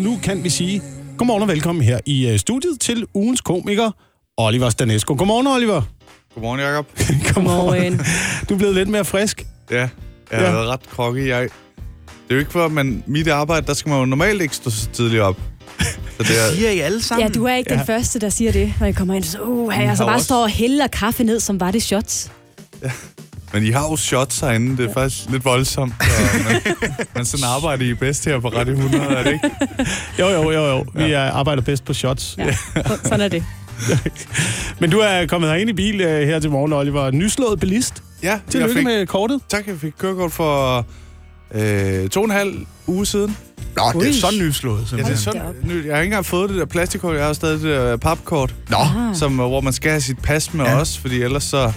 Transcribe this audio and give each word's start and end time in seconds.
Nu 0.00 0.18
kan 0.22 0.44
vi 0.44 0.50
sige 0.50 0.82
godmorgen 1.18 1.42
og 1.42 1.48
velkommen 1.48 1.84
her 1.84 1.98
i 2.06 2.28
øh, 2.28 2.38
studiet 2.38 2.80
til 2.80 3.06
ugens 3.14 3.40
komiker, 3.40 3.90
Oliver 4.36 4.70
Stanesco. 4.70 5.14
Godmorgen, 5.18 5.46
Oliver. 5.46 5.82
Godmorgen, 6.34 6.60
Jacob. 6.60 6.86
Godmorgen. 7.34 8.00
Du 8.48 8.54
er 8.54 8.58
blevet 8.58 8.74
lidt 8.74 8.88
mere 8.88 9.04
frisk. 9.04 9.46
Ja, 9.70 9.76
jeg 9.76 9.88
har 10.32 10.44
Ja. 10.46 10.52
været 10.52 10.68
ret 10.68 10.88
krokket. 10.90 11.28
Jeg... 11.28 11.42
Det 11.42 11.50
er 12.30 12.34
jo 12.34 12.38
ikke 12.38 12.50
for, 12.52 12.68
men 12.68 13.04
mit 13.06 13.28
arbejde, 13.28 13.66
der 13.66 13.74
skal 13.74 13.90
man 13.90 13.98
jo 13.98 14.04
normalt 14.04 14.42
ikke 14.42 14.56
stå 14.56 14.70
så 14.70 14.88
tidligt 14.92 15.22
op. 15.22 15.40
Så 15.80 16.22
det 16.22 16.30
er... 16.50 16.54
Siger 16.54 16.70
I 16.70 16.78
alle 16.78 17.02
sammen? 17.02 17.26
Ja, 17.26 17.32
du 17.32 17.44
er 17.44 17.54
ikke 17.54 17.70
den 17.70 17.86
første, 17.86 18.18
der 18.18 18.28
siger 18.28 18.52
det, 18.52 18.74
når 18.80 18.86
jeg 18.86 18.96
kommer 18.96 19.14
ind. 19.14 19.24
Så, 19.24 19.40
uh, 19.42 19.74
jeg 19.78 19.96
så 19.96 20.04
bare 20.04 20.14
også- 20.14 20.24
står 20.24 20.42
og 20.42 20.48
hælder 20.50 20.86
kaffe 20.86 21.24
ned, 21.24 21.40
som 21.40 21.60
var 21.60 21.70
det 21.70 21.82
shots. 21.82 22.30
Men 23.56 23.64
I 23.64 23.70
har 23.70 23.82
jo 23.90 23.96
shots 23.96 24.40
herinde. 24.40 24.76
Det 24.76 24.90
er 24.90 24.94
faktisk 24.94 25.30
lidt 25.30 25.44
voldsomt. 25.44 25.94
Men, 26.48 26.74
men 27.14 27.24
sådan 27.24 27.44
arbejder 27.44 27.84
I 27.84 27.94
bedst 27.94 28.24
her 28.24 28.40
på 28.40 28.48
Radio 28.48 28.72
100, 28.74 29.04
er 29.04 29.22
det 29.22 29.32
ikke? 29.32 29.50
Jo, 30.18 30.28
jo, 30.28 30.50
jo, 30.50 30.66
jo. 30.66 30.84
Vi 30.94 31.04
ja. 31.04 31.30
arbejder 31.30 31.62
bedst 31.62 31.84
på 31.84 31.94
shots. 31.94 32.34
Ja, 32.38 32.56
sådan 33.04 33.20
er 33.20 33.28
det. 33.28 33.44
Men 34.80 34.90
du 34.90 34.98
er 34.98 35.26
kommet 35.26 35.50
herind 35.50 35.70
i 35.70 35.72
bil 35.72 36.00
øh, 36.00 36.26
her 36.28 36.38
til 36.40 36.50
morgen, 36.50 36.72
Oliver. 36.72 37.10
Nyslået 37.10 37.60
bilist. 37.60 38.02
Ja, 38.22 38.28
jeg 38.30 38.40
Tillykke 38.50 38.74
fik, 38.74 38.84
med 38.84 39.06
kortet. 39.06 39.40
tak, 39.48 39.66
jeg 39.66 39.74
fik 39.80 39.92
kørekort 39.98 40.32
for 40.32 40.86
øh, 41.54 42.08
to 42.08 42.20
og 42.20 42.24
en 42.24 42.30
halv 42.30 42.54
uge 42.86 43.06
siden. 43.06 43.36
Nå, 43.76 43.82
det 43.92 43.94
Ui. 43.94 44.08
er 44.08 44.12
så 44.12 44.26
nyslået, 44.40 44.78
Ja, 44.78 44.82
det 44.82 44.88
simpelthen. 44.88 45.12
er 45.12 45.16
sådan, 45.16 45.54
nyt. 45.76 45.86
Jeg 45.86 45.94
har 45.94 46.00
ikke 46.02 46.10
engang 46.10 46.26
fået 46.26 46.50
det 46.50 46.58
der 46.58 46.64
plastikkort. 46.66 47.16
Jeg 47.16 47.24
har 47.26 47.32
stadig 47.32 47.54
det 47.60 47.62
der 47.70 47.96
papkort, 47.96 48.54
Nå, 48.70 48.76
som, 49.14 49.40
øh, 49.40 49.46
hvor 49.46 49.60
man 49.60 49.72
skal 49.72 49.90
have 49.90 50.00
sit 50.00 50.18
pas 50.18 50.54
med 50.54 50.64
Ja. 50.64 50.78
også, 50.78 51.00
fordi 51.00 51.22
ellers 51.22 51.44
så... 51.44 51.72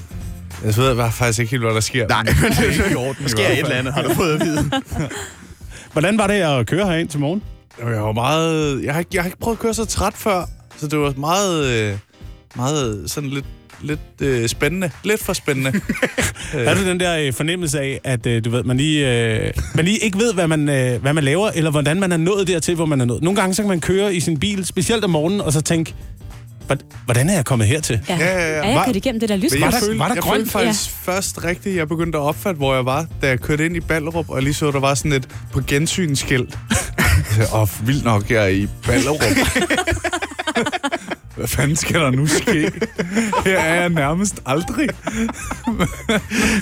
Jeg 0.63 0.77
ved 0.77 0.95
jeg 0.97 1.13
faktisk 1.13 1.39
ikke 1.39 1.51
helt, 1.51 1.63
hvad 1.63 1.73
der 1.73 1.79
sker. 1.79 2.07
nej, 2.07 2.23
men 2.23 2.51
det 2.51 2.63
ikke 2.65 2.89
i 2.89 2.93
er 2.93 2.97
orden 2.97 3.23
Der 3.23 3.29
sker 3.29 3.47
et 3.47 3.59
eller 3.59 3.75
andet, 3.75 3.93
har 3.93 4.01
du 4.03 4.13
fået 4.13 4.33
at 4.33 4.45
vide. 4.45 4.71
Hvordan 5.93 6.17
var 6.17 6.27
det 6.27 6.33
at 6.33 6.67
køre 6.67 6.85
herind 6.85 7.09
til 7.09 7.19
morgen? 7.19 7.41
Jeg 7.79 8.01
var 8.03 8.11
meget... 8.11 8.83
Jeg 8.83 8.93
har, 8.93 8.99
ikke, 8.99 9.11
jeg 9.13 9.21
har 9.23 9.27
ikke 9.27 9.39
prøvet 9.39 9.57
at 9.57 9.61
køre 9.61 9.73
så 9.73 9.85
træt 9.85 10.13
før, 10.15 10.45
så 10.77 10.87
det 10.87 10.99
var 10.99 11.13
meget... 11.17 11.65
Øh, 11.65 11.93
meget 12.55 13.03
sådan 13.11 13.29
lidt, 13.29 13.45
lidt 13.81 13.99
øh, 14.21 14.47
spændende. 14.49 14.91
Lidt 15.03 15.23
for 15.23 15.33
spændende. 15.33 15.71
Er 16.53 16.75
du 16.75 16.85
den 16.85 16.99
der 16.99 17.17
øh, 17.17 17.33
fornemmelse 17.33 17.79
af, 17.79 17.99
at 18.03 18.25
øh, 18.25 18.45
du 18.45 18.49
ved, 18.49 18.63
man 18.63 18.77
lige, 18.77 19.23
øh, 19.37 19.51
man 19.75 19.85
lige 19.85 19.97
ikke 19.97 20.17
ved, 20.17 20.33
hvad 20.33 20.47
man, 20.47 20.69
øh, 20.69 21.01
hvad 21.01 21.13
man 21.13 21.23
laver, 21.23 21.49
eller 21.55 21.71
hvordan 21.71 21.99
man 21.99 22.11
er 22.11 22.17
nået 22.17 22.47
dertil, 22.47 22.75
hvor 22.75 22.85
man 22.85 23.01
er 23.01 23.05
nået? 23.05 23.23
Nogle 23.23 23.39
gange 23.41 23.53
så 23.53 23.61
kan 23.61 23.69
man 23.69 23.81
køre 23.81 24.15
i 24.15 24.19
sin 24.19 24.39
bil, 24.39 24.65
specielt 24.65 25.03
om 25.03 25.09
morgenen, 25.09 25.41
og 25.41 25.53
så 25.53 25.61
tænke, 25.61 25.93
"Hvor- 25.93 26.18
hvordan 27.05 27.29
er 27.29 27.33
jeg 27.33 27.45
kommet 27.45 27.67
hertil? 27.67 27.99
Ja, 28.09 28.17
Ja, 28.17 28.25
ja, 28.25 28.39
ja. 28.39 28.63
Er 28.63 28.69
jeg 28.69 28.81
kørt 28.85 28.95
igennem 28.95 29.19
det 29.19 29.29
der 29.29 29.35
lys? 29.35 29.51
Var 29.53 29.57
jeg 29.59 29.71
der- 29.81 29.97
var 29.97 30.07
der 30.07 30.13
jeg 30.13 30.23
grønt? 30.23 30.37
følte 30.37 30.51
faktisk 30.51 30.89
ja. 31.07 31.11
først 31.13 31.43
rigtigt, 31.43 31.75
jeg 31.75 31.87
begyndte 31.87 32.17
at 32.17 32.21
opfatte, 32.21 32.57
hvor 32.57 32.75
jeg 32.75 32.85
var, 32.85 33.05
da 33.21 33.27
jeg 33.27 33.39
kørte 33.39 33.65
ind 33.65 33.75
i 33.75 33.79
Ballerup, 33.79 34.29
og 34.29 34.35
jeg 34.35 34.43
lige 34.43 34.53
så, 34.53 34.71
der 34.71 34.79
var 34.79 34.93
sådan 34.93 35.13
et 35.13 35.27
på 35.51 35.61
gensynskilt. 35.67 36.57
Åh, 37.53 37.61
oh, 37.61 37.67
vildt 37.87 38.03
nok, 38.03 38.31
jeg 38.31 38.43
er 38.43 38.47
i 38.47 38.67
Ballerup. 38.85 39.19
Hvad 41.35 41.47
fanden 41.47 41.75
skal 41.75 41.99
der 41.99 42.11
nu 42.11 42.27
ske? 42.27 42.71
Her 43.45 43.59
er 43.59 43.73
jeg 43.81 43.89
nærmest 43.89 44.39
aldrig. 44.45 44.89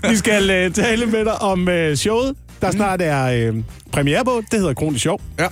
Vi 0.09 0.15
skal 0.17 0.49
øh, 0.49 0.71
tale 0.71 1.05
med 1.05 1.25
dig 1.25 1.41
om 1.41 1.69
øh, 1.69 1.95
showet, 1.95 2.35
der 2.61 2.71
snart 2.71 3.01
er 3.01 3.25
øh, 3.49 3.55
premiere 3.91 4.25
på. 4.25 4.41
Det 4.51 4.59
hedder 4.59 4.73
Kronisk 4.73 5.01
Show. 5.01 5.17
Ja. 5.39 5.47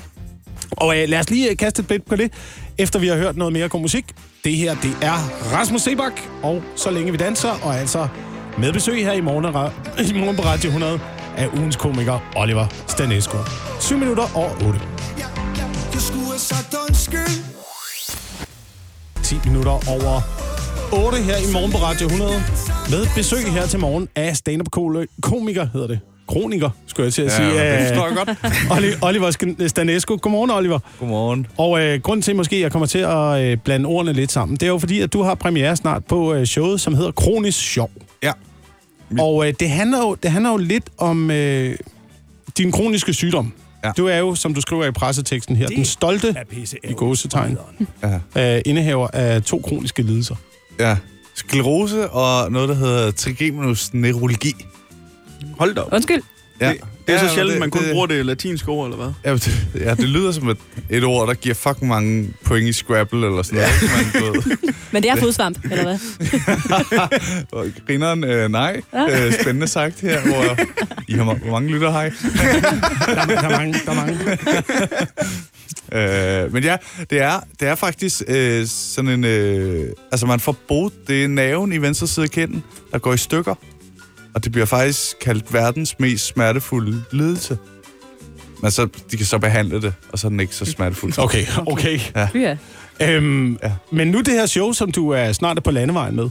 Og 0.72 0.98
øh, 1.02 1.10
lad 1.10 1.20
os 1.20 1.30
lige 1.30 1.50
øh, 1.50 1.58
kaste 1.58 1.80
et 1.80 1.88
blik 1.88 2.06
på 2.06 2.16
det, 2.16 2.32
efter 2.78 3.00
vi 3.00 3.08
har 3.08 3.16
hørt 3.16 3.38
noget 3.38 3.54
mere 3.54 3.70
god 3.70 3.82
musik. 3.82 4.06
Det 4.44 4.56
her, 4.56 4.76
det 4.76 4.98
er 5.02 5.14
Rasmus 5.54 5.82
Sebak, 5.82 6.22
og 6.44 6.64
Så 6.76 6.92
længe 6.92 7.12
vi 7.12 7.18
danser, 7.18 7.50
og 7.64 7.80
altså 7.80 8.08
med 8.58 8.74
besøg 8.74 9.06
her 9.06 9.14
i 9.14 9.22
morgen, 9.22 9.46
i 10.16 10.20
morgen 10.20 10.36
på 10.36 10.42
Radio 10.42 10.68
100 10.68 11.00
af 11.38 11.48
ugens 11.48 11.76
komiker 11.76 12.32
Oliver 12.36 12.66
Stanesco. 12.88 13.38
7 13.80 13.98
minutter 13.98 14.24
og 14.36 14.52
8. 14.68 14.80
Du 15.94 16.00
skulle 16.00 16.26
have 16.26 16.40
sagt 16.40 16.76
undskyld 16.90 17.44
10 19.24 19.36
minutter 19.46 19.72
over 19.72 20.22
8 21.06 21.18
her 21.18 21.38
i 21.38 21.54
morgen 21.54 21.72
på 21.72 21.78
Radio 21.78 22.08
100. 22.08 22.32
Med 22.90 23.08
besøg 23.16 23.52
her 23.52 23.66
til 23.66 23.80
morgen 23.80 24.08
af 24.16 24.38
stand-up 24.38 24.68
komiker, 25.22 25.68
hedder 25.74 25.88
det. 25.88 26.00
Kroniker, 26.28 26.70
skulle 26.88 27.06
jeg 27.06 27.14
til 27.14 27.22
at 27.22 27.32
sige. 27.32 27.48
det 27.50 27.58
af 27.58 27.88
forstår 27.88 28.08
jeg 28.08 28.16
godt. 28.16 28.30
Oli- 28.78 28.98
Oliver 29.02 29.68
Stanesco. 29.68 30.18
Godmorgen, 30.22 30.52
Oliver. 30.52 30.80
Godmorgen. 31.00 31.48
Og 31.58 31.82
øh, 31.82 32.02
grunden 32.02 32.22
til 32.22 32.36
måske, 32.36 32.56
at 32.56 32.62
jeg 32.62 32.72
kommer 32.72 32.86
til 32.86 33.00
at 33.00 33.42
øh, 33.42 33.58
blande 33.58 33.86
ordene 33.88 34.14
lidt 34.14 34.32
sammen, 34.32 34.58
det 34.58 34.64
er 34.64 34.68
jo 34.68 34.78
fordi, 34.80 35.00
at 35.02 35.14
du 35.14 35.22
har 35.24 35.36
premiere 35.36 35.76
snart 35.76 36.06
på 36.06 36.34
øh, 36.34 36.46
showet, 36.46 36.82
som 36.82 36.94
hedder 36.96 37.12
Kronisk 37.12 37.60
Sjov. 37.60 37.92
Ja. 38.24 38.32
Og 39.20 39.48
øh, 39.48 39.54
det, 39.60 39.70
handler 39.70 39.98
jo, 39.98 40.16
det 40.24 40.32
handler 40.32 40.52
jo 40.52 40.58
lidt 40.58 40.84
om 40.98 41.32
øh, 41.32 41.76
din 42.58 42.72
kroniske 42.72 43.14
sygdom. 43.14 43.54
Ja. 43.84 43.92
Du 43.98 44.08
er 44.08 44.18
jo, 44.18 44.36
som 44.36 44.54
du 44.54 44.62
skriver 44.62 44.86
i 44.86 44.92
presseteksten 44.92 45.56
her, 45.56 45.68
den 45.68 45.86
stolte, 45.86 46.36
i 46.84 46.94
gåsetegn, 46.94 47.58
Ja. 48.36 48.56
øh, 48.56 48.62
indehaver 48.66 49.08
af 49.14 49.44
to 49.44 49.62
kroniske 49.68 50.02
lidelser. 50.02 50.36
ja. 50.80 50.98
Sklerose 51.38 52.10
og 52.10 52.52
noget, 52.52 52.70
der 52.70 52.76
hedder 52.76 53.12
trigeminus 53.12 53.94
neurologi. 53.94 54.54
Hold 55.60 55.76
da 55.76 55.82
op. 55.82 55.94
Undskyld. 55.94 56.22
Ja. 56.62 56.70
Det, 56.70 56.78
det 57.08 57.16
er 57.16 57.20
så 57.20 57.26
Ja, 57.26 57.34
sjældent, 57.34 57.54
det- 57.54 57.60
man 57.60 57.72
kun 57.72 57.82
det- 57.84 57.92
bruger 57.92 58.06
det 58.08 58.26
latinske 58.26 58.70
ord, 58.70 58.86
eller 58.92 58.98
hvad? 58.98 59.14
Ja, 59.26 59.34
det, 59.34 59.68
ja, 59.80 59.94
det 59.96 60.10
lyder 60.10 60.32
som 60.32 60.50
et, 60.50 60.58
et 60.90 61.04
ord, 61.04 61.28
der 61.28 61.34
giver 61.34 61.56
fucking 61.56 61.88
mange 61.88 62.30
point 62.44 62.68
i 62.70 62.74
Scrabble 62.74 63.26
eller 63.28 63.44
sådan 63.44 63.60
noget. 63.60 63.72
Ja. 63.82 64.22
Man, 64.22 64.34
du 64.34 64.50
ved. 64.50 64.58
Men 64.92 65.04
det 65.04 65.12
er 65.12 65.16
fodsvamp, 65.16 65.58
eller 65.72 65.84
hvad? 65.84 65.98
Grineren, 67.88 68.24
øh, 68.24 68.52
nej. 68.52 68.82
Øh, 69.12 69.34
spændende 69.42 69.68
sagt 69.68 70.02
her, 70.02 70.22
hvor 70.22 70.58
I 71.08 71.14
har 71.14 71.24
hvor 71.24 71.52
mange 71.52 71.70
lytter 71.70 71.92
hej. 71.92 72.12
Der, 73.06 73.22
er- 73.22 73.26
der 73.26 73.42
er 73.42 73.50
mange, 73.50 73.74
der 73.86 73.92
er 73.92 73.96
mange. 73.96 74.20
Øh, 75.94 76.54
men 76.54 76.64
ja, 76.64 76.78
det 77.10 77.22
er, 77.22 77.40
det 77.60 77.68
er 77.68 77.76
faktisk 77.76 78.22
øh, 78.28 78.66
sådan 78.68 79.10
en... 79.12 79.24
Øh, 79.24 79.90
altså, 80.12 80.26
man 80.26 80.40
får 80.40 80.56
bot, 80.68 80.92
det 81.08 81.30
naven 81.30 81.74
i 81.74 81.78
venstre 81.78 82.08
side 82.08 82.24
af 82.24 82.30
kinden, 82.30 82.64
der 82.92 82.98
går 82.98 83.14
i 83.14 83.18
stykker. 83.18 83.56
Og 84.36 84.44
det 84.44 84.52
bliver 84.52 84.66
faktisk 84.66 85.20
kaldt 85.22 85.54
verdens 85.54 85.96
mest 86.00 86.26
smertefulde 86.26 87.04
lidelse. 87.12 87.58
Men 88.62 88.72
så, 88.72 88.88
de 89.12 89.18
kan 89.18 89.26
så 89.26 89.38
behandle 89.38 89.82
det, 89.82 89.94
og 90.12 90.20
så 90.20 90.28
er 90.28 90.30
den 90.30 90.40
ikke 90.40 90.56
så 90.56 90.66
smertefuld. 90.66 91.14
Okay, 91.24 91.46
okay. 91.68 92.00
Ja. 92.36 92.58
Øhm, 93.02 93.60
Ja. 93.64 93.72
Men 93.92 94.08
nu 94.08 94.22
det 94.22 94.34
her 94.34 94.46
show, 94.46 94.72
som 94.72 94.92
du 94.92 95.10
er 95.10 95.32
snart 95.32 95.58
er 95.58 95.62
på 95.62 95.72
landevejen 95.72 96.16
med, 96.16 96.30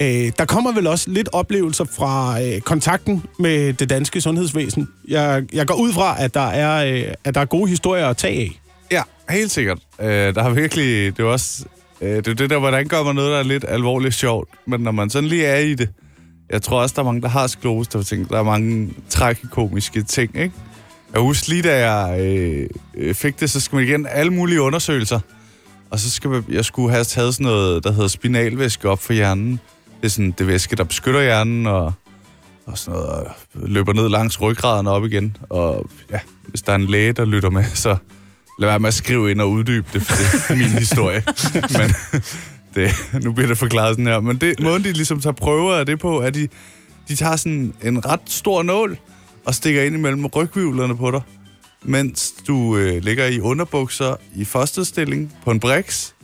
øh, 0.00 0.32
der 0.38 0.44
kommer 0.44 0.72
vel 0.72 0.86
også 0.86 1.10
lidt 1.10 1.28
oplevelser 1.32 1.84
fra 1.96 2.42
øh, 2.42 2.60
kontakten 2.60 3.22
med 3.38 3.72
det 3.72 3.90
danske 3.90 4.20
sundhedsvæsen. 4.20 4.88
Jeg, 5.08 5.42
jeg 5.52 5.66
går 5.66 5.74
ud 5.74 5.92
fra, 5.92 6.16
at 6.22 6.34
der, 6.34 6.46
er, 6.46 6.94
øh, 7.08 7.14
at 7.24 7.34
der 7.34 7.40
er 7.40 7.44
gode 7.44 7.68
historier 7.70 8.08
at 8.08 8.16
tage 8.16 8.40
af. 8.40 8.60
Ja, 8.90 9.02
helt 9.30 9.50
sikkert. 9.50 9.78
Øh, 10.00 10.34
der 10.34 10.42
har 10.42 10.50
virkelig... 10.50 11.16
Det 11.16 11.22
er 11.22 11.26
også... 11.26 11.64
Øh, 12.00 12.16
det 12.16 12.28
er 12.28 12.34
det 12.34 12.50
der, 12.50 12.58
hvordan 12.58 12.88
gør 12.88 13.02
man 13.02 13.14
noget, 13.14 13.30
der 13.30 13.38
er 13.38 13.42
lidt 13.42 13.64
alvorligt 13.68 14.14
sjovt. 14.14 14.48
Men 14.66 14.80
når 14.80 14.90
man 14.92 15.10
sådan 15.10 15.28
lige 15.28 15.46
er 15.46 15.58
i 15.58 15.74
det... 15.74 15.88
Jeg 16.52 16.62
tror 16.62 16.82
også, 16.82 16.92
der 16.96 17.02
er 17.02 17.04
mange, 17.04 17.22
der 17.22 17.28
har 17.28 17.46
sklerose, 17.46 17.90
der 17.92 18.02
tænker, 18.02 18.28
der 18.28 18.38
er 18.38 18.42
mange 18.42 18.94
tragikomiske 19.08 20.02
ting, 20.02 20.36
ikke? 20.36 20.54
Jeg 21.12 21.20
husker 21.20 21.52
lige, 21.52 21.62
da 21.62 21.90
jeg 21.90 22.20
øh, 22.20 22.68
øh, 22.94 23.14
fik 23.14 23.40
det, 23.40 23.50
så 23.50 23.60
skal 23.60 23.76
man 23.76 23.84
igen 23.84 24.06
alle 24.10 24.32
mulige 24.32 24.62
undersøgelser. 24.62 25.20
Og 25.90 25.98
så 25.98 26.10
skal 26.10 26.30
man, 26.30 26.44
jeg 26.48 26.64
skulle 26.64 26.90
have 26.92 27.04
taget 27.04 27.34
sådan 27.34 27.44
noget, 27.44 27.84
der 27.84 27.92
hedder 27.92 28.08
spinalvæske 28.08 28.88
op 28.88 28.98
for 29.02 29.12
hjernen. 29.12 29.60
Det 30.00 30.06
er 30.06 30.08
sådan 30.08 30.34
det 30.38 30.46
væske, 30.46 30.76
der 30.76 30.84
beskytter 30.84 31.22
hjernen, 31.22 31.66
og, 31.66 31.92
og 32.66 32.78
sådan 32.78 33.00
noget, 33.00 33.10
og 33.10 33.34
løber 33.54 33.92
ned 33.92 34.08
langs 34.08 34.40
ryggraden 34.40 34.86
og 34.86 34.94
op 34.94 35.04
igen. 35.04 35.36
Og 35.50 35.90
ja, 36.10 36.18
hvis 36.46 36.62
der 36.62 36.72
er 36.72 36.76
en 36.76 36.86
læge, 36.86 37.12
der 37.12 37.24
lytter 37.24 37.50
med, 37.50 37.64
så 37.74 37.96
lad 38.58 38.68
være 38.68 38.78
med 38.78 38.88
at 38.88 38.94
skrive 38.94 39.30
ind 39.30 39.40
og 39.40 39.50
uddybe 39.50 39.86
det, 39.92 40.02
for 40.02 40.16
det 40.16 40.50
er 40.50 40.56
min 40.56 40.78
historie. 40.78 41.22
Men 41.78 41.94
det, 42.74 42.90
nu 43.24 43.32
bliver 43.32 43.48
det 43.48 43.58
forklaret 43.58 43.92
sådan 43.92 44.06
her. 44.06 44.20
Men 44.20 44.36
det, 44.36 44.60
måden, 44.60 44.84
de 44.84 44.92
ligesom 44.92 45.20
tager 45.20 45.34
prøver 45.34 45.74
af 45.74 45.86
det 45.86 45.98
på, 45.98 46.20
er, 46.20 46.26
at 46.26 46.34
de, 46.34 46.48
de 47.08 47.16
tager 47.16 47.36
sådan 47.36 47.74
en 47.82 48.06
ret 48.06 48.20
stor 48.26 48.62
nål 48.62 48.98
og 49.44 49.54
stikker 49.54 49.82
ind 49.82 49.94
imellem 49.94 50.26
rygvivlerne 50.26 50.96
på 50.96 51.10
dig, 51.10 51.20
mens 51.82 52.34
du 52.46 52.76
øh, 52.76 53.02
ligger 53.02 53.26
i 53.26 53.40
underbukser 53.40 54.16
i 54.34 54.44
fosterstilling 54.44 55.32
på 55.44 55.50
en 55.50 55.60
briks. 55.60 56.14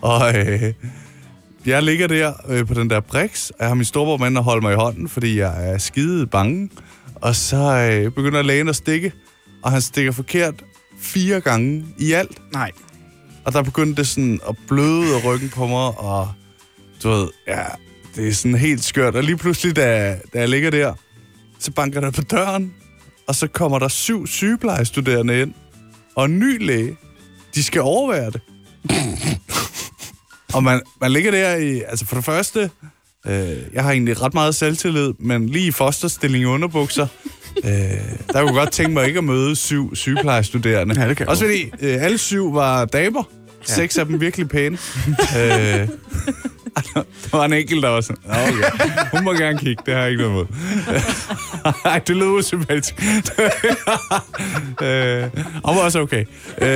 Og 0.00 0.38
øh, 0.38 0.72
jeg 1.66 1.82
ligger 1.82 2.06
der 2.06 2.32
øh, 2.48 2.66
på 2.66 2.74
den 2.74 2.90
der 2.90 3.00
briks, 3.00 3.50
og 3.50 3.56
jeg 3.60 3.68
har 3.68 3.74
min 3.74 3.84
storebror 3.84 4.16
med 4.16 4.38
at 4.38 4.44
holde 4.44 4.62
mig 4.62 4.72
i 4.72 4.76
hånden, 4.76 5.08
fordi 5.08 5.38
jeg 5.38 5.72
er 5.72 5.78
skide 5.78 6.26
bange. 6.26 6.70
Og 7.14 7.36
så 7.36 7.56
øh, 7.56 8.12
begynder 8.12 8.42
lægen 8.42 8.68
at 8.68 8.76
stikke, 8.76 9.12
og 9.62 9.72
han 9.72 9.80
stikker 9.80 10.12
forkert 10.12 10.64
fire 10.98 11.40
gange 11.40 11.86
i 11.98 12.12
alt. 12.12 12.52
Nej. 12.52 12.70
Og 13.44 13.52
der 13.52 13.62
begyndte 13.62 14.00
det 14.02 14.08
sådan 14.08 14.40
at 14.48 14.56
bløde 14.68 15.16
af 15.16 15.24
ryggen 15.24 15.48
på 15.48 15.66
mig, 15.66 15.98
og 15.98 16.32
du 17.02 17.08
ved, 17.08 17.28
ja, 17.46 17.64
det 18.16 18.28
er 18.28 18.32
sådan 18.32 18.58
helt 18.58 18.84
skørt. 18.84 19.16
Og 19.16 19.22
lige 19.22 19.36
pludselig, 19.36 19.76
da, 19.76 20.18
da 20.32 20.40
jeg 20.40 20.48
ligger 20.48 20.70
der, 20.70 20.94
så 21.58 21.70
banker 21.70 22.00
der 22.00 22.10
på 22.10 22.22
døren, 22.22 22.74
og 23.26 23.34
så 23.34 23.46
kommer 23.46 23.78
der 23.78 23.88
syv 23.88 24.26
sygeplejestuderende 24.26 25.40
ind, 25.40 25.54
og 26.16 26.24
en 26.24 26.38
ny 26.38 26.66
læge. 26.66 26.96
De 27.54 27.62
skal 27.62 27.80
overvære 27.80 28.30
det. 28.30 28.40
og 30.54 30.64
man, 30.64 30.80
man 31.00 31.12
ligger 31.12 31.30
der 31.30 31.56
i, 31.56 31.82
altså 31.88 32.06
for 32.06 32.14
det 32.16 32.24
første, 32.24 32.70
øh, 33.26 33.58
jeg 33.72 33.82
har 33.82 33.90
egentlig 33.90 34.22
ret 34.22 34.34
meget 34.34 34.54
selvtillid, 34.54 35.12
men 35.18 35.48
lige 35.48 35.66
i 35.66 35.70
fosterstilling 35.70 36.42
i 36.42 36.46
underbukser, 36.46 37.06
Øh, 37.64 37.72
der 38.32 38.42
kunne 38.42 38.58
godt 38.58 38.70
tænke 38.72 38.92
mig 38.92 39.06
ikke 39.06 39.18
at 39.18 39.24
møde 39.24 39.56
syv 39.56 39.94
sygeplejestuderende. 39.96 41.00
Ja, 41.00 41.08
det 41.08 41.16
kan 41.16 41.28
Også 41.28 41.44
fordi 41.44 41.72
øh, 41.86 42.04
alle 42.04 42.18
syv 42.18 42.54
var 42.54 42.84
damer. 42.84 43.22
Ja. 43.68 43.74
Seks 43.74 43.98
af 43.98 44.06
dem 44.06 44.20
virkelig 44.20 44.48
pæne. 44.48 44.78
øh, 45.08 45.88
der 46.94 47.36
var 47.36 47.44
en 47.44 47.52
enkelt, 47.52 47.82
der 47.82 47.88
var 47.88 48.00
sådan, 48.00 48.22
"Nå, 48.26 48.34
okay. 48.34 49.06
hun 49.12 49.24
må 49.24 49.32
gerne 49.32 49.58
kigge, 49.58 49.82
det 49.86 49.94
har 49.94 50.00
jeg 50.00 50.10
ikke 50.10 50.22
noget 50.22 50.32
imod. 50.34 50.46
Ej, 51.84 51.98
det 51.98 52.16
lød 52.16 52.26
usympatisk. 52.28 52.94
øh, 54.82 55.22
hun 55.64 55.76
var 55.76 55.82
også 55.82 56.00
okay. 56.00 56.24
Øh, 56.58 56.68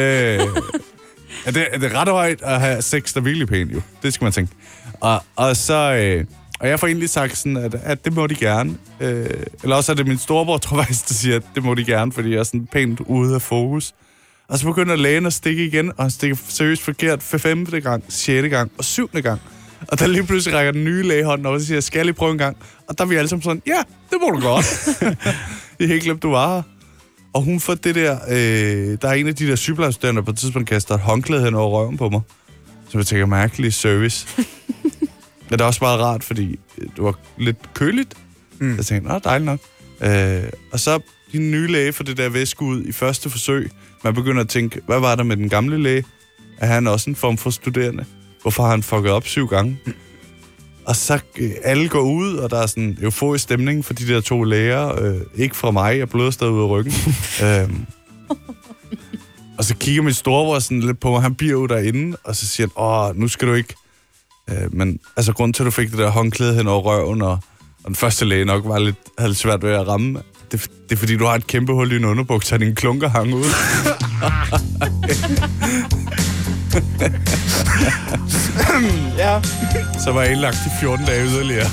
det, 1.46 1.54
det 1.54 1.84
er 1.84 1.94
ret 2.00 2.08
højt 2.08 2.38
at 2.42 2.60
have 2.60 2.82
seks, 2.82 3.12
der 3.12 3.20
er 3.20 3.24
virkelig 3.24 3.48
pæne, 3.48 3.72
jo. 3.72 3.80
Det 4.02 4.14
skal 4.14 4.24
man 4.24 4.32
tænke. 4.32 4.52
Og, 5.00 5.22
og 5.36 5.56
så... 5.56 5.92
Øh, 5.94 6.24
og 6.60 6.68
jeg 6.68 6.80
får 6.80 6.86
egentlig 6.86 7.10
sagt 7.10 7.36
sådan, 7.36 7.56
at, 7.56 7.74
at 7.74 8.04
det 8.04 8.14
må 8.14 8.26
de 8.26 8.34
gerne. 8.34 8.76
Øh, 9.00 9.30
eller 9.62 9.76
også 9.76 9.92
er 9.92 9.96
det 9.96 10.06
min 10.06 10.18
storebror, 10.18 10.58
tror 10.58 10.76
jeg 10.76 10.86
faktisk, 10.86 11.08
der 11.08 11.14
siger, 11.14 11.36
at 11.36 11.42
det 11.54 11.64
må 11.64 11.74
de 11.74 11.84
gerne, 11.84 12.12
fordi 12.12 12.30
jeg 12.30 12.38
er 12.38 12.42
sådan 12.42 12.66
pænt 12.72 13.00
ude 13.00 13.34
af 13.34 13.42
fokus. 13.42 13.94
Og 14.48 14.58
så 14.58 14.66
begynder 14.66 14.96
lægen 14.96 15.26
at 15.26 15.32
stikke 15.32 15.64
igen, 15.64 15.92
og 15.96 16.04
han 16.04 16.10
stikker 16.10 16.36
seriøst 16.48 16.82
forkert 16.82 17.22
for 17.22 17.38
femte 17.38 17.80
gang, 17.80 18.04
sjette 18.08 18.48
gang 18.48 18.72
og 18.78 18.84
syvende 18.84 19.22
gang. 19.22 19.40
Og 19.88 19.98
der 20.00 20.06
lige 20.06 20.24
pludselig 20.24 20.58
rækker 20.58 20.72
den 20.72 20.84
nye 20.84 21.02
læge 21.02 21.24
hånden 21.24 21.46
op 21.46 21.54
og 21.54 21.60
siger, 21.60 21.80
skal 21.80 21.98
jeg 21.98 22.04
lige 22.04 22.14
prøve 22.14 22.32
en 22.32 22.38
gang? 22.38 22.56
Og 22.88 22.98
der 22.98 23.04
er 23.04 23.08
vi 23.08 23.14
alle 23.14 23.28
sammen 23.28 23.42
sådan, 23.42 23.62
ja, 23.66 23.82
det 24.10 24.18
må 24.20 24.30
du 24.30 24.40
godt. 24.40 24.88
jeg 25.80 25.88
helt 25.88 26.02
glemt, 26.02 26.22
du 26.22 26.30
var 26.30 26.54
her. 26.54 26.62
Og 27.34 27.42
hun 27.42 27.60
får 27.60 27.74
det 27.74 27.94
der, 27.94 28.18
øh, 28.28 28.98
der 29.02 29.08
er 29.08 29.12
en 29.12 29.28
af 29.28 29.34
de 29.34 29.46
der 29.46 29.56
sygeplejestuderende, 29.56 30.22
på 30.22 30.30
et 30.30 30.38
tidspunkt 30.38 30.68
kaster 30.68 30.94
et 30.94 31.00
håndklæde 31.00 31.44
hen 31.44 31.54
over 31.54 31.80
røven 31.80 31.96
på 31.96 32.08
mig. 32.08 32.20
Så 32.88 32.98
jeg 32.98 33.06
tænker, 33.06 33.26
mærkelig 33.26 33.74
service. 33.74 34.46
Men 35.50 35.58
det 35.58 35.60
er 35.60 35.64
også 35.64 35.78
meget 35.82 36.00
rart, 36.00 36.24
fordi 36.24 36.58
øh, 36.78 36.88
det 36.96 37.04
var 37.04 37.18
lidt 37.38 37.74
køligt. 37.74 38.14
Mm. 38.58 38.76
Jeg 38.76 38.86
tænkte, 38.86 39.08
nå, 39.08 39.18
dejligt 39.18 39.46
nok. 39.46 39.60
Øh, 40.00 40.42
og 40.72 40.80
så 40.80 41.00
din 41.32 41.50
nye 41.50 41.66
læge 41.66 41.92
for 41.92 42.04
det 42.04 42.16
der 42.16 42.28
væske 42.28 42.62
ud 42.62 42.84
i 42.84 42.92
første 42.92 43.30
forsøg. 43.30 43.70
Man 44.04 44.14
begynder 44.14 44.40
at 44.40 44.48
tænke, 44.48 44.80
hvad 44.86 45.00
var 45.00 45.14
der 45.14 45.22
med 45.22 45.36
den 45.36 45.48
gamle 45.48 45.82
læge? 45.82 46.04
Er 46.58 46.66
han 46.66 46.86
også 46.86 47.10
en 47.10 47.16
form 47.16 47.38
for 47.38 47.50
studerende? 47.50 48.04
Hvorfor 48.42 48.62
har 48.62 48.70
han 48.70 48.82
fucket 48.82 49.12
op 49.12 49.26
syv 49.26 49.48
gange? 49.48 49.78
Og 50.86 50.96
så 50.96 51.18
øh, 51.38 51.50
alle 51.64 51.88
går 51.88 52.00
ud, 52.00 52.34
og 52.34 52.50
der 52.50 52.58
er 52.58 52.66
sådan 52.66 52.82
en 52.82 52.98
euforisk 53.02 53.42
stemning 53.42 53.84
for 53.84 53.94
de 53.94 54.08
der 54.08 54.20
to 54.20 54.42
læger. 54.42 55.02
Øh, 55.02 55.20
ikke 55.34 55.56
fra 55.56 55.70
mig, 55.70 55.98
jeg 55.98 56.08
bløder 56.08 56.30
stadig 56.30 56.52
ud 56.52 56.62
af 56.62 56.68
ryggen. 56.68 56.92
øhm, 57.44 57.86
og 59.58 59.64
så 59.64 59.76
kigger 59.76 60.02
min 60.02 60.14
storebror 60.14 60.58
sådan 60.58 60.80
lidt 60.80 61.00
på 61.00 61.10
mig, 61.10 61.22
han 61.22 61.34
bliver 61.34 61.52
jo 61.52 61.66
derinde, 61.66 62.16
og 62.24 62.36
så 62.36 62.46
siger 62.46 62.66
han, 62.66 62.84
åh, 62.84 63.20
nu 63.20 63.28
skal 63.28 63.48
du 63.48 63.54
ikke... 63.54 63.74
Øh, 64.50 64.74
men 64.74 64.98
altså, 65.16 65.32
grund 65.32 65.54
til, 65.54 65.62
at 65.62 65.66
du 65.66 65.70
fik 65.70 65.90
det 65.90 65.98
der 65.98 66.10
håndklæde 66.10 66.54
hen 66.54 66.66
over 66.66 66.82
røven, 66.82 67.22
og, 67.22 67.30
og 67.32 67.86
den 67.86 67.94
første 67.96 68.24
læge 68.24 68.44
nok 68.44 68.62
var 68.66 68.78
lidt, 68.78 68.96
havde 69.18 69.30
lidt 69.30 69.38
svært 69.38 69.62
ved 69.62 69.70
at 69.72 69.88
ramme, 69.88 70.22
det, 70.52 70.70
det 70.88 70.92
er 70.92 70.96
fordi, 70.96 71.16
du 71.16 71.24
har 71.26 71.34
et 71.34 71.46
kæmpe 71.46 71.72
hul 71.72 71.92
i 71.92 71.94
din 71.94 72.04
underbukser, 72.04 72.56
og 72.56 72.60
din 72.60 72.74
klunker 72.74 73.08
hang 73.08 73.34
ud. 73.34 73.44
Ja, 79.18 79.40
Så 80.04 80.12
var 80.12 80.22
jeg 80.22 80.32
indlagt 80.32 80.56
i 80.66 80.70
14 80.80 81.06
dage 81.06 81.26
yderligere. 81.26 81.68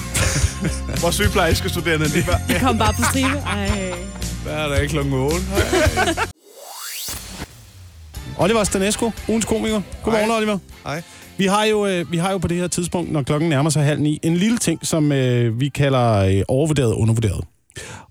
hvor 1.00 1.12
sygeplejerske 1.12 1.70
studerende 1.70 2.10
de 2.10 2.28
var. 2.28 2.42
Det 2.48 2.60
kom 2.62 2.78
bare 2.78 2.94
på 2.94 3.04
stribe. 3.10 3.38
Ej. 3.46 3.94
Hvad 4.44 4.54
er 4.54 4.68
der 4.68 4.88
klokken 4.88 5.14
8? 5.14 5.36
Oliver 8.38 8.64
Stanesco, 8.64 9.12
ugens 9.28 9.46
komiker. 9.46 9.81
Godmorgen. 10.04 10.31
Oliver. 10.31 10.58
Hej. 10.86 11.02
Vi 11.38 11.45
har, 11.45 11.65
jo, 11.65 11.85
øh, 11.88 12.12
vi 12.12 12.18
har 12.18 12.31
jo 12.31 12.38
på 12.38 12.47
det 12.47 12.57
her 12.57 12.68
tidspunkt, 12.68 13.12
når 13.12 13.24
klokken 13.24 13.50
nærmer 13.50 13.69
sig 13.69 13.83
halv 13.83 14.00
ni, 14.00 14.19
en 14.24 14.38
lille 14.38 14.57
ting, 14.57 14.88
som 14.88 15.12
øh, 15.12 15.59
vi 15.59 15.69
kalder 15.69 16.15
øh, 16.15 16.41
overvurderet 16.47 16.91
og 16.94 17.00
undervurderet. 17.00 17.45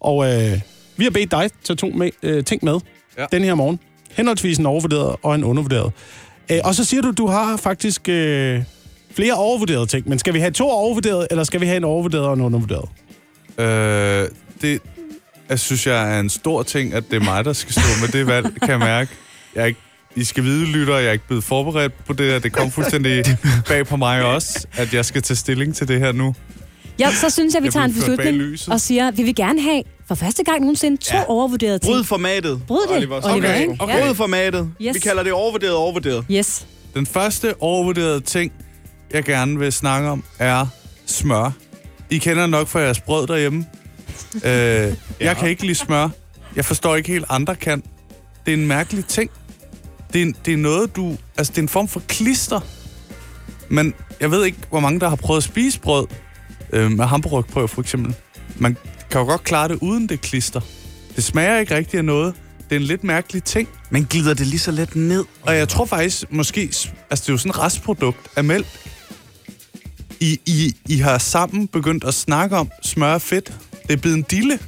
Og 0.00 0.32
øh, 0.32 0.60
vi 0.96 1.04
har 1.04 1.10
bedt 1.10 1.30
dig 1.30 1.50
tage 1.64 1.76
to 1.76 1.86
med, 1.86 2.10
øh, 2.22 2.44
ting 2.44 2.64
med 2.64 2.80
ja. 3.18 3.26
Den 3.32 3.44
her 3.44 3.54
morgen. 3.54 3.78
Henholdsvis 4.10 4.58
en 4.58 4.66
overvurderet 4.66 5.16
og 5.22 5.34
en 5.34 5.44
undervurderet. 5.44 5.92
Øh, 6.50 6.58
og 6.64 6.74
så 6.74 6.84
siger 6.84 7.02
du, 7.02 7.10
du 7.10 7.26
har 7.26 7.56
faktisk 7.56 8.08
øh, 8.08 8.62
flere 9.14 9.34
overvurderede 9.34 9.86
ting. 9.86 10.08
Men 10.08 10.18
skal 10.18 10.34
vi 10.34 10.38
have 10.38 10.50
to 10.50 10.70
overvurderede, 10.70 11.26
eller 11.30 11.44
skal 11.44 11.60
vi 11.60 11.66
have 11.66 11.76
en 11.76 11.84
overvurderet 11.84 12.26
og 12.26 12.34
en 12.34 12.40
undervurderet? 12.40 12.88
Øh, 13.58 14.28
det 14.62 14.80
jeg 15.48 15.60
synes 15.60 15.86
jeg 15.86 16.16
er 16.16 16.20
en 16.20 16.30
stor 16.30 16.62
ting, 16.62 16.94
at 16.94 17.04
det 17.10 17.16
er 17.16 17.24
mig, 17.24 17.44
der 17.44 17.52
skal 17.52 17.72
stå 17.72 17.80
med 18.00 18.08
det 18.08 18.26
valg, 18.26 18.60
kan 18.60 18.70
jeg 18.70 18.78
mærke. 18.78 19.10
Jeg 19.54 19.62
er 19.62 19.66
ikke, 19.66 19.80
I 20.16 20.24
skal 20.24 20.44
vide, 20.44 20.66
lytter, 20.66 20.96
jeg 20.96 21.08
er 21.08 21.12
ikke 21.12 21.26
blevet 21.26 21.44
forberedt 21.44 22.04
på 22.06 22.12
det 22.12 22.26
her. 22.26 22.38
Det 22.38 22.52
kom 22.52 22.70
fuldstændig 22.70 23.24
bag 23.68 23.86
på 23.86 23.96
mig 23.96 24.22
også, 24.24 24.66
at 24.72 24.94
jeg 24.94 25.04
skal 25.04 25.22
tage 25.22 25.36
stilling 25.36 25.74
til 25.76 25.88
det 25.88 25.98
her 25.98 26.12
nu. 26.12 26.34
Ja, 26.98 27.10
så 27.14 27.30
synes 27.30 27.54
jeg, 27.54 27.62
vi 27.62 27.66
Jeg 27.66 27.72
tager 27.72 27.84
en 27.84 27.94
beslutning 27.94 28.42
og 28.68 28.80
siger, 28.80 29.10
vi 29.10 29.22
vil 29.22 29.34
gerne 29.34 29.62
have 29.62 29.82
for 30.08 30.14
første 30.14 30.44
gang 30.44 30.60
nogensinde 30.60 30.96
to 30.96 31.16
Ja. 31.16 31.24
overvurderede 31.28 31.78
ting. 31.78 31.94
Bryd 31.94 32.04
formatet. 32.04 32.62
Bryd 32.66 32.78
det, 32.88 32.96
Oliver. 32.96 33.16
Oliver, 33.24 33.36
Okay, 33.48 33.60
ikke? 33.60 33.76
okay. 33.80 34.02
Bryd 34.06 34.14
formatet. 34.14 34.70
Yes. 34.82 34.94
Vi 34.94 35.00
kalder 35.00 35.22
det 35.22 35.32
overvurderet 35.32 35.74
overvurderet. 35.74 36.24
Yes. 36.30 36.66
Den 36.94 37.06
første 37.06 37.54
overvurderede 37.62 38.20
ting, 38.20 38.52
jeg 39.12 39.24
gerne 39.24 39.58
vil 39.58 39.72
snakke 39.72 40.08
om, 40.08 40.24
er 40.38 40.66
smør. 41.06 41.50
I 42.10 42.18
kender 42.18 42.46
nok 42.46 42.68
fra 42.68 42.80
jeres 42.80 43.00
brød 43.00 43.26
derhjemme. 43.26 43.66
øh, 44.34 44.42
jeg 45.20 45.36
kan 45.36 45.48
ikke 45.48 45.62
lide 45.62 45.74
smør. 45.74 46.08
Jeg 46.56 46.64
forstår 46.64 46.96
ikke 46.96 47.08
helt, 47.08 47.24
andre 47.28 47.54
kan. 47.56 47.82
Det 48.46 48.54
er 48.54 48.56
en 48.58 48.66
mærkelig 48.66 49.04
ting. 49.04 49.30
Det 50.12 50.22
er, 50.22 50.32
det 50.44 50.52
er 50.52 50.58
noget, 50.58 50.96
du... 50.96 51.16
Altså, 51.36 51.50
det 51.52 51.58
er 51.58 51.62
en 51.62 51.68
form 51.68 51.88
for 51.88 52.02
klister. 52.08 52.60
Men 53.68 53.94
jeg 54.20 54.30
ved 54.30 54.44
ikke, 54.44 54.58
hvor 54.70 54.80
mange, 54.80 55.00
der 55.00 55.08
har 55.08 55.16
prøvet 55.16 55.38
at 55.38 55.44
spise 55.44 55.80
brød 55.80 56.06
øh, 56.72 56.90
med 56.90 57.04
hamburgerbrød, 57.04 57.68
for 57.68 57.82
eksempel. 57.82 58.14
Man 58.56 58.76
kan 59.10 59.20
jo 59.20 59.26
godt 59.26 59.44
klare 59.44 59.68
det 59.68 59.78
uden 59.80 60.08
det 60.08 60.20
klister. 60.20 60.60
Det 61.16 61.24
smager 61.24 61.58
ikke 61.58 61.76
rigtig 61.76 61.98
af 61.98 62.04
noget. 62.04 62.34
Det 62.70 62.76
er 62.76 62.80
en 62.80 62.86
lidt 62.86 63.04
mærkelig 63.04 63.44
ting. 63.44 63.68
Men 63.90 64.04
glider 64.04 64.34
det 64.34 64.46
lige 64.46 64.58
så 64.58 64.70
let 64.70 64.96
ned? 64.96 65.24
Og 65.42 65.56
jeg 65.56 65.68
tror 65.68 65.84
faktisk, 65.84 66.32
måske... 66.32 66.60
Altså, 66.60 66.94
det 67.10 67.28
er 67.28 67.32
jo 67.32 67.36
sådan 67.36 67.50
et 67.50 67.58
restprodukt 67.58 68.28
af 68.36 68.44
mælk. 68.44 68.66
I, 70.20 70.40
I, 70.46 70.76
I 70.88 70.96
har 70.96 71.18
sammen 71.18 71.68
begyndt 71.68 72.04
at 72.04 72.14
snakke 72.14 72.56
om 72.56 72.70
smør 72.82 73.14
og 73.14 73.22
fedt. 73.22 73.52
Det 73.82 73.92
er 73.92 73.96
blevet 73.96 74.16
en 74.16 74.22
dille. 74.22 74.58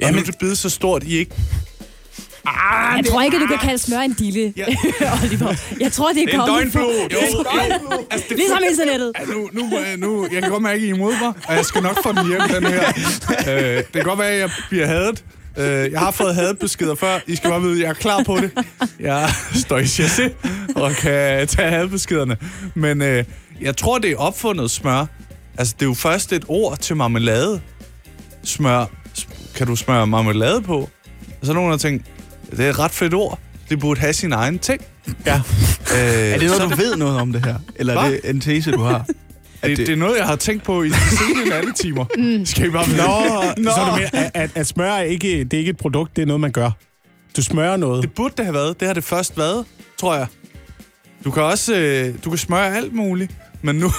Ja, 0.00 0.12
men... 0.12 0.24
det 0.24 0.38
blevet 0.38 0.58
så 0.58 0.68
stort, 0.68 1.02
I 1.04 1.16
ikke... 1.16 1.34
Jeg 2.46 3.04
tror 3.10 3.22
ikke, 3.22 3.38
du 3.40 3.46
kan 3.46 3.58
kalde 3.58 3.78
smør 3.78 3.98
en 3.98 4.12
dille, 4.12 4.52
Ja. 4.56 4.64
Oliver. 5.24 5.54
Jeg 5.80 5.92
tror, 5.92 6.08
det 6.12 6.22
er 6.22 6.26
Det 6.26 6.34
er 6.34 6.40
en 6.40 6.46
kommet 6.48 6.72
på- 6.72 6.78
Det 7.10 7.18
er 7.22 7.26
en 7.26 7.32
døgnflue. 7.70 8.04
Altså, 8.10 8.26
det 8.28 8.36
Ligesom 8.36 8.58
internettet. 8.70 9.12
Ja, 9.20 9.24
nu, 9.34 9.48
nu, 9.52 9.78
jeg- 9.78 9.96
nu, 9.96 10.26
jeg 10.32 10.42
kan 10.42 10.50
godt 10.50 10.62
mærke, 10.62 10.76
at 10.76 10.82
I 10.82 10.90
er 10.90 10.94
imod 10.94 11.12
mig, 11.22 11.32
og 11.48 11.54
jeg 11.56 11.64
skal 11.64 11.82
nok 11.82 12.02
få 12.02 12.12
den 12.12 12.26
hjem, 12.28 12.40
den 12.40 12.66
her. 12.66 12.88
Øh, 13.48 13.76
det 13.76 13.92
kan 13.92 14.02
godt 14.02 14.18
være, 14.18 14.28
at 14.28 14.40
jeg 14.40 14.50
bliver 14.70 14.86
hadet. 14.86 15.24
Øh, 15.58 15.92
jeg 15.92 16.00
har 16.00 16.10
fået 16.10 16.34
hadbeskeder 16.34 16.94
før. 16.94 17.18
I 17.26 17.36
skal 17.36 17.50
bare 17.50 17.60
vide, 17.60 17.72
at 17.72 17.78
jeg 17.80 17.88
er 17.88 17.94
klar 17.94 18.22
på 18.22 18.36
det. 18.36 18.50
Jeg 19.00 19.30
står 19.54 19.78
i 19.78 19.86
chasse 19.86 20.30
og 20.76 20.90
kan 20.92 21.46
tage 21.48 21.70
hadbeskederne. 21.70 22.36
Men 22.74 23.02
øh, 23.02 23.24
jeg 23.60 23.76
tror, 23.76 23.98
det 23.98 24.10
er 24.10 24.16
opfundet 24.16 24.70
smør. 24.70 25.06
Altså, 25.58 25.74
det 25.78 25.82
er 25.82 25.88
jo 25.88 25.94
først 25.94 26.32
et 26.32 26.44
ord 26.48 26.78
til 26.78 26.96
marmelade. 26.96 27.60
Smør. 28.44 28.84
Kan 29.54 29.66
du 29.66 29.76
smøre 29.76 30.06
marmelade 30.06 30.62
på? 30.62 30.78
Og 31.40 31.46
så 31.46 31.52
er 31.52 31.54
nogen, 31.54 31.70
der 31.72 31.78
tænkt, 31.78 32.06
det 32.56 32.66
er 32.66 32.70
et 32.70 32.78
ret 32.78 32.90
fedt 32.90 33.14
ord. 33.14 33.38
Det 33.70 33.80
burde 33.80 34.00
have 34.00 34.12
sin 34.12 34.32
egen 34.32 34.58
ting. 34.58 34.80
Ja. 35.26 35.34
Øh, 35.36 35.98
Er 35.98 36.38
det 36.38 36.46
noget, 36.48 36.62
du 36.70 36.76
ved 36.76 36.96
noget 36.96 37.20
om 37.20 37.32
det 37.32 37.44
her? 37.44 37.54
Eller 37.76 37.94
er 37.94 38.00
Hva? 38.08 38.10
det 38.10 38.20
en 38.30 38.40
tese, 38.40 38.70
du 38.72 38.82
har? 38.82 39.04
Det, 39.64 39.76
det 39.78 39.88
er 39.88 39.96
noget, 39.96 40.16
jeg 40.18 40.26
har 40.26 40.36
tænkt 40.36 40.64
på 40.64 40.82
i 40.82 40.88
de 40.88 40.94
sene 40.94 41.44
nattetimer. 41.50 42.04
Mm. 42.18 42.46
Skal 42.46 42.66
I 42.66 42.70
bare 42.70 42.86
vide? 42.86 42.96
Nå, 43.58 43.70
så 43.70 43.80
er 43.80 43.84
det 43.84 43.94
mere, 44.12 44.24
at, 44.24 44.30
at, 44.34 44.50
at 44.54 44.66
smør 44.66 44.92
er 44.92 45.02
ikke, 45.02 45.44
det 45.44 45.54
er 45.54 45.58
ikke 45.58 45.70
et 45.70 45.76
produkt, 45.76 46.16
det 46.16 46.22
er 46.22 46.26
noget, 46.26 46.40
man 46.40 46.52
gør. 46.52 46.70
Du 47.36 47.42
smører 47.42 47.76
noget. 47.76 48.02
Det 48.02 48.12
burde 48.12 48.34
det 48.36 48.44
have 48.44 48.54
været. 48.54 48.80
Det 48.80 48.88
har 48.88 48.94
det 48.94 49.04
først 49.04 49.38
været, 49.38 49.64
tror 49.98 50.14
jeg. 50.14 50.26
Du 51.24 51.30
kan 51.30 51.42
også 51.42 51.74
øh, 51.74 52.14
du 52.24 52.30
kan 52.30 52.38
smøre 52.38 52.76
alt 52.76 52.92
muligt, 52.92 53.32
men 53.62 53.76
nu... 53.76 53.90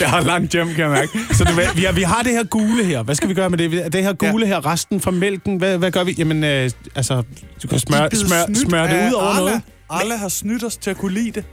jeg 0.00 0.10
har 0.10 0.20
langt 0.20 0.52
hjem, 0.52 0.68
kan 0.68 0.78
jeg 0.78 0.90
mærke. 0.90 1.08
Så 1.34 1.44
du, 1.44 1.52
vi, 1.76 1.82
har, 1.84 1.92
vi 1.92 2.02
har 2.02 2.22
det 2.22 2.32
her 2.32 2.44
gule 2.44 2.84
her. 2.84 3.02
Hvad 3.02 3.14
skal 3.14 3.28
vi 3.28 3.34
gøre 3.34 3.50
med 3.50 3.58
det? 3.58 3.92
Det 3.92 4.02
her 4.02 4.12
gule 4.12 4.46
her, 4.46 4.66
resten 4.66 5.00
fra 5.00 5.10
mælken, 5.10 5.56
hvad, 5.56 5.78
hvad 5.78 5.90
gør 5.90 6.04
vi? 6.04 6.14
Jamen, 6.18 6.44
øh, 6.44 6.70
altså, 6.94 7.22
du 7.62 7.68
kan 7.68 7.78
smøre, 7.78 8.00
De 8.00 8.04
er 8.04 8.08
blevet 8.08 8.26
smør, 8.28 8.44
snydt 8.46 8.58
smøre 8.58 8.88
det 8.88 9.08
ud 9.08 9.12
over 9.14 9.24
Arla. 9.24 9.40
noget. 9.40 9.62
Arla 9.90 10.16
har 10.16 10.28
snydt 10.28 10.64
os 10.64 10.76
til 10.76 10.90
at 10.90 10.96
kunne 10.96 11.14
lide 11.14 11.30
det. 11.30 11.44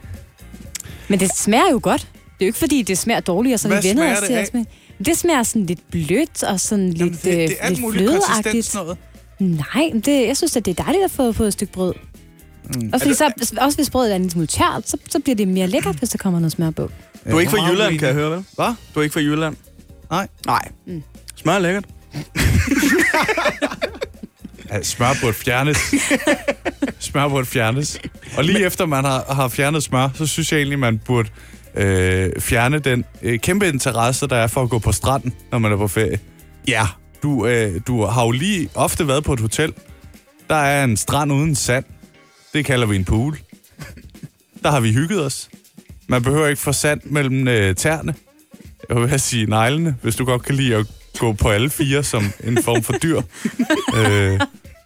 Men 1.08 1.20
det 1.20 1.32
smager 1.36 1.72
jo 1.72 1.80
godt. 1.84 2.02
Det 2.02 2.08
er 2.42 2.46
jo 2.46 2.50
ikke, 2.50 2.60
fordi 2.60 2.82
det 2.82 2.98
smager 2.98 3.20
dårligt, 3.20 3.54
og 3.54 3.60
så 3.60 3.68
Hvad 3.68 3.82
vi 3.82 3.88
vender 3.90 4.12
os 4.12 4.18
det 4.20 4.28
til 4.28 4.34
at 4.34 4.48
smage. 4.48 4.66
Det 5.06 5.18
smager 5.18 5.44
sådan 5.44 5.66
lidt 5.66 5.80
blødt 5.92 6.44
og 6.44 6.60
sådan 6.60 6.92
Jamen, 6.94 7.12
lidt, 7.12 7.24
det, 7.24 7.34
det 7.34 7.56
er 7.60 7.66
øh, 7.66 7.70
lidt 7.70 7.82
muligt 7.82 8.10
konsistens 8.10 8.72
flødeagtigt. 8.72 8.76
noget. 8.76 8.98
Nej, 9.74 9.92
det, 10.06 10.28
jeg 10.28 10.38
synes, 10.38 10.56
at 10.58 10.66
det 10.66 10.80
er 10.80 10.84
dejligt 10.84 11.04
at 11.06 11.12
få 11.12 11.32
på 11.32 11.44
et 11.44 11.54
stykke 11.54 11.74
brød. 11.74 11.94
Mm. 12.76 12.90
Og 12.94 13.02
fordi 13.02 13.14
så, 13.14 13.32
også 13.58 13.78
hvis 13.78 13.90
brødet 13.90 14.12
er 14.12 14.16
en 14.16 14.30
smule 14.30 14.48
tørt, 14.48 14.90
så, 14.90 14.98
så 15.10 15.20
bliver 15.20 15.36
det 15.36 15.48
mere 15.48 15.68
lækkert, 15.68 15.96
hvis 15.96 16.10
der 16.10 16.18
kommer 16.18 16.40
noget 16.40 16.52
smør 16.52 16.70
på. 16.72 16.92
Du 17.32 17.36
er 17.36 17.40
ikke 17.40 17.52
fra 17.52 17.70
Jylland, 17.72 18.00
kan 18.00 18.08
jeg 18.08 18.16
høre, 18.16 18.32
vel? 18.32 18.46
Hvad? 18.56 18.74
Du 18.96 19.00
er 19.00 19.04
ikke 19.04 19.14
fra 19.14 19.20
Jylland? 19.20 19.56
Nej. 20.10 20.28
Nej. 20.46 20.62
Mm. 20.88 21.04
Smør 21.36 21.54
er 21.54 21.60
lækkert. 21.60 21.86
Ja, 24.72 24.84
smør 24.84 25.14
burde 25.22 25.34
fjernes. 25.34 25.78
smør 27.00 27.28
burde 27.30 27.46
fjernes. 27.46 28.00
Og 28.38 28.44
lige 28.44 28.66
efter 28.66 28.86
man 28.86 29.04
har, 29.06 29.34
har 29.34 29.48
fjernet 29.48 29.84
smør, 29.84 30.10
så 30.14 30.28
synes 30.28 30.52
jeg 30.52 30.58
egentlig, 30.58 30.80
man 30.80 30.98
burde 31.06 31.30
øh, 31.76 32.42
fjerne 32.42 32.80
den 32.80 33.06
øh, 33.22 33.40
kæmpe 33.40 33.68
interesse, 33.68 34.28
der 34.28 34.36
er 34.36 34.48
for 34.48 34.64
at 34.64 34.70
gå 34.70 34.80
på 34.80 34.92
stranden, 34.92 35.34
når 35.52 35.60
man 35.60 35.72
er 35.72 35.78
på 35.78 35.88
ferie. 35.88 36.20
Ja. 36.68 36.88
du, 37.24 37.48
øh, 37.48 37.82
du 37.88 38.06
har 38.06 38.26
jo 38.26 38.32
lige 38.32 38.70
ofte 38.76 39.08
været 39.08 39.24
på 39.24 39.34
et 39.34 39.40
hotel. 39.40 39.74
Der 40.50 40.56
er 40.56 40.84
en 40.84 40.98
strand 40.98 41.34
uden 41.34 41.56
sand. 41.56 41.86
Det 42.54 42.66
kalder 42.66 42.88
vi 42.88 42.96
en 42.96 43.06
pool. 43.06 43.38
Der 44.64 44.72
har 44.72 44.80
vi 44.80 44.94
hygget 44.94 45.26
os. 45.26 45.50
Man 46.08 46.24
behøver 46.24 46.48
ikke 46.48 46.62
få 46.62 46.72
sand 46.72 47.02
mellem 47.04 47.48
øh, 47.48 47.76
tæerne. 47.76 48.16
Jeg 48.90 49.02
vil 49.02 49.20
sige 49.20 49.46
neglene, 49.46 49.96
hvis 50.02 50.16
du 50.16 50.26
godt 50.26 50.44
kan 50.44 50.56
lide 50.56 50.76
at 50.76 50.86
gå 51.20 51.34
på 51.34 51.50
alle 51.50 51.70
fire 51.70 52.04
som 52.04 52.32
en 52.44 52.64
form 52.64 52.84
for 52.84 52.94
dyr. 52.94 53.22
øh, 53.98 54.40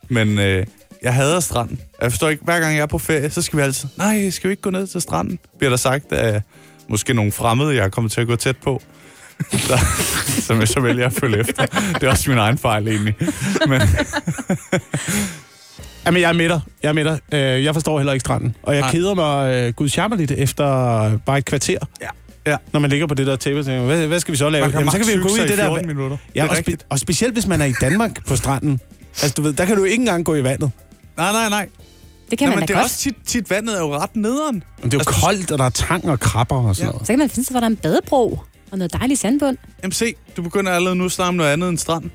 men 0.09 0.39
øh, 0.39 0.65
jeg 1.01 1.13
hader 1.13 1.39
stranden. 1.39 1.79
Jeg 2.01 2.11
forstår 2.11 2.29
ikke, 2.29 2.43
hver 2.43 2.59
gang 2.59 2.75
jeg 2.75 2.81
er 2.81 2.85
på 2.85 2.97
ferie, 2.97 3.29
så 3.29 3.41
skal 3.41 3.57
vi 3.57 3.63
altid, 3.63 3.89
nej, 3.97 4.29
skal 4.29 4.47
vi 4.47 4.51
ikke 4.51 4.61
gå 4.61 4.69
ned 4.69 4.87
til 4.87 5.01
stranden? 5.01 5.39
Bliver 5.57 5.69
der 5.69 5.77
sagt 5.77 6.11
af 6.11 6.41
måske 6.87 7.13
nogle 7.13 7.31
fremmede, 7.31 7.75
jeg 7.75 7.85
er 7.85 7.89
kommet 7.89 8.11
til 8.11 8.21
at 8.21 8.27
gå 8.27 8.35
tæt 8.35 8.57
på. 8.57 8.81
Der, 9.67 9.77
som 10.41 10.59
jeg 10.59 10.67
så 10.67 10.79
vælger 10.79 11.05
at 11.05 11.13
følge 11.13 11.39
efter. 11.39 11.65
Det 11.65 12.03
er 12.03 12.09
også 12.09 12.29
min 12.29 12.39
egen 12.39 12.57
fejl, 12.57 12.87
egentlig. 12.87 13.15
Men 13.67 13.81
Jamen, 16.05 16.21
jeg 16.21 16.29
er 16.29 16.33
med 16.33 16.49
dig. 16.49 16.61
Jeg 16.83 16.89
er 16.89 16.93
med 16.93 17.05
dig. 17.05 17.19
Øh, 17.31 17.63
Jeg 17.63 17.73
forstår 17.73 17.99
heller 17.99 18.13
ikke 18.13 18.21
stranden. 18.21 18.55
Og 18.63 18.73
jeg 18.73 18.81
Nej. 18.81 18.91
keder 18.91 19.13
mig 19.13 19.53
øh, 19.55 19.73
gudsjammerligt 19.73 20.31
efter 20.31 20.63
bare 21.17 21.37
et 21.37 21.45
kvarter. 21.45 21.77
Ja. 22.01 22.07
Ja. 22.51 22.57
Når 22.73 22.79
man 22.79 22.89
ligger 22.89 23.07
på 23.07 23.13
det 23.13 23.27
der 23.27 23.35
tæppe 23.35 23.63
tænker, 23.63 23.85
hvad, 23.85 24.07
hvad 24.07 24.19
skal 24.19 24.31
vi 24.31 24.37
så 24.37 24.49
lave? 24.49 24.61
man 24.61 24.71
kan 24.71 24.79
Jamen, 24.79 24.91
så 24.91 24.97
kan 24.97 25.07
vi 25.07 25.11
jo 25.13 25.21
gå 25.21 25.27
ud 25.33 25.37
i 25.37 25.41
det 25.41 25.57
der... 25.57 25.65
14 25.67 25.87
minutter. 25.87 26.17
Ja, 26.35 26.41
det 26.43 26.49
og, 26.49 26.57
spe- 26.57 26.85
og 26.89 26.99
specielt 26.99 27.33
hvis 27.33 27.47
man 27.47 27.61
er 27.61 27.65
i 27.65 27.73
Danmark 27.81 28.25
på 28.27 28.35
stranden. 28.35 28.79
Altså, 29.09 29.33
du 29.37 29.41
ved, 29.41 29.53
der 29.53 29.65
kan 29.65 29.77
du 29.77 29.83
ikke 29.83 30.01
engang 30.01 30.25
gå 30.25 30.35
i 30.35 30.43
vandet. 30.43 30.71
Nej, 31.17 31.31
nej, 31.31 31.49
nej. 31.49 31.67
Det 32.29 32.37
kan 32.39 32.47
Nå, 32.47 32.49
man 32.51 32.59
men 32.59 32.61
da 32.61 32.65
det 32.67 32.73
er 32.73 32.77
godt. 32.77 32.83
også 32.85 32.97
tit, 32.97 33.15
tit 33.25 33.49
vandet 33.49 33.75
er 33.75 33.79
jo 33.79 33.95
ret 33.97 34.15
nederen. 34.15 34.55
Men 34.55 34.63
det 34.91 34.93
er 34.93 34.97
jo 34.97 34.99
Altså, 34.99 35.21
koldt, 35.25 35.51
og 35.51 35.57
der 35.57 35.65
er 35.65 35.69
tang 35.69 36.09
og 36.09 36.19
krabber 36.19 36.55
og 36.67 36.75
sådan 36.75 36.91
noget. 36.91 37.07
Så 37.07 37.13
kan 37.13 37.19
man 37.19 37.29
finde 37.29 37.45
sig, 37.47 37.53
hvor 37.53 37.59
der 37.59 37.67
er 37.67 37.69
en 37.71 37.75
badebro 37.77 38.39
og 38.71 38.77
noget 38.77 38.93
dejlig 38.93 39.17
sandbund. 39.17 39.57
Jamen 39.83 39.91
se, 39.91 40.13
du 40.37 40.41
begynder 40.41 40.71
allerede 40.71 40.95
nu 40.95 41.05
at 41.05 41.11
snakke 41.11 41.27
om 41.29 41.35
noget 41.35 41.49
andet 41.53 41.69
end 41.69 41.77
strand. 41.77 42.09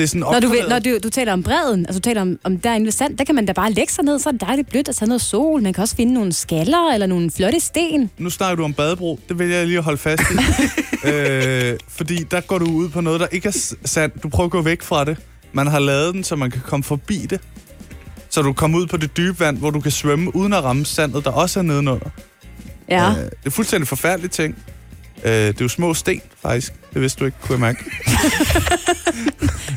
Det 0.00 0.04
er 0.04 0.08
sådan 0.08 0.20
Når 0.20 0.40
du, 0.40 0.46
opgraderet. 0.46 0.68
når 0.68 0.78
du, 0.78 0.98
du 1.02 1.10
taler 1.10 1.32
om 1.32 1.42
bredden, 1.42 1.86
altså 1.86 1.98
du 2.00 2.02
taler 2.02 2.20
om, 2.20 2.38
om 2.44 2.58
derinde 2.58 2.84
ved 2.84 2.92
sand, 2.92 3.18
der 3.18 3.24
kan 3.24 3.34
man 3.34 3.46
da 3.46 3.52
bare 3.52 3.72
lægge 3.72 3.92
sig 3.92 4.04
ned, 4.04 4.18
så 4.18 4.28
er 4.28 4.32
det 4.32 4.40
dejligt 4.40 4.68
blødt 4.68 4.88
og 4.88 4.96
tage 4.96 5.08
noget 5.08 5.20
sol. 5.20 5.62
Man 5.62 5.72
kan 5.72 5.82
også 5.82 5.96
finde 5.96 6.14
nogle 6.14 6.32
skaller 6.32 6.90
eller 6.94 7.06
nogle 7.06 7.30
flotte 7.30 7.60
sten. 7.60 8.10
Nu 8.18 8.30
snakker 8.30 8.56
du 8.56 8.64
om 8.64 8.72
badebro. 8.74 9.20
Det 9.28 9.38
vil 9.38 9.48
jeg 9.48 9.66
lige 9.66 9.78
at 9.78 9.84
holde 9.84 9.98
fast 9.98 10.22
i. 10.30 10.34
øh, 11.08 11.78
fordi 11.88 12.16
der 12.30 12.40
går 12.40 12.58
du 12.58 12.64
ud 12.64 12.88
på 12.88 13.00
noget, 13.00 13.20
der 13.20 13.26
ikke 13.32 13.48
er 13.48 13.52
s- 13.52 13.74
sandt. 13.84 14.22
Du 14.22 14.28
prøver 14.28 14.44
at 14.46 14.50
gå 14.50 14.62
væk 14.62 14.82
fra 14.82 15.04
det. 15.04 15.16
Man 15.52 15.66
har 15.66 15.78
lavet 15.78 16.14
den, 16.14 16.24
så 16.24 16.36
man 16.36 16.50
kan 16.50 16.60
komme 16.66 16.84
forbi 16.84 17.26
det. 17.30 17.40
Så 18.30 18.42
du 18.42 18.52
kommer 18.52 18.78
ud 18.78 18.86
på 18.86 18.96
det 18.96 19.16
dybe 19.16 19.40
vand, 19.40 19.58
hvor 19.58 19.70
du 19.70 19.80
kan 19.80 19.90
svømme 19.92 20.36
uden 20.36 20.52
at 20.52 20.64
ramme 20.64 20.86
sandet, 20.86 21.24
der 21.24 21.30
også 21.30 21.58
er 21.58 21.62
nedenunder. 21.62 22.10
Ja. 22.88 23.10
Øh, 23.10 23.16
det 23.16 23.30
er 23.46 23.50
fuldstændig 23.50 23.88
forfærdelige 23.88 24.28
ting. 24.30 24.56
Øh, 25.24 25.32
det 25.32 25.48
er 25.48 25.54
jo 25.60 25.68
små 25.68 25.94
sten, 25.94 26.20
faktisk. 26.42 26.72
Det 26.94 27.02
vidste 27.02 27.20
du 27.20 27.24
ikke, 27.24 27.38
kunne 27.40 27.52
jeg 27.52 27.60
mærke. 27.60 27.84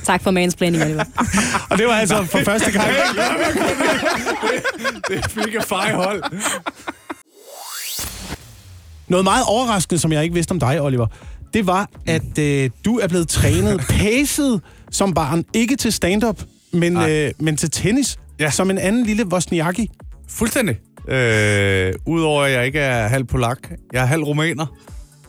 Tak 0.04 0.24
for 0.24 0.32
mansplaining, 0.32 0.84
Oliver. 0.84 1.04
Og 1.70 1.78
det 1.78 1.88
var 1.88 1.94
altså 1.94 2.26
for 2.26 2.40
første 2.46 2.72
gang. 2.72 2.88
Det 5.08 5.18
er 5.18 5.46
mega 5.46 5.60
fejhold. 5.60 6.24
Noget 9.08 9.24
meget 9.24 9.46
overraskende, 9.48 10.00
som 10.02 10.12
jeg 10.12 10.24
ikke 10.24 10.34
vidste 10.34 10.52
om 10.52 10.60
dig, 10.60 10.82
Oliver, 10.82 11.08
det 11.54 11.68
var, 11.68 11.90
at 12.06 12.40
øh, 12.40 12.70
du 12.86 13.00
er 13.00 13.08
blevet 13.08 13.28
trænet, 13.28 13.82
pacet 13.90 14.62
som 14.92 15.14
barn. 15.14 15.46
Ikke 15.54 15.76
til 15.76 15.94
stand-up, 15.94 16.42
men, 16.72 16.98
øh, 16.98 17.32
men 17.40 17.58
til 17.58 17.72
tennis. 17.72 18.18
Ja. 18.40 18.52
Som 18.52 18.70
en 18.70 18.78
anden 18.78 19.06
lille 19.06 19.28
Wozniacki. 19.28 19.90
Fuldstændig. 20.30 20.78
Øh, 21.08 21.94
Udover 22.06 22.44
at 22.44 22.52
jeg 22.52 22.66
ikke 22.66 22.80
er 22.80 23.08
halv 23.08 23.24
polak. 23.24 23.58
Jeg 23.94 24.02
er 24.02 24.06
halv 24.06 24.24
rumæner. 24.24 24.66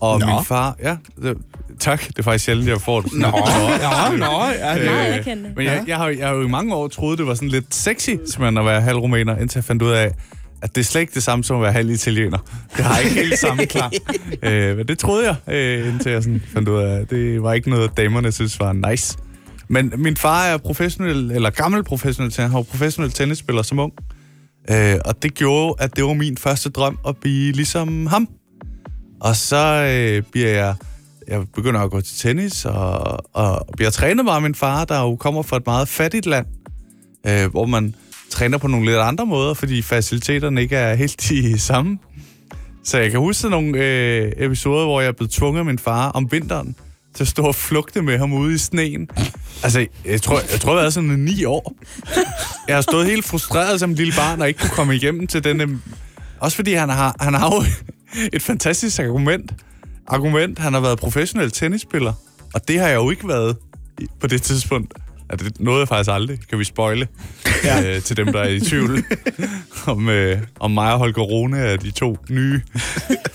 Og 0.00 0.20
Nå. 0.20 0.26
min 0.26 0.44
far... 0.44 0.76
Ja, 0.82 0.96
det, 1.22 1.36
tak. 1.80 2.06
Det 2.06 2.18
er 2.18 2.22
faktisk 2.22 2.44
sjældent, 2.44 2.68
jeg 2.68 2.80
får 2.80 3.00
det. 3.00 3.10
Sådan. 3.10 3.20
Nå, 3.30 4.26
nå, 4.26 4.44
ja, 4.44 4.74
det, 4.74 4.84
Meget 4.84 5.06
anerkendende. 5.12 5.52
Men 5.56 5.66
jeg, 5.66 5.84
jeg, 5.86 5.96
har, 5.96 6.08
jeg 6.08 6.28
har 6.28 6.34
jo 6.34 6.42
i 6.42 6.48
mange 6.48 6.74
år 6.74 6.88
troet, 6.88 7.18
det 7.18 7.26
var 7.26 7.34
sådan 7.34 7.48
lidt 7.48 7.74
sexy, 7.74 8.10
simpelthen 8.10 8.58
at 8.58 8.64
være 8.64 8.80
halv 8.80 8.96
rumæner, 8.96 9.36
indtil 9.36 9.58
jeg 9.58 9.64
fandt 9.64 9.82
ud 9.82 9.90
af, 9.90 10.10
at 10.62 10.74
det 10.74 10.80
er 10.80 10.84
slet 10.84 11.00
ikke 11.00 11.14
det 11.14 11.22
samme 11.22 11.44
som 11.44 11.56
at 11.56 11.62
være 11.62 11.72
halv 11.72 11.90
italiener. 11.90 12.38
Det 12.76 12.84
har 12.84 12.98
ikke 12.98 13.14
helt 13.14 13.38
samme 13.38 13.66
klang. 13.74 13.94
øh, 14.42 14.76
men 14.76 14.88
det 14.88 14.98
troede 14.98 15.26
jeg, 15.26 15.54
øh, 15.54 15.88
indtil 15.88 16.12
jeg 16.12 16.22
sådan 16.22 16.42
fandt 16.52 16.68
ud 16.68 16.78
af, 16.78 17.00
at 17.00 17.10
det 17.10 17.42
var 17.42 17.52
ikke 17.52 17.70
noget, 17.70 17.96
damerne 17.96 18.32
synes 18.32 18.60
var 18.60 18.90
nice. 18.90 19.18
Men 19.68 19.92
min 19.96 20.16
far 20.16 20.44
er 20.44 20.56
professionel, 20.56 21.30
eller 21.30 21.50
gammel 21.50 21.84
professionel, 21.84 22.32
han 22.38 22.52
var 22.52 22.62
professionel 22.62 23.10
tennisspiller 23.10 23.62
som 23.62 23.78
ung. 23.78 23.92
Øh, 24.70 24.96
og 25.04 25.22
det 25.22 25.34
gjorde, 25.34 25.74
at 25.78 25.96
det 25.96 26.04
var 26.04 26.12
min 26.12 26.36
første 26.36 26.70
drøm 26.70 26.98
at 27.08 27.16
blive 27.16 27.52
ligesom 27.52 28.06
ham. 28.06 28.28
Og 29.24 29.36
så 29.36 29.56
øh, 29.56 30.22
bliver 30.32 30.48
jeg, 30.48 30.74
jeg 31.28 31.42
begynder 31.54 31.80
at 31.80 31.90
gå 31.90 32.00
til 32.00 32.16
tennis, 32.16 32.64
og, 32.64 33.36
og 33.36 33.66
bliver 33.76 33.90
trænet 33.90 34.24
meget 34.24 34.36
af 34.36 34.42
min 34.42 34.54
far, 34.54 34.84
der 34.84 35.00
jo 35.00 35.16
kommer 35.16 35.42
fra 35.42 35.56
et 35.56 35.66
meget 35.66 35.88
fattigt 35.88 36.26
land, 36.26 36.46
øh, 37.26 37.50
hvor 37.50 37.66
man 37.66 37.94
træner 38.30 38.58
på 38.58 38.68
nogle 38.68 38.86
lidt 38.86 38.98
andre 38.98 39.26
måder, 39.26 39.54
fordi 39.54 39.82
faciliteterne 39.82 40.62
ikke 40.62 40.76
er 40.76 40.94
helt 40.94 41.26
de 41.28 41.58
samme. 41.70 41.98
Så 42.84 42.98
jeg 42.98 43.10
kan 43.10 43.20
huske 43.20 43.48
nogle 43.48 43.78
øh, 43.78 44.32
episoder, 44.36 44.84
hvor 44.84 45.00
jeg 45.00 45.08
er 45.08 45.12
blevet 45.12 45.30
tvunget 45.30 45.58
af 45.58 45.64
min 45.64 45.78
far 45.78 46.10
om 46.10 46.32
vinteren 46.32 46.76
til 47.14 47.24
at 47.24 47.28
stå 47.28 47.42
og 47.42 47.54
flugte 47.54 48.02
med 48.02 48.18
ham 48.18 48.32
ude 48.32 48.54
i 48.54 48.58
sneen. 48.58 49.08
Altså, 49.62 49.86
jeg 50.04 50.22
tror, 50.22 50.40
jeg 50.52 50.60
tror, 50.60 50.72
jeg 50.72 50.76
har 50.76 50.82
været 50.82 50.94
sådan 50.94 51.10
ni 51.10 51.44
år. 51.44 51.74
Jeg 52.68 52.76
har 52.76 52.82
stået 52.82 53.06
helt 53.06 53.24
frustreret 53.24 53.80
som 53.80 53.90
et 53.90 53.96
lille 53.96 54.12
barn, 54.16 54.40
og 54.40 54.48
ikke 54.48 54.60
kunne 54.60 54.70
komme 54.70 54.96
igennem 54.96 55.26
til 55.26 55.44
denne... 55.44 55.80
Også 56.40 56.56
fordi 56.56 56.72
han 56.72 56.88
har, 56.88 57.16
han 57.20 57.34
har 57.34 57.54
jo 57.54 57.64
et 58.32 58.42
fantastisk 58.42 58.98
argument. 58.98 59.52
Argument, 60.06 60.58
han 60.58 60.72
har 60.72 60.80
været 60.80 60.98
professionel 60.98 61.50
tennisspiller, 61.50 62.12
og 62.54 62.68
det 62.68 62.80
har 62.80 62.88
jeg 62.88 62.96
jo 62.96 63.10
ikke 63.10 63.28
været 63.28 63.56
på 64.20 64.26
det 64.26 64.42
tidspunkt. 64.42 64.94
Ja, 65.30 65.36
det 65.36 65.60
nåede 65.60 65.80
jeg 65.80 65.88
faktisk 65.88 66.10
aldrig, 66.10 66.38
kan 66.48 66.58
vi 66.58 66.64
spoile, 66.64 67.08
ja. 67.64 67.96
øh, 67.96 68.02
til 68.02 68.16
dem, 68.16 68.32
der 68.32 68.40
er 68.40 68.48
i 68.48 68.60
tvivl, 68.60 69.04
om, 69.86 70.08
øh, 70.08 70.42
om 70.60 70.70
mig 70.70 70.92
og 70.92 70.98
Holger 70.98 71.22
Rune 71.22 71.58
er 71.58 71.76
de 71.76 71.90
to 71.90 72.16
nye. 72.30 72.60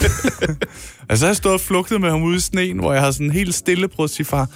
altså, 1.10 1.26
jeg 1.26 1.30
har 1.30 1.34
stået 1.34 1.54
og 1.54 1.62
flugtet 1.62 2.02
med 2.02 2.10
ham 2.10 2.24
ude 2.24 2.38
i 2.38 2.40
sneen, 2.40 2.80
hvor 2.80 2.94
jeg 2.94 3.02
har 3.02 3.12
sådan 3.12 3.32
helt 3.32 3.56
stille 3.56 3.88
prøvet 3.88 4.10
at 4.10 4.16
sige, 4.16 4.26
far, 4.26 4.48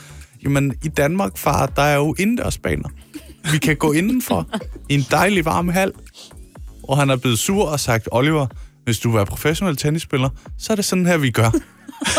jamen, 0.44 0.74
i 0.84 0.88
Danmark, 0.88 1.38
far, 1.38 1.66
der 1.66 1.82
er 1.82 1.96
jo 1.96 2.16
indendørsbaner. 2.20 2.90
Vi 3.52 3.58
kan 3.58 3.76
gå 3.76 3.92
indenfor 3.92 4.48
i 4.90 4.94
en 4.94 5.06
dejlig 5.12 5.46
varm 5.46 5.70
hal. 5.70 5.92
Og 6.84 6.98
han 6.98 7.10
er 7.10 7.16
blevet 7.16 7.40
sur 7.40 7.66
og 7.66 7.80
sagt, 7.80 8.10
Oliver, 8.12 8.48
hvis 8.84 9.00
du 9.00 9.16
er 9.16 9.26
professionel 9.26 9.78
tennisspiller, 9.78 10.30
så 10.58 10.74
er 10.74 10.76
det 10.76 10.86
sådan 10.86 11.06
her, 11.06 11.18
vi 11.18 11.32
gør. 11.32 11.52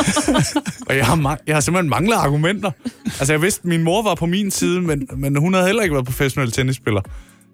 og 0.89 0.97
jeg 0.97 1.07
har, 1.07 1.39
jeg 1.47 1.57
har 1.57 1.61
simpelthen 1.61 1.91
manglet 1.91 2.17
argumenter. 2.17 2.71
Altså, 3.05 3.33
jeg 3.33 3.43
vidste, 3.43 3.61
at 3.61 3.65
min 3.65 3.83
mor 3.83 4.03
var 4.03 4.15
på 4.15 4.27
min 4.27 4.51
side, 4.51 4.81
men, 4.81 5.09
men 5.17 5.37
hun 5.37 5.55
havde 5.55 5.67
heller 5.67 5.83
ikke 5.83 5.93
været 5.93 6.07
professionel 6.07 6.53
tennisspiller. 6.53 7.01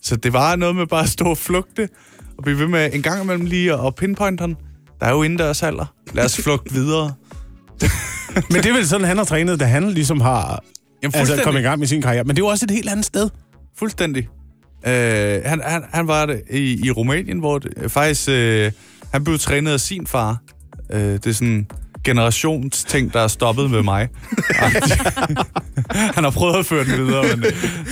Så 0.02 0.16
det 0.16 0.32
var 0.32 0.56
noget 0.56 0.76
med 0.76 0.86
bare 0.86 1.02
at 1.02 1.08
stå 1.08 1.24
og 1.24 1.38
flugte, 1.38 1.88
og 2.38 2.44
blive 2.44 2.58
ved 2.58 2.66
med 2.66 2.90
en 2.92 3.02
gang 3.02 3.22
imellem 3.22 3.44
lige 3.44 3.72
at 3.86 3.94
pinpointe 3.94 4.40
ham. 4.40 4.56
Der 5.00 5.06
er 5.06 5.10
jo 5.10 5.22
indendørshaller. 5.22 5.86
Lad 6.12 6.24
os 6.24 6.40
flugte 6.42 6.74
videre. 6.74 7.14
Men 8.50 8.62
det 8.62 8.66
er 8.66 8.72
vel 8.72 8.88
sådan, 8.88 9.06
han 9.06 9.16
har 9.16 9.24
trænet, 9.24 9.60
da 9.60 9.64
han 9.64 9.90
ligesom 9.90 10.20
har 10.20 10.64
Jamen, 11.02 11.14
altså, 11.14 11.40
kommet 11.44 11.60
i 11.60 11.62
gang 11.62 11.78
med 11.78 11.86
sin 11.86 12.02
karriere. 12.02 12.24
Men 12.24 12.36
det 12.36 12.42
er 12.42 12.46
jo 12.46 12.50
også 12.50 12.66
et 12.66 12.70
helt 12.70 12.88
andet 12.88 13.06
sted. 13.06 13.30
Fuldstændig. 13.78 14.28
Øh, 14.86 15.42
han, 15.44 15.60
han, 15.64 15.82
han 15.92 16.08
var 16.08 16.26
det 16.26 16.42
i, 16.50 16.86
i 16.86 16.90
Rumænien, 16.90 17.38
hvor 17.38 17.58
det, 17.58 17.90
faktisk 17.92 18.28
øh, 18.28 18.72
han 19.12 19.24
blev 19.24 19.38
trænet 19.38 19.72
af 19.72 19.80
sin 19.80 20.06
far. 20.06 20.38
Øh, 20.92 21.00
det 21.00 21.26
er 21.26 21.32
sådan 21.32 21.48
en 21.48 21.66
generationsting, 22.04 23.12
der 23.12 23.20
er 23.20 23.28
stoppet 23.28 23.70
med 23.70 23.82
mig. 23.82 24.08
han 26.14 26.24
har 26.24 26.30
prøvet 26.30 26.54
at 26.58 26.66
føre 26.66 26.84
den 26.84 27.06
videre, 27.06 27.22
men 27.36 27.42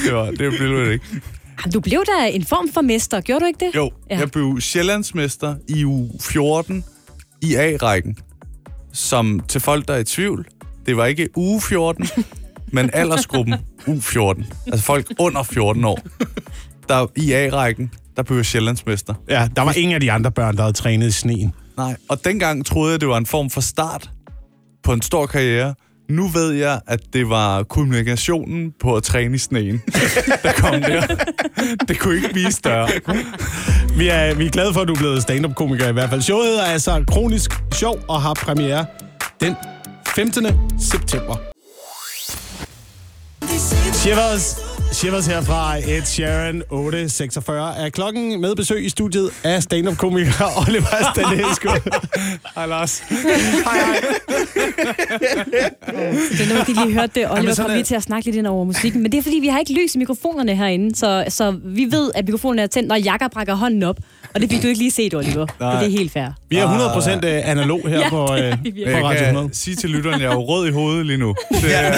det, 0.04 0.14
var, 0.14 0.24
det 0.30 0.36
blev 0.58 0.86
det 0.86 0.92
ikke. 0.92 1.04
Jamen, 1.64 1.72
Du 1.72 1.80
blev 1.80 2.04
da 2.06 2.26
en 2.30 2.44
form 2.44 2.68
for 2.74 2.80
mester, 2.80 3.20
gjorde 3.20 3.40
du 3.40 3.46
ikke 3.46 3.64
det? 3.66 3.76
Jo, 3.76 3.90
Ja. 4.10 4.18
jeg 4.18 4.30
blev 4.30 4.60
Sjællandsmester 4.60 5.54
i 5.68 5.84
u 5.84 6.08
14 6.20 6.84
i 7.42 7.54
A-rækken. 7.54 8.16
Som 8.92 9.40
til 9.48 9.60
folk, 9.60 9.88
der 9.88 9.94
er 9.94 9.98
i 9.98 10.04
tvivl, 10.04 10.46
det 10.86 10.96
var 10.96 11.06
ikke 11.06 11.28
uge 11.36 11.60
14, 11.60 12.08
men 12.72 12.90
aldersgruppen 12.92 13.54
U14. 13.88 14.44
Altså 14.66 14.84
folk 14.84 15.06
under 15.18 15.42
14 15.42 15.84
år. 15.84 15.98
Der 16.88 17.06
i 17.16 17.32
A-rækken, 17.32 17.90
der 18.16 18.22
blev 18.22 18.36
jeg 18.36 18.46
Sjællandsmester. 18.46 19.14
Ja, 19.28 19.48
der 19.56 19.62
var 19.62 19.72
ingen 19.72 19.94
af 19.94 20.00
de 20.00 20.12
andre 20.12 20.30
børn, 20.30 20.56
der 20.56 20.62
havde 20.62 20.72
trænet 20.72 21.06
i 21.06 21.12
sneen. 21.12 21.52
Nej, 21.76 21.96
og 22.08 22.24
dengang 22.24 22.66
troede 22.66 22.92
jeg, 22.92 23.00
det 23.00 23.08
var 23.08 23.18
en 23.18 23.26
form 23.26 23.50
for 23.50 23.60
start 23.60 24.10
på 24.82 24.92
en 24.92 25.02
stor 25.02 25.26
karriere. 25.26 25.74
Nu 26.10 26.28
ved 26.28 26.52
jeg, 26.52 26.80
at 26.86 27.00
det 27.12 27.28
var 27.28 27.62
kommunikationen 27.62 28.72
på 28.80 28.96
at 28.96 29.02
træne 29.02 29.34
i 29.34 29.38
sneen, 29.38 29.82
der 30.42 30.52
kom 30.52 30.80
der. 30.80 31.06
Det 31.88 31.98
kunne 31.98 32.16
ikke 32.16 32.28
blive 32.32 32.52
større. 32.52 32.88
Vi 33.96 34.08
er, 34.08 34.34
vi 34.34 34.46
er 34.46 34.50
glade 34.50 34.74
for, 34.74 34.80
at 34.80 34.88
du 34.88 34.92
er 34.92 34.98
blevet 34.98 35.22
stand-up-komiker 35.22 35.88
i 35.88 35.92
hvert 35.92 36.10
fald. 36.10 36.22
Showet 36.22 36.46
hedder 36.46 36.64
altså 36.64 37.04
Kronisk 37.08 37.50
Sjov 37.72 37.98
og 38.08 38.22
har 38.22 38.34
premiere 38.34 38.86
den 39.40 39.56
15. 40.06 40.46
september. 40.80 41.36
Shivers 43.92 44.67
Shivers 44.92 45.26
her 45.26 45.40
fra 45.42 45.76
Ed 45.76 46.02
Sheeran 46.04 46.62
846 46.70 47.76
er 47.76 47.88
klokken 47.90 48.40
med 48.40 48.56
besøg 48.56 48.84
i 48.84 48.88
studiet 48.88 49.30
af 49.44 49.62
stand-up-komiker 49.62 50.44
Oliver 50.68 51.12
Stanesco. 51.14 51.68
Hej 52.54 52.66
Lars. 52.66 52.98
hej, 52.98 53.78
hej. 53.78 54.00
Det 56.30 56.40
er 56.40 56.48
noget, 56.48 56.66
de 56.66 56.72
lige 56.74 56.92
hørte 56.94 57.12
det. 57.20 57.30
Oliver 57.30 57.54
kom 57.54 57.70
lige 57.70 57.82
til 57.84 57.94
at 57.94 58.02
snakke 58.02 58.26
lidt 58.26 58.36
ind 58.36 58.46
over 58.46 58.64
musikken. 58.64 59.02
Men 59.02 59.12
det 59.12 59.18
er, 59.18 59.22
fordi 59.22 59.38
vi 59.42 59.48
har 59.48 59.58
ikke 59.58 59.72
lys 59.72 59.94
i 59.94 59.98
mikrofonerne 59.98 60.54
herinde, 60.54 60.96
så, 60.96 61.24
så 61.28 61.56
vi 61.64 61.86
ved, 61.90 62.10
at 62.14 62.24
mikrofonen 62.24 62.58
er 62.58 62.66
tændt, 62.66 62.88
når 62.88 62.96
Jakob 62.96 63.30
brækker 63.32 63.54
hånden 63.54 63.82
op. 63.82 63.96
Og 64.34 64.40
det 64.40 64.50
fik 64.50 64.62
du 64.62 64.66
ikke 64.68 64.78
lige 64.78 64.90
set, 64.90 65.14
Oliver. 65.14 65.46
Nej. 65.60 65.78
Det 65.80 65.86
er 65.86 65.98
helt 65.98 66.12
fair. 66.12 66.28
Vi 66.48 66.56
er 66.56 66.92
100% 67.22 67.26
øh, 67.26 67.50
analog 67.50 67.88
her 67.88 67.98
Ja, 67.98 68.08
på, 68.10 68.22
øh, 68.22 68.28
på. 68.28 68.36
Radio 68.36 69.08
Jeg 69.08 69.20
100. 69.20 69.48
kan 69.48 69.54
sige 69.54 69.76
til 69.76 69.90
lytteren, 69.90 70.20
jeg 70.20 70.28
er 70.30 70.34
jo 70.34 70.40
rød 70.44 70.68
i 70.68 70.70
hovedet 70.70 71.06
lige 71.06 71.16
nu. 71.18 71.34
Det 71.62 71.76
er, 71.76 71.92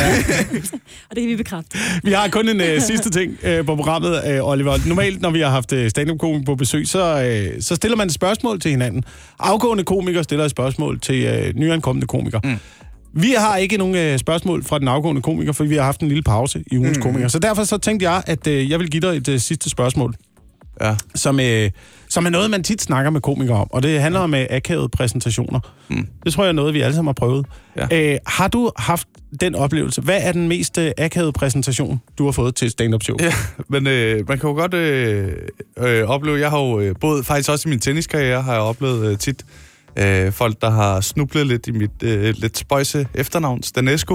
Og 1.11 1.17
det 1.17 1.23
kan 1.23 1.29
vi 1.29 1.37
bekræfte. 1.37 1.79
Vi 2.03 2.13
har 2.13 2.29
kun 2.29 2.49
en 2.49 2.61
øh, 2.61 2.81
sidste 2.81 3.11
ting 3.11 3.33
øh, 3.43 3.67
på 3.67 3.77
programmet, 3.77 4.23
øh, 4.29 4.49
Oliver. 4.49 4.79
Normalt, 4.87 5.21
når 5.21 5.31
vi 5.31 5.41
har 5.41 5.51
haft 5.51 5.73
øh, 5.73 5.91
stand-up-komikere 5.91 6.45
på 6.45 6.55
besøg, 6.55 6.89
så, 6.89 7.23
øh, 7.23 7.63
så 7.63 7.75
stiller 7.75 7.97
man 7.97 8.07
et 8.07 8.13
spørgsmål 8.15 8.61
til 8.61 8.71
hinanden. 8.71 9.05
Afgående 9.39 9.85
komikere 9.85 10.25
stiller 10.25 10.45
et 10.45 10.51
spørgsmål 10.51 11.01
til 11.01 11.25
øh, 11.25 11.55
nyankomne 11.57 12.07
komikere. 12.07 12.41
Mm. 12.45 12.57
Vi 13.13 13.35
har 13.39 13.57
ikke 13.57 13.77
nogen 13.77 13.95
øh, 13.95 14.19
spørgsmål 14.19 14.65
fra 14.65 14.79
den 14.79 14.89
afgående 14.89 15.23
komiker, 15.23 15.53
fordi 15.53 15.69
vi 15.69 15.77
har 15.77 15.83
haft 15.85 16.01
en 16.01 16.09
lille 16.09 16.23
pause 16.23 16.65
i 16.73 16.79
ugens 16.79 16.99
mm. 16.99 17.03
komiker. 17.03 17.29
Så 17.29 17.39
derfor 17.39 17.65
så 17.65 17.79
tænkte 17.79 18.11
jeg, 18.11 18.23
at 18.27 18.47
øh, 18.47 18.71
jeg 18.71 18.79
vil 18.79 18.91
give 18.91 19.01
dig 19.11 19.17
et 19.17 19.29
øh, 19.29 19.41
sidste 19.41 19.71
spørgsmål, 19.71 20.15
ja. 20.81 20.95
som, 21.15 21.41
øh, 21.41 21.71
som 22.11 22.27
er 22.27 22.31
noget, 22.31 22.51
man 22.51 22.63
tit 22.63 22.83
snakker 22.83 23.11
med 23.11 23.21
komikere 23.21 23.57
om. 23.57 23.69
Og 23.71 23.83
det 23.83 24.01
handler 24.01 24.21
om 24.21 24.35
øh, 24.35 24.47
akavede 24.51 24.89
præsentationer. 24.89 25.61
Mm. 25.89 26.07
Det 26.25 26.33
tror 26.33 26.45
jeg 26.45 26.49
er 26.49 26.53
noget, 26.53 26.75
vi 26.75 26.81
alle 26.81 26.95
sammen 26.95 27.09
har 27.09 27.13
prøvet. 27.13 27.47
Ja. 27.77 28.13
Øh, 28.13 28.19
har 28.27 28.49
du 28.49 28.71
haft 28.77 29.09
den 29.41 29.55
oplevelse? 29.55 30.01
Hvad 30.01 30.19
er 30.23 30.33
den 30.33 30.49
mest 30.49 30.79
øh, 30.79 30.93
akavede 30.99 31.33
præsentation, 31.33 32.01
du 32.19 32.25
har 32.25 32.33
fået 32.33 32.55
til 32.55 32.71
stand-up 32.71 33.03
show? 33.03 33.17
Ja, 33.21 33.33
men 33.73 33.87
øh, 33.87 34.29
man 34.29 34.39
kan 34.39 34.49
jo 34.49 34.55
godt 34.55 34.75
øh, 34.75 35.33
øh, 35.79 36.03
opleve, 36.03 36.41
jeg 36.41 36.51
har 36.51 36.59
jo 36.59 36.81
øh, 36.81 36.95
både 37.01 37.25
faktisk 37.25 37.51
også 37.51 37.69
i 37.69 37.71
min 37.71 37.81
tenniskarriere, 37.81 38.43
har 38.43 38.53
jeg 38.53 38.63
oplevet 38.63 39.11
øh, 39.11 39.19
tit 39.19 39.45
øh, 39.97 40.33
folk, 40.33 40.61
der 40.61 40.71
har 40.71 41.01
snublet 41.01 41.47
lidt 41.47 41.67
i 41.67 41.71
mit 41.71 42.03
øh, 42.03 42.35
lidt 42.39 42.59
spøjse 42.59 43.09
efternavn, 43.15 43.63
Stanesco. 43.63 44.15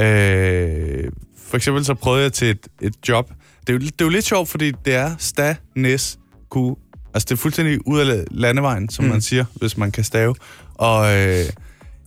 Øh, 0.00 1.10
for 1.48 1.56
eksempel 1.56 1.84
så 1.84 1.94
prøvede 1.94 2.22
jeg 2.22 2.32
til 2.32 2.50
et, 2.50 2.68
et 2.80 2.94
job. 3.08 3.32
Det 3.60 3.68
er, 3.68 3.72
jo, 3.72 3.78
det 3.78 4.00
er 4.00 4.04
jo 4.04 4.08
lidt 4.08 4.24
sjovt, 4.24 4.48
fordi 4.48 4.72
det 4.84 4.94
er 4.94 5.10
Stanesco. 5.18 6.78
Altså 7.14 7.26
det 7.28 7.30
er 7.30 7.36
fuldstændig 7.36 7.86
ud 7.86 8.00
af 8.00 8.24
landevejen, 8.30 8.88
som 8.88 9.04
mm. 9.04 9.10
man 9.10 9.20
siger, 9.20 9.44
hvis 9.54 9.76
man 9.76 9.92
kan 9.92 10.04
stave. 10.04 10.34
Og 10.74 11.16
øh, 11.16 11.44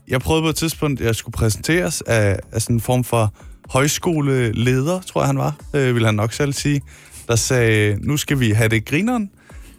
jeg 0.08 0.22
prøvede 0.22 0.44
på 0.44 0.50
et 0.50 0.56
tidspunkt, 0.56 1.02
at 1.02 1.08
jeg 1.08 1.16
skulle 1.16 1.34
præsenteres 1.34 2.02
af, 2.02 2.40
af 2.52 2.62
sådan 2.62 2.76
en 2.76 2.82
form 2.82 3.04
for 3.04 3.34
højskoleleder, 3.70 5.02
tror 5.02 5.22
jeg 5.22 5.28
han 5.28 5.38
var, 5.38 5.56
øh, 5.74 5.96
vil 5.96 6.06
han 6.06 6.16
nok 6.16 6.34
selv 6.34 6.54
sige, 6.54 6.82
der 7.28 7.36
sagde, 7.36 7.98
nu 8.02 8.18
skal 8.18 8.40
vi 8.40 8.52
have 8.52 8.70
det 8.70 8.86
grineren. 8.86 9.30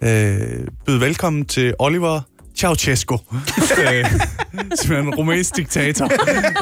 Øh, 0.03 0.67
byd 0.87 0.97
velkommen 0.97 1.45
til 1.45 1.75
Oliver 1.79 2.21
Ceausescu, 2.65 3.15
øh, 3.83 4.05
som 4.75 4.95
er 4.95 5.01
en 5.01 5.15
rumænsk 5.15 5.57
diktator, 5.57 6.05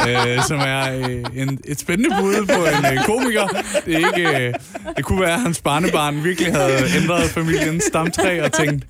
øh, 0.09 0.45
som 0.49 0.59
er 0.59 0.93
øh, 0.97 1.25
en, 1.43 1.59
et 1.65 1.81
spændende 1.81 2.17
bud 2.21 2.47
på 2.47 2.65
en 2.65 2.99
øh, 2.99 3.05
komiker. 3.05 3.47
Det, 3.87 3.95
er 3.95 3.99
ikke, 3.99 4.47
øh, 4.47 4.55
det 4.97 5.05
kunne 5.05 5.21
være, 5.21 5.35
at 5.35 5.41
hans 5.41 5.61
barnebarn 5.61 6.25
virkelig 6.25 6.53
havde 6.53 6.85
ændret 7.03 7.31
familiens 7.31 7.85
stamtræ 7.85 8.41
og 8.43 8.53
tænkt, 8.53 8.85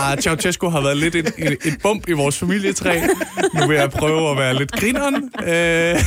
Ah, 0.00 0.18
Ceausescu 0.18 0.68
har 0.68 0.80
været 0.80 0.96
lidt 0.96 1.14
et, 1.14 1.32
et, 1.38 1.56
et 1.64 1.78
bump 1.82 2.08
i 2.08 2.12
vores 2.12 2.38
familietræ. 2.38 3.00
Nu 3.54 3.66
vil 3.66 3.76
jeg 3.76 3.90
prøve 3.90 4.30
at 4.30 4.36
være 4.36 4.54
lidt 4.58 4.72
grineren. 4.72 5.30
Øh, 5.46 6.00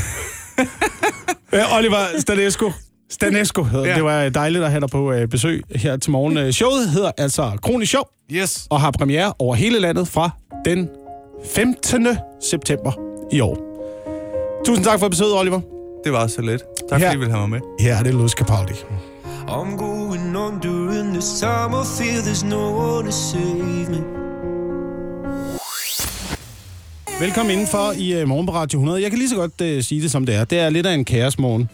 Øh, 1.54 1.78
Oliver 1.78 2.20
Stanesco. 2.20 2.72
Stanesco 3.10 3.64
hedder 3.64 3.86
ja. 3.90 3.96
Det 3.96 4.04
var 4.04 4.30
dejligt 4.30 4.64
at 4.64 4.72
have 4.72 4.82
dig 4.82 4.90
på 4.90 5.12
øh, 5.12 5.28
besøg 5.28 5.64
her 5.76 5.98
til 5.98 6.12
morgen. 6.12 6.38
Øh, 6.38 6.52
Showet 6.52 6.90
hedder 6.90 7.12
altså 7.18 7.52
Kronisk 7.62 7.90
Show, 7.90 8.04
yes. 8.32 8.68
og 8.70 8.82
har 8.82 8.92
premiere 8.92 9.34
over 9.40 9.56
hele 9.56 9.80
landet 9.80 10.08
fra 10.08 10.30
den 10.66 10.90
15. 11.54 12.08
september 12.42 12.92
i 13.32 13.40
år. 13.40 13.58
Tusind 14.66 14.86
tak 14.86 15.00
for 15.00 15.08
besøget, 15.08 15.34
Oliver. 15.40 15.62
Det 16.04 16.12
var 16.14 16.28
så 16.28 16.42
let. 16.42 16.62
Tak 16.90 17.00
Her. 17.00 17.08
fordi 17.08 17.16
I 17.16 17.20
ville 17.20 17.34
have 17.36 17.48
mig 17.48 17.60
med. 17.62 17.86
Her 17.86 17.96
er 17.96 18.04
det 18.04 18.14
Luz 18.14 18.32
Capaldi. 18.32 18.74
I'm 19.48 19.78
going 19.78 20.38
on 20.38 20.60
during 20.60 21.14
this 21.14 21.40
time. 21.40 21.72
I 21.82 21.86
feel 21.98 22.22
there's 22.22 22.46
no 22.46 22.62
one 22.98 23.06
to 23.06 23.12
save 23.12 23.90
me. 23.90 24.04
Velkommen 27.20 27.52
indenfor 27.54 27.92
i 27.98 28.22
uh, 28.22 28.28
Morgen 28.28 28.46
på 28.46 28.54
Radio 28.54 28.78
100. 28.80 29.02
Jeg 29.02 29.10
kan 29.12 29.18
lige 29.20 29.30
så 29.30 29.36
godt 29.36 29.62
uh, 29.62 29.84
sige 29.84 30.02
det, 30.02 30.12
som 30.12 30.26
det 30.26 30.36
er. 30.36 30.44
Det 30.46 30.60
er 30.60 30.70
lidt 30.70 30.86
af 30.86 30.94
en 30.94 31.06
kaosmorgen 31.06 31.70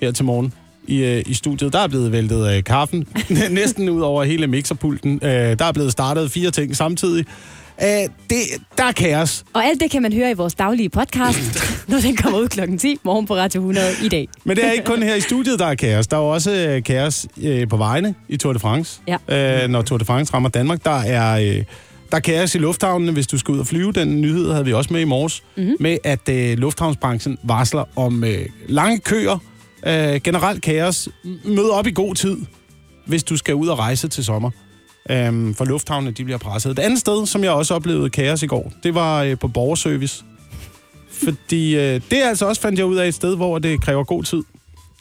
her 0.00 0.12
til 0.12 0.24
morgen 0.24 0.52
i, 0.88 1.16
uh, 1.16 1.30
i 1.30 1.34
studiet. 1.34 1.72
Der 1.72 1.78
er 1.78 1.88
blevet 1.88 2.12
væltet 2.12 2.56
uh, 2.56 2.64
kaffen 2.64 3.08
næsten 3.50 3.88
ud 3.88 4.00
over 4.00 4.24
hele 4.24 4.46
mixerpulten. 4.46 5.12
Uh, 5.22 5.28
der 5.28 5.64
er 5.64 5.72
blevet 5.72 5.92
startet 5.92 6.30
fire 6.30 6.50
ting 6.50 6.76
samtidig. 6.76 7.24
Uh, 7.82 7.84
det, 8.30 8.38
der 8.78 8.84
er 8.84 8.92
kaos. 8.92 9.44
Og 9.52 9.64
alt 9.64 9.80
det 9.80 9.90
kan 9.90 10.02
man 10.02 10.12
høre 10.12 10.30
i 10.30 10.34
vores 10.34 10.54
daglige 10.54 10.88
podcast, 10.88 11.58
når 11.88 11.98
den 11.98 12.16
kommer 12.16 12.38
ud 12.38 12.48
klokken 12.48 12.78
10 12.78 12.98
morgen 13.04 13.26
på 13.26 13.36
Radio 13.36 13.60
100 13.60 13.86
i 14.04 14.08
dag. 14.08 14.28
Men 14.44 14.56
det 14.56 14.64
er 14.64 14.72
ikke 14.72 14.84
kun 14.84 15.02
her 15.02 15.14
i 15.14 15.20
studiet, 15.20 15.58
der 15.58 15.66
er 15.66 15.74
kaos. 15.74 16.06
Der 16.06 16.16
er 16.16 16.20
jo 16.20 16.28
også 16.28 16.50
øh, 16.50 16.82
kaos 16.82 17.26
øh, 17.42 17.68
på 17.68 17.76
vejene 17.76 18.14
i 18.28 18.36
Tour 18.36 18.52
de 18.52 18.58
France. 18.58 19.00
Ja. 19.28 19.62
Øh, 19.62 19.68
når 19.70 19.82
Tour 19.82 19.98
de 19.98 20.04
France 20.04 20.34
rammer 20.34 20.48
Danmark, 20.48 20.84
der 20.84 21.00
er, 21.00 21.38
øh, 21.40 21.64
der 22.10 22.16
er 22.16 22.20
kaos 22.20 22.54
i 22.54 22.58
lufthavnene, 22.58 23.12
hvis 23.12 23.26
du 23.26 23.38
skal 23.38 23.52
ud 23.52 23.58
og 23.58 23.66
flyve. 23.66 23.92
Den 23.92 24.20
nyhed 24.20 24.52
havde 24.52 24.64
vi 24.64 24.72
også 24.72 24.92
med 24.92 25.00
i 25.00 25.04
morges. 25.04 25.42
Mm-hmm. 25.56 25.76
Med 25.80 25.98
at 26.04 26.28
øh, 26.28 26.58
lufthavnsbranchen 26.58 27.38
varsler 27.42 27.84
om 27.96 28.24
øh, 28.24 28.46
lange 28.68 28.98
køer. 28.98 29.38
Øh, 29.86 30.20
generelt 30.24 30.62
kaos. 30.62 31.08
Mød 31.44 31.70
op 31.70 31.86
i 31.86 31.90
god 31.90 32.14
tid, 32.14 32.36
hvis 33.06 33.24
du 33.24 33.36
skal 33.36 33.54
ud 33.54 33.68
og 33.68 33.78
rejse 33.78 34.08
til 34.08 34.24
sommer. 34.24 34.50
Øhm, 35.10 35.54
for 35.54 35.64
lufthavnene, 35.64 36.10
de 36.12 36.24
bliver 36.24 36.38
presset. 36.38 36.70
Et 36.70 36.78
andet 36.78 36.98
sted, 36.98 37.26
som 37.26 37.44
jeg 37.44 37.52
også 37.52 37.74
oplevede 37.74 38.10
kaos 38.10 38.42
i 38.42 38.46
går, 38.46 38.72
det 38.82 38.94
var 38.94 39.22
øh, 39.22 39.38
på 39.38 39.48
borgerservice. 39.48 40.24
Fordi 41.10 41.76
øh, 41.76 42.00
det 42.10 42.22
altså 42.22 42.46
også, 42.46 42.62
fandt 42.62 42.78
jeg 42.78 42.86
ud 42.86 42.96
af, 42.96 43.08
et 43.08 43.14
sted, 43.14 43.36
hvor 43.36 43.58
det 43.58 43.80
kræver 43.80 44.04
god 44.04 44.22
tid, 44.22 44.42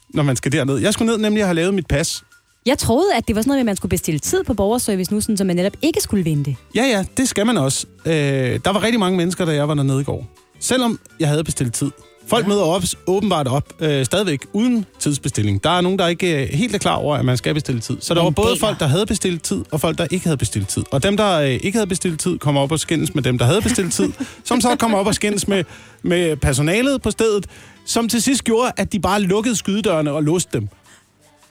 når 0.09 0.23
man 0.23 0.35
skal 0.35 0.51
derned. 0.51 0.77
Jeg 0.77 0.93
skulle 0.93 1.11
ned 1.11 1.17
nemlig 1.17 1.43
have 1.43 1.55
lavet 1.55 1.73
mit 1.73 1.87
pas. 1.87 2.23
Jeg 2.65 2.77
troede, 2.77 3.13
at 3.15 3.27
det 3.27 3.35
var 3.35 3.41
sådan 3.41 3.49
noget 3.49 3.57
med, 3.57 3.61
at 3.61 3.65
man 3.65 3.75
skulle 3.75 3.89
bestille 3.89 4.19
tid 4.19 4.43
på 4.43 4.53
borgerservice 4.53 5.13
nu, 5.13 5.21
sådan, 5.21 5.37
så 5.37 5.43
man 5.43 5.55
netop 5.55 5.73
ikke 5.81 6.01
skulle 6.01 6.25
vente. 6.25 6.55
Ja, 6.75 6.83
ja, 6.83 7.05
det 7.17 7.29
skal 7.29 7.45
man 7.45 7.57
også. 7.57 7.87
Øh, 8.05 8.13
der 8.13 8.71
var 8.73 8.83
rigtig 8.83 8.99
mange 8.99 9.17
mennesker, 9.17 9.45
da 9.45 9.51
jeg 9.51 9.67
var 9.67 9.73
dernede 9.73 10.01
i 10.01 10.03
går. 10.03 10.27
Selvom 10.59 10.99
jeg 11.19 11.27
havde 11.27 11.43
bestilt 11.43 11.73
tid. 11.73 11.91
Folk 12.27 12.43
ja. 12.43 12.49
møder 12.49 12.63
op, 12.63 12.83
åbenbart 13.07 13.47
op, 13.47 13.73
øh, 13.79 14.05
stadigvæk 14.05 14.39
uden 14.53 14.85
tidsbestilling. 14.99 15.63
Der 15.63 15.69
er 15.69 15.81
nogen, 15.81 15.99
der 15.99 16.07
ikke 16.07 16.43
øh, 16.43 16.49
helt 16.49 16.75
er 16.75 16.79
klar 16.79 16.95
over, 16.95 17.15
at 17.15 17.25
man 17.25 17.37
skal 17.37 17.53
bestille 17.53 17.81
tid. 17.81 17.97
Så 18.01 18.13
der 18.13 18.19
Men 18.19 18.25
var 18.25 18.29
både 18.29 18.57
folk, 18.59 18.79
der 18.79 18.87
havde 18.87 19.05
bestilt 19.05 19.43
tid, 19.43 19.65
og 19.71 19.81
folk, 19.81 19.97
der 19.97 20.07
ikke 20.11 20.25
havde 20.25 20.37
bestilt 20.37 20.67
tid. 20.67 20.83
Og 20.91 21.03
dem, 21.03 21.17
der 21.17 21.39
øh, 21.39 21.49
ikke 21.49 21.73
havde 21.73 21.87
bestilt 21.87 22.19
tid, 22.19 22.37
kommer 22.37 22.61
op 22.61 22.71
og 22.71 22.79
skændes 22.79 23.15
med 23.15 23.23
dem, 23.23 23.37
der 23.37 23.45
havde 23.45 23.61
bestilt 23.61 23.93
tid, 23.93 24.13
som 24.43 24.61
så 24.61 24.75
kommer 24.75 24.97
op 24.97 25.07
og 25.07 25.15
skændes 25.15 25.47
med, 25.47 25.63
med 26.01 26.35
personalet 26.35 27.01
på 27.01 27.11
stedet, 27.11 27.45
som 27.85 28.09
til 28.09 28.21
sidst 28.21 28.43
gjorde, 28.43 28.71
at 28.77 28.93
de 28.93 28.99
bare 28.99 29.21
lukkede 29.21 29.55
skydedørene 29.55 30.11
og 30.11 30.23
låste 30.23 30.49
dem. 30.53 30.69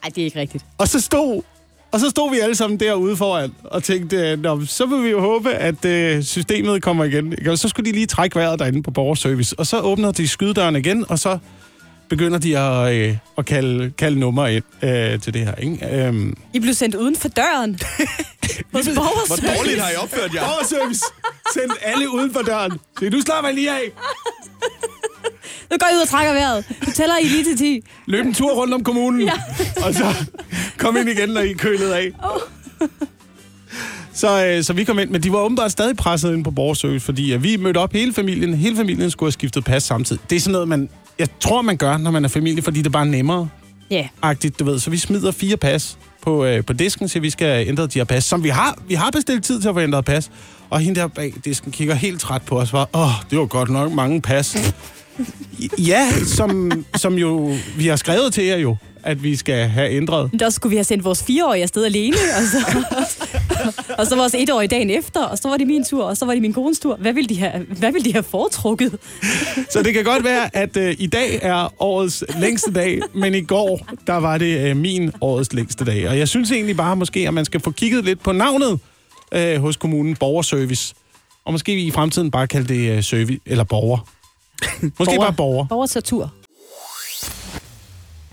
Nej, 0.03 0.09
det 0.15 0.21
er 0.21 0.25
ikke 0.25 0.39
rigtigt. 0.39 0.65
Og 0.77 0.87
så 0.87 1.01
stod, 1.01 1.41
og 1.91 1.99
så 1.99 2.09
stod 2.09 2.31
vi 2.31 2.39
alle 2.39 2.55
sammen 2.55 2.79
derude 2.79 3.17
foran 3.17 3.55
og 3.63 3.83
tænkte, 3.83 4.35
Nå, 4.35 4.65
så 4.65 4.85
vil 4.85 5.03
vi 5.03 5.09
jo 5.09 5.19
håbe, 5.21 5.53
at 5.53 5.85
øh, 5.85 6.23
systemet 6.23 6.81
kommer 6.83 7.03
igen. 7.03 7.49
Og 7.49 7.57
så 7.57 7.69
skulle 7.69 7.91
de 7.91 7.95
lige 7.95 8.05
trække 8.07 8.35
vejret 8.35 8.59
derinde 8.59 8.83
på 8.83 8.91
borgerservice. 8.91 9.59
Og 9.59 9.67
så 9.67 9.79
åbner 9.79 10.11
de 10.11 10.27
skydedøren 10.27 10.75
igen, 10.75 11.05
og 11.09 11.19
så 11.19 11.37
begynder 12.09 12.39
de 12.39 12.57
at, 12.57 12.95
øh, 12.95 13.17
at 13.37 13.45
kalde, 13.45 13.91
kalde 13.97 14.19
nummer 14.19 14.47
ind 14.47 14.63
øh, 14.83 15.19
til 15.19 15.33
det 15.33 15.41
her. 15.45 15.55
Ikke? 15.55 16.05
Øhm, 16.05 16.37
I 16.53 16.59
blev 16.59 16.73
sendt 16.73 16.95
uden 16.95 17.15
for 17.15 17.27
døren. 17.27 17.79
Hos 18.73 18.89
borgerservice. 18.95 19.79
har 19.81 19.91
I 19.91 19.95
opført 19.95 20.33
jer? 20.33 20.41
borgerservice 20.41 21.01
sendte 21.53 21.75
alle 21.81 22.09
uden 22.13 22.33
for 22.33 22.41
døren. 22.41 22.71
Så 22.99 23.09
du 23.09 23.21
slapper 23.21 23.51
lige 23.51 23.71
af. 23.71 23.91
Nu 25.71 25.77
går 25.77 25.87
I 25.93 25.95
ud 25.95 26.01
og 26.01 26.07
trækker 26.07 26.33
vejret. 26.33 26.65
Du 26.85 26.91
tæller 26.91 27.15
I 27.23 27.27
lige 27.27 27.43
til 27.43 27.57
10. 27.57 27.81
Løb 28.05 28.25
en 28.25 28.33
tur 28.33 28.53
rundt 28.53 28.73
om 28.73 28.83
kommunen. 28.83 29.21
Ja. 29.21 29.31
og 29.85 29.93
så 29.93 30.25
kom 30.77 30.97
ind 30.97 31.09
igen, 31.09 31.29
når 31.29 31.41
I 31.41 31.53
kølede 31.53 31.95
af. 31.97 32.11
Så, 34.13 34.45
øh, 34.45 34.63
så 34.63 34.73
vi 34.73 34.83
kom 34.83 34.99
ind, 34.99 35.09
men 35.09 35.23
de 35.23 35.31
var 35.31 35.37
åbenbart 35.39 35.71
stadig 35.71 35.97
presset 35.97 36.33
ind 36.33 36.43
på 36.43 36.51
borgerservice, 36.51 37.05
fordi 37.05 37.31
at 37.31 37.43
vi 37.43 37.57
mødte 37.57 37.77
op 37.77 37.93
hele 37.93 38.13
familien. 38.13 38.53
Hele 38.53 38.75
familien 38.75 39.11
skulle 39.11 39.27
have 39.27 39.31
skiftet 39.31 39.63
pas 39.63 39.83
samtidig. 39.83 40.21
Det 40.29 40.35
er 40.35 40.39
sådan 40.39 40.51
noget, 40.51 40.67
man, 40.67 40.89
jeg 41.19 41.27
tror, 41.39 41.61
man 41.61 41.77
gør, 41.77 41.97
når 41.97 42.11
man 42.11 42.25
er 42.25 42.29
familie, 42.29 42.61
fordi 42.63 42.77
det 42.79 42.85
er 42.87 42.91
bare 42.91 43.05
nemmere. 43.05 43.49
Ja. 43.91 44.07
Agtigt, 44.21 44.59
du 44.59 44.63
ved. 44.65 44.79
Så 44.79 44.89
vi 44.89 44.97
smider 44.97 45.31
fire 45.31 45.57
pas 45.57 45.97
på, 46.21 46.45
øh, 46.45 46.63
på 46.65 46.73
disken, 46.73 47.07
så 47.07 47.19
vi 47.19 47.29
skal 47.29 47.47
have 47.47 47.67
ændret 47.67 47.93
de 47.93 47.99
her 47.99 48.03
pas, 48.03 48.23
som 48.23 48.43
vi 48.43 48.49
har. 48.49 48.77
Vi 48.87 48.93
har 48.93 49.09
bestilt 49.11 49.43
tid 49.45 49.61
til 49.61 49.69
at 49.69 49.75
få 49.75 49.79
ændret 49.81 50.05
pas. 50.05 50.29
Og 50.69 50.79
hende 50.79 50.99
der 50.99 51.07
bag 51.07 51.33
disken 51.45 51.71
kigger 51.71 51.95
helt 51.95 52.19
træt 52.21 52.41
på 52.41 52.59
os. 52.59 52.73
Var, 52.73 52.89
Åh, 52.93 53.09
det 53.31 53.39
var 53.39 53.45
godt 53.45 53.69
nok 53.69 53.91
mange 53.91 54.21
pas. 54.21 54.73
Ja, 55.77 56.11
som, 56.25 56.71
som 56.95 57.13
jo 57.13 57.55
vi 57.77 57.87
har 57.87 57.95
skrevet 57.95 58.33
til 58.33 58.43
jer 58.43 58.57
jo, 58.57 58.77
at 59.03 59.23
vi 59.23 59.35
skal 59.35 59.67
have 59.67 59.89
ændret. 59.89 60.31
Der 60.39 60.49
skulle 60.49 60.69
vi 60.69 60.75
have 60.75 60.83
sendt 60.83 61.03
vores 61.03 61.23
fireårige 61.23 61.63
afsted 61.63 61.85
alene, 61.85 62.17
og 62.37 62.43
så, 62.43 62.83
og 63.97 64.07
så 64.07 64.15
vores 64.15 64.33
etårige 64.33 64.67
dagen 64.67 64.89
efter, 64.89 65.23
og 65.23 65.37
så 65.37 65.49
var 65.49 65.57
det 65.57 65.67
min 65.67 65.83
tur, 65.83 66.03
og 66.03 66.17
så 66.17 66.25
var 66.25 66.33
det 66.33 66.41
min 66.41 66.53
kones 66.53 66.79
tur. 66.79 66.95
Hvad 66.95 67.13
ville 67.13 67.29
de 67.29 67.39
have, 67.39 67.65
hvad 67.79 67.91
ville 67.91 68.05
de 68.05 68.13
have 68.13 68.23
foretrukket? 68.23 68.97
Så 69.69 69.83
det 69.83 69.93
kan 69.93 70.03
godt 70.03 70.23
være, 70.23 70.55
at 70.55 70.77
øh, 70.77 70.95
i 70.99 71.07
dag 71.07 71.39
er 71.41 71.81
årets 71.81 72.23
længste 72.39 72.73
dag, 72.73 72.99
men 73.13 73.35
i 73.35 73.41
går, 73.41 73.87
der 74.07 74.13
var 74.13 74.37
det 74.37 74.69
øh, 74.69 74.77
min 74.77 75.11
årets 75.21 75.53
længste 75.53 75.85
dag. 75.85 76.09
Og 76.09 76.17
jeg 76.17 76.27
synes 76.27 76.51
egentlig 76.51 76.77
bare 76.77 76.95
måske, 76.95 77.27
at 77.27 77.33
man 77.33 77.45
skal 77.45 77.59
få 77.59 77.71
kigget 77.71 78.05
lidt 78.05 78.23
på 78.23 78.31
navnet 78.31 78.79
øh, 79.31 79.61
hos 79.61 79.75
kommunen 79.75 80.15
Borgerservice. 80.15 80.93
Og 81.45 81.51
måske 81.51 81.75
vi 81.75 81.83
i 81.83 81.91
fremtiden 81.91 82.31
bare 82.31 82.47
kalde 82.47 82.73
det 82.73 82.97
øh, 82.97 83.03
service, 83.03 83.39
eller 83.45 83.63
borger. 83.63 84.16
Måske 84.81 84.93
Borger. 84.97 85.19
bare 85.19 85.33
borger. 85.33 85.65
Borgers 85.67 85.97
tur. 86.03 86.33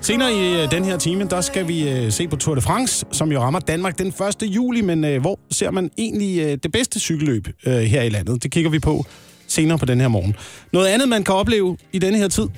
Senere 0.00 0.32
i 0.32 0.62
øh, 0.62 0.70
den 0.70 0.84
her 0.84 0.96
time, 0.98 1.24
der 1.24 1.40
skal 1.40 1.68
vi 1.68 1.88
øh, 1.88 2.12
se 2.12 2.28
på 2.28 2.36
Tour 2.36 2.54
de 2.54 2.60
France, 2.60 3.06
som 3.12 3.32
jo 3.32 3.40
rammer 3.40 3.60
Danmark 3.60 3.98
den 3.98 4.06
1. 4.06 4.14
juli, 4.42 4.80
men 4.80 5.04
øh, 5.04 5.20
hvor 5.20 5.38
ser 5.50 5.70
man 5.70 5.90
egentlig 5.98 6.40
øh, 6.40 6.58
det 6.62 6.72
bedste 6.72 7.00
cykelløb 7.00 7.48
øh, 7.66 7.74
her 7.74 8.02
i 8.02 8.08
landet? 8.08 8.42
Det 8.42 8.50
kigger 8.50 8.70
vi 8.70 8.78
på 8.78 9.04
senere 9.48 9.78
på 9.78 9.84
den 9.84 10.00
her 10.00 10.08
morgen. 10.08 10.36
Noget 10.72 10.86
andet, 10.86 11.08
man 11.08 11.24
kan 11.24 11.34
opleve 11.34 11.76
i 11.92 11.98
denne 11.98 12.18
her 12.18 12.28
tid, 12.28 12.48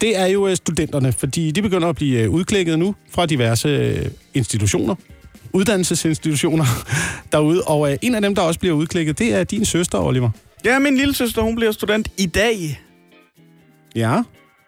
det 0.00 0.18
er 0.18 0.26
jo 0.26 0.48
øh, 0.48 0.56
studenterne, 0.56 1.12
fordi 1.12 1.50
de 1.50 1.62
begynder 1.62 1.88
at 1.88 1.96
blive 1.96 2.20
øh, 2.20 2.30
udklækket 2.30 2.78
nu 2.78 2.94
fra 3.10 3.26
diverse 3.26 3.68
øh, 3.68 4.10
institutioner, 4.34 4.94
uddannelsesinstitutioner 5.52 6.64
derude, 7.32 7.62
og 7.62 7.92
øh, 7.92 7.98
en 8.02 8.14
af 8.14 8.22
dem, 8.22 8.34
der 8.34 8.42
også 8.42 8.60
bliver 8.60 8.74
udklækket, 8.74 9.18
det 9.18 9.34
er 9.34 9.44
din 9.44 9.64
søster, 9.64 9.98
Oliver. 9.98 10.30
Ja, 10.64 10.78
min 10.78 10.96
lille 10.96 11.14
søster, 11.14 11.42
hun 11.42 11.54
bliver 11.54 11.72
student 11.72 12.08
i 12.18 12.26
dag. 12.26 12.80
Ja. 13.94 14.22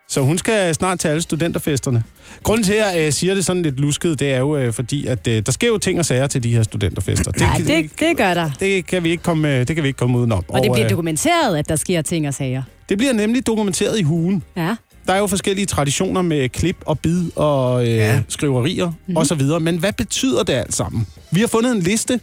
Så 0.09 0.21
hun 0.21 0.39
skal 0.39 0.75
snart 0.75 1.01
til 1.01 1.09
alle 1.09 1.21
studenterfesterne. 1.23 2.05
Grunden 2.43 2.65
til, 2.65 2.73
at 2.73 2.95
jeg 2.97 3.07
øh, 3.07 3.13
siger 3.13 3.35
det 3.35 3.45
sådan 3.45 3.63
lidt 3.63 3.81
lusket, 3.81 4.21
det 4.21 4.33
er 4.33 4.39
jo 4.39 4.57
øh, 4.57 4.73
fordi, 4.73 5.07
at 5.07 5.29
øh, 5.29 5.43
der 5.47 5.53
sker 5.53 5.69
jo 5.69 5.79
ting 5.79 5.99
og 5.99 6.05
sager 6.07 6.27
til 6.27 6.43
de 6.43 6.55
her 6.55 6.63
studenterfester. 6.63 7.31
Det, 7.31 7.43
kan- 7.57 7.67
det, 7.67 7.91
det 8.01 8.17
gør 8.17 8.35
der. 8.35 8.51
det, 8.61 8.87
kan 8.87 9.05
vi 9.05 9.11
ikke 9.11 9.23
komme, 9.23 9.65
det 9.65 9.75
kan 9.77 9.83
vi 9.83 9.89
ikke 9.89 9.99
komme 9.99 10.19
udenom. 10.19 10.45
Og 10.49 10.63
det 10.63 10.73
bliver 10.73 10.89
dokumenteret, 10.89 11.57
at 11.59 11.69
der 11.69 11.77
sker 11.77 12.03
ting 12.03 12.29
og 12.29 12.35
sager. 12.35 12.63
det 12.89 12.99
bliver 12.99 13.13
nemlig 13.13 13.47
dokumenteret 13.47 13.99
i 13.99 14.03
hugen. 14.03 14.43
Ja. 14.57 14.77
Der 15.07 15.13
er 15.13 15.19
jo 15.19 15.27
forskellige 15.27 15.67
traditioner 15.67 16.23
med 16.23 16.49
klip 16.49 16.77
og 16.87 16.99
bid 16.99 17.25
og 17.37 17.83
øh, 17.89 17.97
ja. 17.97 18.21
Skriverier 18.29 18.87
Mhm. 18.87 18.95
mm-hmm. 19.07 19.17
osv. 19.17 19.43
Men 19.61 19.79
hvad 19.79 19.93
betyder 19.93 20.43
det 20.43 20.53
alt 20.53 20.75
sammen? 20.75 21.07
Vi 21.31 21.41
har 21.41 21.47
fundet 21.47 21.73
en 21.73 21.81
liste 21.83 22.21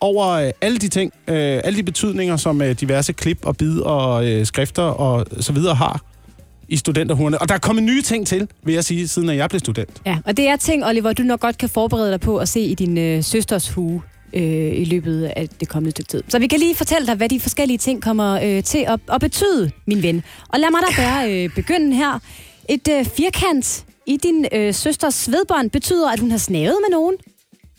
over 0.00 0.28
øh, 0.28 0.50
alle 0.60 0.78
de 0.78 0.88
ting, 0.88 1.12
øh, 1.28 1.60
alle 1.64 1.76
de 1.76 1.82
betydninger, 1.82 2.36
som 2.36 2.62
øh, 2.62 2.70
diverse 2.80 3.12
klip 3.12 3.38
og 3.42 3.56
bid 3.56 3.78
og 3.80 4.26
øh, 4.28 4.46
skrifter 4.46 4.82
og 4.82 5.26
så 5.40 5.52
videre 5.52 5.74
har 5.74 6.00
i 6.68 6.76
studenterhurene. 6.76 7.38
Og 7.40 7.48
der 7.48 7.54
er 7.54 7.58
kommet 7.58 7.84
nye 7.84 8.02
ting 8.02 8.26
til, 8.26 8.48
vil 8.62 8.74
jeg 8.74 8.84
sige, 8.84 9.08
siden 9.08 9.28
at 9.28 9.36
jeg 9.36 9.48
blev 9.48 9.58
student. 9.60 9.90
Ja, 10.06 10.18
og 10.24 10.36
det 10.36 10.48
er 10.48 10.56
ting, 10.56 10.84
Oliver, 10.86 11.12
du 11.12 11.22
nok 11.22 11.40
godt 11.40 11.58
kan 11.58 11.68
forberede 11.68 12.10
dig 12.12 12.20
på 12.20 12.36
at 12.38 12.48
se 12.48 12.60
i 12.60 12.74
din 12.74 12.98
øh, 12.98 13.24
søsters 13.24 13.68
hue 13.68 14.02
øh, 14.32 14.42
i 14.80 14.84
løbet 14.84 15.24
af 15.36 15.48
det 15.60 15.68
kommende 15.68 15.90
stykke 15.90 16.08
tid. 16.08 16.22
Så 16.28 16.38
vi 16.38 16.46
kan 16.46 16.58
lige 16.58 16.74
fortælle 16.74 17.06
dig, 17.06 17.14
hvad 17.14 17.28
de 17.28 17.40
forskellige 17.40 17.78
ting 17.78 18.02
kommer 18.02 18.40
øh, 18.44 18.62
til 18.62 18.84
at, 18.88 19.00
at 19.12 19.20
betyde, 19.20 19.70
min 19.86 20.02
ven. 20.02 20.22
Og 20.48 20.60
lad 20.60 20.68
mig 20.70 20.80
da 20.88 21.02
bare 21.02 21.32
øh, 21.44 21.50
begynde 21.54 21.96
her. 21.96 22.18
Et 22.68 22.88
øh, 22.90 23.04
firkant 23.04 23.84
i 24.06 24.16
din 24.16 24.46
øh, 24.52 24.74
søsters 24.74 25.14
svedbånd 25.14 25.70
betyder, 25.70 26.10
at 26.10 26.20
hun 26.20 26.30
har 26.30 26.38
snavet 26.38 26.76
med 26.88 26.96
nogen. 26.96 27.14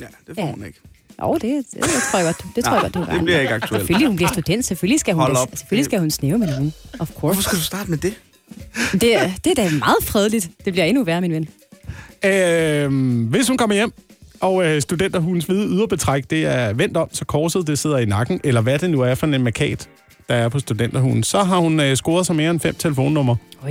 Ja, 0.02 0.06
det 0.28 0.36
får 0.36 0.46
Ja. 0.46 0.52
hun 0.52 0.66
ikke. 0.66 0.80
Jo, 1.22 1.34
det, 1.34 1.42
det, 1.42 1.64
det 1.74 1.84
tror 2.12 2.20
jeg 2.20 2.26
godt. 2.26 2.56
Det 2.56 2.64
tror 2.64 2.74
jeg 2.74 2.82
godt, 2.82 2.94
du 2.94 3.14
det 3.16 3.24
bliver 3.24 3.40
ikke 3.42 3.54
aktuelt. 3.54 3.82
Selvfølgelig, 3.82 4.08
hun 4.08 4.16
bliver 4.16 4.30
student. 4.34 4.66
Selvfølgelig 4.66 5.00
skal 5.00 5.14
hun, 5.14 5.22
Hold 5.24 5.36
op. 5.38 5.50
selvfølgelig 5.58 5.86
skal 5.86 6.00
hun 6.00 6.12
snæve 6.12 6.38
med 6.38 6.48
nogen. 6.48 6.74
Of 6.94 6.98
Hvorfor 7.10 7.20
course. 7.20 7.44
skal 7.44 7.58
du 7.58 7.64
starte 7.64 7.90
med 7.90 7.98
det? 7.98 8.14
Det, 8.92 9.16
er- 9.16 9.32
det 9.44 9.52
er 9.60 9.64
da 9.64 9.70
meget 9.80 9.98
fredeligt. 10.04 10.50
Det 10.66 10.74
bliver 10.74 10.86
endnu 10.86 11.04
værre, 11.04 11.22
min 11.22 11.32
ven. 11.32 11.50
Øh, 12.26 13.30
hvis 13.30 13.48
hun 13.48 13.58
kommer 13.58 13.76
hjem, 13.76 13.92
og 14.40 14.66
øh, 14.66 14.82
studenterhulens 14.82 15.46
hvide 15.46 15.68
yderbetræk, 15.68 16.30
det 16.30 16.46
er 16.46 16.74
vendt 16.74 16.98
om, 16.98 17.10
så 17.12 17.26
korset 17.26 17.68
det 17.68 17.80
sidder 17.80 17.98
i 17.98 18.06
nakken, 18.06 18.42
eller 18.44 18.62
hvad 18.62 18.80
det 18.80 18.90
nu 18.90 19.02
er 19.02 19.16
for 19.16 19.28
en 19.28 19.44
markat, 19.44 19.90
der 20.30 20.36
er 20.36 20.50
på 20.50 20.60
studenterhunden, 20.60 21.24
så 21.24 21.44
har 21.44 21.58
hun 21.58 21.80
øh, 21.80 21.96
scoret 21.96 22.26
sig 22.26 22.36
mere 22.36 22.52
end 22.52 22.60
fem 22.60 22.76
telefonnumre. 22.76 23.36
Oj, 23.64 23.70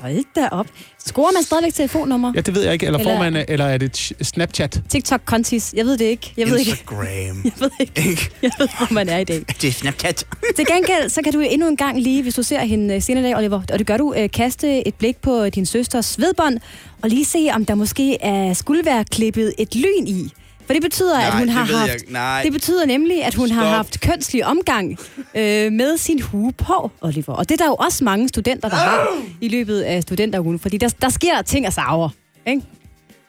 hold 0.00 0.24
da 0.36 0.48
op. 0.52 0.66
Scorer 1.06 1.32
man 1.32 1.42
stadigvæk 1.42 1.74
telefonnummer? 1.74 2.32
Ja, 2.36 2.40
det 2.40 2.54
ved 2.54 2.62
jeg 2.62 2.72
ikke. 2.72 2.86
Eller, 2.86 2.98
eller... 2.98 3.12
får 3.12 3.24
Eller- 3.24 3.30
man, 3.30 3.40
øh, 3.40 3.44
eller 3.48 3.64
er 3.64 3.78
det 3.78 3.98
ch- 3.98 4.12
Snapchat? 4.22 4.82
TikTok-kontis? 4.88 5.74
Jeg 5.76 5.84
ved 5.84 5.98
det 5.98 6.04
ikke. 6.04 6.32
Jeg 6.36 6.50
ved 6.50 6.58
ikke, 6.58 6.70
Instagram. 6.70 7.04
jeg 7.44 7.52
ved 7.60 7.70
ikke, 7.80 8.08
Ikke? 8.10 8.30
jeg 8.42 8.50
ved, 8.58 8.68
hvor 8.78 8.92
man 8.94 9.08
er 9.08 9.18
i 9.18 9.24
dag. 9.24 9.44
Det 9.62 9.68
er 9.68 9.72
Snapchat. 9.72 10.26
Til 10.56 10.66
gengæld, 10.66 11.08
så 11.10 11.22
kan 11.22 11.32
du 11.32 11.40
endnu 11.40 11.68
en 11.68 11.76
gang 11.76 12.00
lige, 12.00 12.22
hvis 12.22 12.34
du 12.34 12.42
ser 12.42 12.60
hende 12.60 12.94
øh, 12.94 13.02
senere 13.02 13.24
i 13.24 13.26
dag, 13.26 13.36
Oliver, 13.36 13.62
og 13.72 13.78
det 13.78 13.86
gør 13.86 13.96
du, 13.96 14.14
øh, 14.16 14.30
kaste 14.30 14.88
et 14.88 14.94
blik 14.94 15.16
på 15.22 15.48
din 15.48 15.66
søsters 15.66 16.06
svedbånd, 16.06 16.58
og 17.02 17.08
lige 17.08 17.24
se, 17.24 17.48
om 17.54 17.64
der 17.64 17.74
måske 17.74 18.22
er, 18.22 18.52
skulle 18.54 18.82
være 18.84 19.04
klippet 19.04 19.54
et 19.58 19.74
lyn 19.74 20.06
i. 20.06 20.32
For 20.70 20.74
det 20.74 20.82
betyder, 20.82 21.18
Nej, 21.18 21.26
at 21.26 21.32
hun 21.32 21.42
det 21.42 21.50
har 21.50 21.66
jeg 21.66 21.78
haft... 21.78 22.10
Nej. 22.10 22.42
Det 22.42 22.52
betyder 22.52 22.86
nemlig, 22.86 23.24
at 23.24 23.34
hun 23.34 23.50
har 23.50 23.62
Stop. 23.62 23.74
haft 23.76 24.00
kønslig 24.00 24.46
omgang 24.46 24.98
øh, 25.34 25.72
med 25.72 25.96
sin 25.98 26.20
hue 26.22 26.52
på, 26.52 26.90
Oliver. 27.00 27.34
Og 27.34 27.48
det 27.48 27.60
er 27.60 27.64
der 27.64 27.70
jo 27.70 27.74
også 27.74 28.04
mange 28.04 28.28
studenter, 28.28 28.68
der 28.68 28.76
har 28.76 29.08
i 29.40 29.48
løbet 29.48 29.80
af 29.80 30.02
studenterugen. 30.02 30.58
Fordi 30.58 30.76
der, 30.76 30.88
der 31.00 31.08
sker 31.08 31.42
ting 31.42 31.66
og 31.66 31.72
sager. 31.72 32.08
Ikke? 32.46 32.62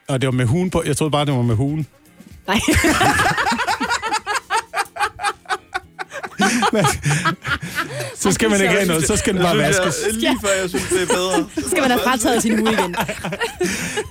Og 0.08 0.22
det 0.22 0.28
var 0.28 0.32
med 0.34 0.46
hugen 0.46 0.70
på. 0.70 0.84
Jeg 0.86 0.98
troede 0.98 1.12
bare, 1.12 1.26
det 1.26 1.34
var 1.34 1.42
med 1.42 1.56
hugen. 1.56 1.88
Nej. 2.48 2.60
Så 8.16 8.32
skal 8.32 8.50
man 8.50 8.62
ikke 8.62 8.74
have 8.74 8.86
noget. 8.88 9.08
Så 9.08 9.16
skal 9.16 9.34
den 9.34 9.42
bare 9.42 9.58
vaskes. 9.58 9.96
Lige 10.14 10.38
før 10.42 10.50
jeg 10.62 10.70
synes, 10.70 10.86
det 10.90 11.02
er 11.02 11.06
bedre. 11.06 11.46
Så 11.64 11.70
skal 11.70 11.82
man 11.82 11.92
have 11.92 12.02
frataget 12.04 12.42
sin 12.42 12.60
hue 12.60 12.72
igen. 12.74 12.96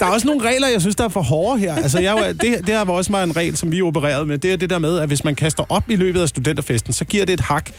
Der 0.01 0.07
er 0.07 0.11
også 0.11 0.27
nogle 0.27 0.49
regler, 0.49 0.69
jeg 0.69 0.81
synes, 0.81 0.97
der 0.97 1.05
er 1.05 1.09
for 1.09 1.23
hårde 1.23 1.59
her. 1.61 1.75
Altså, 1.75 1.99
jeg, 2.01 2.35
det, 2.41 2.43
det 2.43 2.69
her 2.69 2.85
var 2.85 2.93
også 2.93 3.13
meget 3.13 3.27
en 3.27 3.37
regel, 3.37 3.57
som 3.57 3.73
vi 3.73 3.83
opererede 3.83 4.27
med. 4.27 4.39
Det 4.39 4.53
er 4.53 4.57
det 4.57 4.71
der 4.71 4.79
med, 4.79 4.99
at 4.99 5.09
hvis 5.09 5.25
man 5.25 5.35
kaster 5.35 5.65
op 5.69 5.91
i 5.91 5.97
løbet 5.97 6.21
af 6.23 6.29
studenterfesten, 6.29 6.93
så 6.93 7.05
giver 7.05 7.25
det 7.27 7.33
et 7.33 7.41
hak 7.41 7.71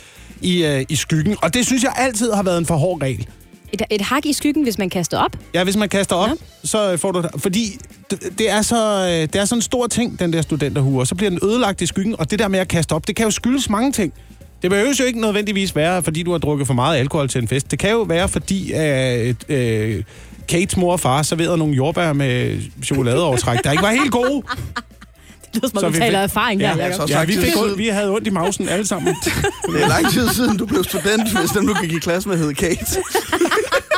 i, 0.42 0.66
øh, 0.66 0.86
i 0.90 0.96
skyggen. 0.96 1.36
Og 1.42 1.54
det 1.54 1.66
synes 1.66 1.84
jeg 1.84 1.94
altid 1.98 2.32
har 2.32 2.44
været 2.44 2.58
en 2.58 2.66
for 2.66 2.76
hård 2.76 3.02
regel. 3.02 3.28
Et, 3.74 3.82
et 3.90 4.02
hak 4.02 4.26
i 4.26 4.34
skyggen, 4.34 4.64
hvis 4.64 4.78
man 4.78 4.90
kaster 4.90 5.18
op. 5.18 5.32
Ja, 5.54 5.64
hvis 5.64 5.78
man 5.78 5.90
kaster 5.90 6.16
op, 6.16 6.28
Ja. 6.28 6.34
ja. 6.34 6.68
så 6.68 6.92
øh, 6.92 7.00
får 7.00 7.12
du... 7.12 7.24
Fordi 7.38 7.78
det, 8.12 8.20
det, 8.38 8.50
er 8.52 8.62
så, 8.62 9.06
øh, 9.06 9.12
det 9.12 9.36
er 9.36 9.46
sådan 9.46 9.58
en 9.58 9.62
stor 9.62 9.88
ting, 9.88 10.20
den 10.20 10.34
der 10.34 10.42
studenterhue, 10.42 11.00
og 11.02 11.08
så 11.08 11.16
bliver 11.16 11.30
den 11.30 11.40
ødelagt 11.44 11.82
i 11.82 11.86
skyggen. 11.86 12.16
Og 12.20 12.32
det 12.32 12.40
der 12.40 12.48
med 12.48 12.60
at 12.60 12.68
kaste 12.68 12.94
op, 12.94 13.08
det 13.08 13.16
kan 13.16 13.26
jo 13.26 13.32
skyldes 13.32 13.70
mange 13.70 13.92
ting. 13.92 14.14
Det 14.62 14.70
behøver 14.70 14.94
jo 15.00 15.06
ikke 15.06 15.22
nødvendigvis 15.22 15.76
være, 15.76 16.04
fordi 16.04 16.24
du 16.24 16.32
har 16.32 16.38
drukket 16.38 16.68
for 16.68 16.74
meget 16.74 16.98
alkohol 17.00 17.28
til 17.30 17.42
en 17.42 17.48
fest. 17.48 17.72
Det 17.72 17.80
kan 17.80 17.92
jo 17.92 18.02
være, 18.02 18.30
fordi 18.30 18.74
øh, 18.74 19.36
øh, 19.50 20.04
Kates 20.48 20.78
mor 20.78 20.92
og 20.92 21.00
far 21.00 21.22
serverede 21.24 21.58
nogle 21.58 21.74
jordbær 21.76 22.14
med 22.14 22.58
chokoladeovertræk, 22.84 23.60
der 23.64 23.72
ikke 23.72 23.84
var 23.84 23.92
helt 23.92 24.12
gode. 24.12 24.42
Det 25.54 25.56
lyder 25.64 25.68
som 25.70 25.80
Så 25.80 25.86
om, 25.86 25.94
du 25.94 26.00
taler 26.00 26.20
fik- 26.20 26.24
erfaring 26.24 26.62
Ja, 26.62 26.74
her, 26.74 26.78
ja, 26.78 26.86
Jacob. 26.90 27.10
så- 27.10 27.14
ja 27.20 27.24
vi, 27.26 27.34
fik, 27.34 27.54
ondt- 27.56 27.78
vi 27.78 27.88
havde 27.88 28.10
ondt 28.12 28.28
i 28.28 28.30
mausen 28.30 28.70
alle 28.70 28.88
sammen. 28.88 29.16
Det 29.74 29.84
er 29.84 29.88
lang 29.88 30.12
tid 30.12 30.30
siden, 30.30 30.58
du 30.58 30.66
blev 30.66 30.84
student, 30.84 31.40
hvis 31.40 31.50
dem, 31.52 31.68
du 31.68 31.74
gik 31.82 31.92
i 31.94 32.00
klasse 32.00 32.30
med, 32.30 32.38
hed 32.38 32.54
Kate. 32.54 32.86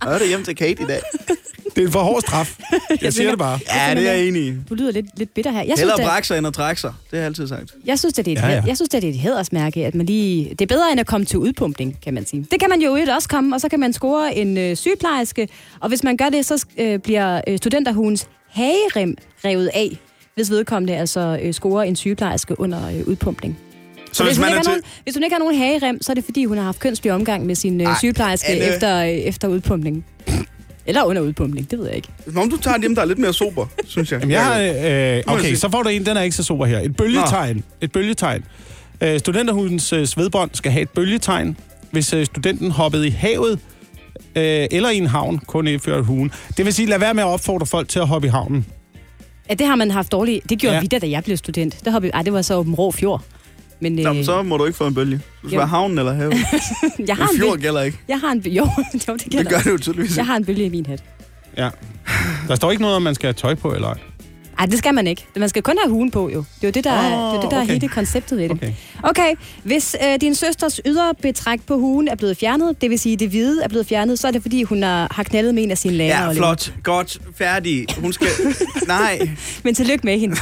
Og 0.00 0.14
er 0.14 0.18
det 0.18 0.28
hjem 0.28 0.44
til 0.44 0.56
Kate 0.56 0.82
i 0.82 0.86
dag. 0.86 1.00
Det 1.76 1.82
er 1.82 1.86
en 1.86 1.92
for 1.92 2.00
hård 2.00 2.20
straf. 2.20 2.58
Jeg 3.02 3.12
siger 3.12 3.30
det 3.30 3.38
bare. 3.38 3.58
Ja, 3.74 3.94
det 3.94 4.08
er 4.08 4.12
jeg 4.12 4.26
enig 4.28 4.42
i. 4.46 4.54
Du 4.68 4.74
lyder 4.74 4.92
lidt, 4.92 5.06
lidt 5.18 5.34
bitter 5.34 5.50
her. 5.50 5.58
Jeg 5.58 5.66
synes, 5.66 5.80
Hellere 5.80 5.96
det, 5.96 6.04
brække 6.04 6.28
sig, 6.28 6.38
end 6.38 6.46
at 6.46 6.54
trække 6.54 6.80
sig. 6.80 6.92
Det 7.10 7.10
har 7.10 7.18
jeg 7.18 7.26
altid 7.26 7.48
sagt. 7.48 7.74
jeg 7.86 7.98
synes, 7.98 8.14
det 8.14 8.28
er 8.28 8.32
et, 8.32 8.38
Ja, 8.38 8.48
ja. 8.48 8.62
Jeg 8.66 8.76
synes, 8.76 8.88
det 8.88 9.04
er 9.04 9.08
et 9.08 9.14
hædersmærke, 9.18 9.86
at 9.86 9.94
man 9.94 10.06
lige... 10.06 10.48
Det 10.50 10.60
er 10.60 10.66
bedre, 10.66 10.92
end 10.92 11.00
at 11.00 11.06
komme 11.06 11.26
til 11.26 11.38
udpumpning, 11.38 11.98
kan 12.02 12.14
man 12.14 12.26
sige. 12.26 12.46
Det 12.50 12.60
kan 12.60 12.70
man 12.70 12.80
jo 12.80 12.86
øvrigt 12.88 13.10
også 13.10 13.28
komme, 13.28 13.56
og 13.56 13.60
så 13.60 13.68
kan 13.68 13.80
man 13.80 13.92
score 13.92 14.34
en 14.36 14.58
øh, 14.58 14.76
sygeplejerske. 14.76 15.48
Og 15.80 15.88
hvis 15.88 16.04
man 16.04 16.16
gør 16.16 16.28
det, 16.28 16.46
så 16.46 16.66
øh, 16.78 16.98
bliver 16.98 17.40
øh, 17.48 17.56
studenterhugens 17.58 18.28
hagerem 18.50 19.16
revet 19.44 19.70
af, 19.74 19.98
hvis 20.34 20.50
vedkommende 20.50 20.96
altså 20.96 21.38
øh, 21.42 21.52
scorer 21.54 21.82
en 21.82 21.96
sygeplejerske 21.96 22.60
under 22.60 22.88
øh, 22.88 23.06
udpumpning. 23.06 23.58
Så 24.12 24.22
hvis, 24.24 24.30
hvis 24.30 24.36
hun 24.36 24.42
man 24.42 24.48
ikke 24.48 24.54
er 24.54 24.56
har 24.56 24.62
til... 24.62 24.70
nogen, 24.70 24.82
hvis 25.04 25.14
hun 25.14 25.22
ikke 25.22 25.34
har 25.34 25.38
nogen 25.38 25.58
hagerem, 25.58 26.02
så 26.02 26.12
er 26.12 26.14
det 26.14 26.24
fordi, 26.24 26.44
hun 26.44 26.56
har 26.56 26.64
haft 26.64 26.78
kønslig 26.80 27.12
omgang 27.12 27.46
med 27.46 27.54
sin 27.54 27.80
øh, 27.80 27.86
Ej, 27.86 27.94
sygeplejerske 27.98 28.48
Anne. 28.48 28.74
efter, 28.74 29.02
øh, 29.02 29.08
efter 29.08 29.48
udpumpning. 29.48 30.04
Eller 30.86 31.02
under 31.02 31.22
udpumpning, 31.22 31.70
det 31.70 31.78
ved 31.78 31.86
jeg 31.86 31.96
ikke. 31.96 32.08
Om 32.36 32.50
du 32.50 32.56
tager 32.56 32.76
dem, 32.76 32.94
der 32.94 33.02
er 33.02 33.06
lidt 33.06 33.18
mere 33.18 33.32
sober, 33.32 33.66
synes 33.86 34.12
jeg. 34.12 34.20
Jamen, 34.20 34.32
jeg 34.32 34.44
har, 34.44 34.60
øh, 34.60 35.34
okay, 35.38 35.54
så 35.54 35.68
får 35.70 35.82
du 35.82 35.88
en, 35.88 36.06
den 36.06 36.16
er 36.16 36.22
ikke 36.22 36.36
så 36.36 36.42
super 36.42 36.66
her. 36.66 36.80
Et 36.80 36.96
bølgetegn. 36.96 37.64
Et 37.80 37.92
bølgetegn. 37.92 38.44
Øh, 39.00 39.18
studenterhudens 39.18 39.92
øh, 39.92 40.06
svedbånd 40.06 40.50
skal 40.52 40.72
have 40.72 40.82
et 40.82 40.90
bølgetegn. 40.90 41.56
Hvis 41.90 42.12
øh, 42.12 42.26
studenten 42.26 42.70
hoppede 42.70 43.06
i 43.06 43.10
havet, 43.10 43.58
øh, 44.36 44.66
eller 44.70 44.90
i 44.90 44.96
en 44.96 45.06
havn, 45.06 45.38
kun 45.38 45.66
indført 45.66 46.04
huen. 46.04 46.32
Det 46.56 46.64
vil 46.64 46.74
sige, 46.74 46.86
lad 46.88 46.98
være 46.98 47.14
med 47.14 47.22
at 47.22 47.28
opfordre 47.28 47.66
folk 47.66 47.88
til 47.88 47.98
at 47.98 48.06
hoppe 48.06 48.28
i 48.28 48.30
havnen. 48.30 48.66
Ja, 49.48 49.54
det 49.54 49.66
har 49.66 49.76
man 49.76 49.90
haft 49.90 50.12
dårligt. 50.12 50.50
Det 50.50 50.58
gjorde 50.58 50.74
ja. 50.76 50.80
vi 50.80 50.86
da, 50.86 50.98
da 50.98 51.10
jeg 51.10 51.24
blev 51.24 51.36
student. 51.36 51.84
Der 51.84 51.90
hoppede, 51.90 52.12
ej, 52.12 52.22
det 52.22 52.32
var 52.32 52.42
så 52.42 52.54
Åben 52.54 52.74
Rå 52.74 52.90
Fjord. 52.90 53.22
Men 53.80 53.98
øh, 53.98 54.02
Jamen, 54.04 54.24
så 54.24 54.42
må 54.42 54.56
du 54.56 54.64
ikke 54.64 54.76
få 54.76 54.86
en 54.86 54.94
bølge. 54.94 55.16
Du 55.42 55.48
skal 55.48 55.54
Jo. 55.54 55.58
være 55.60 55.68
havnen 55.68 55.98
eller 55.98 56.12
have. 56.12 56.32
jeg, 57.08 57.16
har 57.16 57.28
En 57.28 57.34
en 57.34 57.38
fjord 57.40 57.52
bølge, 57.52 57.62
gælder 57.62 57.82
ikke. 57.82 57.98
jeg 58.08 58.18
har 58.20 58.32
en 58.32 58.42
bølge. 58.42 58.56
Jo, 58.56 58.64
jo, 59.08 59.12
det 59.14 59.24
Det 59.24 59.30
gælder. 59.32 59.50
gør 59.50 59.58
det 59.58 59.70
jo 59.70 59.78
tydeligvis 59.78 60.16
Jeg 60.16 60.26
har 60.26 60.36
en 60.36 60.44
bølge 60.44 60.64
i 60.64 60.68
min 60.68 60.86
hat. 60.86 61.02
Ja. 61.56 61.68
Der 62.48 62.54
står 62.54 62.70
ikke 62.70 62.80
noget 62.82 62.96
om, 62.96 63.02
man 63.02 63.14
skal 63.14 63.26
have 63.26 63.34
tøj 63.34 63.54
på, 63.54 63.74
eller 63.74 63.88
ej. 63.88 63.98
Ej, 64.58 64.66
det 64.66 64.78
skal 64.78 64.94
man 64.94 65.06
ikke. 65.06 65.26
Man 65.36 65.48
skal 65.48 65.62
kun 65.62 65.76
have 65.84 65.92
hugen 65.92 66.10
på, 66.10 66.30
jo. 66.30 66.38
Det 66.38 66.64
er 66.64 66.68
jo 66.68 66.70
det, 66.70 66.84
der, 66.84 66.98
oh, 66.98 67.04
det 67.04 67.36
er, 67.36 67.40
det, 67.40 67.50
der 67.50 67.56
okay. 67.56 67.68
er 67.68 67.72
hele 67.72 67.88
konceptet 67.88 68.38
ved 68.38 68.48
det. 68.48 68.56
Okay. 68.56 68.72
Okay, 69.02 69.34
hvis 69.64 69.96
øh, 70.08 70.20
din 70.20 70.34
søsters 70.34 70.80
ydre 70.86 71.14
betræk 71.22 71.60
på 71.66 71.76
hugen 71.76 72.08
er 72.08 72.14
blevet 72.14 72.36
fjernet, 72.36 72.80
det 72.82 72.90
vil 72.90 72.98
sige, 72.98 73.16
det 73.16 73.28
hvide 73.28 73.62
er 73.64 73.68
blevet 73.68 73.86
fjernet, 73.86 74.18
så 74.18 74.28
er 74.28 74.32
det 74.32 74.42
fordi, 74.42 74.62
hun 74.62 74.82
har, 74.82 75.08
har 75.10 75.22
knaldet 75.22 75.54
med 75.54 75.62
en 75.62 75.70
af 75.70 75.78
sine 75.78 75.94
lærere. 75.94 76.24
Ja, 76.28 76.32
flot. 76.32 76.72
Godt. 76.82 77.18
Færdig. 77.36 77.86
Hun 77.98 78.12
skal... 78.12 78.26
Nej. 78.86 79.30
Men 79.64 79.74
tillykke 79.74 80.04
med 80.06 80.18
hende. 80.20 80.36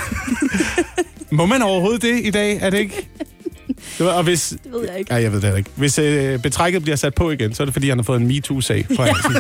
Må 1.30 1.46
man 1.46 1.62
overhovedet 1.62 2.02
det 2.02 2.20
i 2.26 2.30
dag? 2.30 2.58
Er 2.62 2.70
det 2.70 2.78
ikke? 2.78 3.08
Det 3.98 4.06
var, 4.06 4.12
og 4.12 4.22
hvis, 4.22 4.54
Det 4.64 4.72
ved 4.72 4.84
jeg 4.88 4.98
ikke. 4.98 5.14
ja, 5.14 5.20
jeg 5.22 5.32
ved 5.32 5.40
det 5.40 5.58
ikke. 5.58 5.70
Hvis 5.76 5.98
øh, 5.98 6.42
betrækket 6.42 6.82
bliver 6.82 6.96
sat 6.96 7.14
på 7.14 7.30
igen, 7.30 7.54
så 7.54 7.62
er 7.62 7.64
det 7.64 7.72
fordi, 7.74 7.88
han 7.88 7.98
har 7.98 8.02
fået 8.02 8.20
en 8.20 8.26
MeToo-sag 8.26 8.86
fra 8.96 9.04
Hansen. 9.04 9.32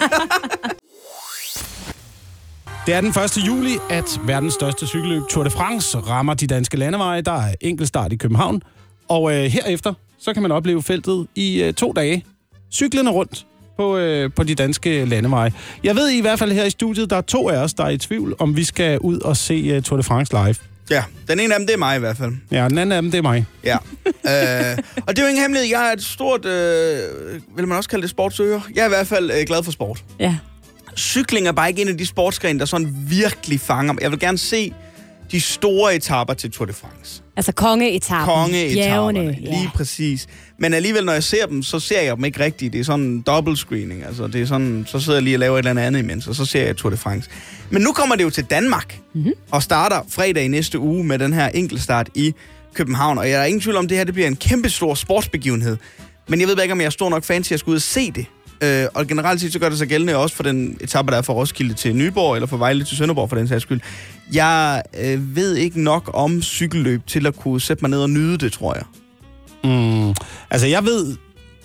Det 2.86 2.94
er 2.94 3.00
den 3.00 3.10
1. 3.10 3.46
juli, 3.46 3.76
at 3.90 4.20
verdens 4.26 4.54
største 4.54 4.86
cykelløb 4.86 5.22
Tour 5.30 5.44
de 5.44 5.50
France 5.50 5.98
rammer 5.98 6.34
de 6.34 6.46
danske 6.46 6.76
landeveje. 6.76 7.20
Der 7.20 7.32
er 7.32 7.54
enkeltstart 7.60 8.12
i 8.12 8.16
København. 8.16 8.62
Og 9.08 9.32
øh, 9.34 9.44
herefter, 9.44 9.94
så 10.18 10.32
kan 10.32 10.42
man 10.42 10.52
opleve 10.52 10.82
feltet 10.82 11.26
i 11.34 11.62
øh, 11.62 11.72
to 11.74 11.92
dage. 11.92 12.24
Cyklerne 12.72 13.10
rundt 13.10 13.46
på, 13.76 13.96
øh, 13.96 14.30
på 14.36 14.44
de 14.44 14.54
danske 14.54 15.04
landeveje. 15.04 15.52
Jeg 15.84 15.96
ved 15.96 16.10
i 16.10 16.20
hvert 16.20 16.38
fald 16.38 16.52
her 16.52 16.64
i 16.64 16.70
studiet, 16.70 17.10
der 17.10 17.16
er 17.16 17.20
to 17.20 17.48
af 17.48 17.56
os, 17.56 17.74
der 17.74 17.84
er 17.84 17.88
i 17.90 17.98
tvivl, 17.98 18.34
om 18.38 18.56
vi 18.56 18.64
skal 18.64 18.98
ud 18.98 19.20
og 19.20 19.36
se 19.36 19.54
øh, 19.54 19.82
Tour 19.82 19.96
de 19.96 20.02
France 20.02 20.32
live. 20.32 20.54
Ja, 20.90 21.04
den 21.28 21.40
ene 21.40 21.54
af 21.54 21.60
dem, 21.60 21.66
det 21.66 21.74
er 21.74 21.78
mig 21.78 21.96
i 21.96 21.98
hvert 21.98 22.16
fald. 22.16 22.32
Ja, 22.50 22.68
den 22.68 22.78
anden 22.78 22.92
af 22.92 23.02
dem, 23.02 23.10
det 23.10 23.18
er 23.18 23.22
mig. 23.22 23.46
Ja. 23.64 23.76
øh, 24.06 24.78
og 25.06 25.16
det 25.16 25.18
er 25.18 25.22
jo 25.22 25.28
ingen 25.28 25.42
hemmelighed. 25.42 25.68
Jeg 25.70 25.88
er 25.88 25.92
et 25.92 26.02
stort, 26.02 26.44
øh, 26.44 26.98
vil 27.56 27.68
man 27.68 27.76
også 27.76 27.90
kalde 27.90 28.02
det 28.02 28.10
sportsøger. 28.10 28.60
Jeg 28.74 28.82
er 28.82 28.86
i 28.86 28.88
hvert 28.88 29.06
fald 29.06 29.30
øh, 29.30 29.46
glad 29.46 29.62
for 29.62 29.72
sport. 29.72 30.04
Ja. 30.20 30.36
Cykling 30.96 31.48
er 31.48 31.52
bare 31.52 31.68
ikke 31.68 31.82
en 31.82 31.88
af 31.88 31.98
de 31.98 32.06
sportsgrene, 32.06 32.58
der 32.58 32.64
sådan 32.64 32.94
virkelig 33.08 33.60
fanger 33.60 33.92
mig. 33.92 34.02
Jeg 34.02 34.10
vil 34.10 34.18
gerne 34.18 34.38
se 34.38 34.72
de 35.32 35.40
store 35.40 35.96
etapper 35.96 36.34
til 36.34 36.50
Tour 36.50 36.66
de 36.66 36.72
France. 36.72 37.22
Altså 37.36 37.52
kongeetappen. 37.52 38.34
Kongeetapperne, 38.34 39.20
Bjergene, 39.20 39.40
lige 39.40 39.62
ja. 39.62 39.70
præcis. 39.74 40.26
Men 40.58 40.74
alligevel, 40.74 41.04
når 41.04 41.12
jeg 41.12 41.24
ser 41.24 41.46
dem, 41.46 41.62
så 41.62 41.80
ser 41.80 42.02
jeg 42.02 42.16
dem 42.16 42.24
ikke 42.24 42.40
rigtigt. 42.40 42.72
Det 42.72 42.80
er 42.80 42.84
sådan 42.84 43.04
en 43.04 43.20
double 43.20 43.56
screening. 43.56 44.04
Altså, 44.04 44.26
det 44.26 44.42
er 44.42 44.46
sådan, 44.46 44.84
så 44.88 45.00
sidder 45.00 45.18
jeg 45.18 45.22
lige 45.22 45.36
og 45.36 45.40
laver 45.40 45.58
et 45.58 45.66
eller 45.66 45.82
andet 45.82 46.00
imens, 46.00 46.26
og 46.26 46.34
så 46.34 46.44
ser 46.44 46.64
jeg 46.64 46.76
Tour 46.76 46.90
de 46.90 46.96
France. 46.96 47.30
Men 47.70 47.82
nu 47.82 47.92
kommer 47.92 48.16
det 48.16 48.24
jo 48.24 48.30
til 48.30 48.44
Danmark, 48.44 48.98
mm-hmm. 49.14 49.32
og 49.50 49.62
starter 49.62 50.00
fredag 50.08 50.44
i 50.44 50.48
næste 50.48 50.78
uge 50.78 51.04
med 51.04 51.18
den 51.18 51.32
her 51.32 51.48
enkeltstart 51.48 52.08
i 52.14 52.34
København. 52.74 53.18
Og 53.18 53.30
jeg 53.30 53.40
er 53.40 53.44
ingen 53.44 53.60
tvivl 53.60 53.76
om, 53.76 53.84
at 53.84 53.90
det 53.90 53.96
her 53.96 54.04
det 54.04 54.14
bliver 54.14 54.28
en 54.28 54.36
kæmpe 54.36 54.70
stor 54.70 54.94
sportsbegivenhed. 54.94 55.76
Men 56.28 56.40
jeg 56.40 56.48
ved 56.48 56.56
bare 56.56 56.64
ikke, 56.64 56.72
om 56.72 56.80
jeg 56.80 56.86
er 56.86 56.90
stor 56.90 57.10
nok 57.10 57.24
fan 57.24 57.42
til 57.42 57.54
at 57.54 57.60
skulle 57.60 57.72
ud 57.72 57.76
og 57.76 57.82
se 57.82 58.10
det. 58.10 58.26
Øh, 58.62 58.86
og 58.94 59.06
generelt 59.06 59.40
set, 59.40 59.52
så 59.52 59.58
gør 59.58 59.68
det 59.68 59.78
sig 59.78 59.88
gældende 59.88 60.16
også 60.16 60.36
for 60.36 60.42
den 60.42 60.78
etape, 60.80 61.10
der 61.10 61.18
er 61.18 61.22
fra 61.22 61.32
Roskilde 61.32 61.74
til 61.74 61.96
Nyborg, 61.96 62.34
eller 62.34 62.46
fra 62.46 62.56
Vejle 62.56 62.84
til 62.84 62.96
Sønderborg, 62.96 63.28
for 63.28 63.36
den 63.36 63.48
sags 63.48 63.62
skyld. 63.62 63.80
Jeg 64.32 64.82
øh, 65.00 65.36
ved 65.36 65.56
ikke 65.56 65.82
nok 65.82 66.10
om 66.14 66.42
cykelløb 66.42 67.06
til 67.06 67.26
at 67.26 67.36
kunne 67.36 67.60
sætte 67.60 67.82
mig 67.82 67.90
ned 67.90 68.02
og 68.02 68.10
nyde 68.10 68.38
det, 68.38 68.52
tror 68.52 68.74
jeg. 68.74 68.84
Mm, 69.64 70.14
altså, 70.50 70.66
jeg 70.66 70.84
ved 70.84 71.16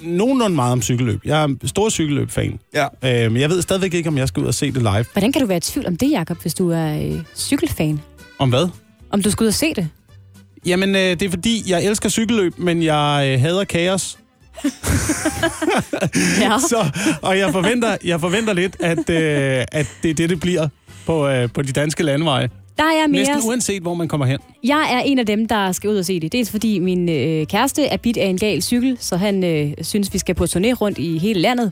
nogenlunde 0.01 0.55
meget 0.55 0.71
om 0.71 0.81
cykelløb. 0.81 1.21
Jeg 1.25 1.41
er 1.41 1.45
en 1.45 1.59
stor 1.65 1.89
cykelløb-fan. 1.89 2.59
Ja. 2.73 2.85
Øh, 3.03 3.31
men 3.31 3.41
jeg 3.41 3.49
ved 3.49 3.61
stadigvæk 3.61 3.93
ikke, 3.93 4.09
om 4.09 4.17
jeg 4.17 4.27
skal 4.27 4.43
ud 4.43 4.47
og 4.47 4.53
se 4.53 4.71
det 4.71 4.81
live. 4.81 5.05
Hvordan 5.13 5.31
kan 5.31 5.41
du 5.41 5.47
være 5.47 5.57
i 5.57 5.61
tvivl 5.61 5.87
om 5.87 5.97
det, 5.97 6.11
Jacob, 6.11 6.41
hvis 6.41 6.53
du 6.53 6.69
er 6.69 7.01
øh, 7.03 7.23
cykelfan? 7.35 8.01
Om 8.39 8.49
hvad? 8.49 8.67
Om 9.09 9.21
du 9.21 9.31
skal 9.31 9.43
ud 9.43 9.47
og 9.47 9.53
se 9.53 9.73
det? 9.73 9.89
Jamen, 10.65 10.95
øh, 10.95 11.01
det 11.01 11.21
er 11.21 11.29
fordi, 11.29 11.63
jeg 11.67 11.85
elsker 11.85 12.09
cykelløb, 12.09 12.53
men 12.57 12.83
jeg 12.83 13.31
øh, 13.33 13.41
hader 13.41 13.63
kaos. 13.63 14.17
Ja. 16.41 16.57
Så, 16.69 16.85
og 17.21 17.37
jeg 17.37 17.51
forventer, 17.51 17.97
jeg 18.03 18.19
forventer 18.19 18.53
lidt, 18.53 18.75
at, 18.79 19.09
øh, 19.09 19.65
at 19.71 19.87
det 20.03 20.09
er 20.11 20.15
det, 20.15 20.29
det 20.29 20.39
bliver 20.39 20.67
på, 21.05 21.27
øh, 21.27 21.49
på 21.53 21.61
de 21.61 21.71
danske 21.71 22.03
landeveje. 22.03 22.49
Der 22.77 22.83
er 22.83 23.01
jeg 23.01 23.09
mere... 23.09 23.19
Næsten 23.19 23.49
uanset, 23.49 23.81
hvor 23.81 23.93
man 23.93 24.07
kommer 24.07 24.25
hen. 24.25 24.39
Jeg 24.63 24.87
er 24.91 24.99
en 24.99 25.19
af 25.19 25.25
dem, 25.25 25.47
der 25.47 25.71
skal 25.71 25.89
ud 25.89 25.97
og 25.97 26.05
se 26.05 26.19
det. 26.19 26.31
Dels 26.31 26.51
fordi 26.51 26.79
min 26.79 27.09
øh, 27.09 27.47
kæreste 27.47 27.85
er 27.85 27.97
bit 27.97 28.17
af 28.17 28.25
en 28.25 28.37
gal 28.37 28.61
cykel, 28.61 28.97
så 28.99 29.17
han 29.17 29.43
øh, 29.43 29.73
synes, 29.81 30.13
vi 30.13 30.17
skal 30.17 30.35
på 30.35 30.43
turné 30.43 30.71
rundt 30.73 30.97
i 30.97 31.17
hele 31.17 31.39
landet. 31.39 31.71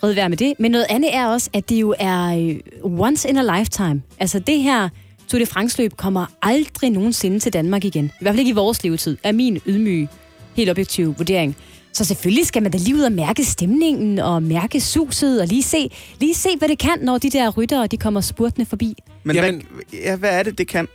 Fred 0.00 0.12
være 0.12 0.28
med 0.28 0.36
det. 0.36 0.52
Men 0.58 0.70
noget 0.70 0.86
andet 0.90 1.14
er 1.14 1.26
også, 1.26 1.50
at 1.52 1.68
det 1.68 1.80
jo 1.80 1.94
er 1.98 2.38
øh, 2.38 3.00
once 3.00 3.28
in 3.28 3.36
a 3.36 3.58
lifetime. 3.58 4.02
Altså 4.18 4.38
det 4.38 4.62
her 4.62 4.88
Tour 5.28 5.38
de 5.38 5.46
France-løb 5.46 5.96
kommer 5.96 6.26
aldrig 6.42 6.90
nogensinde 6.90 7.38
til 7.38 7.52
Danmark 7.52 7.84
igen. 7.84 8.04
I 8.04 8.10
hvert 8.20 8.32
fald 8.32 8.38
ikke 8.38 8.50
i 8.50 8.54
vores 8.54 8.84
levetid, 8.84 9.16
er 9.22 9.32
min 9.32 9.60
ydmyge, 9.66 10.08
helt 10.56 10.70
objektive 10.70 11.14
vurdering. 11.18 11.56
Så 11.94 12.04
selvfølgelig 12.04 12.46
skal 12.46 12.62
man 12.62 12.72
da 12.72 12.78
lige 12.78 12.94
ud 12.96 13.00
og 13.02 13.12
mærke 13.12 13.44
stemningen, 13.44 14.18
og 14.18 14.42
mærke 14.42 14.80
suset, 14.80 15.40
og 15.40 15.46
lige 15.46 15.62
se, 15.62 15.90
lige 16.20 16.34
se 16.34 16.48
hvad 16.58 16.68
det 16.68 16.78
kan, 16.78 16.98
når 17.02 17.18
de 17.18 17.30
der 17.30 17.50
ryttere 17.50 17.86
de 17.86 17.96
kommer 17.96 18.20
spurtende 18.20 18.66
forbi. 18.66 18.94
Men 19.24 19.36
Jamen- 19.36 19.62
hvad, 19.90 20.00
ja, 20.00 20.16
hvad 20.16 20.30
er 20.30 20.42
det, 20.42 20.58
det 20.58 20.68
kan? 20.68 20.88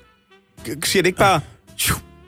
Siger 0.84 1.04
det 1.04 1.08
ikke 1.08 1.20
bare... 1.20 1.40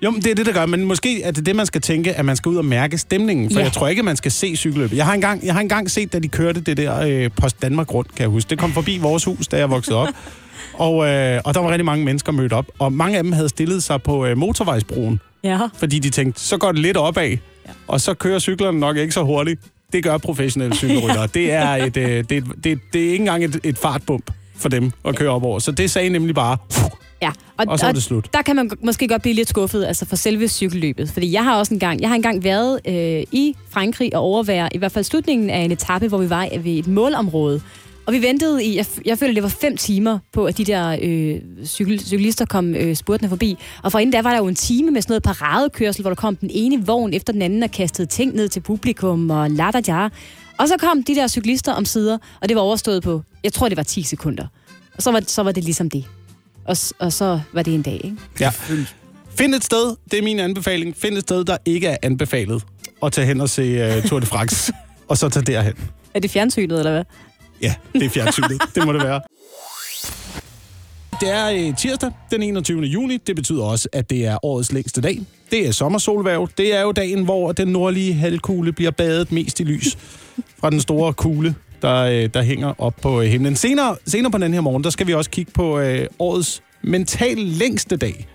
Jo, 0.04 0.10
men 0.12 0.22
det 0.22 0.32
er 0.32 0.36
det, 0.36 0.46
der 0.46 0.52
gør. 0.54 0.66
Men 0.66 0.86
måske 0.86 1.22
er 1.24 1.32
det 1.32 1.46
det, 1.46 1.56
man 1.56 1.66
skal 1.66 1.82
tænke, 1.82 2.14
at 2.14 2.26
man 2.26 2.36
skal 2.36 2.50
ud 2.50 2.56
og 2.56 2.66
mærke 2.66 2.98
stemningen. 2.98 3.52
For 3.52 3.60
Ja. 3.60 3.66
jeg 3.66 3.74
tror 3.74 3.88
ikke, 3.88 4.00
at 4.00 4.06
man 4.06 4.16
skal 4.18 4.32
se 4.32 4.56
cykelløbet. 4.56 4.98
Jeg 4.98 5.06
har 5.06 5.14
engang, 5.14 5.46
jeg 5.46 5.54
har 5.54 5.62
engang 5.62 5.92
set, 5.92 6.14
da 6.14 6.20
de 6.20 6.28
kørte 6.28 6.62
det 6.62 6.78
der 6.78 7.00
øh, 7.02 7.30
Post 7.38 7.62
Danmark 7.62 7.94
rundt, 7.94 8.10
kan 8.16 8.22
jeg 8.22 8.30
huske. 8.30 8.50
Det 8.50 8.60
kom 8.60 8.72
forbi 8.72 8.98
vores 8.98 9.24
hus, 9.24 9.48
da 9.48 9.58
jeg 9.58 9.70
voksede 9.70 9.98
op. 9.98 10.08
Og, 10.74 11.08
øh, 11.08 11.42
og 11.46 11.54
der 11.54 11.60
var 11.60 11.70
rigtig 11.72 11.86
mange 11.86 12.06
mennesker 12.06 12.32
mødt 12.32 12.54
op. 12.54 12.66
Og 12.80 12.94
mange 12.94 13.18
af 13.18 13.24
dem 13.24 13.32
havde 13.32 13.50
stillet 13.50 13.84
sig 13.84 14.02
på 14.04 14.26
øh, 14.26 14.38
motorvejsbroen, 14.38 15.20
Ja. 15.44 15.60
fordi 15.78 16.00
de 16.00 16.10
tænkte, 16.10 16.42
så 16.42 16.58
går 16.58 16.72
det 16.72 16.82
lidt 16.82 16.98
opad, 16.98 17.38
ja. 17.68 17.72
og 17.88 18.02
så 18.02 18.14
kører 18.14 18.40
cyklerne 18.40 18.80
nok 18.80 18.98
ikke 18.98 19.14
så 19.14 19.24
hurtigt. 19.24 19.62
Det 19.94 20.04
gør 20.04 20.18
professionelle 20.18 20.76
cykelryttere. 20.76 21.28
det, 21.28 21.52
er 21.52 21.70
et, 21.86 21.98
øh, 21.98 22.24
det, 22.30 22.44
det, 22.64 22.80
det 22.94 23.06
er 23.06 23.12
ikke 23.12 23.16
engang 23.16 23.44
et, 23.44 23.60
et 23.64 23.78
fartbump 23.78 24.32
for 24.56 24.70
dem 24.70 24.92
at 25.06 25.16
køre 25.16 25.30
op 25.30 25.44
over. 25.44 25.60
Så 25.60 25.72
det 25.72 25.92
sagde 25.92 26.10
nemlig 26.10 26.36
bare, 26.36 26.58
Ja, 27.22 27.32
og 27.58 27.80
så 27.80 27.86
er 27.86 27.92
det 27.92 28.04
slut. 28.04 28.34
Der 28.34 28.42
kan 28.42 28.56
man 28.56 28.72
måske 28.84 29.08
godt 29.08 29.22
blive 29.22 29.36
lidt 29.36 29.50
skuffet 29.50 29.86
altså 29.86 30.06
for 30.06 30.16
selve 30.16 30.48
cykelløbet. 30.48 31.10
Fordi 31.10 31.32
jeg 31.32 31.44
har 31.44 31.58
også 31.58 31.74
en 31.74 31.80
gang, 31.80 32.02
jeg 32.02 32.10
har 32.10 32.16
engang 32.16 32.44
været 32.44 32.80
øh, 32.88 33.24
i 33.32 33.56
Frankrig 33.70 34.16
og 34.16 34.22
overvære 34.22 34.70
i 34.76 34.78
hvert 34.78 34.92
fald 34.92 35.06
slutningen 35.06 35.50
af 35.50 35.60
en 35.60 35.72
etape, 35.72 36.08
hvor 36.08 36.18
vi 36.18 36.30
var 36.30 36.48
ved 36.60 36.72
et 36.72 36.88
målområde. 36.88 37.62
Og 38.10 38.14
vi 38.14 38.22
ventede 38.22 38.66
i, 38.66 38.76
jeg, 38.78 38.86
jeg 39.06 39.20
føler, 39.20 39.34
det 39.34 39.44
var 39.44 39.50
fem 39.50 39.78
timer 39.78 40.20
på, 40.34 40.46
at 40.46 40.58
de 40.58 40.66
der 40.66 40.98
øh, 41.02 41.66
cykel, 41.66 42.00
cyklister 42.00 42.46
kom 42.46 42.76
øh, 42.76 42.96
spurtende 42.96 43.30
forbi. 43.30 43.58
Og 43.84 43.92
forinden 43.92 44.14
der 44.14 44.22
var 44.22 44.32
der 44.32 44.38
jo 44.38 44.48
en 44.48 44.56
time 44.56 44.92
med 44.92 45.02
sådan 45.02 45.12
noget 45.12 45.24
paradekørsel, 45.24 46.02
hvor 46.02 46.10
der 46.10 46.16
kom 46.16 46.36
den 46.36 46.50
ene 46.54 46.86
vogn 46.86 47.14
efter 47.14 47.34
den 47.34 47.42
anden 47.42 47.64
og 47.64 47.72
kastede 47.72 48.08
ting 48.08 48.36
ned 48.36 48.50
til 48.50 48.60
publikum 48.60 49.30
og 49.30 49.52
la 49.52 49.72
da 49.72 49.82
da. 49.82 50.10
Og 50.58 50.68
så 50.68 50.76
kom 50.80 51.04
de 51.04 51.16
der 51.16 51.28
cyklister 51.28 51.74
om 51.74 51.86
sider, 51.86 52.18
og 52.42 52.50
det 52.50 52.56
var 52.56 52.62
overstået 52.62 53.04
på, 53.04 53.22
jeg 53.44 53.54
tror 53.54 53.70
det 53.70 53.78
var 53.78 53.84
10 53.84 54.04
sekunder. 54.04 54.48
Og 54.98 55.04
så 55.04 55.12
var, 55.12 55.24
så 55.28 55.44
var 55.44 55.52
det 55.52 55.64
ligesom 55.64 55.90
det. 55.90 56.06
Og, 56.66 56.78
og 57.00 57.14
så 57.14 57.40
var 57.54 57.64
det 57.64 57.74
en 57.74 57.82
dag, 57.82 58.02
ikke? 58.04 58.18
Ja. 58.40 58.52
Find 59.30 59.56
et 59.56 59.64
sted, 59.64 59.96
det 60.12 60.20
er 60.20 60.24
min 60.24 60.40
anbefaling, 60.40 60.96
find 60.98 61.18
et 61.18 61.22
sted, 61.22 61.46
der 61.46 61.58
ikke 61.66 61.88
er 61.88 61.98
anbefalet 62.02 62.64
at 63.04 63.12
tage 63.12 63.28
hen 63.28 63.42
og 63.42 63.50
se 63.50 63.98
uh, 63.98 64.04
Tour 64.04 64.20
de 64.20 64.26
France, 64.26 64.74
og 65.10 65.18
så 65.18 65.30
tage 65.30 65.46
derhen. 65.46 65.74
Er 66.14 66.20
det 66.20 66.32
fjernsynet, 66.32 66.78
eller 66.78 66.92
hvad? 66.92 67.04
Ja, 67.62 67.74
det 67.94 68.04
er 68.04 68.10
fjernsynet. 68.10 68.62
det 68.76 68.86
må 68.86 68.94
det 68.94 69.04
være. 69.04 69.22
Det 71.22 71.30
er 71.30 71.50
øh, 71.50 71.76
tirsdag 71.78 72.12
den 72.32 72.44
21. 72.44 72.82
juni. 72.82 73.18
Det 73.18 73.36
betyder 73.36 73.64
også, 73.64 73.90
at 73.94 74.10
det 74.10 74.26
er 74.26 74.46
årets 74.46 74.72
længste 74.72 75.02
dag. 75.02 75.20
Det 75.52 75.68
er 75.68 75.72
sommersolværv. 75.72 76.50
Det 76.58 76.76
er 76.76 76.82
jo 76.82 76.92
dagen, 76.92 77.24
hvor 77.24 77.52
den 77.52 77.68
nordlige 77.68 78.14
halvkugle 78.14 78.74
bliver 78.74 78.92
badet 78.92 79.32
mest 79.32 79.60
i 79.60 79.64
lys 79.64 79.98
fra 80.60 80.70
den 80.70 80.80
store 80.80 81.14
kugle, 81.14 81.56
der, 81.82 81.96
øh, 81.96 82.30
der 82.34 82.42
hænger 82.42 82.74
op 82.78 82.94
på 83.02 83.22
øh, 83.22 83.28
himlen. 83.28 83.56
Senere, 83.56 83.96
senere 84.06 84.32
på 84.32 84.38
den 84.38 84.54
her 84.54 84.62
morgen, 84.62 84.84
der 84.84 84.90
skal 84.90 85.08
vi 85.08 85.14
også 85.14 85.30
kigge 85.30 85.52
på 85.52 85.80
øh, 85.80 86.08
årets 86.20 86.62
mentalt 86.84 87.40
længste 87.40 87.98
dag. 87.98 88.28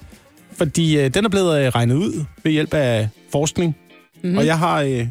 Fordi 0.52 0.98
øh, 0.98 1.14
den 1.14 1.24
er 1.24 1.28
blevet 1.28 1.60
øh, 1.60 1.68
regnet 1.68 1.94
ud 1.94 2.24
ved 2.42 2.52
hjælp 2.52 2.74
af 2.74 3.08
forskning. 3.32 3.76
Mm-hmm. 4.22 4.38
Og 4.38 4.46
jeg 4.46 4.58
har, 4.58 4.80
øh, 4.80 5.06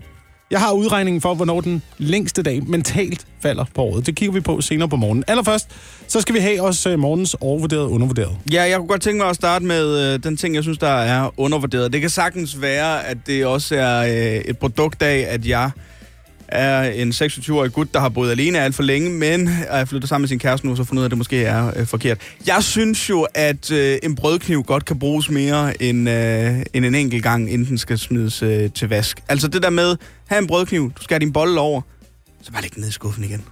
jeg 0.53 0.61
har 0.61 0.71
udregningen 0.71 1.21
for, 1.21 1.33
hvornår 1.33 1.61
den 1.61 1.81
længste 1.97 2.43
dag 2.43 2.63
mentalt 2.67 3.25
falder 3.41 3.65
på 3.75 3.81
året. 3.81 4.05
Det 4.05 4.15
kigger 4.15 4.33
vi 4.33 4.39
på 4.39 4.61
senere 4.61 4.89
på 4.89 4.95
morgenen. 4.95 5.23
Allerførst, 5.27 5.67
så 6.07 6.21
skal 6.21 6.35
vi 6.35 6.39
have 6.39 6.61
os 6.61 6.85
øh, 6.85 6.99
morgens 6.99 7.35
overvurderet 7.41 7.81
og 7.81 7.91
undervurderet. 7.91 8.37
Ja, 8.51 8.63
jeg 8.63 8.77
kunne 8.77 8.87
godt 8.87 9.01
tænke 9.01 9.17
mig 9.17 9.29
at 9.29 9.35
starte 9.35 9.65
med 9.65 10.13
øh, 10.13 10.23
den 10.23 10.37
ting, 10.37 10.55
jeg 10.55 10.63
synes, 10.63 10.77
der 10.77 10.87
er 10.87 11.33
undervurderet. 11.37 11.93
Det 11.93 12.01
kan 12.01 12.09
sagtens 12.09 12.61
være, 12.61 13.05
at 13.07 13.17
det 13.27 13.45
også 13.45 13.75
er 13.75 13.99
øh, 14.03 14.41
et 14.45 14.57
produkt 14.57 15.01
af, 15.01 15.25
at 15.29 15.45
jeg 15.47 15.71
er 16.53 16.81
en 16.83 17.09
26-årig 17.09 17.71
gut, 17.71 17.93
der 17.93 17.99
har 17.99 18.09
boet 18.09 18.31
alene 18.31 18.59
alt 18.59 18.75
for 18.75 18.83
længe, 18.83 19.09
men 19.09 19.49
er 19.67 19.85
flyttet 19.85 20.09
sammen 20.09 20.23
med 20.23 20.27
sin 20.27 20.39
kæreste 20.39 20.67
nu, 20.67 20.75
så 20.75 20.83
fundet 20.83 20.99
ud 20.99 21.03
af, 21.03 21.07
at 21.07 21.11
det 21.11 21.17
måske 21.17 21.43
er 21.43 21.79
øh, 21.79 21.85
forkert. 21.85 22.17
Jeg 22.47 22.63
synes 22.63 23.09
jo, 23.09 23.27
at 23.33 23.71
øh, 23.71 23.97
en 24.03 24.15
brødkniv 24.15 24.63
godt 24.63 24.85
kan 24.85 24.99
bruges 24.99 25.29
mere 25.29 25.83
end, 25.83 26.09
øh, 26.09 26.63
end 26.73 26.85
en 26.85 26.95
enkelt 26.95 27.23
gang, 27.23 27.53
inden 27.53 27.67
den 27.67 27.77
skal 27.77 27.99
smides 27.99 28.43
øh, 28.43 28.71
til 28.71 28.89
vask. 28.89 29.23
Altså 29.29 29.47
det 29.47 29.63
der 29.63 29.69
med, 29.69 29.95
have 30.27 30.41
en 30.41 30.47
brødkniv, 30.47 30.91
du 30.97 31.03
skal 31.03 31.15
have 31.15 31.19
din 31.19 31.33
bolle 31.33 31.59
over, 31.59 31.81
så 32.41 32.51
bare 32.51 32.61
læg 32.61 32.73
den 32.75 32.81
ned 32.81 32.89
i 32.89 32.91
skuffen 32.91 33.23
igen. 33.23 33.43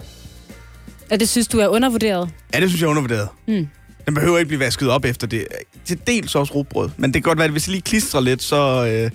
Og 1.11 1.19
det 1.19 1.29
synes 1.29 1.47
du 1.47 1.59
er 1.59 1.67
undervurderet? 1.67 2.29
Ja, 2.53 2.59
det 2.59 2.69
synes 2.69 2.81
jeg 2.81 2.87
er 2.87 2.89
undervurderet. 2.89 3.27
Mm. 3.47 3.67
Den 4.05 4.13
behøver 4.13 4.37
ikke 4.37 4.47
blive 4.47 4.59
vasket 4.59 4.89
op 4.89 5.05
efter 5.05 5.27
det. 5.27 5.47
Til 5.85 5.99
dels 6.07 6.35
også 6.35 6.53
rugbrød. 6.53 6.89
Men 6.97 7.13
det 7.13 7.23
kan 7.23 7.29
godt 7.29 7.37
være, 7.37 7.45
at 7.45 7.51
hvis 7.51 7.63
det 7.63 7.71
lige 7.71 7.81
klistrer 7.81 8.21
lidt, 8.21 8.43
så, 8.43 8.87
øh, 8.87 9.11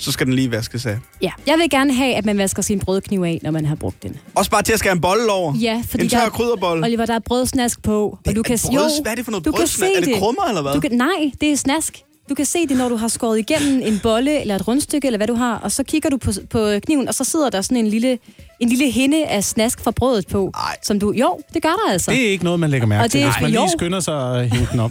så 0.00 0.12
skal 0.12 0.26
den 0.26 0.34
lige 0.34 0.50
vaskes 0.50 0.86
af. 0.86 0.98
Ja, 1.22 1.30
jeg 1.46 1.58
vil 1.58 1.70
gerne 1.70 1.94
have, 1.94 2.14
at 2.14 2.24
man 2.24 2.38
vasker 2.38 2.62
sin 2.62 2.80
brødkniv 2.80 3.22
af, 3.22 3.40
når 3.42 3.50
man 3.50 3.66
har 3.66 3.74
brugt 3.74 4.02
den. 4.02 4.16
Også 4.34 4.50
bare 4.50 4.62
til 4.62 4.72
at 4.72 4.78
skære 4.78 4.92
en 4.92 5.00
bolle 5.00 5.32
over. 5.32 5.54
Ja, 5.54 5.82
fordi 5.88 6.04
en 6.04 6.10
tør 6.10 6.18
der, 6.18 6.28
krydderbolle. 6.28 6.86
Oliver, 6.86 7.06
der 7.06 7.14
er 7.14 7.18
brødsnask 7.18 7.82
på, 7.82 8.18
og 8.26 8.36
du 8.36 8.42
kan... 8.42 8.58
brøds, 8.66 8.98
hvad 9.02 9.12
er 9.12 9.14
det 9.14 9.24
for 9.24 9.30
noget 9.30 9.44
du 9.44 9.52
kan 9.52 9.58
brødsnask? 9.58 9.92
se 9.92 10.00
Er 10.00 10.04
det 10.04 10.14
krummer, 10.18 10.42
eller 10.48 10.62
hvad? 10.62 10.74
Du 10.74 10.80
kan, 10.80 10.92
nej, 10.92 11.30
det 11.40 11.52
er 11.52 11.56
snask. 11.56 12.02
Du 12.30 12.34
kan 12.34 12.44
se 12.46 12.66
det, 12.68 12.76
når 12.76 12.88
du 12.88 12.96
har 12.96 13.08
skåret 13.08 13.38
igennem 13.38 13.82
en 13.84 14.00
bolle 14.02 14.40
eller 14.40 14.54
et 14.56 14.68
rundstykke, 14.68 15.06
eller 15.08 15.16
hvad 15.18 15.26
du 15.26 15.34
har, 15.34 15.56
og 15.56 15.72
så 15.72 15.82
kigger 15.84 16.10
du 16.10 16.16
på, 16.16 16.32
på 16.50 16.70
kniven, 16.86 17.08
og 17.08 17.14
så 17.14 17.24
sidder 17.24 17.50
der 17.50 17.60
sådan 17.62 17.76
en 17.76 17.86
lille, 17.86 18.18
en 18.60 18.68
lille 18.68 18.90
hinde 18.90 19.26
af 19.26 19.44
snask 19.44 19.80
fra 19.80 19.90
brødet 19.90 20.26
på, 20.26 20.50
Ej. 20.54 20.76
som 20.82 21.00
du... 21.00 21.12
Jo, 21.12 21.38
det 21.54 21.62
gør 21.62 21.68
der 21.68 21.92
altså. 21.92 22.10
Det 22.10 22.26
er 22.26 22.30
ikke 22.30 22.44
noget, 22.44 22.60
man 22.60 22.70
lægger 22.70 22.86
mærke 22.86 23.04
Og 23.04 23.10
til, 23.10 23.20
det 23.20 23.26
er- 23.26 23.32
hvis 23.32 23.42
man 23.42 23.50
jo. 23.52 23.60
lige 23.60 23.70
skynder 23.78 24.00
sig 24.00 24.40
at 24.40 24.50
hænge 24.50 24.68
den 24.72 24.80
op. 24.80 24.90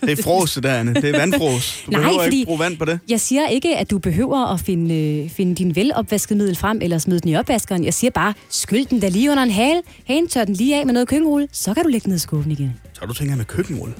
Det 0.00 0.18
er 0.18 0.22
frose, 0.22 0.60
der, 0.60 0.74
Anne. 0.74 0.94
Det 0.94 1.04
er 1.04 1.18
vandfros. 1.18 1.82
Du 1.86 1.90
Nej, 1.90 2.00
behøver 2.00 2.22
fordi- 2.22 2.36
ikke 2.36 2.46
bruge 2.46 2.58
vand 2.58 2.76
på 2.78 2.84
det. 2.84 2.98
Jeg 3.08 3.20
siger 3.20 3.46
ikke, 3.48 3.76
at 3.76 3.90
du 3.90 3.98
behøver 3.98 4.52
at 4.54 4.60
finde, 4.60 4.94
øh, 4.94 5.30
finde 5.30 5.54
din 5.54 5.76
velopvaskede 5.76 6.38
middel 6.38 6.56
frem, 6.56 6.78
eller 6.82 6.98
smide 6.98 7.20
den 7.20 7.28
i 7.30 7.36
opvaskeren. 7.36 7.84
Jeg 7.84 7.94
siger 7.94 8.10
bare, 8.10 8.34
skyld 8.50 8.86
den 8.86 9.02
der 9.02 9.08
lige 9.08 9.30
under 9.30 9.42
en 9.42 9.50
hale, 9.50 9.82
hagen 10.06 10.28
tør 10.28 10.44
den 10.44 10.54
lige 10.54 10.76
af 10.80 10.86
med 10.86 10.92
noget 10.94 11.08
køkkenrulle, 11.08 11.48
så 11.52 11.74
kan 11.74 11.82
du 11.82 11.88
lægge 11.88 12.04
den 12.04 12.10
ned 12.10 12.16
i 12.16 12.20
skuffen 12.20 12.52
igen. 12.52 12.74
Så 12.92 13.06
du 13.06 13.14
tænker 13.14 13.36
med 13.36 13.44
køkkenrulle. 13.44 13.94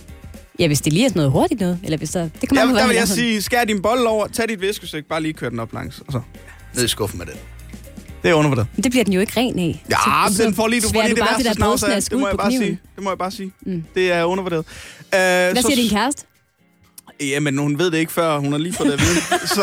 Ja, 0.59 0.67
hvis 0.67 0.81
det 0.81 0.93
lige 0.93 1.05
er 1.05 1.09
sådan 1.09 1.19
noget 1.19 1.33
hurtigt 1.33 1.61
noget, 1.61 1.79
eller 1.85 1.99
hvis 1.99 2.11
der... 2.11 2.23
Det 2.23 2.49
kan 2.49 2.55
man 2.67 2.69
Ja, 2.77 2.81
der 2.81 2.87
vil 2.87 2.97
jeg 2.97 3.09
sige, 3.09 3.43
skær 3.43 3.65
din 3.65 3.83
bolle 3.83 4.09
over, 4.09 4.27
tag 4.27 4.49
dit 4.49 4.61
viskesæk, 4.61 5.05
bare 5.05 5.23
lige 5.23 5.33
kør 5.33 5.49
den 5.49 5.61
op 5.61 5.73
langs, 5.73 5.99
og 6.07 6.13
så 6.13 6.21
ned 6.75 6.85
i 6.85 6.89
skuffen 6.89 7.19
med 7.19 7.27
den. 7.27 7.35
Det 8.23 8.31
er 8.31 8.35
undervurderet. 8.35 8.67
Men 8.77 8.83
det 8.85 8.91
bliver 8.93 9.05
den 9.05 9.13
jo 9.13 9.21
ikke 9.21 9.33
ren 9.37 9.59
af. 9.59 9.85
Ja, 9.91 9.97
Så- 10.33 10.43
den 10.43 10.55
får 10.55 10.69
lige, 10.69 10.81
du 10.81 10.89
får 10.89 11.03
lige 11.03 11.15
det 11.15 11.19
bare 11.19 11.29
værste 11.31 11.45
der 11.45 11.53
snavs 11.55 11.83
af. 11.83 12.03
Det 12.03 12.13
må 12.13 12.27
jeg 12.27 12.31
på 12.33 12.37
bare 12.37 12.49
kniven. 12.51 12.65
sige. 12.67 12.79
Det 12.97 13.05
må 13.05 13.11
jeg 13.11 13.19
bare 13.19 13.31
sige. 13.31 13.53
Mm. 13.67 13.85
Det 13.95 14.13
er 14.13 14.25
undervurderet. 14.25 14.61
Uh, 15.03 15.11
Hvad 15.11 15.55
siger 15.63 15.77
din 15.77 15.91
kæreste? 15.91 16.25
Jamen, 17.21 17.59
hun 17.59 17.79
ved 17.79 17.91
det 17.91 17.99
ikke 17.99 18.13
før. 18.13 18.39
Hun 18.39 18.53
har 18.53 18.59
lige 18.59 18.73
fået 18.73 18.87
det 18.89 18.95
at 18.95 19.01
vide. 19.01 19.21
Så, 19.57 19.61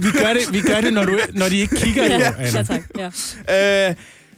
Vi 0.02 0.10
gør 0.18 0.32
det, 0.32 0.52
vi 0.52 0.60
gør 0.60 0.80
det 0.80 0.92
når, 0.92 1.04
du, 1.04 1.18
når 1.32 1.48
de 1.48 1.56
ikke 1.58 1.76
kigger 1.76 2.04
jo, 2.04 2.10
ja, 2.18 2.32
Anna. 2.38 2.62
tak. 2.62 2.82
Ja. 3.48 3.88
øh, 3.88 3.94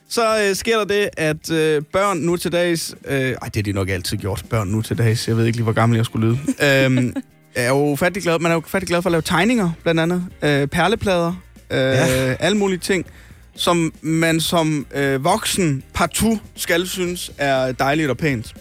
så 0.09 0.43
øh, 0.49 0.57
sker 0.57 0.77
der 0.79 0.85
det, 0.85 1.09
at 1.17 1.51
øh, 1.51 1.83
børn 1.93 2.19
nu 2.19 2.37
til 2.37 2.53
dags... 2.53 2.95
Øh, 3.09 3.19
ej, 3.19 3.33
det 3.45 3.57
har 3.57 3.63
de 3.63 3.73
nok 3.73 3.89
altid 3.89 4.17
gjort, 4.17 4.45
børn 4.51 4.69
nu 4.69 4.83
til 4.83 4.99
dags. 4.99 5.29
Jeg 5.29 5.37
ved 5.37 5.45
ikke 5.47 5.57
lige, 5.57 5.65
hvor 5.65 5.73
gammel 5.73 5.97
jeg 5.97 6.05
skulle 6.05 6.29
lyde. 6.29 6.39
øh, 7.07 7.13
er 7.55 7.69
jo 7.69 7.97
fattig 7.97 8.23
glad, 8.23 8.39
man 8.39 8.51
er 8.51 8.55
jo 8.55 8.63
fattig 8.67 8.89
glad 8.89 9.03
for 9.03 9.09
at 9.09 9.13
lave 9.13 9.23
tegninger, 9.23 9.71
blandt 9.83 10.01
andet. 10.01 10.25
Øh, 10.43 10.67
perleplader. 10.67 11.33
Øh, 11.71 11.79
ja. 11.79 12.35
Alle 12.41 12.59
mulige 12.59 12.79
ting, 12.79 13.07
som 13.55 13.93
man 14.03 14.41
som 14.41 14.87
øh, 14.95 15.25
voksen 15.25 15.83
partout 15.95 16.39
skal 16.57 16.87
synes 16.87 17.31
er 17.39 17.73
dejligt 17.73 18.11
og 18.11 18.17
pænt. 18.17 18.55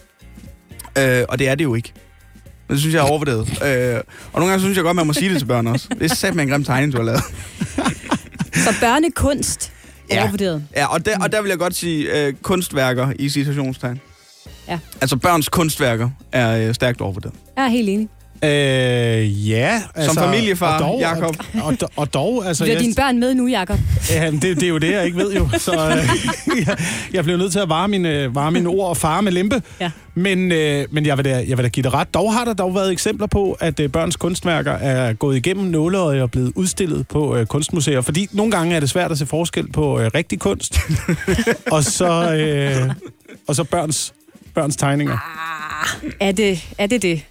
Øh, 0.98 1.24
og 1.28 1.38
det 1.38 1.48
er 1.48 1.54
det 1.54 1.64
jo 1.64 1.74
ikke. 1.74 1.92
Men 2.68 2.74
Det 2.74 2.80
synes 2.80 2.94
jeg 2.94 3.00
er 3.00 3.04
overvurderet. 3.08 3.48
Øh, 3.50 4.00
og 4.32 4.40
nogle 4.40 4.50
gange 4.50 4.60
synes 4.60 4.76
jeg 4.76 4.84
godt, 4.84 4.96
man 4.96 5.06
må 5.06 5.12
sige 5.12 5.30
det 5.30 5.38
til 5.38 5.46
børn 5.46 5.66
også. 5.66 5.88
Det 5.98 6.10
er 6.10 6.14
sat 6.24 6.34
med 6.34 6.44
en 6.44 6.50
grim 6.50 6.64
tegning, 6.64 6.92
du 6.92 6.98
har 6.98 7.04
lavet. 7.04 7.22
Så 8.54 8.74
børnekunst 8.80 9.72
Ja. 10.10 10.14
ja. 10.14 10.22
overvurderet. 10.22 10.64
Ja, 10.76 10.86
og 10.86 11.06
der, 11.06 11.18
og 11.22 11.32
der 11.32 11.42
vil 11.42 11.48
jeg 11.48 11.58
godt 11.58 11.74
sige 11.74 12.26
øh, 12.26 12.32
kunstværker 12.42 13.12
i 13.18 13.28
citationstegn. 13.28 14.00
Ja. 14.68 14.78
Altså 15.00 15.16
børns 15.16 15.48
kunstværker 15.48 16.10
er 16.32 16.68
øh, 16.68 16.74
stærkt 16.74 17.00
overvurderet. 17.00 17.34
Jeg 17.56 17.64
er 17.64 17.68
helt 17.68 17.88
enig. 17.88 18.08
Øh, 18.44 19.48
ja. 19.50 19.82
Altså, 19.94 20.20
familiefar, 20.20 20.74
og 20.74 20.80
dog, 20.80 21.00
Jakob. 21.00 21.36
Og, 21.54 21.62
og, 21.62 21.76
og, 21.82 21.90
og 21.96 22.14
dog, 22.14 22.46
altså... 22.46 22.64
Bliver 22.64 22.74
jeg- 22.76 22.82
dine 22.82 22.94
børn 22.94 23.18
med 23.20 23.34
nu, 23.34 23.46
Jacob? 23.46 23.78
Ja, 24.14 24.30
det, 24.30 24.42
det 24.42 24.62
er 24.62 24.68
jo 24.68 24.78
det, 24.78 24.92
jeg 24.92 25.04
ikke 25.06 25.18
ved 25.18 25.34
jo. 25.34 25.48
Så 25.58 25.72
øh, 25.72 26.58
jeg, 26.68 26.76
jeg 27.12 27.24
blev 27.24 27.36
nødt 27.36 27.52
til 27.52 27.58
at 27.58 27.68
vare 27.68 27.88
mine, 27.88 28.34
vare 28.34 28.50
mine 28.52 28.68
ord 28.68 28.88
og 28.88 28.96
fare 28.96 29.22
med 29.22 29.32
limpe. 29.32 29.62
Ja. 29.80 29.90
Men, 30.14 30.52
øh, 30.52 30.84
men 30.90 31.06
jeg, 31.06 31.16
vil 31.16 31.24
da, 31.24 31.44
jeg 31.48 31.56
vil 31.58 31.64
da 31.64 31.68
give 31.68 31.82
det 31.84 31.94
ret. 31.94 32.14
Dog 32.14 32.32
har 32.34 32.44
der 32.44 32.52
dog 32.54 32.74
været 32.74 32.92
eksempler 32.92 33.26
på, 33.26 33.56
at 33.60 33.80
øh, 33.80 33.88
børns 33.90 34.16
kunstværker 34.16 34.72
er 34.72 35.12
gået 35.12 35.36
igennem 35.36 35.66
nåleøjet 35.66 36.22
og 36.22 36.30
blevet 36.30 36.52
udstillet 36.54 37.08
på 37.08 37.36
øh, 37.36 37.46
kunstmuseer. 37.46 38.00
Fordi 38.00 38.28
nogle 38.32 38.50
gange 38.52 38.76
er 38.76 38.80
det 38.80 38.90
svært 38.90 39.10
at 39.12 39.18
se 39.18 39.26
forskel 39.26 39.72
på 39.72 40.00
øh, 40.00 40.10
rigtig 40.14 40.38
kunst 40.40 40.78
og 41.72 41.84
så, 41.84 42.34
øh, 42.34 42.90
og 43.48 43.56
så 43.56 43.64
børns, 43.64 44.12
børns 44.54 44.76
tegninger. 44.76 45.18
Er 46.20 46.32
det, 46.32 46.64
er 46.78 46.86
det 46.86 47.02
det? 47.02 47.22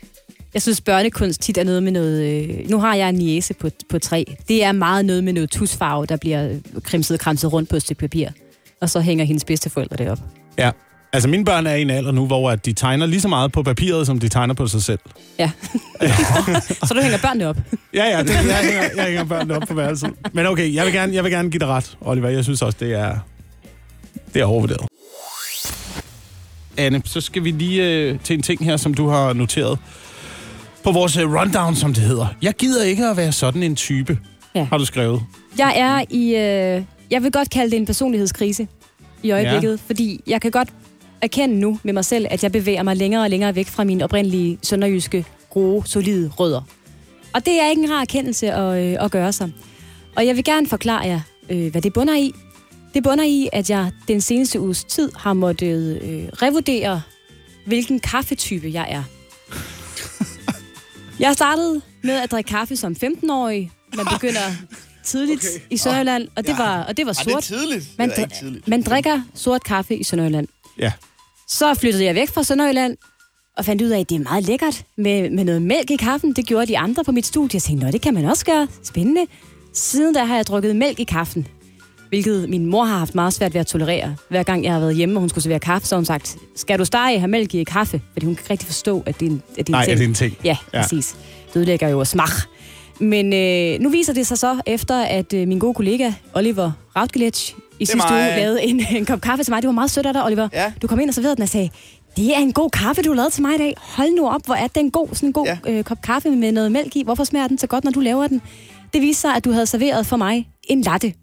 Jeg 0.54 0.62
synes, 0.62 0.82
børnekunst 0.82 1.42
tit 1.42 1.58
er 1.58 1.64
noget 1.64 1.84
med 1.84 1.92
noget... 1.92 2.24
Øh, 2.24 2.70
nu 2.70 2.80
har 2.80 2.96
jeg 2.96 3.10
en 3.10 3.16
niese 3.16 3.54
på, 3.54 3.70
på 3.90 4.00
tre. 4.00 4.36
Det 4.48 4.64
er 4.64 4.72
meget 4.72 5.06
noget 5.06 5.24
med 5.24 5.34
noget 5.34 5.50
tusfarve, 5.50 6.06
der 6.06 6.18
bliver 6.18 6.50
krimset 6.84 7.16
og 7.16 7.20
kramset 7.20 7.54
rundt 7.54 7.70
på 7.70 7.76
et 7.76 7.82
stykke 7.82 8.00
papir. 8.00 8.30
Og 8.82 8.90
så 8.90 9.00
hænger 9.00 9.26
hendes 9.26 9.46
bedsteforældre 9.46 9.98
det 9.98 10.10
op. 10.12 10.20
Ja. 10.58 10.72
Altså 11.14 11.30
mine 11.30 11.46
børn 11.46 11.68
er 11.68 11.74
i 11.74 11.82
en 11.82 11.90
alder 11.90 12.12
nu, 12.12 12.26
hvor 12.26 12.52
at 12.52 12.66
de 12.66 12.74
tegner 12.74 13.06
lige 13.06 13.22
så 13.22 13.28
meget 13.28 13.52
på 13.52 13.64
papiret, 13.64 14.08
som 14.08 14.20
de 14.20 14.30
tegner 14.30 14.54
på 14.54 14.68
sig 14.68 14.84
selv. 14.84 15.00
Ja. 15.40 15.52
så 16.88 16.94
du 16.94 17.02
hænger 17.02 17.18
børnene 17.18 17.48
op. 17.48 17.58
Ja, 17.94 18.06
ja, 18.06 18.24
det, 18.24 18.30
jeg, 18.30 18.60
hænger, 18.64 18.84
jeg 18.96 19.06
hænger 19.06 19.24
børnene 19.24 19.56
op 19.56 19.64
på 19.68 19.74
værelset. 19.74 20.14
Men 20.34 20.46
okay, 20.46 20.74
jeg 20.74 20.86
vil, 20.86 20.94
gerne, 20.94 21.14
jeg 21.14 21.24
vil 21.24 21.32
gerne 21.32 21.52
give 21.52 21.60
dig 21.60 21.68
ret, 21.68 21.98
Oliver. 22.02 22.30
Jeg 22.30 22.44
synes 22.44 22.62
også, 22.62 22.78
det 22.80 22.94
er, 22.94 23.18
det 24.34 24.42
er 24.42 24.46
overvurderet. 24.46 24.88
Anne, 26.78 27.02
så 27.06 27.22
skal 27.22 27.44
vi 27.44 27.52
lige 27.52 27.84
øh, 27.84 28.20
til 28.24 28.34
en 28.34 28.42
ting 28.42 28.66
her, 28.66 28.78
som 28.78 28.94
du 28.94 29.08
har 29.08 29.34
noteret. 29.34 29.80
På 30.88 30.92
vores 30.92 31.18
øh, 31.18 31.34
rundown, 31.34 31.76
som 31.76 31.94
det 31.94 32.04
hedder. 32.04 32.28
Jeg 32.42 32.54
gider 32.54 32.84
ikke 32.84 33.06
at 33.06 33.18
være 33.18 33.32
sådan 33.32 33.64
en 33.64 33.76
type, 33.76 34.20
Ja. 34.56 34.64
har 34.64 34.78
du 34.78 34.86
skrevet. 34.86 35.22
Jeg 35.58 35.74
er 35.76 36.04
i... 36.10 36.36
Øh, 36.36 36.84
jeg 37.12 37.24
vil 37.24 37.32
godt 37.32 37.50
kalde 37.50 37.72
det 37.72 37.78
en 37.78 37.86
personlighedskrise 37.86 38.68
i 39.24 39.32
øjeblikket, 39.32 39.72
ja. 39.72 39.78
fordi 39.86 40.22
jeg 40.28 40.42
kan 40.42 40.52
godt 40.52 40.70
erkende 41.22 41.56
nu 41.56 41.80
med 41.84 41.94
mig 41.94 42.06
selv, 42.06 42.26
at 42.30 42.44
jeg 42.44 42.52
bevæger 42.52 42.84
mig 42.84 42.98
længere 42.98 43.24
og 43.24 43.30
længere 43.30 43.56
væk 43.56 43.68
fra 43.68 43.84
mine 43.84 44.04
oprindelige 44.04 44.60
sønderjyske, 44.64 45.26
gode, 45.50 45.88
solide 45.88 46.32
rødder. 46.40 46.62
Og 47.34 47.46
det 47.46 47.54
er 47.62 47.70
ikke 47.70 47.84
en 47.84 47.92
rar 47.92 48.02
erkendelse 48.02 48.52
at, 48.52 48.84
øh, 48.86 49.06
at 49.06 49.12
gøre 49.12 49.34
sig. 49.34 49.52
Og 50.16 50.26
jeg 50.26 50.36
vil 50.36 50.44
gerne 50.44 50.68
forklare 50.68 51.02
jer, 51.02 51.20
øh, 51.50 51.72
hvad 51.72 51.82
det 51.82 51.94
bunder 51.94 52.16
i. 52.18 52.32
Det 52.94 53.04
bunder 53.04 53.24
i, 53.24 53.50
at 53.54 53.70
jeg 53.70 53.92
den 54.08 54.22
seneste 54.22 54.60
uges 54.60 54.84
tid 54.84 55.12
har 55.16 55.34
måttet 55.34 56.02
øh, 56.02 56.24
revurdere, 56.34 57.02
hvilken 57.66 58.00
kaffetype 58.00 58.70
jeg 58.74 58.88
er. 58.90 59.04
Jeg 61.20 61.34
startede 61.34 61.82
med 62.04 62.14
at 62.14 62.32
drikke 62.32 62.48
kaffe 62.48 62.76
som 62.76 62.96
15-årig. 63.04 63.72
Man 63.96 64.06
begynder 64.14 64.40
tidligt 65.04 65.46
okay. 65.56 65.66
i 65.70 65.78
Sønderjylland, 65.78 66.28
og 66.36 66.48
det 66.48 66.56
var, 66.58 66.84
og 66.84 66.98
det 66.98 67.06
var 67.06 67.14
sort. 67.14 67.44
tidligt. 67.44 67.86
Man, 67.98 68.12
dri- 68.12 68.60
man 68.68 68.82
drikker 68.82 69.22
sort 69.36 69.64
kaffe 69.64 69.96
i 69.96 70.04
Sønderjylland. 70.04 70.48
Ja. 70.80 70.92
Så 71.48 71.74
flyttede 71.74 72.04
jeg 72.06 72.16
væk 72.16 72.30
fra 72.30 72.44
Sønderjylland, 72.44 72.98
og 73.58 73.66
fandt 73.66 73.82
ud 73.82 73.90
af, 73.90 74.00
at 74.00 74.10
det 74.10 74.16
er 74.16 74.20
meget 74.24 74.44
lækkert 74.44 74.84
med, 74.98 75.30
med 75.30 75.44
noget 75.44 75.62
mælk 75.62 75.92
i 75.92 75.96
kaffen. 75.96 76.34
Det 76.34 76.46
gjorde 76.46 76.66
de 76.68 76.78
andre 76.78 77.04
på 77.04 77.12
mit 77.12 77.26
studie. 77.26 77.50
Jeg 77.54 77.62
tænkte, 77.62 77.86
Nå, 77.86 77.92
det 77.92 78.02
kan 78.02 78.14
man 78.14 78.26
også 78.26 78.46
gøre. 78.46 78.68
Spændende. 78.84 79.26
Siden 79.74 80.14
da 80.14 80.24
har 80.24 80.36
jeg 80.36 80.48
drukket 80.48 80.76
mælk 80.76 81.00
i 81.00 81.04
kaffen, 81.04 81.48
hvilket 82.10 82.50
min 82.50 82.66
mor 82.66 82.84
har 82.84 82.98
haft 82.98 83.16
meget 83.16 83.34
svært 83.34 83.54
ved 83.54 83.62
at 83.62 83.68
tolerere. 83.68 84.16
Hver 84.30 84.44
gang 84.44 84.64
jeg 84.64 84.74
har 84.74 84.80
været 84.80 84.96
hjemme, 84.96 85.16
og 85.16 85.20
hun 85.20 85.30
skulle 85.30 85.44
servere 85.44 85.60
kaffe, 85.60 85.88
så 85.88 85.96
har 85.96 86.00
hun 86.00 86.06
sagt, 86.06 86.38
skal 86.56 86.80
du 86.80 86.86
stege 86.86 87.20
have 87.20 87.28
mælk 87.28 87.54
i 87.56 87.64
kaffe? 87.64 88.02
Fordi 88.14 88.26
hun 88.26 88.36
kan 88.36 88.42
ikke 88.44 88.52
rigtig 88.52 88.66
forstå, 88.68 89.04
at 89.06 89.20
det 89.20 89.26
er 89.26 89.30
en, 89.30 89.42
at 89.50 89.58
det 89.58 89.64
er 89.64 89.64
en 89.68 89.72
Nej, 89.72 89.84
ting. 89.86 89.94
er 89.94 89.98
det 89.98 90.06
en 90.08 90.14
ting? 90.14 90.38
Ja, 90.44 90.58
Ja. 90.74 90.82
præcis. 90.82 91.16
Det 91.54 91.56
ødelægger 91.60 91.88
jo 91.90 92.06
smag. 92.06 92.28
Men 93.00 93.34
øh, 93.34 93.80
nu 93.80 93.90
viser 93.90 94.14
det 94.14 94.28
sig 94.28 94.38
så, 94.38 94.58
efter 94.66 95.02
at 95.02 95.34
øh, 95.34 95.48
min 95.48 95.60
gode 95.60 95.74
kollega 95.74 96.12
Oliver 96.34 96.72
Rautgelitsch 96.96 97.56
i 97.80 97.86
sidste 97.86 97.98
mig. 97.98 98.12
uge 98.12 98.36
lavede 98.40 98.64
en, 98.64 98.86
en 98.96 99.06
kop 99.06 99.22
kaffe 99.22 99.44
til 99.44 99.52
mig. 99.54 99.62
Det 99.62 99.68
var 99.68 99.74
meget 99.74 99.92
sødt 99.92 100.06
af 100.06 100.14
dig, 100.14 100.26
Oliver. 100.26 100.48
Ja. 100.54 100.72
Du 100.82 100.88
kom 100.88 101.00
ind 101.00 101.10
og 101.10 101.14
serverede 101.16 101.36
den 101.36 101.44
og 101.44 101.50
sagde, 101.50 101.70
det 102.18 102.36
er 102.36 102.40
en 102.40 102.54
god 102.54 102.70
kaffe, 102.70 103.02
du 103.02 103.10
har 103.10 103.16
lavet 103.16 103.34
til 103.34 103.42
mig 103.42 103.56
i 103.56 103.58
dag. 103.58 103.74
Hold 103.78 104.10
nu 104.16 104.28
op, 104.30 104.46
hvor 104.46 104.56
er 104.56 104.68
den 104.68 104.92
god, 104.92 105.08
sådan 105.14 105.30
en 105.30 105.34
god 105.34 105.46
Ja. 105.46 105.58
ja. 105.66 105.72
øh, 105.72 105.84
kop 105.84 106.02
kaffe 106.02 106.30
med 106.30 106.52
noget 106.52 106.72
mælk 106.72 106.96
i. 106.96 107.04
Hvorfor 107.04 107.24
smager 107.24 107.48
den 107.48 107.58
så 107.58 107.68
godt, 107.68 107.84
når 107.84 107.92
du 107.92 108.00
laver 108.00 108.28
den? 108.28 108.42
Det 108.94 109.02
viste 109.02 109.22
sig, 109.22 109.36
at 109.36 109.46
du 109.46 109.52
havde 109.52 109.66
serveret 109.66 110.06
for 110.06 110.18
mig 110.18 110.48
en 110.64 110.82
latte. 110.82 111.14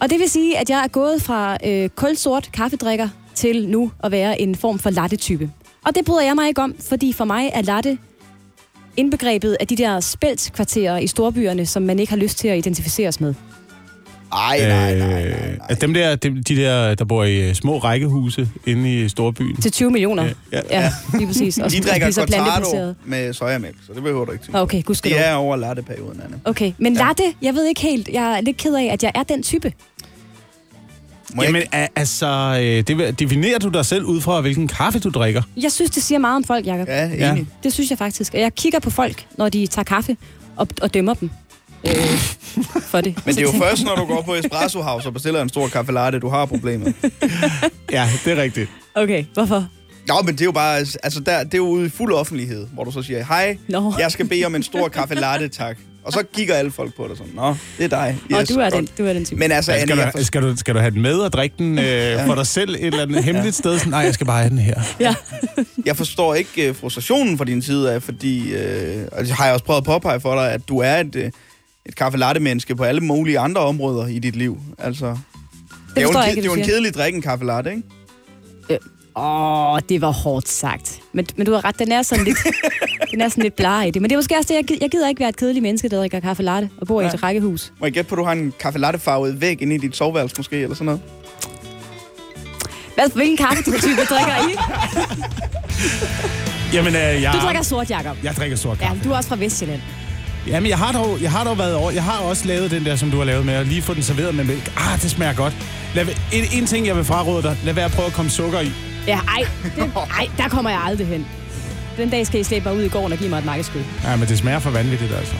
Og 0.00 0.10
det 0.10 0.18
vil 0.18 0.30
sige, 0.30 0.58
at 0.58 0.70
jeg 0.70 0.84
er 0.84 0.88
gået 0.88 1.22
fra 1.22 1.56
øh, 1.66 1.88
kulsort 1.88 2.50
kaffedrikker 2.52 3.08
til 3.34 3.68
nu 3.68 3.92
at 4.04 4.12
være 4.12 4.40
en 4.40 4.54
form 4.54 4.78
for 4.78 4.90
latte-type. 4.90 5.50
Og 5.84 5.94
det 5.94 6.04
bryder 6.04 6.22
jeg 6.22 6.34
mig 6.34 6.48
ikke 6.48 6.62
om, 6.62 6.74
fordi 6.80 7.12
for 7.12 7.24
mig 7.24 7.50
er 7.54 7.62
latte 7.62 7.98
indbegrebet 8.96 9.56
af 9.60 9.66
de 9.66 9.76
der 9.76 10.00
spæltkvarterer 10.00 10.98
i 10.98 11.06
storbyerne, 11.06 11.66
som 11.66 11.82
man 11.82 11.98
ikke 11.98 12.12
har 12.12 12.18
lyst 12.18 12.38
til 12.38 12.48
at 12.48 12.58
identificeres 12.58 13.20
med. 13.20 13.34
Ej, 14.32 14.58
nej, 14.68 14.68
nej, 14.68 15.08
nej, 15.08 15.08
nej. 15.08 15.28
Øh, 15.28 15.56
at 15.68 15.80
dem 15.80 15.94
der, 15.94 16.16
de 16.16 16.32
der, 16.42 16.94
der 16.94 17.04
bor 17.04 17.24
i 17.24 17.48
øh, 17.48 17.54
små 17.54 17.78
rækkehuse 17.78 18.48
inde 18.66 18.94
i 19.04 19.08
storbyen. 19.08 19.56
Til 19.56 19.72
20 19.72 19.90
millioner. 19.90 20.24
Ja, 20.24 20.30
Ja, 20.52 20.60
ja. 20.70 20.80
ja. 20.80 20.82
ja 20.82 20.92
lige 21.18 21.26
præcis. 21.26 21.58
Og 21.58 21.70
De 21.70 21.80
drikker 21.80 22.12
cortado 22.12 22.26
plantebaseret. 22.26 22.96
med 23.04 23.32
sojamælk, 23.32 23.76
så 23.86 23.92
det 23.94 24.02
behøver 24.02 24.24
du 24.24 24.32
ikke 24.32 24.44
tænke. 24.44 24.60
Okay, 24.60 24.82
gud 24.82 24.94
skal 24.94 25.10
Det 25.10 25.26
er 25.26 25.34
over 25.34 25.56
latteperioden, 25.56 26.20
Anne. 26.24 26.40
Okay, 26.44 26.72
men 26.78 26.94
latte, 26.94 27.22
jeg 27.42 27.54
ved 27.54 27.64
ikke 27.66 27.80
helt, 27.80 28.08
jeg 28.12 28.36
er 28.36 28.40
lidt 28.40 28.56
ked 28.56 28.74
af, 28.74 28.84
at 28.92 29.02
jeg 29.02 29.12
er 29.14 29.22
den 29.22 29.42
type. 29.42 29.72
Må 31.34 31.42
Jamen, 31.42 31.62
ikke- 31.62 31.88
altså, 31.96 32.26
øh, 32.60 32.64
det, 32.98 33.18
definerer 33.18 33.58
du 33.58 33.68
dig 33.68 33.86
selv 33.86 34.04
ud 34.04 34.20
fra, 34.20 34.40
hvilken 34.40 34.68
kaffe 34.68 34.98
du 34.98 35.10
drikker? 35.10 35.42
Jeg 35.62 35.72
synes, 35.72 35.90
det 35.90 36.02
siger 36.02 36.18
meget 36.18 36.36
om 36.36 36.44
folk, 36.44 36.66
Jacob. 36.66 36.88
Ja, 36.88 37.08
Ja. 37.08 37.32
enig. 37.32 37.46
Det 37.62 37.72
synes 37.72 37.90
jeg 37.90 37.98
faktisk. 37.98 38.34
Og 38.34 38.40
jeg 38.40 38.54
kigger 38.54 38.78
på 38.78 38.90
folk, 38.90 39.26
når 39.38 39.48
de 39.48 39.66
tager 39.66 39.84
kaffe, 39.84 40.16
og, 40.56 40.68
og 40.82 40.94
dømmer 40.94 41.14
dem 41.14 41.30
øh, 41.86 41.92
for 42.82 43.00
det. 43.00 43.14
Men 43.26 43.34
det 43.34 43.40
er 43.40 43.52
jo 43.52 43.58
først, 43.58 43.84
når 43.84 43.94
du 43.96 44.04
går 44.04 44.22
på 44.22 44.34
Espresso 44.34 44.82
House 44.82 45.08
og 45.08 45.12
bestiller 45.14 45.42
en 45.42 45.48
stor 45.48 45.68
kaffe 45.68 45.92
latte, 45.92 46.18
du 46.18 46.28
har 46.28 46.46
problemet. 46.46 46.94
Ja, 47.92 48.08
det 48.24 48.38
er 48.38 48.42
rigtigt. 48.42 48.70
Okay, 48.94 49.24
hvorfor? 49.34 49.68
Jo, 50.08 50.14
men 50.24 50.34
det 50.34 50.40
er 50.40 50.44
jo 50.44 50.52
bare, 50.52 50.78
altså 50.78 51.20
der, 51.26 51.44
det 51.44 51.54
er 51.54 51.58
jo 51.58 51.66
ude 51.66 51.86
i 51.86 51.88
fuld 51.88 52.12
offentlighed, 52.12 52.66
hvor 52.74 52.84
du 52.84 52.90
så 52.90 53.02
siger, 53.02 53.24
hej, 53.24 53.56
Nå. 53.68 53.94
jeg 53.98 54.12
skal 54.12 54.28
bede 54.28 54.44
om 54.44 54.54
en 54.54 54.62
stor 54.62 54.88
kaffe 54.88 55.14
latte, 55.14 55.48
tak. 55.48 55.76
Og 56.04 56.12
så 56.12 56.22
kigger 56.34 56.54
alle 56.54 56.70
folk 56.70 56.94
på 56.96 57.08
dig 57.08 57.16
sådan, 57.16 57.32
nå, 57.34 57.54
det 57.78 57.84
er 57.84 57.88
dig. 57.88 58.18
Og 58.38 58.48
du 58.48 58.54
er, 58.54 58.62
godt." 58.62 58.74
den, 58.74 58.88
du 58.98 59.06
er 59.06 59.12
den 59.12 59.24
type. 59.24 59.38
Men 59.38 59.52
altså, 59.52 59.72
Ja, 59.72 59.80
skal, 59.86 59.98
jeg 59.98 60.12
du, 60.18 60.24
skal, 60.24 60.42
du, 60.42 60.56
skal 60.56 60.74
du 60.74 60.80
have 60.80 60.90
den 60.90 61.02
med 61.02 61.14
og 61.14 61.32
drikke 61.32 61.54
den 61.58 61.78
øh, 61.78 62.26
for 62.26 62.34
dig 62.34 62.46
selv 62.46 62.74
et 62.74 62.84
eller 62.86 63.02
andet 63.02 63.24
hemmeligt 63.24 63.54
sted? 63.56 63.78
Sådan, 63.78 63.90
Nej, 63.90 64.00
jeg 64.00 64.14
skal 64.14 64.26
bare 64.26 64.38
have 64.38 64.50
den 64.50 64.58
her. 64.58 64.80
Ja. 65.00 65.14
Jeg 65.84 65.96
forstår 65.96 66.34
ikke 66.34 66.70
uh, 66.70 66.76
frustrationen 66.76 67.38
fra 67.38 67.44
din 67.44 67.62
side 67.62 67.92
af, 67.92 68.02
fordi, 68.02 68.52
og 69.12 69.24
det 69.24 69.30
har 69.30 69.44
jeg 69.44 69.52
også 69.52 69.64
prøvet 69.64 69.80
at 69.80 69.84
påpege 69.84 70.20
for 70.20 70.34
dig, 70.34 70.52
at 70.52 70.68
du 70.68 70.78
er 70.78 70.96
et, 70.96 71.16
uh, 71.16 71.22
et 71.88 71.96
kaffe 71.96 72.18
latte 72.18 72.40
menneske 72.40 72.76
på 72.76 72.84
alle 72.84 73.00
mulige 73.00 73.38
andre 73.38 73.60
områder 73.60 74.06
i 74.06 74.18
dit 74.18 74.36
liv. 74.36 74.58
Altså, 74.78 75.06
det, 75.06 75.16
er 75.96 76.02
jo 76.02 76.08
en, 76.08 76.28
ikke, 76.28 76.42
det 76.42 76.48
er 76.48 76.52
jo 76.54 76.60
en 76.60 76.64
kedelig 76.66 76.94
drik, 76.94 77.14
en 77.14 77.22
kaffe 77.22 77.44
latte, 77.44 77.70
ikke? 77.70 77.82
Åh, 79.16 79.72
oh, 79.72 79.80
det 79.88 80.00
var 80.00 80.10
hårdt 80.10 80.48
sagt. 80.48 81.00
Men, 81.12 81.26
men 81.36 81.46
du 81.46 81.52
har 81.52 81.64
ret, 81.64 81.78
den 81.78 81.92
er 81.92 82.02
sådan 82.02 82.24
lidt, 82.24 82.36
den 83.12 83.20
er 83.20 83.28
sådan 83.28 83.42
lidt 83.42 83.56
blar 83.56 83.82
i 83.82 83.90
det. 83.90 84.02
Men 84.02 84.10
det 84.10 84.14
er 84.14 84.18
måske 84.18 84.36
også 84.36 84.48
det, 84.48 84.54
jeg, 84.54 84.64
gider- 84.64 84.78
jeg 84.80 84.90
gider 84.90 85.08
ikke 85.08 85.20
være 85.20 85.28
et 85.28 85.36
kedeligt 85.36 85.62
menneske, 85.62 85.88
der 85.88 85.98
drikker 85.98 86.20
kaffe 86.20 86.42
latte 86.42 86.70
og 86.80 86.86
bor 86.86 87.00
i 87.00 87.04
Nej. 87.04 87.12
et 87.14 87.22
rækkehus. 87.22 87.72
Må 87.80 87.86
jeg 87.86 87.92
gætte 87.92 88.08
på, 88.08 88.14
at 88.14 88.18
du 88.18 88.24
har 88.24 88.32
en 88.32 88.52
kaffe 88.60 88.78
latte 88.78 88.98
farvet 88.98 89.40
væg 89.40 89.62
inde 89.62 89.74
i 89.74 89.78
dit 89.78 89.96
soveværelse 89.96 90.34
måske, 90.38 90.56
eller 90.62 90.74
sådan 90.74 90.84
noget? 90.86 91.00
Hvad, 92.94 93.10
hvilken 93.14 93.36
kaffetype 93.36 94.00
drikker 94.10 94.48
I? 94.48 94.54
Jamen, 96.72 96.94
øh, 96.94 97.22
jeg, 97.22 97.32
Du 97.32 97.38
drikker 97.38 97.62
sort, 97.62 97.90
Jacob. 97.90 98.16
jeg 98.24 98.34
drikker 98.34 98.56
sort 98.56 98.80
Ja, 98.80 98.86
kaffe. 98.86 99.04
du 99.04 99.12
er 99.12 99.16
også 99.16 99.28
fra 99.28 99.36
Vestjylland. 99.36 99.80
Jamen, 100.48 100.68
jeg 100.68 100.78
har, 100.78 100.92
dog, 100.92 101.22
jeg 101.22 101.32
har 101.32 101.44
dog 101.44 101.58
været 101.58 101.74
over. 101.74 101.90
Jeg 101.90 102.04
har 102.04 102.18
også 102.18 102.46
lavet 102.46 102.70
den 102.70 102.84
der, 102.84 102.96
som 102.96 103.10
du 103.10 103.16
har 103.16 103.24
lavet 103.24 103.46
med, 103.46 103.54
at 103.54 103.66
lige 103.66 103.82
få 103.82 103.94
den 103.94 104.02
serveret 104.02 104.34
med 104.34 104.44
mælk. 104.44 104.72
Ah, 104.76 105.02
det 105.02 105.10
smager 105.10 105.34
godt. 105.34 105.54
Lad, 105.94 106.06
en, 106.32 106.44
en 106.52 106.66
ting, 106.66 106.86
jeg 106.86 106.96
vil 106.96 107.04
fraråde 107.04 107.42
dig. 107.42 107.56
Lad 107.64 107.74
være 107.74 107.84
at 107.84 107.90
prøve 107.92 108.06
at 108.06 108.12
komme 108.12 108.30
sukker 108.30 108.60
i. 108.60 108.72
Ja, 109.06 109.18
ej, 109.18 109.46
det, 109.76 109.92
ej, 110.18 110.28
der 110.36 110.48
kommer 110.48 110.70
jeg 110.70 110.80
aldrig 110.84 111.06
hen. 111.06 111.26
Den 111.96 112.10
dag 112.10 112.26
skal 112.26 112.40
I 112.40 112.44
slæbe 112.44 112.64
mig 112.64 112.76
ud 112.76 112.82
i 112.82 112.88
gården 112.88 113.12
og 113.12 113.18
give 113.18 113.30
mig 113.30 113.38
et 113.38 113.44
markedskød. 113.44 113.82
Ja, 114.04 114.16
men 114.16 114.28
det 114.28 114.38
smager 114.38 114.58
for 114.58 114.70
vanvittigt, 114.70 115.12
altså. 115.12 115.34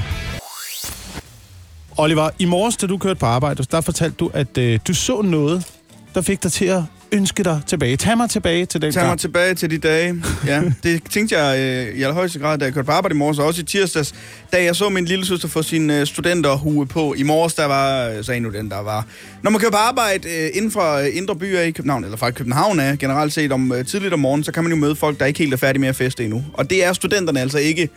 Oliver, 1.96 2.30
i 2.38 2.44
morges, 2.44 2.76
da 2.76 2.86
du 2.86 2.98
kørte 2.98 3.20
på 3.20 3.26
arbejde, 3.26 3.64
der 3.70 3.80
fortalte 3.80 4.16
du, 4.16 4.30
at 4.34 4.58
øh, 4.58 4.80
du 4.88 4.94
så 4.94 5.22
noget, 5.22 5.66
der 6.14 6.22
fik 6.22 6.42
dig 6.42 6.52
til 6.52 6.64
at 6.64 6.82
ønske 7.12 7.42
dig 7.44 7.60
tilbage. 7.66 7.96
Tag 7.96 8.16
mig 8.16 8.30
tilbage 8.30 8.66
til 8.66 8.82
den 8.82 8.92
Tag 8.92 9.02
mig 9.02 9.08
gang. 9.08 9.20
tilbage 9.20 9.54
til 9.54 9.70
de 9.70 9.78
dage. 9.78 10.24
Ja, 10.46 10.62
det 10.82 11.02
tænkte 11.10 11.38
jeg 11.38 11.58
øh, 11.58 11.98
i 11.98 12.02
allerhøjeste 12.02 12.38
grad, 12.38 12.58
da 12.58 12.64
jeg 12.64 12.74
kørte 12.74 12.86
på 12.86 12.92
arbejde 12.92 13.14
i 13.14 13.18
morges, 13.18 13.38
og 13.38 13.46
også 13.46 13.60
i 13.60 13.64
tirsdags, 13.64 14.14
da 14.52 14.64
jeg 14.64 14.76
så 14.76 14.88
min 14.88 15.04
lille 15.04 15.26
søster 15.26 15.48
få 15.48 15.62
sin 15.62 15.90
øh, 15.90 16.06
studenterhue 16.06 16.86
på. 16.86 17.14
I 17.14 17.22
morges, 17.22 17.54
der 17.54 17.64
var, 17.64 18.08
øh, 18.08 18.24
så 18.24 18.32
endnu 18.32 18.50
den, 18.50 18.70
der 18.70 18.78
var. 18.82 19.06
Når 19.42 19.50
man 19.50 19.60
kører 19.60 19.70
på 19.70 19.76
arbejde 19.76 20.28
øh, 20.28 20.50
inden 20.54 20.70
for 20.70 20.92
øh, 20.94 21.06
indre 21.12 21.36
byer 21.36 21.60
i 21.60 21.70
København, 21.70 22.04
eller 22.04 22.16
faktisk 22.16 22.38
København 22.38 22.80
er 22.80 22.96
generelt 22.96 23.32
set 23.32 23.52
om 23.52 23.72
øh, 23.72 23.86
tidligt 23.86 24.14
om 24.14 24.20
morgenen, 24.20 24.44
så 24.44 24.52
kan 24.52 24.62
man 24.62 24.72
jo 24.72 24.78
møde 24.78 24.96
folk, 24.96 25.20
der 25.20 25.26
ikke 25.26 25.38
helt 25.38 25.52
er 25.52 25.56
færdige 25.56 25.80
med 25.80 25.88
at 25.88 25.96
feste 25.96 26.24
endnu. 26.24 26.44
Og 26.52 26.70
det 26.70 26.84
er 26.84 26.92
studenterne 26.92 27.40
altså 27.40 27.58
ikke 27.58 27.88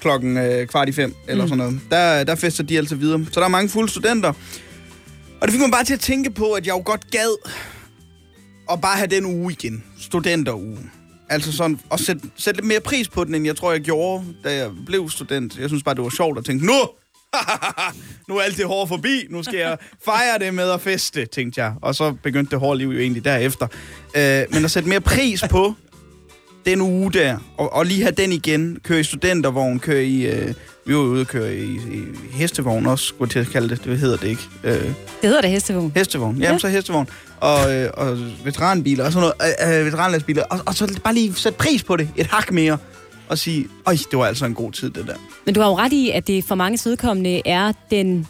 klokken 0.00 0.36
øh, 0.36 0.66
kvart 0.66 0.88
i 0.88 0.92
fem, 0.92 1.14
eller 1.28 1.44
mm. 1.44 1.48
sådan 1.48 1.58
noget. 1.58 1.80
Der, 1.90 2.24
der 2.24 2.34
fester 2.34 2.62
de 2.62 2.78
altså 2.78 2.94
videre. 2.94 3.24
Så 3.32 3.40
der 3.40 3.46
er 3.46 3.50
mange 3.50 3.68
fulde 3.68 3.90
studenter. 3.90 4.32
Og 5.40 5.48
det 5.48 5.50
fik 5.50 5.60
mig 5.60 5.70
bare 5.70 5.84
til 5.84 5.94
at 5.94 6.00
tænke 6.00 6.30
på, 6.30 6.52
at 6.52 6.66
jeg 6.66 6.72
jo 6.72 6.82
godt 6.84 7.10
gad 7.10 7.50
og 8.68 8.80
bare 8.80 8.96
have 8.96 9.06
den 9.06 9.24
uge 9.24 9.52
igen. 9.52 9.84
Studenteruge. 9.98 10.78
Altså 11.28 11.52
sådan, 11.52 11.80
og 11.90 12.00
sætte 12.00 12.22
sæt 12.36 12.56
lidt 12.56 12.66
mere 12.66 12.80
pris 12.80 13.08
på 13.08 13.24
den, 13.24 13.34
end 13.34 13.46
jeg 13.46 13.56
tror, 13.56 13.72
jeg 13.72 13.80
gjorde, 13.80 14.24
da 14.44 14.54
jeg 14.56 14.70
blev 14.86 15.10
student. 15.10 15.58
Jeg 15.58 15.68
synes 15.68 15.82
bare, 15.82 15.94
det 15.94 16.04
var 16.04 16.10
sjovt 16.10 16.38
at 16.38 16.44
tænke, 16.44 16.66
nu! 16.66 16.80
nu 18.28 18.36
er 18.36 18.42
alt 18.42 18.56
det 18.56 18.66
hårde 18.66 18.88
forbi. 18.88 19.26
Nu 19.30 19.42
skal 19.42 19.58
jeg 19.58 19.78
fejre 20.04 20.38
det 20.38 20.54
med 20.54 20.70
at 20.70 20.80
feste, 20.80 21.26
tænkte 21.26 21.62
jeg. 21.62 21.74
Og 21.82 21.94
så 21.94 22.12
begyndte 22.22 22.50
det 22.50 22.58
hårde 22.58 22.78
liv 22.78 22.88
jo 22.88 22.98
egentlig 22.98 23.24
derefter. 23.24 23.66
Øh, 24.16 24.42
men 24.50 24.64
at 24.64 24.70
sætte 24.70 24.88
mere 24.88 25.00
pris 25.00 25.44
på 25.50 25.74
den 26.66 26.80
uge 26.80 27.12
der, 27.12 27.36
og, 27.56 27.72
og 27.72 27.86
lige 27.86 28.02
have 28.02 28.12
den 28.12 28.32
igen. 28.32 28.78
Køre 28.82 29.00
i 29.00 29.02
studentervogn, 29.02 29.78
køre 29.78 30.04
i... 30.04 30.26
Øh, 30.26 30.54
vi 30.86 30.94
var 30.94 31.00
ude 31.00 31.20
og 31.20 31.26
køre 31.26 31.56
i, 31.56 31.64
i 31.74 32.02
hestevogn 32.32 32.86
også, 32.86 33.04
skulle 33.04 33.30
til 33.30 33.38
at 33.38 33.46
kalde 33.46 33.68
det. 33.68 33.84
Det 33.84 33.98
hedder 33.98 34.16
det 34.16 34.28
ikke. 34.28 34.42
Øh, 34.64 34.72
Det 34.72 34.94
hedder 35.22 35.40
det 35.40 35.50
hestevogn. 35.50 35.92
Hestevogn. 35.96 36.36
Jamen, 36.36 36.52
Ja. 36.52 36.58
så 36.58 36.68
hestevogn. 36.68 37.08
Og, 37.40 37.74
øh, 37.74 37.90
og 37.94 38.18
veteranbiler 38.44 39.04
og 39.04 39.12
sådan 39.12 39.30
noget. 39.40 39.74
Øh, 39.74 39.78
øh, 39.80 39.86
veteranlastbiler. 39.86 40.42
Og, 40.42 40.60
og 40.66 40.74
så 40.74 41.00
bare 41.04 41.14
lige 41.14 41.34
sætte 41.34 41.58
pris 41.58 41.82
på 41.82 41.96
det. 41.96 42.08
Et 42.16 42.26
hak 42.26 42.52
mere. 42.52 42.78
Og 43.28 43.38
sige, 43.38 43.66
øj, 43.86 43.96
det 44.10 44.18
var 44.18 44.26
altså 44.26 44.44
en 44.46 44.54
god 44.54 44.72
tid, 44.72 44.90
det 44.90 45.06
der. 45.06 45.14
Men 45.44 45.54
du 45.54 45.60
har 45.60 45.68
jo 45.68 45.76
ret 45.78 45.92
i, 45.92 46.10
at 46.10 46.26
det 46.26 46.44
for 46.44 46.54
mange 46.54 46.78
vedkommende 46.90 47.42
er 47.48 47.72
den 47.90 48.26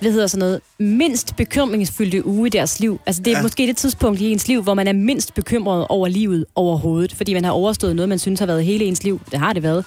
hvad 0.00 0.12
hedder 0.12 0.26
sådan 0.26 0.38
noget, 0.38 0.60
mindst 0.78 1.36
bekymringsfyldte 1.36 2.26
uge 2.26 2.46
i 2.46 2.50
deres 2.50 2.80
liv. 2.80 3.00
Altså 3.06 3.22
det 3.22 3.32
er 3.32 3.36
Ja. 3.36 3.42
måske 3.42 3.66
det 3.66 3.76
tidspunkt 3.76 4.20
i 4.20 4.32
ens 4.32 4.48
liv, 4.48 4.62
hvor 4.62 4.74
man 4.74 4.88
er 4.88 4.92
mindst 4.92 5.34
bekymret 5.34 5.86
over 5.88 6.08
livet 6.08 6.44
overhovedet, 6.54 7.14
fordi 7.14 7.34
man 7.34 7.44
har 7.44 7.52
overstået 7.52 7.96
noget, 7.96 8.08
man 8.08 8.18
synes 8.18 8.40
har 8.40 8.46
været 8.46 8.64
hele 8.64 8.84
ens 8.84 9.04
liv. 9.04 9.20
Det 9.30 9.38
har 9.38 9.52
det 9.52 9.62
været. 9.62 9.84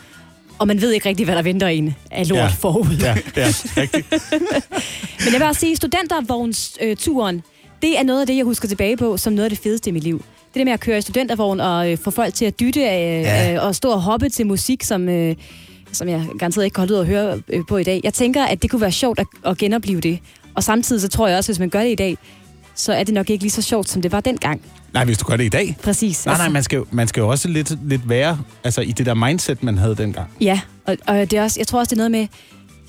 Og 0.60 0.68
man 0.68 0.82
ved 0.82 0.91
ikke 0.91 1.10
rigtig, 1.10 1.26
hvad 1.26 1.36
der 1.36 1.41
venter 1.41 1.68
en 1.68 1.95
af 2.12 2.30
lort 2.30 2.38
ja. 2.39 2.47
forud. 2.47 2.95
Ja, 3.01 3.16
ja, 3.38 3.45
rigtigt. 3.78 4.07
Men 5.26 5.34
jeg 5.34 5.39
vil 5.39 5.43
også 5.47 5.60
sige, 5.60 5.76
studentervognsturen, 5.76 7.41
det 7.82 7.99
er 7.99 8.03
noget 8.03 8.22
af 8.22 8.28
det, 8.28 8.36
jeg 8.38 8.45
husker 8.45 8.68
tilbage 8.68 8.97
på, 8.97 9.18
som 9.18 9.34
noget 9.34 9.43
af 9.45 9.49
det 9.49 9.60
fedeste 9.60 9.89
i 9.89 9.93
mit 9.93 10.03
liv. 10.03 10.18
Det 10.53 10.55
der 10.60 10.66
med 10.66 10.74
at 10.74 10.80
køre 10.80 10.97
i 10.97 11.01
studentervogn 11.01 11.60
og 11.60 11.91
øh, 11.91 11.97
få 11.97 12.12
folk 12.12 12.34
til 12.34 12.45
at 12.45 12.60
dytte 12.60 12.80
øh, 12.80 12.86
Ja. 12.88 13.53
øh, 13.53 13.64
og 13.66 13.76
stå 13.76 13.89
og 13.91 14.01
hoppe 14.01 14.30
til 14.30 14.47
musik, 14.47 14.84
som, 14.84 15.10
øh, 15.10 15.36
som 15.92 16.08
jeg 16.08 16.28
garanteret 16.40 16.66
ikke 16.66 16.76
kan 16.76 16.82
holde 16.82 16.94
ud 16.94 17.00
og 17.00 17.06
høre 17.06 17.42
øh, 17.50 17.62
på 17.70 17.78
i 17.78 17.84
dag. 17.84 18.02
Jeg 18.04 18.14
tænker, 18.14 18.46
at 18.46 18.62
det 18.62 18.70
kunne 18.70 18.82
være 18.82 18.92
sjovt 18.92 19.20
at, 19.20 19.28
at 19.46 19.58
genopleve 19.58 20.02
det. 20.02 20.20
Og 20.56 20.64
samtidig 20.64 21.02
så 21.02 21.08
tror 21.08 21.28
jeg 21.28 21.38
også, 21.38 21.52
at 21.52 21.56
hvis 21.56 21.60
man 21.60 21.70
gør 21.70 21.84
det 21.84 21.92
i 21.92 21.96
dag, 21.96 22.18
så 22.76 22.94
er 22.94 23.04
det 23.04 23.14
nok 23.14 23.30
ikke 23.30 23.44
lige 23.44 23.52
så 23.52 23.62
sjovt, 23.62 23.90
som 23.90 24.02
det 24.02 24.12
var 24.12 24.20
dengang. 24.20 24.62
Nej, 24.94 25.06
hvis 25.06 25.18
du 25.18 25.26
gør 25.26 25.38
det 25.38 25.44
i 25.44 25.50
dag. 25.50 25.78
Præcis. 25.84 26.26
Nej, 26.26 26.38
nej, 26.38 26.50
man 26.50 26.64
skal, 26.64 26.78
jo, 26.78 26.86
man 26.92 27.08
skal 27.08 27.22
jo 27.22 27.28
også 27.28 27.48
lidt, 27.48 27.90
lidt 27.90 28.10
være 28.10 28.40
altså, 28.64 28.82
i 28.82 28.92
det 28.92 29.06
der 29.06 29.14
mindset, 29.14 29.64
man 29.64 29.78
havde 29.78 29.96
dengang. 29.96 30.30
Ja, 30.42 30.60
og, 30.86 30.98
og 31.08 31.16
det 31.16 31.34
er 31.34 31.44
også, 31.44 31.60
jeg 31.60 31.68
tror 31.68 31.80
også, 31.80 31.90
det 31.90 31.96
er 31.96 32.10
noget 32.10 32.12
med, 32.12 32.28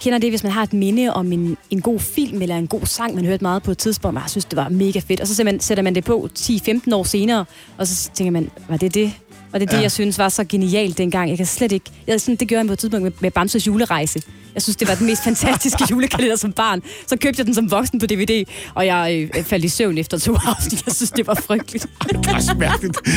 kender 0.01 0.19
det, 0.19 0.31
hvis 0.31 0.43
man 0.43 0.53
har 0.53 0.63
et 0.63 0.73
minde 0.73 1.13
om 1.15 1.33
en, 1.33 1.57
en 1.71 1.81
god 1.81 2.01
film 2.01 2.43
eller 2.43 2.57
en 2.57 2.67
god 2.67 2.87
sang, 2.87 3.15
man 3.15 3.25
hørte 3.25 3.45
meget 3.45 3.63
på 3.63 3.71
et 3.71 3.79
tidspunkt, 3.79 4.17
og 4.17 4.23
jeg 4.23 4.31
synes, 4.31 4.45
det 4.45 4.57
var 4.57 4.69
mega 4.69 4.99
fedt. 4.99 5.21
Og 5.21 5.27
så 5.27 5.35
sætter 5.35 5.53
man, 5.53 5.61
sætter 5.61 5.83
man 5.83 5.95
det 5.95 6.05
på 6.05 6.29
10-15 6.39 6.95
år 6.95 7.05
senere, 7.05 7.45
og 7.79 7.87
så 7.87 8.11
tænker 8.15 8.31
man, 8.31 8.51
var 8.69 8.77
det 8.77 8.95
det? 8.95 9.13
Og 9.53 9.61
det 9.61 9.67
er 9.67 9.71
det, 9.71 9.77
Ja. 9.77 9.83
jeg 9.83 9.93
synes 9.93 10.19
var 10.19 10.29
så 10.29 10.45
genialt 10.45 10.99
dengang. 10.99 11.29
Jeg 11.31 11.37
kan 11.37 11.47
slet 11.47 11.73
ikke... 11.73 11.91
Jeg, 12.07 12.21
sådan, 12.21 12.37
det 12.37 12.49
gjorde 12.49 12.59
jeg 12.61 12.67
på 12.67 12.73
et 12.73 12.79
tidspunkt 12.79 13.03
med, 13.03 13.13
med 13.21 13.31
Bamses 13.31 13.67
julerejse. 13.67 14.23
Jeg 14.55 14.63
synes, 14.63 14.77
det 14.77 14.89
var 14.89 14.95
den 14.95 15.07
mest 15.07 15.25
fantastiske 15.25 15.85
julekalender 15.91 16.37
som 16.37 16.53
barn. 16.53 16.83
Så 17.07 17.17
købte 17.17 17.41
jeg 17.41 17.47
den 17.47 17.55
som 17.55 17.71
voksen 17.71 17.99
på 18.01 18.07
DVD, 18.07 18.45
og 18.75 18.87
jeg 18.87 19.29
øh, 19.37 19.45
faldt 19.45 19.65
i 19.65 19.69
søvn 19.69 19.99
efter 19.99 20.19
to 20.19 20.37
afsnit. 20.47 20.87
Jeg 20.87 20.95
synes, 20.95 21.11
det 21.11 21.27
var 21.27 21.35
frygteligt. 21.35 21.87
Det 22.09 22.27
er 22.27 22.35
også 22.35 22.55
mærkeligt. 22.59 22.99
Det 23.05 23.13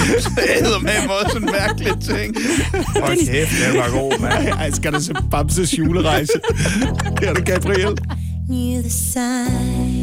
hedder 0.62 0.80
med 0.80 0.92
også 1.26 1.38
en 1.38 1.46
mærkelig 1.46 1.94
ting. 2.02 2.36
Hold 3.02 3.28
kæft, 3.28 3.52
det 3.72 3.80
var 3.80 3.92
god, 3.92 4.20
mand. 4.20 4.48
Ej, 4.48 4.72
skal 4.72 4.92
der 4.94 5.00
se 5.00 5.14
Bamses 5.32 5.78
julerejse? 5.78 6.34
Her 7.22 7.34
det 7.34 7.46
Gabriel. 7.46 7.98
Knew 8.48 8.82
the 8.82 8.90
signs. 8.90 10.03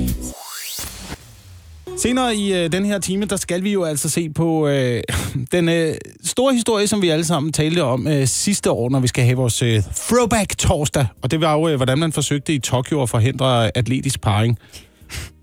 Senere 2.03 2.36
i 2.36 2.53
øh, 2.55 2.72
den 2.72 2.84
her 2.84 2.98
time, 2.98 3.24
der 3.24 3.36
skal 3.36 3.62
vi 3.64 3.72
jo 3.72 3.84
altså 3.84 4.09
se 4.09 4.30
på 4.30 4.68
øh, 4.68 5.03
den 5.53 5.68
øh, 5.68 5.94
store 6.24 6.55
historie, 6.55 6.86
som 6.86 7.03
vi 7.03 7.09
alle 7.09 7.24
sammen 7.24 7.53
talte 7.53 7.82
om 7.84 8.09
øh, 8.09 8.26
sidste 8.26 8.70
år, 8.70 8.90
når 8.90 9.01
vi 9.01 9.07
skal 9.09 9.24
have 9.24 9.36
vores 9.36 9.62
øh, 9.62 9.82
throwback 9.96 10.59
torsdag. 10.59 11.07
Og 11.22 11.30
det 11.30 11.40
var 11.40 11.53
jo, 11.55 11.68
øh, 11.68 11.76
hvordan 11.76 11.98
man 11.98 12.12
forsøgte 12.12 12.55
i 12.55 12.59
Tokyo 12.59 13.03
at 13.03 13.09
forhindre 13.09 13.76
atletisk 13.76 14.20
parring. 14.20 14.59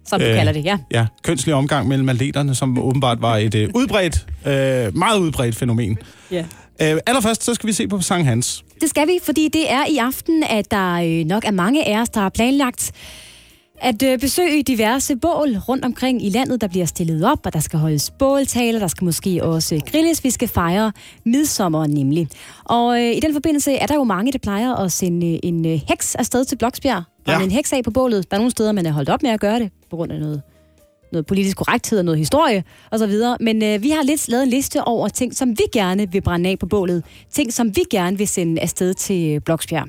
Som 0.08 0.20
du 0.20 0.26
Øh. 0.26 0.36
kalder 0.36 0.52
det, 0.52 0.66
ja. 0.66 0.78
Ja, 0.92 1.06
kønslig 1.24 1.54
omgang 1.56 1.88
mellem 1.88 2.10
atleterne, 2.10 2.56
som 2.56 2.80
åbenbart 2.80 3.22
var 3.22 3.38
et 3.38 3.56
øh, 3.56 3.70
udbredt, 3.76 4.26
øh, 4.48 4.98
meget 4.98 5.20
udbredt 5.20 5.56
fænomen. 5.56 5.98
ja. 6.32 6.46
Øh, 6.82 6.98
allerførst, 7.08 7.44
så 7.44 7.54
skal 7.54 7.68
vi 7.68 7.74
se 7.74 7.88
på 7.88 8.02
Sankt 8.02 8.28
Hans. 8.28 8.64
Det 8.82 8.90
skal 8.90 9.08
vi, 9.08 9.20
fordi 9.24 9.50
det 9.54 9.72
er 9.72 9.86
i 9.90 9.98
aften, 9.98 10.44
at 10.50 10.72
der 10.72 10.94
øh, 10.94 11.26
nok 11.26 11.46
er 11.46 11.52
mange 11.52 11.88
af 11.88 12.02
os, 12.02 12.10
der 12.10 12.20
har 12.22 12.30
planlagt 12.30 12.92
at 13.82 14.04
øh, 14.04 14.20
besøge 14.20 14.64
diverse 14.64 15.16
bål 15.16 15.58
rundt 15.58 15.86
omkring 15.86 16.26
i 16.26 16.30
landet, 16.30 16.62
der 16.62 16.68
bliver 16.68 16.86
stillet 16.86 17.26
op, 17.26 17.46
og 17.46 17.54
der 17.54 17.60
skal 17.60 17.80
holdes 17.80 18.12
båltaler, 18.12 18.80
der 18.80 18.88
skal 18.88 19.06
måske 19.06 19.44
også 19.44 19.82
grilles. 19.92 20.24
Vi 20.24 20.30
skal 20.30 20.48
fejre 20.48 20.92
midsommer 21.24 21.88
nemlig. 21.88 22.28
Og 22.64 23.02
øh, 23.02 23.16
i 23.16 23.20
den 23.20 23.34
forbindelse 23.34 23.74
er 23.74 23.86
der 23.86 23.96
jo 23.96 24.04
mange, 24.04 24.32
der 24.32 24.40
plejer 24.40 24.76
at 24.76 24.92
sende 24.92 25.34
øh, 25.34 25.40
en 25.44 25.66
øh, 25.66 25.82
heks 25.90 26.16
afsted 26.16 26.46
til 26.46 26.56
Bloksbjerg. 26.56 27.04
Ja. 27.28 27.42
en 27.42 27.52
heks 27.52 27.74
af 27.74 27.84
på 27.84 27.92
bålet. 27.92 28.32
Der 28.32 28.38
er 28.38 28.40
nogle 28.40 28.52
steder, 28.52 28.72
man 28.72 28.86
er 28.86 28.92
holdt 28.92 29.10
op 29.10 29.24
med 29.24 29.32
at 29.32 29.40
gøre 29.40 29.60
det, 29.60 29.72
på 29.90 29.96
grund 29.96 30.12
af 30.12 30.20
noget 30.20 30.42
noget 31.12 31.26
politisk 31.26 31.58
korrekthed 31.58 32.00
og 32.00 32.06
noget 32.06 32.18
historie 32.20 32.64
osv. 32.92 33.14
Men 33.40 33.64
øh, 33.64 33.84
vi 33.84 33.90
har 33.90 34.04
lidt 34.04 34.30
lavet 34.30 34.44
en 34.44 34.50
liste 34.50 34.84
over 34.84 35.08
ting, 35.08 35.36
som 35.36 35.50
vi 35.50 35.64
gerne 35.74 36.12
vil 36.12 36.22
brænde 36.22 36.50
af 36.50 36.60
på 36.60 36.66
bålet. 36.66 37.04
Ting, 37.32 37.54
som 37.54 37.76
vi 37.76 37.82
gerne 37.92 38.18
vil 38.18 38.28
sende 38.28 38.62
afsted 38.62 38.94
til 38.94 39.40
Bloksbjerg. 39.40 39.88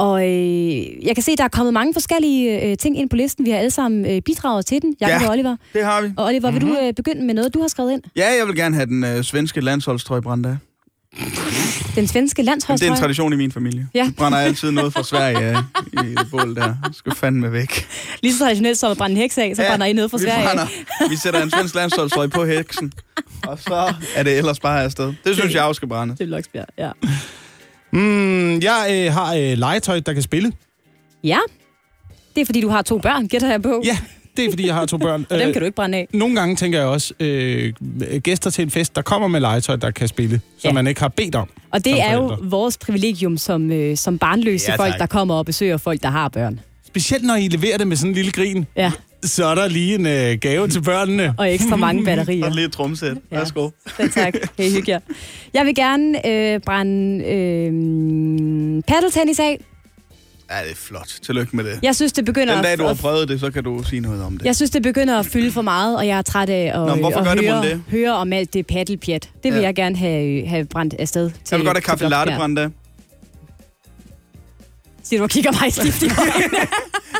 Og 0.00 0.28
øh, 0.28 1.06
jeg 1.06 1.14
kan 1.16 1.22
se, 1.22 1.36
der 1.36 1.44
er 1.44 1.48
kommet 1.48 1.74
mange 1.74 1.92
forskellige 1.94 2.62
øh, 2.70 2.76
ting 2.76 2.98
ind 2.98 3.10
på 3.10 3.16
listen. 3.16 3.44
Vi 3.46 3.50
har 3.50 3.58
alle 3.58 3.70
sammen 3.70 4.06
øh, 4.06 4.22
bidraget 4.22 4.66
til 4.66 4.82
den. 4.82 4.96
Jakob 5.00 5.22
Ja. 5.22 5.26
og 5.28 5.32
Oliver. 5.32 5.56
Det 5.74 5.84
har 5.84 6.00
vi. 6.02 6.08
Og 6.16 6.24
Oliver, 6.26 6.50
vil 6.50 6.62
Mhm. 6.64 6.74
du 6.74 6.80
øh, 6.82 6.92
begynde 6.94 7.22
med 7.26 7.34
noget, 7.34 7.54
du 7.54 7.60
har 7.60 7.68
skrevet 7.68 7.92
ind? 7.92 8.02
Ja, 8.16 8.26
jeg 8.38 8.46
vil 8.46 8.56
gerne 8.56 8.74
have 8.74 8.86
den 8.86 9.04
øh, 9.04 9.22
svenske 9.24 9.60
landsholdstrøje 9.60 10.22
brændt 10.22 10.46
af. 10.46 10.56
Den 11.94 12.06
svenske 12.08 12.14
Men 12.16 12.16
det 12.16 12.38
er 12.38 12.40
en 12.40 12.44
landsholdstrøje. 12.46 12.96
tradition 13.00 13.32
i 13.32 13.36
min 13.36 13.52
familie. 13.52 13.88
Ja. 13.94 14.04
Vi 14.06 14.10
brænder 14.12 14.38
altid 14.38 14.70
noget 14.70 14.92
fra 14.92 15.02
Sverige 15.02 15.38
af 15.38 15.56
i 15.92 15.96
det 16.14 16.26
bål 16.30 16.54
der. 16.56 16.74
Det 16.86 16.96
skal 16.96 17.14
fandme 17.14 17.52
væk. 17.52 17.86
Lige 18.22 18.32
så 18.32 18.38
traditionelt 18.38 18.78
som 18.78 18.90
at 18.90 18.96
brænde 18.98 19.16
en 19.16 19.20
heks 19.22 19.38
af, 19.38 19.52
så 19.56 19.64
brænder 19.68 19.86
I 19.86 19.92
noget 19.92 20.10
fra 20.10 20.18
vi 20.18 20.22
Sverige. 20.24 20.44
brænder. 20.46 20.66
Vi 21.08 21.16
sætter 21.16 21.42
en 21.42 21.50
svensk 21.50 21.74
landsholdstrøje 21.74 22.28
på 22.28 22.44
heksen. 22.44 22.92
og 23.46 23.58
så 23.58 23.94
er 24.14 24.22
det 24.22 24.38
ellers 24.38 24.60
bare 24.60 24.82
afsted. 24.84 25.12
Det 25.24 25.36
synes 25.36 25.54
jeg 25.54 25.62
også 25.62 25.78
skal 25.78 25.88
brænde. 25.88 26.16
Til 26.16 26.26
Bloksbjerg, 26.26 26.66
ja. 26.78 26.90
Mm, 27.92 28.60
jeg 28.60 28.86
øh, 28.90 29.12
har 29.12 29.34
øh, 29.34 29.58
legetøj, 29.58 30.00
der 30.00 30.12
kan 30.12 30.22
spille. 30.22 30.52
Ja, 31.24 31.38
det 32.34 32.40
er 32.40 32.46
fordi, 32.46 32.60
du 32.60 32.68
har 32.68 32.82
to 32.82 32.98
børn, 32.98 33.28
gætter 33.28 33.50
jeg 33.50 33.62
på. 33.62 33.82
Ja, 33.84 33.98
det 34.36 34.44
er 34.44 34.50
fordi, 34.50 34.66
jeg 34.66 34.74
har 34.74 34.86
to 34.86 34.96
børn. 34.98 35.26
Og 35.30 35.38
dem 35.38 35.46
Øh, 35.48 35.52
kan 35.52 35.60
du 35.62 35.66
ikke 35.66 35.76
brænde 35.76 35.98
af. 35.98 36.08
Nogle 36.12 36.34
gange 36.36 36.56
tænker 36.56 36.78
jeg 36.78 36.88
også, 36.88 37.14
øh, 37.20 37.72
gæster 38.22 38.50
til 38.50 38.62
en 38.62 38.70
fest, 38.70 38.96
der 38.96 39.02
kommer 39.02 39.28
med 39.28 39.40
legetøj, 39.40 39.76
der 39.76 39.90
kan 39.90 40.08
spille, 40.08 40.40
som 40.58 40.68
Ja. 40.68 40.72
man 40.72 40.86
ikke 40.86 41.00
har 41.00 41.08
bedt 41.08 41.34
om. 41.34 41.48
Og 41.70 41.84
det 41.84 42.00
er 42.02 42.14
jo 42.14 42.36
vores 42.42 42.78
privilegium 42.78 43.36
som, 43.36 43.72
øh, 43.72 43.96
som 43.96 44.18
barnløse 44.18 44.70
Ja, 44.70 44.76
folk, 44.76 44.98
der 44.98 45.06
kommer 45.06 45.34
og 45.34 45.46
besøger 45.46 45.76
folk, 45.76 46.02
der 46.02 46.08
har 46.10 46.28
børn. 46.28 46.60
Specielt 46.86 47.24
når 47.24 47.34
I 47.36 47.48
leverer 47.48 47.78
det 47.78 47.86
med 47.86 47.96
sådan 47.96 48.10
en 48.10 48.14
lille 48.14 48.32
grin, 48.32 48.66
Ja, 48.76 48.92
så 49.22 49.44
er 49.46 49.54
der 49.54 49.68
lige 49.68 49.94
en 49.94 50.06
øh, 50.06 50.38
gave 50.40 50.68
til 50.68 50.82
børnene. 50.82 51.34
og 51.38 51.54
ekstra 51.54 51.76
mange 51.76 52.04
batterier. 52.04 52.44
Og 52.46 52.50
lidt 52.52 52.72
trumsæt. 52.72 53.16
Ja. 53.32 53.36
Værsgo. 53.38 53.70
Selv 53.96 54.10
tak. 54.12 54.34
Hey, 54.58 54.70
hygge 54.70 54.90
jer. 54.92 55.00
Jeg 55.54 55.66
vil 55.66 55.74
gerne 55.74 56.26
øh, 56.28 56.60
brænde 56.60 57.24
øh, 57.24 58.82
paddeltennis 58.88 59.38
af. 59.38 59.60
Ja, 60.50 60.54
det 60.64 60.70
er 60.70 60.76
flot. 60.76 61.08
Tillykke 61.22 61.56
med 61.56 61.64
det. 61.64 61.78
Jeg 61.82 61.94
synes, 61.96 62.12
det 62.12 62.24
begynder 62.24 62.54
Den 62.54 62.64
dag, 62.64 62.78
du 62.78 62.84
har 62.86 62.94
prøvet 62.94 63.28
det, 63.28 63.40
så 63.40 63.50
kan 63.50 63.64
du 63.64 63.82
sige 63.82 64.00
noget 64.00 64.22
om 64.22 64.38
det. 64.38 64.46
Jeg 64.46 64.56
synes, 64.56 64.70
det 64.70 64.82
begynder 64.82 65.18
at 65.18 65.26
fylde 65.26 65.52
for 65.52 65.62
meget, 65.62 65.96
og 65.96 66.06
jeg 66.06 66.18
er 66.18 66.22
træt 66.22 66.48
af 66.50 66.70
at, 66.74 66.80
Nå, 66.80 66.86
men 66.86 66.98
hvorfor 66.98 67.18
at 67.18 67.24
gør 67.24 67.42
høre, 67.52 67.62
det? 67.70 67.82
høre 67.90 68.12
om 68.12 68.32
alt 68.32 68.54
det 68.54 68.66
paddelpjat. 68.66 69.30
Det 69.42 69.52
vil 69.52 69.58
Ja. 69.60 69.66
jeg 69.66 69.74
gerne 69.74 69.96
have, 69.96 70.46
have 70.46 70.64
brændt 70.64 70.94
afsted 70.98 71.30
til 71.30 71.38
Jeg 71.50 71.58
vil 71.58 71.66
godt 71.66 71.76
have 71.76 71.82
kaffe 71.82 72.08
latte 72.08 72.32
brændt 72.36 72.58
af. 72.58 72.68
Siger 75.10 75.20
du 75.20 75.24
og 75.24 75.30
kigger 75.30 75.52
mig 75.62 75.72
stift 75.72 76.02
i 76.02 76.06
øjnene. 76.20 76.58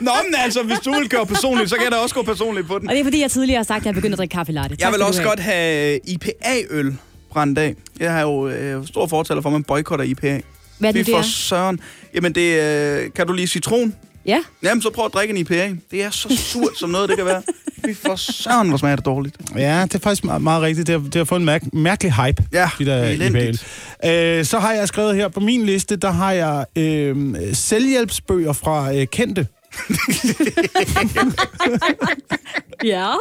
Nå, 0.01 0.11
men 0.25 0.35
altså, 0.39 0.63
hvis 0.63 0.79
du 0.79 0.91
vil 0.93 1.09
gøre 1.09 1.27
personligt, 1.27 1.71
så 1.71 1.77
kan 1.77 1.85
jeg 1.85 1.93
da 1.93 1.97
også 1.97 2.15
gå 2.15 2.23
personligt 2.23 2.67
på 2.67 2.79
den. 2.79 2.89
Og 2.89 2.95
det 2.95 3.01
er 3.01 3.05
fordi, 3.05 3.21
jeg 3.21 3.31
tidligere 3.31 3.59
har 3.59 3.65
sagt, 3.65 3.79
at 3.81 3.85
jeg 3.85 3.91
er 3.91 3.95
begyndt 3.95 4.13
at 4.15 4.19
drikke 4.19 4.33
kaffe 4.33 4.53
latte. 4.53 4.71
Jeg 4.71 4.79
Tak 4.79 4.89
vil 4.89 4.95
skal 4.95 5.01
du 5.05 5.07
også 5.09 5.23
godt 5.23 5.41
have 5.41 6.01
IPA-øl 6.05 6.97
brændt 7.31 7.59
af. 7.59 7.75
Jeg 8.01 8.13
har 8.13 8.21
jo 8.21 8.49
øh, 8.49 8.87
stor 8.87 9.07
fortaler 9.07 9.41
for, 9.43 9.49
at 9.49 9.53
man 9.53 9.65
boykotter 9.65 10.05
IPA. 10.05 10.41
Hvad 10.79 10.89
er 10.89 10.93
det, 10.93 11.07
det 11.07 11.13
for 11.13 11.19
er? 11.19 11.23
søren. 11.23 11.81
Jamen, 12.15 12.33
det 12.33 12.61
øh, 12.61 13.11
kan 13.17 13.27
du 13.27 13.33
lige 13.33 13.47
citron? 13.47 13.95
Ja, 14.27 14.39
Jamen, 14.63 14.83
så 14.83 14.91
prøv 14.91 15.05
at 15.05 15.13
drikke 15.15 15.33
en 15.33 15.39
IPA. 15.39 15.77
Det 15.91 16.05
er 16.05 16.11
så 16.11 16.37
surt, 16.37 16.79
som 16.79 16.91
noget 16.91 17.09
det 17.09 17.17
kan 17.17 17.27
være. 17.27 17.43
Fy 17.87 17.95
for 18.07 18.17
søren, 18.17 18.69
hvor 18.69 18.79
smager 18.79 18.97
det 18.97 19.05
dårligt. 19.05 19.37
Ja, 19.57 19.83
det 19.83 19.95
er 19.95 19.99
faktisk 19.99 20.25
meget, 20.25 20.43
meget 20.43 20.63
rigtigt. 20.63 20.87
Det 20.87 20.93
har, 20.93 21.09
det 21.09 21.15
har 21.15 21.25
fået 21.25 21.39
en 21.41 21.47
mærk, 21.47 21.75
mærkelig 21.75 22.13
hype. 22.13 22.45
Ja, 22.53 22.71
de 22.79 22.85
der. 22.85 23.15
IPA'er. 23.15 24.09
Øh, 24.11 24.45
så 24.45 24.59
har 24.59 24.73
jeg 24.73 24.89
skrevet 24.89 25.17
her 25.17 25.29
på 25.29 25.41
min 25.41 25.67
liste, 25.67 25.97
der 25.97 26.11
har 26.11 26.33
jeg 26.33 26.65
øh, 26.77 27.37
selvhjælpsbøger 27.53 28.53
fra 28.53 28.95
øh, 28.95 29.07
kendte. 29.07 29.47
ja. 32.85 33.13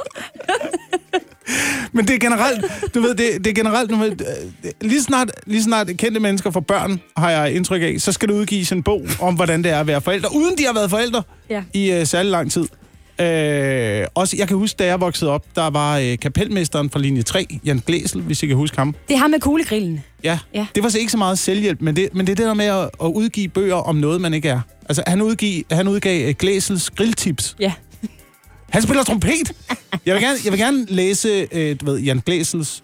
Men 1.91 2.07
det 2.07 2.16
er 2.16 2.20
generelt, 2.20 2.66
du 2.95 3.01
ved, 3.01 3.16
det, 3.16 3.45
det 3.45 3.47
er 3.47 3.53
generelt, 3.53 3.89
du 3.89 3.95
ved, 3.95 4.12
øh, 4.12 4.72
lige 4.82 5.03
snart, 5.03 5.32
lige 5.45 5.64
snart 5.64 5.88
kendte 5.97 6.20
mennesker 6.20 6.51
får 6.51 6.60
børn, 6.60 7.01
har 7.18 7.32
jeg 7.32 7.53
indtryk 7.53 7.82
af, 7.82 7.95
så 7.97 8.12
skal 8.12 8.30
du 8.30 8.34
udgive 8.34 8.66
en 8.72 8.84
bog 8.84 9.01
om, 9.22 9.36
hvordan 9.36 9.64
det 9.64 9.72
er 9.72 9.80
at 9.80 9.88
være 9.88 10.01
forældre, 10.01 10.30
uden 10.36 10.57
de 10.57 10.66
har 10.66 10.74
været 10.74 10.89
forældre 10.89 11.24
Ja. 11.49 11.64
i 11.74 11.91
øh, 11.91 12.05
særlig 12.07 12.32
lang 12.32 12.51
tid. 12.51 12.66
Øh, 13.22 14.05
også, 14.15 14.36
jeg 14.38 14.47
kan 14.47 14.57
huske, 14.57 14.78
da 14.78 14.86
jeg 14.86 15.01
voksede 15.01 15.32
op, 15.32 15.45
der 15.55 15.70
var 15.70 15.97
øh, 15.97 16.17
kapelmesteren 16.20 16.89
fra 16.89 16.99
linje 16.99 17.22
3, 17.22 17.45
Jan 17.65 17.82
Glæsel, 17.88 18.22
hvis 18.22 18.43
I 18.43 18.47
kan 18.47 18.55
huske 18.55 18.78
ham. 18.78 18.95
Det 19.09 19.17
har 19.17 19.28
med 19.28 19.39
kuglegrillen. 19.39 20.03
Ja, 20.24 20.39
Ja. 20.53 20.65
det 20.76 20.84
var 20.84 20.89
så 20.89 20.99
ikke 20.99 21.11
så 21.11 21.17
meget 21.17 21.39
selvhjælp, 21.39 21.82
men 21.82 21.95
det, 21.95 22.09
men 22.13 22.26
det 22.28 22.32
er 22.32 22.36
det 22.36 22.45
der 22.45 22.53
med 22.53 22.65
at, 22.65 22.89
at 23.03 23.07
udgive 23.07 23.47
bøger 23.47 23.76
om 23.76 23.95
noget, 23.95 24.22
man 24.22 24.34
ikke 24.34 24.49
er. 24.49 24.61
Altså, 24.89 25.03
han, 25.07 25.22
udgive, 25.22 25.63
han 25.72 25.88
udgav 25.88 26.28
øh, 26.30 26.36
Glæsels 26.39 26.89
grilltips. 26.89 27.55
Ja. 27.59 27.74
Han 28.70 28.82
spiller 28.82 29.03
trompet! 29.03 29.51
Jeg 30.05 30.15
vil 30.15 30.24
gerne, 30.24 30.38
jeg 30.43 30.51
vil 30.51 30.59
gerne 30.59 30.86
læse, 30.89 31.47
øh, 31.51 31.76
du 31.82 31.86
ved, 31.86 31.99
Jan 31.99 32.22
Glæsels 32.26 32.84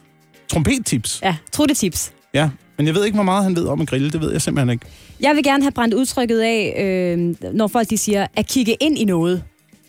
trompettips. 0.52 1.20
Ja, 1.24 1.36
truttetips. 1.52 2.12
Ja, 2.34 2.50
men 2.78 2.88
jeg 2.88 2.96
ved 2.96 3.06
ikke, 3.06 3.16
hvor 3.16 3.24
meget 3.24 3.44
han 3.44 3.56
ved 3.56 3.66
om 3.68 3.82
at 3.82 3.88
grille. 3.88 4.10
Det 4.12 4.22
ved 4.22 4.32
jeg 4.32 4.42
simpelthen 4.42 4.70
ikke. 4.70 4.86
Jeg 5.20 5.36
vil 5.36 5.44
gerne 5.44 5.64
have 5.64 5.72
brændt 5.72 5.94
udtrykket 5.94 6.40
af, 6.40 6.84
øh, 7.18 7.36
når 7.54 7.68
folk 7.68 7.90
de 7.90 7.98
siger, 7.98 8.28
at 8.36 8.48
kigge 8.48 8.76
ind 8.82 8.98
i 8.98 9.06
noget. 9.06 9.44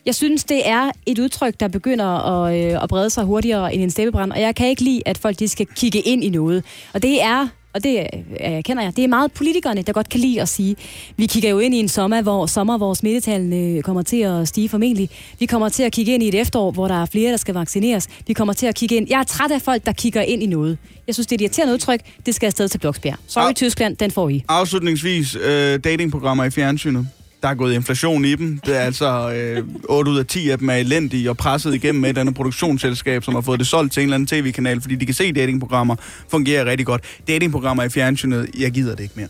Jeg 0.06 0.14
synes, 0.14 0.44
det 0.44 0.68
er 0.68 0.90
et 1.06 1.18
udtryk, 1.18 1.60
der 1.60 1.68
begynder 1.68 2.06
at, 2.06 2.74
øh, 2.74 2.82
at 2.82 2.88
brede 2.88 3.10
sig 3.10 3.24
hurtigere 3.24 3.74
end 3.74 3.82
en 3.82 3.90
steppebrand, 3.90 4.32
og 4.32 4.40
jeg 4.40 4.54
kan 4.54 4.68
ikke 4.68 4.82
lide, 4.82 5.02
at 5.06 5.18
folk 5.18 5.38
de 5.38 5.48
skal 5.48 5.66
kigge 5.76 6.00
ind 6.00 6.24
i 6.24 6.28
noget. 6.28 6.64
Og 6.94 7.02
det 7.02 7.22
er, 7.22 7.48
og 7.74 7.84
det 7.84 8.06
øh, 8.46 8.62
kender 8.62 8.82
jeg, 8.82 8.96
det 8.96 9.04
er 9.04 9.08
meget 9.08 9.32
politikerne, 9.32 9.82
der 9.82 9.92
godt 9.92 10.08
kan 10.08 10.20
lide 10.20 10.40
at 10.40 10.48
sige, 10.48 10.76
vi 11.16 11.26
kigger 11.26 11.50
jo 11.50 11.58
ind 11.58 11.74
i 11.74 11.78
en 11.78 11.88
sommer, 11.88 12.22
hvor, 12.22 12.46
sommer, 12.46 12.76
hvor 12.76 12.94
smittetallene 12.94 13.82
kommer 13.82 14.02
til 14.02 14.16
at 14.16 14.48
stige 14.48 14.68
formentlig. 14.68 15.10
Vi 15.38 15.46
kommer 15.46 15.68
til 15.68 15.82
at 15.82 15.92
kigge 15.92 16.14
ind 16.14 16.22
i 16.22 16.28
et 16.28 16.34
efterår, 16.34 16.70
hvor 16.70 16.88
der 16.88 17.02
er 17.02 17.06
flere, 17.06 17.30
der 17.30 17.36
skal 17.36 17.54
vaccineres. 17.54 18.08
Vi 18.26 18.32
kommer 18.32 18.52
til 18.52 18.66
at 18.66 18.74
kigge 18.74 18.96
ind. 18.96 19.06
Jeg 19.10 19.20
er 19.20 19.24
træt 19.24 19.50
af 19.50 19.62
folk, 19.62 19.86
der 19.86 19.92
kigger 19.92 20.22
ind 20.22 20.42
i 20.42 20.46
noget. 20.46 20.78
Jeg 21.06 21.14
synes, 21.14 21.26
det 21.26 21.32
er 21.32 21.36
et 21.36 21.42
irriterende 21.42 21.74
udtryk. 21.74 22.00
Det 22.26 22.34
skal 22.34 22.46
afsted 22.46 22.68
til 22.68 22.78
Bloksbjerg. 22.78 23.16
Sorry, 23.26 23.46
Au. 23.46 23.52
Tyskland, 23.52 23.96
den 23.96 24.10
får 24.10 24.28
I. 24.28 24.44
Afslutningsvis, 24.48 25.34
øh, 25.34 25.78
datingprogrammer 25.84 26.44
i 26.44 26.50
fjernsynet. 26.50 27.08
Der 27.46 27.50
er 27.52 27.56
gået 27.56 27.74
inflation 27.74 28.24
i 28.24 28.34
dem. 28.34 28.58
Det 28.66 28.76
er 28.76 28.80
altså 28.80 29.30
øh, 29.32 29.64
8 29.88 30.10
ud 30.10 30.18
af 30.18 30.26
10 30.26 30.50
af 30.50 30.58
dem 30.58 30.68
er 30.70 30.74
elendige 30.74 31.30
og 31.30 31.36
presset 31.36 31.74
igennem 31.74 32.00
med 32.00 32.10
et 32.10 32.18
andet 32.18 32.34
produktionsselskab, 32.34 33.24
som 33.24 33.34
har 33.34 33.40
fået 33.40 33.58
det 33.58 33.66
solgt 33.66 33.92
til 33.92 34.00
en 34.00 34.04
eller 34.08 34.14
anden 34.14 34.26
tv-kanal, 34.26 34.80
fordi 34.80 34.94
de 34.94 35.06
kan 35.06 35.14
se, 35.14 35.24
at 35.24 35.34
datingprogrammer 35.34 35.96
fungerer 36.30 36.64
rigtig 36.64 36.86
godt. 36.86 37.02
Datingprogrammer 37.28 37.82
i 37.82 37.88
fjernsynet, 37.88 38.50
jeg 38.58 38.70
gider 38.70 38.94
det 38.94 39.02
ikke 39.02 39.14
mere. 39.16 39.28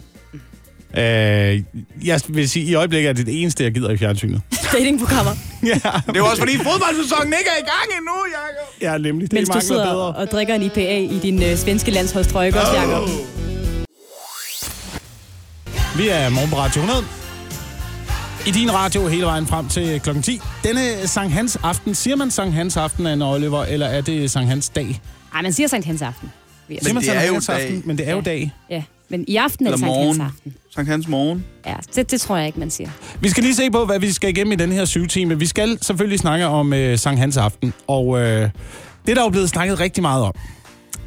Øh, 1.52 1.62
jeg 2.04 2.20
vil 2.28 2.48
sige, 2.48 2.64
i 2.66 2.74
øjeblikket 2.74 3.08
er 3.08 3.12
det 3.12 3.26
det 3.26 3.42
eneste, 3.42 3.64
jeg 3.64 3.72
gider 3.74 3.90
i 3.90 3.96
fjernsynet. 3.96 4.40
Datingprogrammer. 4.72 5.32
ja, 5.66 5.74
Det 6.06 6.16
er 6.16 6.22
også 6.22 6.38
fordi 6.38 6.56
fodboldsæsonen 6.56 7.32
ikke 7.38 7.50
er 7.58 7.60
i 7.60 7.66
gang 7.66 7.98
endnu, 7.98 8.14
Jacob. 8.32 8.82
ja, 8.82 8.98
nemlig. 9.08 9.30
Det 9.30 9.32
Mens 9.32 9.48
du 9.48 9.60
sidder 9.60 9.84
bedre. 9.84 10.14
og 10.14 10.26
drikker 10.26 10.54
en 10.54 10.62
IPA 10.62 10.98
i 10.98 11.18
din 11.22 11.42
øh, 11.42 11.56
svenske 11.56 11.90
landsholdstrøje, 11.90 12.46
ikke 12.46 12.60
også, 12.60 12.72
Jacob? 12.72 13.08
Vi 15.96 16.08
er 16.08 16.28
morgen 16.28 16.50
på 16.50 16.56
Radio 16.56 16.80
100. 16.82 17.04
I 18.46 18.50
din 18.50 18.74
radio 18.74 19.08
hele 19.08 19.24
vejen 19.26 19.46
frem 19.46 19.68
til 19.68 20.00
klokken 20.00 20.22
10. 20.22 20.40
Denne 20.64 20.80
Sankt 21.08 21.32
Hans 21.32 21.58
aften, 21.62 21.94
siger 21.94 22.16
man 22.16 22.30
Sankt 22.30 22.54
Hans 22.54 22.76
aften, 22.76 23.06
Anne 23.06 23.24
Oliver, 23.24 23.64
eller 23.64 23.86
er 23.86 24.00
det 24.00 24.30
Sankt 24.30 24.48
Hans 24.48 24.68
dag? 24.68 25.00
Ej, 25.34 25.42
man 25.42 25.52
siger 25.52 25.66
Sankt 25.66 25.86
Hans 25.86 26.02
aften. 26.02 26.32
jeg 26.68 26.78
Siger 26.80 26.84
sige. 26.84 26.94
man 26.94 27.00
det 27.02 27.06
Sankt 27.08 27.22
er 27.22 27.26
jo 27.26 27.32
Hans 27.32 27.46
dag. 27.46 27.60
aften, 27.62 27.82
men 27.84 27.98
det 27.98 28.08
er 28.08 28.10
jo 28.10 28.16
Ja. 28.16 28.22
dag. 28.22 28.52
Ja, 28.70 28.82
men 29.08 29.24
i 29.28 29.36
aften 29.36 29.66
er 29.66 29.70
det 29.70 29.82
Eller 29.82 29.94
Sankt 29.94 30.06
Hans 30.22 30.32
aften. 30.34 30.54
Sankt 30.74 30.90
Hans 30.90 31.08
morgen. 31.08 31.44
Ja, 31.66 31.74
det, 31.96 32.10
det 32.10 32.20
tror 32.20 32.36
jeg 32.36 32.46
ikke, 32.46 32.58
man 32.60 32.70
siger. 32.70 32.90
Vi 33.20 33.28
skal 33.28 33.42
lige 33.42 33.54
se 33.54 33.70
på, 33.70 33.84
hvad 33.84 33.98
vi 33.98 34.12
skal 34.12 34.30
igennem 34.30 34.52
i 34.52 34.56
den 34.56 34.72
her 34.72 34.84
syv 34.84 35.06
time. 35.06 35.38
Vi 35.38 35.46
skal 35.46 35.78
selvfølgelig 35.82 36.18
snakke 36.18 36.46
om 36.46 36.72
øh, 36.72 36.98
Sankt 36.98 37.20
Hans 37.20 37.36
aften, 37.36 37.72
og 37.86 38.18
øh, 38.20 38.50
det 39.06 39.10
er 39.10 39.14
der 39.14 39.22
jo 39.22 39.28
blevet 39.28 39.48
snakket 39.48 39.80
rigtig 39.80 40.02
meget 40.02 40.22
om. 40.22 40.32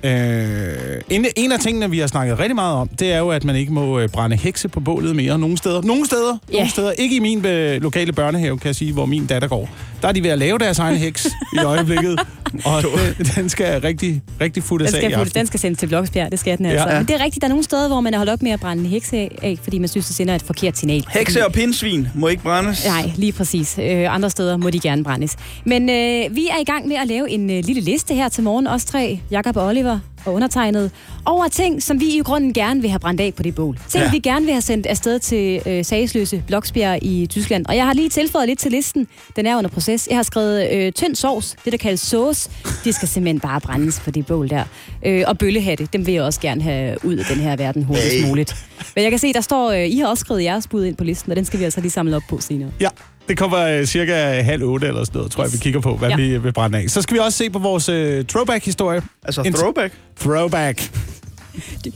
Øh, 0.03 1.01
en, 1.09 1.25
en 1.35 1.51
af 1.51 1.59
tingene, 1.59 1.89
vi 1.89 1.99
har 1.99 2.07
snakket 2.07 2.39
rigtig 2.39 2.55
meget 2.55 2.75
om, 2.75 2.87
det 2.87 3.13
er 3.13 3.17
jo, 3.17 3.29
at 3.29 3.43
man 3.43 3.55
ikke 3.55 3.73
må 3.73 3.99
øh, 3.99 4.09
brænde 4.09 4.35
hekse 4.35 4.67
på 4.67 4.79
bålet 4.79 5.15
mere. 5.15 5.39
Nogle 5.39 5.57
steder. 5.57 5.81
Nogle 5.81 6.05
steder. 6.05 6.37
Ja. 6.51 6.57
Nogle 6.57 6.69
steder. 6.69 6.91
Ikke 6.91 7.15
i 7.15 7.19
min 7.19 7.45
øh, 7.45 7.81
lokale 7.81 8.13
børnehave, 8.13 8.57
kan 8.57 8.67
jeg 8.67 8.75
sige, 8.75 8.93
hvor 8.93 9.05
min 9.05 9.25
datter 9.25 9.47
går. 9.47 9.69
Der 10.01 10.07
er 10.07 10.11
de 10.11 10.23
ved 10.23 10.29
at 10.29 10.37
lave 10.37 10.57
deres 10.57 10.79
egen 10.79 10.97
heks 10.97 11.27
i 11.53 11.57
øjeblikket. 11.57 12.19
Og 12.65 12.83
den, 13.17 13.25
den 13.35 13.49
skal 13.49 13.81
rigtig, 13.81 14.21
rigtig 14.41 14.63
futtes 14.63 14.93
af 14.93 15.01
skal, 15.01 15.13
aften. 15.13 15.35
den 15.35 15.47
skal 15.47 15.59
sendes 15.59 15.79
til 15.79 15.87
Bloksbjerg, 15.87 16.31
det 16.31 16.39
skal 16.39 16.57
den 16.57 16.65
altså. 16.65 16.89
Ja. 16.89 16.97
Men 16.97 17.07
det 17.07 17.15
er 17.15 17.23
rigtigt, 17.23 17.41
der 17.41 17.47
er 17.47 17.49
nogle 17.49 17.63
steder, 17.63 17.87
hvor 17.87 18.01
man 18.01 18.13
har 18.13 18.17
holdt 18.19 18.31
op 18.31 18.41
med 18.41 18.51
at 18.51 18.59
brænde 18.59 18.83
en 18.83 18.89
hekse 18.89 19.17
af, 19.17 19.57
fordi 19.63 19.79
man 19.79 19.87
synes, 19.89 20.05
det 20.05 20.15
sender 20.15 20.35
et 20.35 20.41
forkert 20.41 20.77
signal. 20.77 21.05
Hekse 21.09 21.45
og 21.45 21.53
pindsvin 21.53 22.07
må 22.15 22.27
ikke 22.27 22.43
brændes. 22.43 22.85
Nej, 22.85 23.11
lige 23.15 23.31
præcis. 23.31 23.79
Øh, 23.81 24.15
andre 24.15 24.29
steder 24.29 24.57
må 24.57 24.69
de 24.69 24.79
gerne 24.79 25.03
brændes. 25.03 25.35
Men 25.65 25.89
øh, 25.89 26.35
vi 26.35 26.47
er 26.47 26.61
i 26.61 26.65
gang 26.65 26.87
med 26.87 26.95
at 26.95 27.07
lave 27.07 27.29
en 27.29 27.49
øh, 27.49 27.63
lille 27.65 27.81
liste 27.81 28.13
her 28.13 28.29
til 28.29 28.43
morgen, 28.43 28.67
os 28.67 28.85
tre, 28.85 29.19
Jakob 29.31 29.57
og 29.57 29.65
Oliver 29.65 29.88
og 30.25 30.33
undertegnet, 30.33 30.91
over 31.25 31.47
ting, 31.47 31.83
som 31.83 31.99
vi 31.99 32.05
i 32.05 32.19
grunden 32.19 32.53
gerne 32.53 32.81
vil 32.81 32.89
have 32.89 32.99
brændt 32.99 33.21
af 33.21 33.33
på 33.33 33.43
det 33.43 33.55
bål. 33.55 33.79
Ting, 33.89 34.03
Ja. 34.03 34.11
vi 34.11 34.19
gerne 34.19 34.45
vil 34.45 34.53
have 34.53 34.61
sendt 34.61 34.85
afsted 34.85 35.19
til 35.19 35.61
øh, 35.65 35.85
sagsløse 35.85 36.43
Bloksbjerg 36.47 36.99
i 37.01 37.27
Tyskland. 37.29 37.65
Og 37.65 37.75
jeg 37.75 37.85
har 37.85 37.93
lige 37.93 38.09
tilføjet 38.09 38.47
lidt 38.49 38.59
til 38.59 38.71
listen. 38.71 39.07
Den 39.35 39.45
er 39.45 39.57
under 39.57 39.69
proces. 39.69 40.07
Jeg 40.07 40.17
har 40.17 40.23
skrevet 40.23 40.71
øh, 40.73 40.91
tynd 40.91 41.15
sovs, 41.15 41.55
det 41.65 41.71
der 41.71 41.77
kaldes 41.77 41.99
sauce. 42.01 42.49
Det 42.83 42.95
skal 42.95 43.07
simpelthen 43.07 43.39
bare 43.39 43.61
brændes 43.61 43.99
på 43.99 44.11
det 44.11 44.25
bål 44.25 44.49
der. 44.49 44.63
Øh, 45.05 45.23
og 45.27 45.37
bøllehatte, 45.37 45.87
dem 45.93 46.05
vil 46.05 46.13
jeg 46.13 46.23
også 46.23 46.41
gerne 46.41 46.61
have 46.61 47.05
ud 47.05 47.15
af 47.15 47.25
den 47.25 47.37
her 47.39 47.55
verden 47.55 47.83
hurtigst 47.83 48.27
muligt. 48.27 48.55
Men 48.95 49.03
jeg 49.03 49.11
kan 49.11 49.19
se, 49.19 49.33
der 49.33 49.41
står, 49.41 49.71
øh, 49.71 49.87
I 49.87 49.97
har 49.99 50.07
også 50.07 50.21
skrevet 50.21 50.43
jeres 50.43 50.67
bud 50.67 50.85
ind 50.85 50.95
på 50.95 51.03
listen, 51.03 51.31
og 51.31 51.35
den 51.35 51.45
skal 51.45 51.59
vi 51.59 51.63
altså 51.63 51.81
lige 51.81 51.91
samle 51.91 52.15
op 52.15 52.21
på 52.29 52.39
senere. 52.41 52.71
Ja, 52.81 52.87
det 53.29 53.37
kommer 53.37 53.59
øh, 53.59 53.85
cirka 53.85 54.41
halv 54.41 54.63
otte 54.63 54.87
eller 54.87 55.03
sådan 55.03 55.17
noget, 55.17 55.31
tror 55.31 55.43
jeg, 55.43 55.53
vi 55.53 55.57
kigger 55.57 55.79
på, 55.79 55.95
hvad 55.95 56.09
ja. 56.09 56.15
Vi 56.15 56.37
vil 56.37 56.53
brænde 56.53 56.77
af. 56.77 56.89
Så 56.89 57.01
skal 57.01 57.13
vi 57.15 57.19
også 57.19 57.37
se 57.37 57.49
på 57.49 57.59
vores 57.59 57.89
øh, 57.89 58.25
throwback-historie. 58.25 59.01
Altså 59.23 59.41
En- 59.41 59.53
throwback. 59.53 59.93
Throwback. 60.19 60.91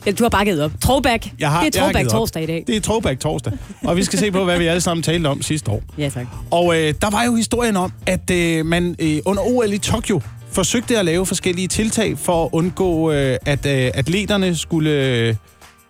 Ja, 0.06 0.12
du 0.12 0.24
har 0.24 0.30
bare 0.30 0.46
givet 0.46 0.62
op. 0.64 0.72
Throwback. 0.82 1.28
Jeg 1.40 1.52
har, 1.52 1.64
det 1.64 1.76
er 1.76 1.80
jeg 1.80 1.86
har 1.86 1.92
throwback 1.92 2.10
torsdag 2.12 2.44
i 2.44 2.46
dag. 2.46 2.64
Det 2.68 2.76
er 2.76 2.80
throwback 2.82 3.20
torsdag. 3.20 3.54
Og 3.84 3.98
vi 3.98 4.04
skal 4.04 4.20
se 4.20 4.32
på, 4.32 4.44
hvad 4.44 4.58
vi 4.60 4.66
alle 4.68 4.82
sammen 4.82 5.04
talte 5.04 5.28
om 5.28 5.42
sidste 5.42 5.72
år. 5.72 5.84
Ja, 5.98 6.10
tak. 6.10 6.26
Og 6.52 6.76
øh, 6.82 6.94
der 7.02 7.10
var 7.10 7.24
jo 7.24 7.36
historien 7.36 7.78
om, 7.78 7.92
at 8.06 8.30
øh, 8.32 8.66
man 8.66 8.96
øh, 9.00 9.20
under 9.26 9.44
OL 9.44 9.74
i 9.74 9.78
Tokyo 9.78 10.22
forsøgte 10.52 10.98
at 11.00 11.06
lave 11.06 11.26
forskellige 11.26 11.68
tiltag 11.68 12.18
for 12.18 12.44
at 12.46 12.50
undgå, 12.52 13.12
øh, 13.12 13.38
at 13.46 13.66
øh, 13.66 13.92
atleterne 13.94 14.56
skulle 14.56 14.92
øh, 14.92 15.36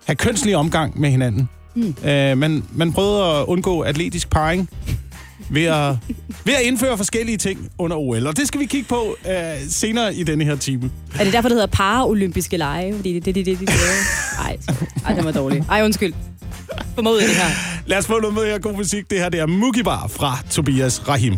have 0.06 0.16
kønslig 0.16 0.56
omgang 0.56 1.00
med 1.00 1.10
hinanden. 1.10 1.50
Mm. 1.76 1.96
Øh, 2.06 2.38
man, 2.38 2.64
man 2.74 2.94
prøvede 2.94 3.24
at 3.24 3.46
undgå 3.46 3.82
atletisk 3.82 4.30
parring. 4.30 4.70
Ved 5.50 5.64
at, 5.64 5.96
ved 6.46 6.54
at 6.54 6.62
indføre 6.64 6.98
forskellige 6.98 7.38
ting 7.38 7.70
under 7.78 7.98
OL. 7.98 8.28
Og 8.28 8.38
det 8.38 8.48
skal 8.48 8.60
vi 8.60 8.66
kigge 8.66 8.88
på 8.88 9.16
øh, 9.30 9.34
senere 9.70 10.16
i 10.16 10.24
denne 10.24 10.44
her 10.44 10.56
time. 10.56 10.92
Er 11.20 11.24
det 11.24 11.34
derfor, 11.34 11.50
det 11.50 11.56
hedder 11.56 11.68
paraolympiske 11.68 12.58
lege? 12.58 12.96
Fordi 12.96 13.14
det 13.14 13.28
er 13.28 13.34
det, 13.34 13.46
det, 13.46 13.60
det, 13.60 13.60
de 13.60 13.66
laver? 13.66 13.94
Ej, 14.40 14.58
ej, 15.06 15.14
det 15.16 15.26
var 15.26 15.32
dårligt. 15.32 15.66
Ej, 15.70 15.84
undskyld. 15.84 16.14
Af 16.98 17.04
det 17.04 17.36
her. 17.36 17.50
Lad 17.86 17.98
os 17.98 18.08
få 18.08 18.20
noget 18.20 18.34
med 18.34 18.44
her 18.46 18.60
god 18.60 18.74
musik. 18.74 19.10
Det 19.10 19.20
her 19.20 19.30
det 19.30 19.40
er 19.40 19.46
Mookie 19.46 19.84
Bar 19.84 20.08
fra 20.08 20.38
Tobias 20.50 21.08
Rahim. 21.08 21.34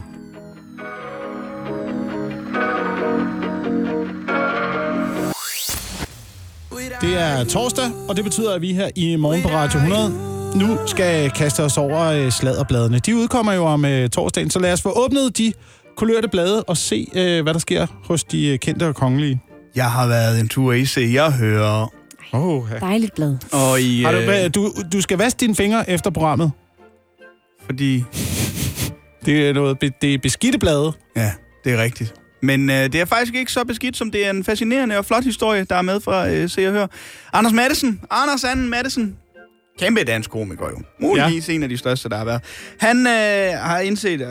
Det 7.02 7.22
er 7.22 7.44
torsdag, 7.44 7.86
og 8.10 8.16
det 8.16 8.24
betyder, 8.24 8.54
at 8.54 8.62
vi 8.62 8.74
her 8.74 8.90
i 8.96 9.16
morgen 9.16 9.42
på 9.42 9.50
Radio 9.50 9.80
100 9.80 10.35
nu 10.56 10.78
skal 10.88 11.32
kaste 11.32 11.64
os 11.64 11.78
over 11.78 12.02
øh, 12.06 12.32
sladderbladene. 12.32 13.00
De 13.00 13.16
udkommer 13.16 13.54
jo 13.54 13.66
om 13.66 13.86
øh, 13.86 14.10
torsdagen, 14.10 14.50
så 14.50 14.60
lad 14.60 14.74
os 14.74 14.82
få 14.82 14.92
åbnet 14.96 15.38
de 15.38 15.54
kulørte 15.98 16.28
blade 16.28 16.64
og 16.64 16.78
se, 16.78 17.08
øh, 17.16 17.44
hvad 17.44 17.54
der 17.54 17.60
sker 17.60 17.88
hos 18.04 18.24
de 18.24 18.48
øh, 18.48 18.60
kendte 18.60 18.88
og 18.88 18.96
kongelige. 18.96 19.42
Jeg 19.76 19.92
har 19.92 20.08
været 20.08 20.40
en 20.40 20.50
tur 20.50 20.74
i 20.74 20.86
Se 20.86 21.10
Jeg 21.14 21.32
hører, 21.32 21.88
Oh, 22.34 22.70
Dejligt 22.80 23.16
blad. 23.16 23.38
og 23.52 23.82
i... 23.82 24.04
Har 24.04 24.12
du, 24.12 24.62
du, 24.62 24.72
du 24.94 25.02
skal 25.02 25.18
vaske 25.18 25.38
dine 25.38 25.56
fingre 25.56 25.90
efter 25.90 26.10
programmet. 26.10 26.52
fordi... 27.66 28.04
Det 29.26 29.50
er 29.50 29.54
noget 29.54 29.82
det 30.02 30.14
er 30.14 30.18
beskidte 30.18 30.60
blade. 30.60 30.94
Ja, 31.16 31.32
det 31.64 31.74
er 31.74 31.84
rigtigt. 31.84 32.14
Men 32.42 32.70
øh, 32.70 32.76
det 32.76 32.96
er 32.96 33.06
faktisk 33.06 33.36
ikke 33.36 33.52
så 33.52 33.64
beskidt, 33.64 33.98
som 33.98 34.12
det 34.12 34.26
er 34.26 34.30
en 34.30 34.44
fascinerende 34.44 34.98
og 34.98 35.06
flot 35.06 35.24
historie, 35.24 35.64
der 35.70 35.76
er 35.76 35.82
med 35.82 36.00
fra 36.02 36.30
øh, 36.30 36.50
Se 36.50 36.68
og 36.68 36.74
Hør. 36.74 36.88
Anders 37.34 37.54
Madsen, 37.54 38.02
Anders 38.12 38.44
Anden 38.44 38.70
Madsen, 38.70 39.18
kæmpe 39.80 40.04
dansk 40.04 40.30
komiker 40.30 40.66
jo. 40.70 40.82
Muligvis 41.02 41.50
ja. 41.50 41.54
en 41.54 41.64
af 41.64 41.70
de 41.70 41.78
største, 41.78 42.10
der 42.10 42.18
har 42.18 42.26
været. 42.26 42.42
Han 42.80 43.08
øh, 43.08 43.60
har 43.60 43.80
indset, 43.80 44.22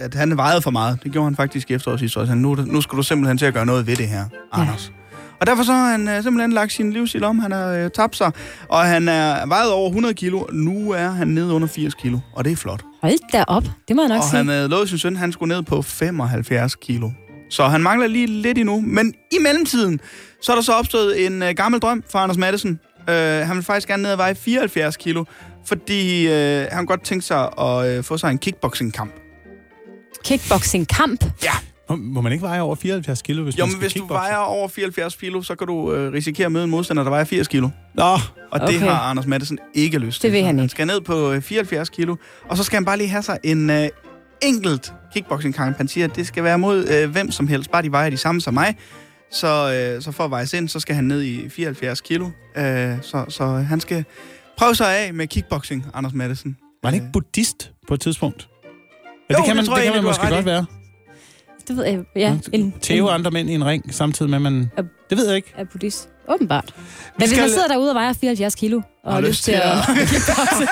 at, 0.00 0.14
han 0.14 0.36
vejede 0.36 0.62
for 0.62 0.70
meget. 0.70 0.98
Det 1.04 1.12
gjorde 1.12 1.24
han 1.26 1.36
faktisk 1.36 1.70
i 1.70 1.74
efteråret 1.74 2.00
sidste 2.00 2.20
år. 2.20 2.24
Så 2.24 2.28
han, 2.28 2.38
nu, 2.38 2.54
nu 2.54 2.80
skal 2.80 2.96
du 2.98 3.02
simpelthen 3.02 3.38
til 3.38 3.46
at 3.46 3.54
gøre 3.54 3.66
noget 3.66 3.86
ved 3.86 3.96
det 3.96 4.08
her, 4.08 4.24
Anders. 4.52 4.92
Og 5.40 5.46
derfor 5.46 5.62
så 5.62 5.72
har 5.72 5.90
han 5.90 6.08
øh, 6.08 6.22
simpelthen 6.22 6.52
lagt 6.52 6.72
sin 6.72 6.92
livsstil 6.92 7.24
om. 7.24 7.38
Han 7.38 7.52
har 7.52 7.68
øh, 7.68 7.90
tabt 7.90 8.16
sig, 8.16 8.32
og 8.68 8.84
han 8.84 9.08
er 9.08 9.46
vejet 9.46 9.72
over 9.72 9.88
100 9.88 10.14
kilo. 10.14 10.44
Nu 10.52 10.90
er 10.90 11.08
han 11.08 11.28
nede 11.28 11.52
under 11.52 11.68
80 11.68 11.94
kilo, 11.94 12.18
og 12.34 12.44
det 12.44 12.52
er 12.52 12.56
flot. 12.56 12.84
Hold 13.02 13.30
da 13.32 13.44
op. 13.48 13.64
Det 13.88 13.96
må 13.96 14.02
jeg 14.02 14.08
nok 14.08 14.18
Og 14.18 14.24
sige. 14.24 14.36
han 14.36 14.48
havde 14.48 14.68
lovet 14.68 14.88
sin 14.88 14.98
søn, 14.98 15.16
han 15.16 15.32
skulle 15.32 15.54
ned 15.54 15.62
på 15.62 15.82
75 15.82 16.74
kilo. 16.74 17.10
Så 17.50 17.68
han 17.68 17.80
mangler 17.82 18.06
lige 18.06 18.26
lidt 18.26 18.58
endnu. 18.58 18.80
Men 18.80 19.14
i 19.32 19.36
mellemtiden, 19.42 20.00
så 20.42 20.52
er 20.52 20.56
der 20.56 20.62
så 20.62 20.72
opstået 20.72 21.26
en 21.26 21.42
øh, 21.42 21.54
gammel 21.56 21.80
drøm 21.80 22.04
for 22.10 22.18
Anders 22.18 22.38
Madsen. 22.38 22.80
Øh, 23.08 23.46
han 23.46 23.56
vil 23.56 23.64
faktisk 23.64 23.88
gerne 23.88 24.02
ned 24.02 24.12
og 24.12 24.18
veje 24.18 24.34
74 24.34 24.96
kilo, 24.96 25.24
fordi 25.66 26.28
øh, 26.28 26.66
han 26.72 26.86
godt 26.86 27.02
tænke 27.04 27.24
sig 27.24 27.48
at 27.60 27.86
øh, 27.88 28.04
få 28.04 28.16
sig 28.18 28.30
en 28.30 28.38
kickboxing-kamp. 28.38 29.12
Kickboxing-kamp. 30.24 31.24
Ja, 31.44 31.50
Må, 31.90 31.96
må 31.96 32.20
man 32.20 32.32
ikke 32.32 32.42
veje 32.42 32.60
over 32.60 32.74
74 32.74 33.22
kilo, 33.22 33.42
hvis 33.42 33.58
jo, 33.58 33.64
man 33.64 33.68
men 33.68 33.72
skal 33.72 33.80
hvis 33.80 33.92
du 33.92 33.98
kickboxe? 34.00 34.14
vejer 34.14 34.36
over 34.36 34.68
74 34.68 35.16
kilo, 35.16 35.42
så 35.42 35.54
kan 35.54 35.66
du 35.66 35.92
øh, 35.92 36.12
risikere 36.12 36.46
at 36.46 36.52
møde 36.52 36.64
en 36.64 36.70
modstander, 36.70 37.02
der 37.02 37.10
vejer 37.10 37.24
80 37.24 37.48
kilo. 37.48 37.68
Nå, 37.94 38.02
Og 38.04 38.18
Okay. 38.50 38.66
det 38.66 38.80
har 38.80 38.90
Anders 39.00 39.26
Madsen 39.26 39.58
ikke 39.74 39.98
lyst 39.98 40.20
til. 40.20 40.28
Det 40.30 40.36
vil 40.36 40.44
han 40.46 40.54
Han 40.54 40.64
ikke. 40.64 40.70
skal 40.70 40.86
ned 40.86 41.00
på 41.00 41.32
øh, 41.32 41.42
74 41.42 41.88
kilo, 41.90 42.16
og 42.48 42.56
så 42.56 42.64
skal 42.64 42.76
han 42.76 42.84
bare 42.84 42.96
lige 42.98 43.08
have 43.08 43.22
sig 43.22 43.38
en 43.44 43.70
øh, 43.70 43.88
enkelt 44.42 44.92
kickboxing-kamp. 45.14 45.76
Han 45.76 45.88
siger, 45.88 46.06
at 46.06 46.16
det 46.16 46.26
skal 46.26 46.44
være 46.44 46.58
mod 46.58 46.88
øh, 46.88 47.10
hvem 47.10 47.30
som 47.30 47.48
helst, 47.48 47.70
bare 47.70 47.82
de 47.82 47.92
vejer 47.92 48.10
de 48.10 48.16
samme 48.16 48.40
som 48.40 48.54
mig. 48.54 48.76
Så, 49.30 49.46
øh, 49.96 50.02
så 50.02 50.12
for 50.12 50.24
at 50.24 50.30
veje 50.30 50.46
ind, 50.54 50.68
så 50.68 50.80
skal 50.80 50.94
han 50.94 51.04
ned 51.04 51.22
i 51.22 51.48
74 51.48 52.00
kilo. 52.00 52.30
Øh, 52.56 52.96
så, 53.02 53.24
så 53.28 53.44
han 53.46 53.80
skal 53.80 54.04
prøve 54.56 54.74
sig 54.74 54.98
af 54.98 55.14
med 55.14 55.26
kickboxing, 55.26 55.86
Anders 55.94 56.12
Madsen. 56.14 56.56
var 56.82 56.90
han 56.90 56.94
ikke 56.94 57.12
buddhist 57.12 57.72
på 57.88 57.94
et 57.94 58.00
tidspunkt? 58.00 58.48
Ja, 59.30 59.34
Jo, 59.34 59.38
det 59.38 59.46
kan 59.46 59.48
det 59.48 59.56
man, 59.56 59.64
tror 59.66 59.74
det 59.76 59.84
jeg 59.84 59.92
kan 59.92 60.02
man 60.02 60.08
måske 60.10 60.26
godt 60.28 60.42
i. 60.42 60.46
være. 60.46 60.66
Det 61.68 61.76
ved 61.76 61.84
jeg. 61.84 62.04
Ja, 62.16 62.38
en, 62.52 62.74
Tæve 62.80 63.08
en, 63.08 63.14
andre 63.14 63.30
mænd 63.30 63.50
i 63.50 63.54
en 63.54 63.66
ring, 63.66 63.94
samtidig 63.94 64.30
med, 64.30 64.36
at 64.38 64.42
man... 64.42 64.70
Ja. 64.76 64.82
Det 65.10 65.18
ved 65.18 65.26
jeg 65.26 65.36
ikke. 65.36 65.52
er 65.56 65.64
buddhist. 65.64 66.08
Åbenbart. 66.30 66.64
Men 66.76 66.82
hvis 67.18 67.30
skal- 67.30 67.40
man 67.40 67.50
sidder 67.50 67.68
derude 67.68 67.90
og 67.90 67.94
vejer 67.94 68.12
74 68.12 68.54
kilo, 68.54 68.80
og 69.04 69.12
har 69.12 69.20
lyst 69.20 69.44
til 69.44 69.52
at 69.52 69.62
kickboxe 70.10 70.66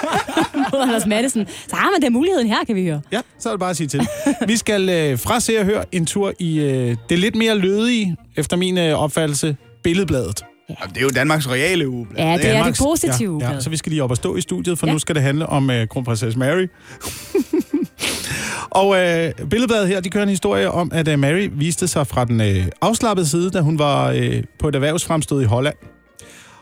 mod 0.72 0.80
Anders 0.82 1.06
Madsen, 1.06 1.46
så 1.68 1.76
har 1.76 1.90
man 1.90 2.02
den 2.02 2.12
muligheden 2.12 2.46
her, 2.48 2.64
kan 2.66 2.76
vi 2.76 2.84
høre. 2.84 3.00
Ja, 3.12 3.20
så 3.38 3.48
er 3.48 3.52
det 3.52 3.60
bare 3.60 3.70
at 3.70 3.76
sige 3.76 3.86
til. 3.88 4.08
Vi 4.46 4.56
skal 4.56 4.88
øh, 4.88 5.18
fra 5.18 5.40
se 5.40 5.58
og 5.58 5.64
høre 5.64 5.84
en 5.92 6.06
tur 6.06 6.32
i 6.38 6.58
øh, 6.60 6.96
det 7.10 7.18
lidt 7.18 7.36
mere 7.36 7.58
lødige, 7.58 8.16
efter 8.36 8.56
min 8.56 8.78
øh, 8.78 8.98
opfattelse, 9.02 9.56
billedbladet. 9.82 10.44
Og 10.68 10.88
det 10.88 10.96
er 10.96 11.02
jo 11.02 11.08
Danmarks 11.08 11.48
reale 11.48 11.88
uge. 11.88 12.06
Ja, 12.18 12.36
det 12.42 12.50
er 12.50 12.64
det 12.64 12.78
positive. 12.78 13.38
Ja, 13.42 13.52
ja, 13.52 13.60
så 13.60 13.70
vi 13.70 13.76
skal 13.76 13.90
lige 13.90 14.02
op 14.02 14.10
og 14.10 14.16
stå 14.16 14.36
i 14.36 14.40
studiet, 14.40 14.78
for 14.78 14.86
Ja. 14.86 14.92
nu 14.92 14.98
skal 14.98 15.14
det 15.14 15.22
handle 15.22 15.46
om 15.46 15.70
øh, 15.70 15.88
kronprinsesse 15.88 16.38
Mary. 16.38 16.66
og 18.80 18.96
øh, 18.96 19.32
billedbladet 19.50 19.88
her, 19.88 20.00
de 20.00 20.10
kører 20.10 20.22
en 20.22 20.28
historie 20.28 20.70
om, 20.70 20.90
at 20.94 21.08
øh, 21.08 21.18
Mary 21.18 21.48
viste 21.52 21.88
sig 21.88 22.06
fra 22.06 22.24
den 22.24 22.40
øh, 22.40 22.66
afslappede 22.80 23.28
side, 23.28 23.50
da 23.50 23.60
hun 23.60 23.78
var 23.78 24.10
øh, 24.10 24.42
på 24.58 24.68
et 24.68 24.74
erhvervsfremstød 24.74 25.42
i 25.42 25.44
Holland. 25.44 25.76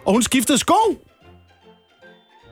Og 0.04 0.12
hun 0.12 0.22
skiftede 0.22 0.58
sko! 0.58 0.74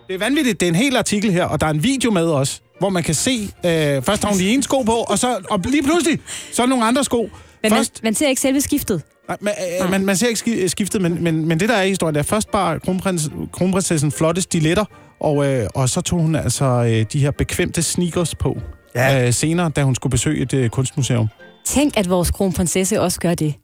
Det 0.08 0.14
er 0.14 0.18
vanvittigt. 0.18 0.60
Det 0.60 0.66
er 0.66 0.70
en 0.70 0.74
hel 0.74 0.96
artikel 0.96 1.32
her, 1.32 1.44
og 1.44 1.60
der 1.60 1.66
er 1.66 1.70
en 1.70 1.82
video 1.82 2.10
med 2.10 2.26
også, 2.26 2.60
hvor 2.78 2.88
man 2.88 3.02
kan 3.02 3.14
se, 3.14 3.48
øh, 3.66 4.02
først 4.02 4.24
har 4.24 4.30
hun 4.30 4.38
de 4.38 4.50
ene 4.50 4.62
sko 4.62 4.82
på, 4.82 4.92
og 4.92 5.18
så 5.18 5.40
og 5.50 5.60
lige 5.64 5.82
pludselig, 5.82 6.20
så 6.52 6.62
er 6.62 6.66
nogle 6.66 6.84
andre 6.84 7.04
sko. 7.04 7.22
Men 7.22 7.30
man, 7.62 7.72
først, 7.72 8.02
man 8.02 8.14
ser 8.14 8.28
ikke 8.28 8.40
selve 8.40 8.60
skiftet. 8.60 9.02
Nej, 9.28 9.36
man, 9.40 9.54
øh, 9.84 9.90
man, 9.90 10.04
man 10.06 10.16
ser 10.16 10.26
ikke 10.26 10.38
ski- 10.38 10.68
skiftet, 10.68 11.02
men, 11.02 11.24
men, 11.24 11.46
men 11.48 11.60
det 11.60 11.68
der 11.68 11.74
er 11.74 11.82
i 11.82 11.88
historien, 11.88 12.14
det 12.14 12.18
er 12.20 12.24
først 12.24 12.50
bare 12.50 12.80
kronprins, 12.80 13.30
kronprinsessen 13.52 14.12
flotte 14.12 14.42
stiletter, 14.42 14.84
og, 15.20 15.46
øh, 15.46 15.66
og 15.74 15.88
så 15.88 16.00
tog 16.00 16.20
hun 16.20 16.34
altså 16.34 16.64
øh, 16.64 17.06
de 17.12 17.18
her 17.18 17.30
bekvemte 17.30 17.82
sneakers 17.82 18.34
på 18.34 18.56
Ja. 18.94 19.26
øh, 19.26 19.32
senere, 19.32 19.70
da 19.76 19.82
hun 19.82 19.94
skulle 19.94 20.10
besøge 20.10 20.42
et 20.42 20.54
øh, 20.54 20.70
kunstmuseum. 20.70 21.28
Tænk, 21.66 21.96
at 21.96 22.10
vores 22.10 22.30
kronprinsesse 22.30 23.00
også 23.00 23.20
gør 23.20 23.34
det. 23.34 23.54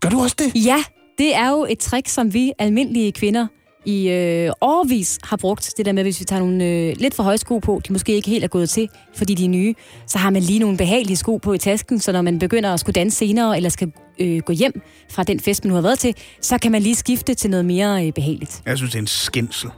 Gør 0.00 0.08
du 0.08 0.20
også 0.20 0.36
det? 0.38 0.64
Ja, 0.66 0.76
det 1.18 1.36
er 1.36 1.50
jo 1.50 1.66
et 1.70 1.78
trick, 1.78 2.08
som 2.08 2.34
vi 2.34 2.52
almindelige 2.58 3.12
kvinder 3.12 3.46
i 3.86 4.08
øh, 4.08 4.50
årvis 4.60 5.18
har 5.24 5.36
brugt. 5.36 5.74
Det 5.76 5.86
der 5.86 5.92
med, 5.92 6.02
hvis 6.02 6.20
vi 6.20 6.24
tager 6.24 6.40
nogle 6.40 6.64
øh, 6.64 6.94
lidt 6.98 7.14
for 7.14 7.22
høje 7.22 7.38
sko 7.38 7.58
på, 7.58 7.80
de 7.88 7.92
måske 7.92 8.12
ikke 8.14 8.30
helt 8.30 8.44
er 8.44 8.48
gået 8.48 8.70
til, 8.70 8.88
fordi 9.16 9.34
de 9.34 9.44
er 9.44 9.48
nye, 9.48 9.74
så 10.06 10.18
har 10.18 10.30
man 10.30 10.42
lige 10.42 10.58
nogle 10.58 10.76
behagelige 10.76 11.16
sko 11.16 11.36
på 11.36 11.52
i 11.52 11.58
tasken, 11.58 12.00
så 12.00 12.12
når 12.12 12.22
man 12.22 12.38
begynder 12.38 12.72
at 12.74 12.80
skulle 12.80 12.94
danse 12.94 13.18
senere, 13.18 13.56
eller 13.56 13.70
skal 13.70 13.92
øh, 14.20 14.38
gå 14.38 14.52
hjem 14.52 14.82
fra 15.10 15.22
den 15.22 15.40
fest, 15.40 15.64
man 15.64 15.68
nu 15.68 15.74
har 15.74 15.82
været 15.82 15.98
til, 15.98 16.14
så 16.40 16.58
kan 16.58 16.72
man 16.72 16.82
lige 16.82 16.94
skifte 16.94 17.34
til 17.34 17.50
noget 17.50 17.64
mere 17.64 18.06
øh, 18.06 18.12
behageligt. 18.12 18.62
Jeg 18.66 18.76
synes, 18.76 18.92
det 18.92 18.98
er 18.98 19.02
en 19.02 19.06
skændsel. 19.06 19.70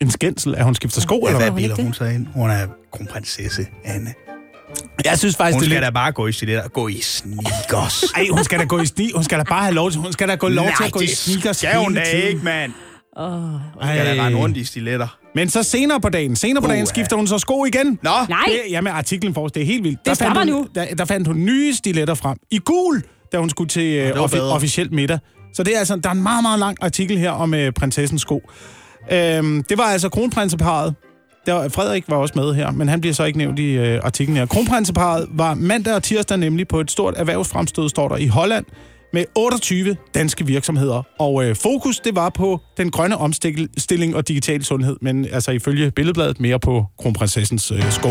En 0.00 0.10
skændsel, 0.10 0.54
at 0.54 0.64
hun 0.64 0.74
skifter 0.74 1.00
sko, 1.00 1.14
Ja, 1.22 1.26
eller 1.26 1.38
hvad 1.38 1.50
hvad? 1.50 1.50
hun 1.50 1.56
bilder 1.56 1.82
hun 1.82 1.94
sig 1.94 2.14
ind? 2.14 2.26
Hun 2.34 2.50
er 2.50 2.66
kronprinsesse, 2.92 3.66
Anne. 3.84 4.14
Jeg 5.04 5.18
synes 5.18 5.36
faktisk, 5.36 5.54
Hun 5.54 5.60
det 5.60 5.66
er 5.66 5.70
skal 5.70 5.76
lidt... 5.80 5.84
da 5.84 5.90
bare 5.90 6.12
gå 6.12 6.26
i 6.26 6.32
stiletter. 6.32 6.68
Gå 6.68 6.88
i 6.88 7.00
sneakers. 7.00 8.02
Ej, 8.16 8.26
hun 8.30 8.44
skal 8.44 8.58
da 8.58 8.64
gå 8.64 8.80
i 8.80 8.86
sni... 8.86 9.10
Hun 9.14 9.24
skal 9.24 9.38
da 9.38 9.44
bare 9.44 9.62
have 9.62 9.74
lov 9.74 9.90
til... 9.90 10.00
Hun 10.00 10.12
skal 10.12 10.28
da 10.28 10.34
gå 10.34 10.48
lov 10.48 10.66
til 10.76 10.84
at 10.84 10.92
gå 10.92 11.00
i 11.00 11.06
det 11.06 11.16
sneakers 11.16 11.56
skal 11.56 11.76
hun 11.76 11.94
da 11.94 12.00
ikke, 12.02 12.40
mand. 12.44 12.72
Oh. 13.16 13.32
Hun 13.32 13.60
skal 13.82 14.16
da 14.16 14.24
rende 14.24 14.38
rundt 14.38 14.56
i 14.56 14.64
stiletter. 14.64 15.18
Men 15.34 15.48
så 15.48 15.62
senere 15.62 16.00
på 16.00 16.08
dagen, 16.08 16.36
senere 16.36 16.62
på 16.62 16.68
dagen 16.68 16.82
Uha. 16.82 16.86
skifter 16.88 17.16
hun 17.16 17.26
så 17.26 17.38
sko 17.38 17.64
igen. 17.64 17.98
Nå, 18.02 18.10
Nej, 18.28 18.38
Det, 18.46 18.60
jamen, 18.70 18.92
artiklen 18.92 19.34
for 19.34 19.44
os, 19.44 19.52
det 19.52 19.62
er 19.62 19.66
helt 19.66 19.84
vildt. 19.84 20.06
Der 20.06 20.14
stopper 20.14 20.34
fandt 20.34 20.52
hun, 20.52 20.60
nu. 20.62 20.68
Der, 20.74 20.94
der 20.94 21.04
fandt 21.04 21.26
hun 21.26 21.36
nye 21.44 21.74
stiletter 21.74 22.14
frem. 22.14 22.36
I 22.50 22.58
gul, 22.64 23.02
da 23.32 23.38
hun 23.38 23.50
skulle 23.50 23.68
til 23.68 23.82
øh, 23.96 24.06
det 24.06 24.14
var 24.18 24.22
offi- 24.26 24.34
bedre. 24.36 24.52
officielt 24.54 24.92
middag. 24.92 25.18
Så 25.54 25.62
det 25.62 25.74
er 25.74 25.78
altså, 25.78 25.96
der 25.96 26.08
er 26.08 26.12
en 26.12 26.22
meget, 26.22 26.42
meget 26.42 26.58
lang 26.58 26.76
artikel 26.80 27.18
her 27.18 27.30
om 27.30 27.54
øh, 27.54 27.72
prinsessens 27.72 28.22
sko. 28.22 28.42
Øhm, 29.12 29.62
det 29.68 29.78
var 29.78 29.84
altså 29.84 30.08
kronprinseparet. 30.08 30.94
Der, 31.46 31.52
var- 31.52 31.68
Frederik 31.68 32.04
var 32.08 32.16
også 32.16 32.32
med 32.36 32.54
her, 32.54 32.70
men 32.70 32.88
han 32.88 33.00
bliver 33.00 33.14
så 33.14 33.24
ikke 33.24 33.38
nævnt 33.38 33.58
i 33.58 33.72
øh, 33.72 34.00
artiklen 34.04 34.36
her. 34.36 34.46
Kronprinseparet 34.46 35.26
var 35.30 35.54
mandag 35.54 35.94
og 35.94 36.02
tirsdag 36.02 36.38
nemlig 36.38 36.68
på 36.68 36.80
et 36.80 36.90
stort 36.90 37.14
erhvervsfremstød, 37.16 37.88
står 37.88 38.08
der, 38.08 38.16
i 38.16 38.26
Holland, 38.26 38.64
med 39.12 39.24
28 39.34 39.96
danske 40.14 40.46
virksomheder. 40.46 41.02
Og 41.18 41.44
øh, 41.44 41.56
fokus, 41.56 42.00
det 42.00 42.16
var 42.16 42.28
på 42.28 42.60
den 42.76 42.90
grønne 42.90 43.16
omstilling 43.16 44.16
og 44.16 44.28
digital 44.28 44.64
sundhed, 44.64 44.96
men 45.00 45.26
altså 45.32 45.50
ifølge 45.50 45.90
billedbladet 45.90 46.40
mere 46.40 46.60
på 46.60 46.86
kronprinsessens 46.98 47.70
øh, 47.70 47.90
sko. 47.90 48.08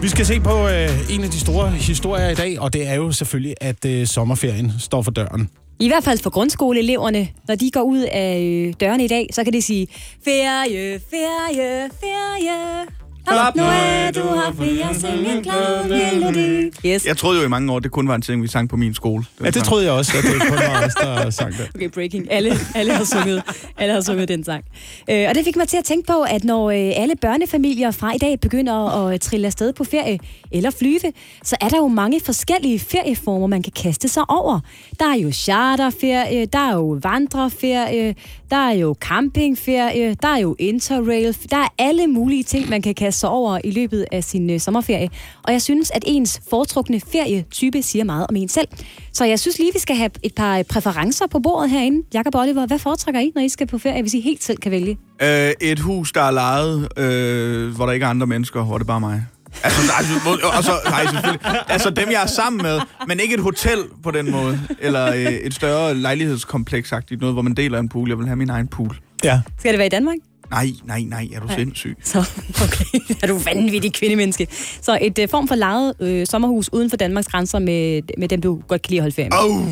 Vi 0.00 0.08
skal 0.08 0.26
se 0.26 0.40
på 0.40 0.68
øh, 0.68 1.10
en 1.10 1.24
af 1.24 1.30
de 1.30 1.40
store 1.40 1.70
historier 1.70 2.28
i 2.28 2.34
dag, 2.34 2.60
og 2.60 2.72
det 2.72 2.88
er 2.88 2.94
jo 2.94 3.12
selvfølgelig, 3.12 3.54
at 3.60 3.84
øh, 3.84 4.06
sommerferien 4.06 4.72
står 4.78 5.02
for 5.02 5.10
døren. 5.10 5.50
I 5.80 5.88
hvert 5.88 6.04
fald 6.04 6.18
for 6.18 6.30
grundskoleeleverne, 6.30 7.28
når 7.48 7.54
de 7.54 7.70
går 7.70 7.82
ud 7.82 8.00
af 8.12 8.40
øh, 8.40 8.74
dørene 8.80 9.04
i 9.04 9.08
dag, 9.08 9.26
så 9.32 9.44
kan 9.44 9.52
de 9.52 9.62
sige, 9.62 9.88
ferie, 10.24 11.00
ferie, 11.10 11.90
ferie. 12.00 12.86
Hop 13.30 13.56
nu 13.56 13.62
af, 13.62 14.12
du 14.14 14.20
har 14.20 14.52
fri 14.58 14.80
og 14.80 14.94
syng 14.94 15.36
en 15.36 15.42
glad 15.42 15.88
melodi. 15.88 16.70
Yes. 16.88 17.06
jeg 17.06 17.16
troede 17.16 17.40
jo 17.40 17.46
i 17.46 17.48
mange 17.48 17.72
år, 17.72 17.78
det 17.78 17.90
kun 17.90 18.08
var 18.08 18.14
en 18.14 18.22
ting, 18.22 18.42
vi 18.42 18.48
sang 18.48 18.68
på 18.68 18.76
min 18.76 18.94
skole. 18.94 19.24
Ja, 19.44 19.50
det 19.50 19.64
troede 19.64 19.84
jeg 19.84 19.92
også, 19.92 20.12
at 20.18 20.24
det 20.24 20.48
kun 20.48 20.56
var 20.58 20.86
os, 20.86 20.94
der 20.94 21.30
sang 21.40 21.52
det. 21.52 21.70
Okay, 21.74 21.88
breaking. 21.90 22.32
Alle, 22.32 22.52
alle, 22.74 22.92
har 22.92 23.04
sunget, 23.04 23.42
alle 23.78 23.94
har 23.94 24.00
sunget 24.00 24.28
den 24.28 24.44
sang. 24.44 24.64
Øh, 25.10 25.26
og 25.28 25.34
det 25.34 25.44
fik 25.44 25.56
mig 25.56 25.68
til 25.68 25.76
at 25.76 25.84
tænke 25.84 26.06
på, 26.06 26.22
at 26.22 26.44
når 26.44 26.70
øh, 26.70 26.76
alle 26.96 27.14
børnefamilier 27.20 27.90
fra 27.90 28.14
i 28.14 28.18
dag 28.18 28.40
begynder 28.40 29.06
at 29.06 29.12
øh, 29.14 29.18
trille 29.18 29.46
afsted 29.46 29.72
på 29.72 29.84
ferie 29.84 30.18
eller 30.52 30.70
flyve, 30.70 31.12
så 31.44 31.56
er 31.60 31.68
der 31.68 31.76
jo 31.76 31.88
mange 31.88 32.20
forskellige 32.24 32.78
ferieformer, 32.78 33.46
man 33.46 33.62
kan 33.62 33.72
kaste 33.82 34.08
sig 34.08 34.22
over. 34.28 34.60
Der 35.00 35.06
er 35.06 35.16
jo 35.16 35.32
charterferie, 35.32 36.46
der 36.46 36.58
er 36.58 36.72
jo 36.74 36.98
vandreferie, 37.02 38.14
der 38.50 38.56
er 38.56 38.72
jo 38.72 38.94
campingferie, 39.00 40.14
der 40.22 40.28
er 40.28 40.38
jo 40.38 40.56
interrail, 40.58 41.36
der 41.50 41.56
er 41.56 41.68
alle 41.78 42.06
mulige 42.06 42.42
ting, 42.42 42.68
man 42.70 42.82
kan 42.82 42.94
kaste 42.94 43.17
sig 43.18 43.28
over 43.30 43.58
i 43.64 43.70
løbet 43.70 44.06
af 44.12 44.24
sin 44.24 44.50
øh, 44.50 44.60
sommerferie. 44.60 45.08
Og 45.42 45.52
jeg 45.52 45.62
synes, 45.62 45.90
at 45.90 46.04
ens 46.06 46.40
foretrukne 46.50 47.00
ferietype 47.12 47.82
siger 47.82 48.04
meget 48.04 48.26
om 48.28 48.36
en 48.36 48.48
selv. 48.48 48.68
Så 49.12 49.24
jeg 49.24 49.40
synes 49.40 49.58
lige, 49.58 49.70
vi 49.74 49.78
skal 49.78 49.96
have 49.96 50.10
et 50.22 50.34
par 50.34 50.62
præferencer 50.62 51.26
på 51.26 51.38
bordet 51.38 51.70
herinde. 51.70 52.02
Jakob 52.14 52.34
og 52.34 52.40
Oliver, 52.40 52.66
hvad 52.66 52.78
foretrækker 52.78 53.20
I, 53.20 53.32
når 53.34 53.42
I 53.42 53.48
skal 53.48 53.66
på 53.66 53.78
ferie, 53.78 54.02
hvis 54.02 54.14
I 54.14 54.20
helt 54.20 54.44
selv 54.44 54.58
kan 54.58 54.72
vælge? 54.72 54.98
Øh, 55.22 55.50
et 55.60 55.78
hus, 55.78 56.12
der 56.12 56.22
er 56.22 56.30
lejet, 56.30 56.88
øh, 56.98 57.74
hvor 57.76 57.86
der 57.86 57.92
ikke 57.92 58.04
er 58.04 58.10
andre 58.10 58.26
mennesker, 58.26 58.64
hvor 58.64 58.78
det 58.78 58.84
er 58.84 58.86
bare 58.86 59.00
mig. 59.00 59.26
Altså, 59.64 59.80
altså, 59.98 60.12
hvor- 60.22 60.56
og 60.58 60.64
så, 60.64 60.72
nej, 60.90 61.06
selvfølgelig. 61.06 61.40
Altså 61.68 61.90
dem, 61.90 62.10
jeg 62.10 62.22
er 62.22 62.26
sammen 62.26 62.62
med, 62.62 62.80
men 63.08 63.20
ikke 63.20 63.34
et 63.34 63.40
hotel 63.40 63.78
på 64.02 64.10
den 64.10 64.30
måde. 64.30 64.60
Eller 64.80 65.06
øh, 65.14 65.22
et 65.24 65.54
større 65.54 65.94
lejlighedskompleks-agtigt 65.94 67.20
noget, 67.20 67.34
hvor 67.34 67.42
man 67.42 67.54
deler 67.54 67.78
en 67.78 67.88
pool. 67.88 68.08
Jeg 68.08 68.18
vil 68.18 68.26
have 68.26 68.36
min 68.36 68.50
egen 68.50 68.68
pool. 68.68 68.98
Ja. 69.24 69.40
Skal 69.58 69.72
det 69.72 69.78
være 69.78 69.86
i 69.86 69.90
Danmark? 69.90 70.16
Nej, 70.50 70.70
nej, 70.84 71.00
nej, 71.00 71.28
er 71.34 71.40
du 71.40 71.48
sindssyg? 71.54 71.96
Så, 72.04 72.18
okay, 72.62 72.98
er 73.22 73.26
du 73.26 73.38
vanvittig 73.38 73.92
kvindemenneske. 73.92 74.46
Så 74.82 74.98
et 75.02 75.18
øh, 75.18 75.28
form 75.28 75.48
for 75.48 75.54
lejet 75.54 75.94
øh, 76.00 76.26
sommerhus 76.26 76.68
uden 76.72 76.90
for 76.90 76.96
Danmarks 76.96 77.28
grænser 77.28 77.58
med, 77.58 78.02
med 78.18 78.28
dem, 78.28 78.40
du 78.40 78.60
godt 78.68 78.82
kan 78.82 78.90
lide 78.90 78.98
at 78.98 79.02
holde 79.02 79.14
ferie 79.14 79.28
med. 79.28 79.38
Oh, 79.60 79.66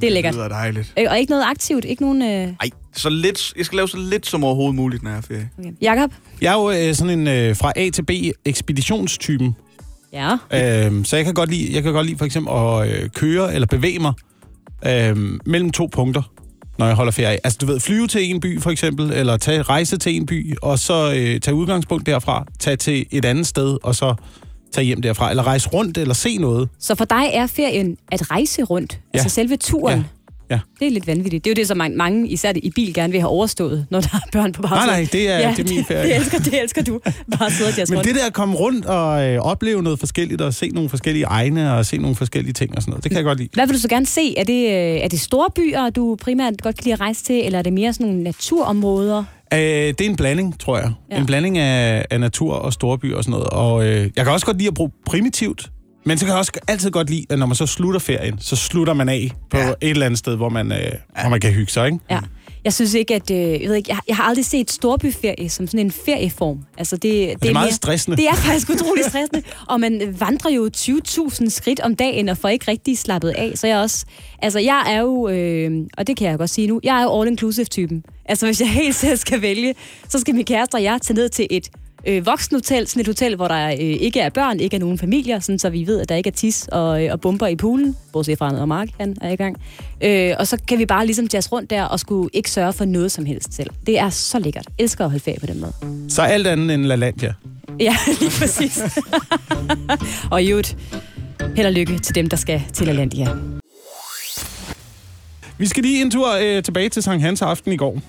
Det 0.00 0.06
er 0.06 0.12
lækkert. 0.12 0.32
Det 0.34 0.38
lyder 0.38 0.48
dejligt. 0.48 0.92
Øh, 0.98 1.06
Og 1.10 1.18
ikke 1.18 1.30
noget 1.30 1.44
aktivt, 1.46 1.84
ikke 1.84 2.02
nogen... 2.02 2.22
Øh... 2.22 2.52
Så 2.96 3.08
lidt, 3.10 3.52
jeg 3.56 3.66
skal 3.66 3.76
lave 3.76 3.88
så 3.88 3.96
lidt 3.96 4.26
som 4.26 4.44
overhovedet 4.44 4.74
muligt, 4.74 5.02
når 5.02 5.10
jeg 5.10 5.16
er 5.18 5.22
ferie. 5.22 5.50
Okay. 5.58 5.72
Jakob? 5.82 6.10
Jeg 6.40 6.52
er 6.54 6.58
jo 6.58 6.70
øh, 6.88 6.94
sådan 6.94 7.18
en 7.18 7.28
øh, 7.28 7.56
fra 7.56 7.72
A 7.76 7.90
til 7.90 8.02
B 8.02 8.10
ekspeditionstypen. 8.44 9.56
Ja. 10.12 10.36
Øhm, 10.86 11.04
så 11.04 11.16
jeg 11.16 11.24
kan 11.24 11.34
godt 11.34 11.50
lide, 11.50 11.74
jeg 11.74 11.82
kan 11.82 11.92
godt 11.92 12.06
lide 12.06 12.18
for 12.18 12.24
eksempel 12.24 12.52
at 12.54 13.02
øh, 13.02 13.08
køre 13.10 13.54
eller 13.54 13.66
bevæge 13.66 13.98
mig 13.98 14.12
øhm, 14.86 15.40
mellem 15.46 15.70
to 15.70 15.88
punkter, 15.92 16.22
når 16.82 16.86
jeg 16.86 16.96
holder 16.96 17.12
ferie. 17.12 17.38
Altså 17.44 17.58
du 17.60 17.66
ved, 17.66 17.80
flyve 17.80 18.06
til 18.06 18.30
en 18.30 18.40
by 18.40 18.60
for 18.60 18.70
eksempel, 18.70 19.12
eller 19.12 19.36
tage 19.36 19.62
rejse 19.62 19.96
til 19.96 20.16
en 20.16 20.26
by, 20.26 20.56
og 20.62 20.78
så 20.78 21.12
øh, 21.16 21.40
tage 21.40 21.54
udgangspunkt 21.54 22.06
derfra, 22.06 22.44
tage 22.58 22.76
til 22.76 23.06
et 23.10 23.24
andet 23.24 23.46
sted, 23.46 23.78
og 23.82 23.94
så 23.94 24.14
tage 24.72 24.84
hjem 24.84 25.02
derfra, 25.02 25.30
eller 25.30 25.46
rejse 25.46 25.68
rundt, 25.68 25.98
eller 25.98 26.14
se 26.14 26.38
noget. 26.38 26.68
Så 26.78 26.94
for 26.94 27.04
dig 27.04 27.24
er 27.32 27.46
ferien 27.46 27.96
at 28.12 28.30
rejse 28.30 28.62
rundt, 28.62 28.92
ja. 28.92 29.18
altså 29.18 29.34
selve 29.34 29.56
turen. 29.56 29.98
Ja. 29.98 30.04
Ja. 30.52 30.60
Det 30.80 30.86
er 30.86 30.90
lidt 30.90 31.06
vanvittigt. 31.06 31.44
Det 31.44 31.50
er 31.50 31.54
jo 31.54 31.60
det, 31.60 31.68
som 31.68 31.80
mange, 31.96 32.28
især 32.28 32.52
i 32.56 32.70
bil, 32.70 32.94
gerne 32.94 33.10
vil 33.12 33.20
have 33.20 33.28
overstået, 33.30 33.86
når 33.90 34.00
der 34.00 34.08
er 34.12 34.18
børn 34.32 34.52
på 34.52 34.62
bagsædet. 34.62 34.86
Nej, 34.86 34.96
nej, 35.00 35.08
det 35.12 35.30
er- 35.30 35.54
det 35.54 35.70
er 35.70 35.74
min 35.74 35.84
ferie. 35.84 36.08
Det, 36.08 36.16
elsker, 36.16 36.38
det 36.38 36.62
elsker 36.62 36.82
du. 36.82 37.00
Bare 37.38 37.50
sidde 37.50 37.68
og 37.70 37.74
Men 37.88 37.96
rundt. 37.98 38.08
det 38.08 38.14
der 38.16 38.26
at 38.26 38.32
komme 38.32 38.54
rundt 38.54 38.86
og 38.86 39.28
øh, 39.28 39.38
opleve 39.38 39.82
noget 39.82 39.98
forskelligt, 39.98 40.40
og 40.40 40.54
se 40.54 40.68
nogle 40.68 40.88
forskellige 40.90 41.24
egne, 41.24 41.74
og 41.74 41.86
se 41.86 41.98
nogle 41.98 42.16
forskellige 42.16 42.52
ting 42.52 42.76
og 42.76 42.82
sådan 42.82 42.90
noget, 42.90 43.04
det 43.04 43.10
kan 43.10 43.16
jeg 43.16 43.24
godt 43.24 43.38
lide. 43.38 43.48
Hvad 43.54 43.66
vil 43.66 43.74
du 43.76 43.80
så 43.80 43.88
gerne 43.88 44.06
se? 44.06 44.38
Er 44.38 44.44
det, 44.44 44.66
øh, 44.66 45.04
er 45.04 45.08
det 45.08 45.20
store 45.20 45.48
byer, 45.56 45.90
du 45.90 46.16
primært 46.20 46.62
godt 46.62 46.76
kan 46.76 46.84
lide 46.84 46.92
at 46.92 47.00
rejse 47.00 47.24
til, 47.24 47.44
eller 47.46 47.58
er 47.58 47.62
det 47.62 47.72
mere 47.72 47.92
sådan 47.92 48.06
nogle 48.06 48.22
naturområder? 48.22 49.24
Øh, 49.54 49.58
det 49.60 50.00
er 50.00 50.04
en 50.10 50.16
blanding, 50.16 50.60
tror 50.60 50.76
jeg. 50.78 50.90
Ja. 51.10 51.14
Ja. 51.14 51.20
En 51.20 51.26
blanding 51.26 51.58
af, 51.58 52.04
af 52.10 52.20
natur 52.20 52.54
og 52.54 52.72
storbyer 52.72 53.16
og 53.16 53.24
sådan 53.24 53.30
noget. 53.32 53.46
Og 53.46 53.86
øh, 53.86 54.10
jeg 54.16 54.24
kan 54.24 54.32
også 54.32 54.46
godt 54.46 54.56
lide 54.58 54.68
at 54.68 54.74
bruge 54.74 54.90
primitivt, 55.06 55.70
men 56.04 56.18
så 56.18 56.24
kan 56.24 56.30
jeg 56.32 56.38
også 56.38 56.52
altid 56.68 56.90
godt 56.90 57.10
lide, 57.10 57.26
at 57.30 57.38
når 57.38 57.46
man 57.46 57.54
så 57.56 57.66
slutter 57.66 58.00
ferien, 58.00 58.34
så 58.40 58.56
slutter 58.56 58.94
man 58.94 59.08
af 59.08 59.30
på 59.50 59.58
Ja. 59.58 59.68
et 59.70 59.74
eller 59.90 60.06
andet 60.06 60.18
sted, 60.18 60.36
hvor 60.36 60.48
man, 60.48 60.72
øh, 60.72 60.78
hvor 61.20 61.30
man 61.30 61.40
kan 61.40 61.52
hygge 61.52 61.72
sig, 61.72 61.86
ikke? 61.86 61.98
Ja. 62.10 62.20
Jeg 62.64 62.72
synes 62.72 62.94
ikke, 62.94 63.14
at... 63.14 63.30
Øh, 63.30 63.36
jeg, 63.38 63.68
ved 63.68 63.74
ikke, 63.74 63.88
jeg, 63.88 63.96
har- 63.96 64.04
jeg 64.08 64.16
har 64.16 64.24
aldrig 64.24 64.44
set 64.44 64.70
storbyferie 64.70 65.48
som 65.50 65.66
sådan 65.66 65.80
en 65.86 65.90
ferieform. 65.90 66.58
Altså, 66.78 66.96
det, 66.96 67.02
det, 67.28 67.42
Det 67.42 67.48
er 67.48 67.52
meget 67.52 67.66
mere- 67.66 67.72
stressende. 67.74 68.16
Det 68.16 68.26
er 68.28 68.34
faktisk 68.46 68.70
utrolig 68.70 69.04
stressende. 69.04 69.42
Og 69.68 69.80
man 69.80 70.16
vandrer 70.20 70.50
jo 70.50 70.70
20.000 70.76 71.48
skridt 71.50 71.80
om 71.80 71.96
dagen 71.96 72.28
og 72.28 72.38
får 72.38 72.48
ikke 72.48 72.70
rigtig 72.70 72.98
slappet 72.98 73.28
af. 73.30 73.52
Så 73.54 73.66
jeg 73.66 73.76
er 73.78 73.80
også... 73.82 74.04
Altså, 74.42 74.58
jeg 74.58 74.82
er 74.88 75.00
jo... 75.00 75.28
Øh, 75.28 75.70
og 75.98 76.06
det 76.06 76.16
kan 76.16 76.30
jeg 76.30 76.38
godt 76.38 76.50
sige 76.50 76.66
nu. 76.66 76.80
Jeg 76.82 76.98
er 76.98 77.02
jo 77.02 77.22
all-inclusive-typen. 77.22 78.02
Altså, 78.28 78.46
hvis 78.46 78.60
jeg 78.60 78.70
helt 78.82 78.94
selv 78.94 79.16
skal 79.16 79.42
vælge, 79.42 79.74
så 80.08 80.18
skal 80.18 80.34
min 80.34 80.44
kæreste 80.44 80.74
og 80.74 80.82
jeg 80.82 80.98
tage 81.02 81.14
ned 81.16 81.28
til 81.28 81.46
et 81.50 81.68
øh, 82.06 82.26
voksenhotel, 82.26 82.86
sådan 82.86 83.00
et 83.00 83.06
hotel, 83.06 83.36
hvor 83.36 83.48
der 83.48 83.68
øh, 83.68 83.78
ikke 83.78 84.20
er 84.20 84.30
børn, 84.30 84.60
ikke 84.60 84.76
er 84.76 84.80
nogen 84.80 84.98
familier, 84.98 85.40
sådan, 85.40 85.58
så 85.58 85.70
vi 85.70 85.86
ved, 85.86 86.00
at 86.00 86.08
der 86.08 86.14
ikke 86.14 86.28
er 86.28 86.32
tis 86.32 86.68
og, 86.72 87.04
øh, 87.04 87.12
og 87.12 87.20
bomber 87.20 87.46
i 87.46 87.56
poolen, 87.56 87.96
bortset 88.12 88.38
fra 88.38 88.52
når 88.52 88.66
Mark 88.66 88.88
han 89.00 89.16
er 89.20 89.30
i 89.30 89.36
gang. 89.36 89.56
Øh, 90.00 90.34
og 90.38 90.46
så 90.46 90.58
kan 90.68 90.78
vi 90.78 90.86
bare 90.86 91.06
ligesom 91.06 91.26
jazz 91.32 91.52
rundt 91.52 91.70
der 91.70 91.84
og 91.84 92.00
skulle 92.00 92.30
ikke 92.32 92.50
sørge 92.50 92.72
for 92.72 92.84
noget 92.84 93.12
som 93.12 93.24
helst 93.24 93.54
selv. 93.54 93.70
Det 93.86 93.98
er 93.98 94.10
så 94.10 94.38
lækkert. 94.38 94.66
Elsker 94.78 95.04
at 95.04 95.10
holde 95.10 95.24
ferie 95.24 95.40
på 95.40 95.46
den 95.46 95.60
måde. 95.60 95.72
Så 96.08 96.22
alt 96.22 96.46
andet 96.46 96.74
end 96.74 96.84
LaLandia. 96.84 97.34
Ja, 97.80 97.96
lige 98.20 98.30
præcis. 98.38 98.82
og 100.32 100.42
i 100.42 100.50
øvrigt, 100.50 100.76
held 101.56 101.66
og 101.66 101.72
lykke 101.72 101.98
til 101.98 102.14
dem, 102.14 102.28
der 102.28 102.36
skal 102.36 102.62
til 102.72 102.88
Alandia. 102.88 103.28
Vi 105.58 105.66
skal 105.66 105.82
lige 105.82 106.02
en 106.02 106.10
tur 106.10 106.28
øh, 106.40 106.62
tilbage 106.62 106.88
til 106.88 107.02
Sankt 107.02 107.22
Hans 107.22 107.42
aften 107.42 107.72
i 107.72 107.76
går. 107.76 108.00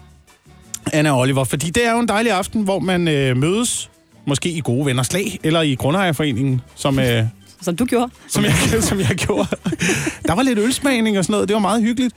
Anna 0.94 1.12
og 1.12 1.20
Oliver, 1.20 1.44
fordi 1.44 1.70
det 1.70 1.88
er 1.88 1.92
jo 1.92 2.00
en 2.00 2.08
dejlig 2.08 2.32
aften, 2.32 2.64
hvor 2.64 2.80
man 2.80 3.08
øh, 3.08 3.38
mødes, 3.38 3.90
måske 4.28 4.50
i 4.50 4.62
gode 4.64 4.86
venner 4.86 5.04
slag, 5.04 5.40
eller 5.44 5.62
i 5.62 5.76
Grundejerforeningen, 5.76 6.62
som, 6.76 7.00
øh, 7.00 7.24
Som 7.62 7.76
du 7.76 7.86
gjorde. 7.86 8.12
som, 8.28 8.44
jeg, 8.44 8.54
som 8.90 9.00
jeg 9.00 9.16
gjorde. 9.16 9.48
Der 10.28 10.36
var 10.36 10.44
lidt 10.44 10.60
ølsmagning 10.60 11.18
og 11.18 11.24
sådan 11.24 11.32
noget, 11.32 11.48
det 11.48 11.54
var 11.54 11.60
meget 11.60 11.82
hyggeligt. 11.82 12.16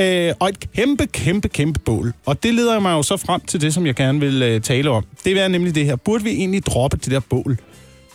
Øh, 0.00 0.34
og 0.40 0.48
et 0.48 0.72
kæmpe, 0.74 1.06
kæmpe, 1.06 1.48
kæmpe 1.48 1.80
bål. 1.80 2.12
Og 2.26 2.42
det 2.42 2.54
leder 2.54 2.78
mig 2.80 2.92
jo 2.92 3.02
så 3.02 3.16
frem 3.16 3.40
til 3.40 3.60
det, 3.60 3.74
som 3.74 3.86
jeg 3.86 3.94
gerne 3.94 4.20
vil 4.20 4.42
øh, 4.42 4.60
tale 4.60 4.90
om. 4.90 5.04
Det 5.24 5.40
er 5.40 5.48
nemlig 5.48 5.74
det 5.74 5.84
her. 5.84 5.96
Burde 5.96 6.24
vi 6.24 6.30
egentlig 6.30 6.66
droppe 6.66 6.96
det 6.96 7.10
der 7.10 7.20
bål 7.20 7.58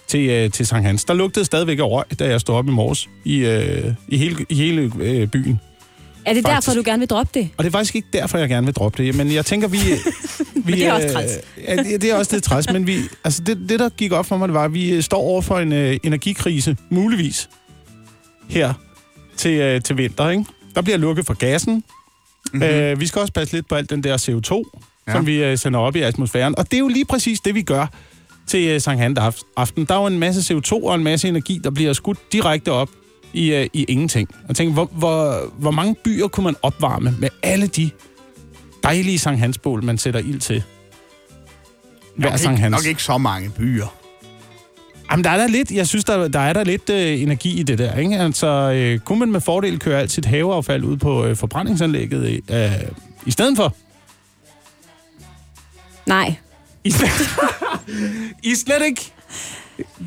til, 0.07 0.29
øh, 0.29 0.51
til 0.51 0.67
Sankt 0.67 0.87
Hans? 0.87 1.05
Der 1.05 1.13
lugtede 1.13 1.45
stadigvæk 1.45 1.79
af 1.79 1.83
røg, 1.83 2.19
da 2.19 2.27
jeg 2.27 2.41
stod 2.41 2.55
op 2.55 2.67
i 2.67 2.71
morges 2.71 3.09
i, 3.25 3.37
øh, 3.37 3.93
i 4.07 4.17
hele, 4.17 4.45
i 4.49 4.55
hele 4.55 4.91
øh, 4.99 5.27
byen. 5.27 5.59
Er 6.25 6.33
det 6.33 6.43
Faktisk. 6.43 6.67
derfor, 6.67 6.81
du 6.81 6.83
gerne 6.85 6.99
vil 6.99 7.07
droppe 7.07 7.39
det? 7.39 7.49
Og 7.57 7.63
det 7.63 7.69
er 7.69 7.71
faktisk 7.71 7.95
ikke 7.95 8.07
derfor, 8.13 8.37
jeg 8.37 8.49
gerne 8.49 8.67
vil 8.67 8.75
droppe 8.75 9.03
det. 9.03 9.15
Men 9.15 9.33
jeg 9.33 9.45
tænker, 9.45 9.67
vi... 9.67 9.77
vi 10.65 10.71
det 10.71 10.85
er 10.85 10.93
også 10.93 11.07
øh, 11.07 11.13
træls. 11.13 11.31
Ja, 11.67 11.75
det 11.75 12.01
det 12.01 12.11
er 12.11 12.15
også 12.15 12.35
lidt 12.35 12.43
træls, 12.43 12.69
men 12.73 12.87
vi, 12.87 12.97
altså 13.23 13.43
det, 13.43 13.69
det, 13.69 13.79
der 13.79 13.89
gik 13.89 14.11
op 14.11 14.25
for 14.25 14.37
mig, 14.37 14.47
det 14.47 14.53
var, 14.53 14.63
at 14.63 14.73
vi 14.73 14.93
øh, 14.93 15.03
står 15.03 15.17
over 15.17 15.41
for 15.41 15.59
en 15.59 15.73
øh, 15.73 15.97
energikrise, 16.03 16.77
muligvis, 16.89 17.49
her 18.49 18.73
til, 19.37 19.51
øh, 19.51 19.81
til 19.81 19.97
vinter. 19.97 20.29
Ikke? 20.29 20.45
Der 20.75 20.81
bliver 20.81 20.97
lukket 20.97 21.25
for 21.25 21.33
gassen. 21.33 21.83
Mm-hmm. 22.53 22.69
Øh, 22.69 22.99
vi 22.99 23.07
skal 23.07 23.21
også 23.21 23.33
passe 23.33 23.53
lidt 23.53 23.67
på 23.67 23.75
alt 23.75 23.89
den 23.89 24.03
der 24.03 24.17
CO2, 24.17 24.81
ja. 25.07 25.13
Som 25.13 25.25
vi 25.25 25.43
øh, 25.43 25.57
sender 25.57 25.79
op 25.79 25.95
i 25.95 26.01
atmosfæren. 26.01 26.57
Og 26.57 26.71
det 26.71 26.73
er 26.73 26.79
jo 26.79 26.87
lige 26.87 27.05
præcis 27.05 27.39
det, 27.39 27.55
vi 27.55 27.61
gør 27.61 27.87
til 28.47 28.67
øh, 28.67 28.81
Sankt 28.81 29.01
Hans 29.01 29.19
aften. 29.57 29.85
Der 29.85 29.95
er 29.95 29.99
jo 29.99 30.07
en 30.07 30.19
masse 30.19 30.53
CO2 30.53 30.71
og 30.71 30.95
en 30.95 31.03
masse 31.03 31.27
energi, 31.27 31.59
der 31.63 31.69
bliver 31.69 31.93
skudt 31.93 32.17
direkte 32.33 32.71
op 32.71 32.89
i, 33.33 33.53
øh, 33.53 33.67
i 33.73 33.83
ingenting. 33.83 34.29
Og 34.49 34.55
tænk, 34.55 34.73
hvor, 34.73 34.89
hvor, 34.91 35.51
hvor 35.57 35.71
mange 35.71 35.95
byer 35.95 36.27
kunne 36.27 36.43
man 36.43 36.55
opvarme 36.61 37.15
med 37.19 37.29
alle 37.43 37.67
de 37.67 37.89
dejlige 38.83 39.19
Sankt 39.19 39.39
Hansbål, 39.39 39.83
man 39.83 39.97
sætter 39.97 40.19
ild 40.19 40.39
til? 40.39 40.63
Hver 42.15 42.29
Nok 42.29 42.39
Sankt 42.39 42.59
ikke, 42.59 42.61
Hans. 42.63 42.73
nok 42.73 42.85
ikke 42.85 43.03
så 43.03 43.17
mange 43.17 43.49
byer. 43.49 43.95
Jamen, 45.11 45.23
der 45.23 45.29
er 45.29 45.37
der 45.37 45.47
lidt, 45.47 45.71
jeg 45.71 45.87
synes, 45.87 46.05
der, 46.05 46.27
der 46.27 46.39
er 46.39 46.53
der 46.53 46.63
lidt 46.63 46.89
øh, 46.89 47.21
energi 47.21 47.59
i 47.59 47.63
det 47.63 47.77
der, 47.77 47.97
ikke? 47.97 48.17
Altså, 48.17 48.47
øh, 48.47 48.99
kunne 48.99 49.19
man 49.19 49.31
med 49.31 49.41
fordel 49.41 49.79
køre 49.79 49.99
alt 49.99 50.11
sit 50.11 50.25
haveaffald 50.25 50.83
ud 50.83 50.97
på 50.97 51.25
øh, 51.25 51.35
forbrændingsanlægget 51.35 52.41
øh, 52.51 52.71
i 53.25 53.31
stedet 53.31 53.57
for? 53.57 53.75
Nej. 56.05 56.35
I 56.83 56.91
slet, 56.91 57.09
I 58.51 58.55
slet 58.55 58.81
ikke. 58.85 59.11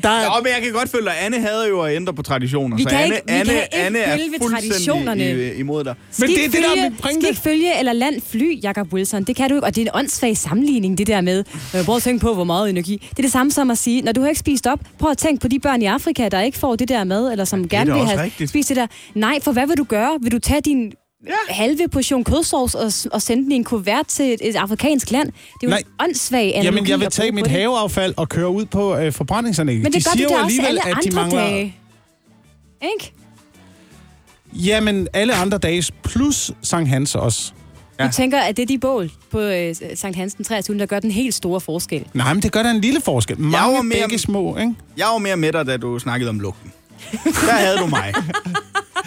Der 0.03 0.09
er, 0.09 0.25
Nå, 0.27 0.43
men 0.43 0.51
jeg 0.53 0.61
kan 0.63 0.71
godt 0.73 0.89
føle, 0.89 1.11
at 1.11 1.25
Anne 1.25 1.39
havde 1.39 1.67
jo 1.69 1.81
at 1.81 1.95
ændre 1.95 2.13
på 2.13 2.21
traditioner. 2.21 2.77
Vi 2.77 2.83
så 2.83 2.89
kan 2.89 2.97
Anne, 2.99 3.15
ikke- 3.15 3.27
vi 3.27 3.33
Anne, 3.33 3.45
kan 3.45 3.55
ikke 3.55 3.75
Anne 3.75 3.99
er 3.99 4.11
følge 4.17 4.23
fuldstændig 4.41 4.71
traditionerne. 4.71 5.31
i, 5.31 5.53
imod 5.53 5.83
dig. 5.83 5.95
Men 6.19 6.29
det 6.29 6.45
er 6.45 6.49
det, 6.49 6.53
der 6.53 6.59
er 6.59 6.69
følge, 6.75 6.89
mit 6.89 6.99
pointe. 7.01 7.21
Skal 7.21 7.29
ikke 7.29 7.41
følge 7.41 7.79
eller 7.79 7.93
land 7.93 8.21
fly, 8.31 8.63
Jacob 8.63 8.93
Wilson. 8.93 9.23
Det 9.23 9.35
kan 9.35 9.49
du 9.49 9.55
ikke, 9.55 9.65
og 9.65 9.75
det 9.75 9.81
er 9.81 9.85
en 9.85 9.91
åndssvag 9.99 10.37
sammenligning, 10.37 10.97
det 10.97 11.07
der 11.07 11.21
med, 11.21 11.43
øh, 11.75 11.85
prøv 11.85 11.95
at 11.95 12.03
tænke 12.03 12.21
på, 12.21 12.33
hvor 12.33 12.43
meget 12.43 12.69
energi. 12.69 13.07
Det 13.09 13.19
er 13.19 13.23
det 13.23 13.31
samme 13.31 13.51
som 13.51 13.71
at 13.71 13.77
sige, 13.77 14.01
når 14.01 14.11
du 14.11 14.21
har 14.21 14.27
ikke 14.27 14.39
spist 14.39 14.67
op, 14.67 14.79
prøv 14.99 15.11
at 15.11 15.17
tænke 15.17 15.41
på 15.41 15.47
de 15.47 15.59
børn 15.59 15.81
i 15.81 15.85
Afrika, 15.85 16.29
der 16.29 16.41
ikke 16.41 16.57
får 16.57 16.75
det 16.75 16.87
der 16.89 17.03
mad, 17.03 17.31
eller 17.31 17.45
som 17.45 17.69
gerne 17.69 17.91
da 17.91 17.97
vil 17.97 18.05
have 18.07 18.23
rigtigt. 18.23 18.49
spist 18.49 18.69
det 18.69 18.77
der. 18.77 18.87
Nej, 19.13 19.39
for 19.41 19.51
hvad 19.51 19.67
vil 19.67 19.77
du 19.77 19.83
gøre? 19.83 20.11
Vil 20.21 20.31
du 20.31 20.39
tage 20.39 20.61
din 20.61 20.91
Ja. 21.27 21.53
halve 21.53 21.87
portion 21.87 22.23
kødsovs 22.23 22.75
og, 22.75 22.91
og 23.11 23.21
sende 23.21 23.43
den 23.43 23.51
i 23.51 23.55
en 23.55 23.63
kuvert 23.63 24.07
til 24.07 24.33
et, 24.33 24.39
et 24.49 24.55
afrikansk 24.55 25.11
land? 25.11 25.27
Det 25.27 25.33
er 25.35 25.57
jo 25.63 25.69
Nej. 25.69 25.77
en 25.79 25.85
åndssvag 25.99 26.41
analogi 26.55 26.65
jamen, 26.65 26.87
jeg 26.89 26.99
vil 26.99 27.09
tage 27.09 27.31
mit 27.31 27.43
det. 27.45 27.51
haveaffald 27.51 28.13
og 28.17 28.29
køre 28.29 28.49
ud 28.49 28.65
på 28.65 28.95
øh, 28.97 29.13
forbrændingsanlægget. 29.13 29.83
Men 29.83 29.93
det 29.93 29.99
de 29.99 30.09
gør 30.09 30.11
siger 30.15 30.27
de 30.27 30.33
jo 30.33 30.39
alligevel, 30.39 30.67
alle 30.67 30.81
at 30.87 30.97
de 31.03 31.09
andre 31.09 31.21
mangler... 31.21 31.41
dage. 31.41 31.75
Ikke? 32.81 33.13
Jamen, 34.53 35.07
alle 35.13 35.33
andre 35.33 35.57
dage 35.57 35.83
plus 36.03 36.51
Sankt 36.61 36.89
Hans 36.89 37.15
også. 37.15 37.51
Ja. 37.99 38.07
Du 38.07 38.11
tænker, 38.11 38.39
at 38.39 38.57
det 38.57 38.63
er 38.63 38.67
de 38.67 38.77
bål 38.77 39.11
på 39.31 39.39
øh, 39.39 39.75
Sankt 39.95 40.17
Hans 40.17 40.33
den 40.33 40.45
23. 40.45 40.79
der 40.79 40.85
gør 40.85 40.99
den 40.99 41.11
helt 41.11 41.33
store 41.33 41.61
forskel. 41.61 42.07
Nej, 42.13 42.33
men 42.33 42.43
det 42.43 42.51
gør 42.51 42.63
da 42.63 42.71
en 42.71 42.81
lille 42.81 43.01
forskel. 43.01 43.35
var 43.39 43.43
Mange 43.49 43.83
mere- 43.83 43.99
begge 44.01 44.19
små, 44.19 44.57
ikke? 44.57 44.73
Jeg 44.97 45.05
var 45.07 45.17
mere 45.17 45.37
med 45.37 45.51
dig, 45.53 45.65
da 45.67 45.77
du 45.77 45.99
snakkede 45.99 46.29
om 46.29 46.39
lugten. 46.39 46.71
Der 47.23 47.51
havde 47.53 47.77
du 47.77 47.85
mig. 47.87 48.13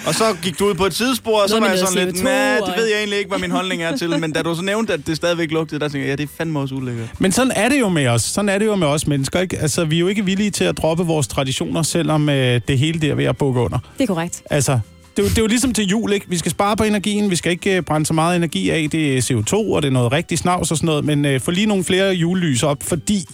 Og 0.07 0.15
så 0.15 0.25
gik 0.43 0.59
du 0.59 0.67
ud 0.69 0.75
på 0.75 0.87
et 0.87 0.95
sidespor, 0.95 1.43
og 1.43 1.49
så 1.49 1.61
var 1.61 1.69
jeg 1.69 1.79
sådan 1.79 2.07
lidt, 2.07 2.17
CO2 2.17 2.23
nej, 2.25 2.57
det 2.67 2.75
ved 2.77 2.87
jeg 2.87 2.99
egentlig 2.99 3.19
ikke, 3.19 3.29
hvad 3.29 3.39
min 3.39 3.51
holdning 3.51 3.83
er 3.83 3.97
til. 3.97 4.21
Men 4.21 4.33
da 4.33 4.43
du 4.43 4.55
så 4.55 4.63
nævnte, 4.63 4.93
at 4.93 5.07
det 5.07 5.17
stadigvæk 5.17 5.51
lugtede, 5.51 5.81
der 5.81 5.89
tænkte 5.89 6.09
jeg, 6.09 6.09
ja, 6.09 6.17
det 6.17 6.23
er 6.23 6.35
fandme 6.39 6.61
også 6.61 6.75
ulækkert. 6.75 7.09
Men 7.19 7.33
sådan 7.33 7.53
er 7.57 7.69
det 7.69 7.81
jo 7.81 7.89
med 7.89 8.07
os. 8.07 8.23
Sådan 8.23 8.49
er 8.49 8.59
det 8.59 8.67
jo 8.67 8.77
med 8.77 8.87
os 8.87 9.07
mennesker, 9.07 9.41
ikke? 9.41 9.59
Altså, 9.59 9.85
vi 9.85 9.97
er 9.97 10.01
jo 10.01 10.07
ikke 10.09 10.25
villige 10.25 10.51
til 10.51 10.65
at 10.65 10.79
droppe 10.79 11.05
vores 11.07 11.29
traditioner, 11.29 11.83
selvom 11.83 12.29
øh, 12.29 12.61
det 12.69 12.79
hele 12.79 13.01
der 13.01 13.11
er 13.11 13.15
ved 13.15 13.25
at 13.25 13.37
bukke 13.37 13.61
under. 13.61 13.79
Det 13.99 14.03
er 14.03 14.07
korrekt. 14.07 14.43
Altså, 14.51 14.73
det 14.73 14.79
er, 15.19 15.23
jo, 15.23 15.29
det 15.29 15.39
er 15.39 15.43
jo 15.43 15.49
ligesom 15.49 15.73
til 15.73 15.87
jul, 15.87 16.13
ikke? 16.13 16.27
Vi 16.29 16.39
skal 16.39 16.51
spare 16.51 16.77
på 16.77 16.85
energien, 16.85 17.31
vi 17.31 17.37
skal 17.37 17.53
ikke 17.53 17.77
øh, 17.77 17.83
brænde 17.83 18.07
så 18.07 18.15
meget 18.15 18.37
energi 18.37 18.71
af. 18.71 18.89
Det 18.93 19.19
er 19.19 19.23
CO2, 19.23 19.55
og 19.55 19.83
det 19.83 19.89
er 19.89 19.93
noget 19.93 20.13
rigtig 20.13 20.39
snavs 20.39 20.71
og 20.71 20.77
sådan 20.77 20.87
noget, 20.87 21.05
men 21.05 21.25
øh, 21.25 21.41
få 21.41 21.51
lige 21.51 21.67
nogle 21.67 21.85
flere 21.85 22.15
julelys 22.15 22.63
op, 22.63 22.83
fordi 22.83 23.25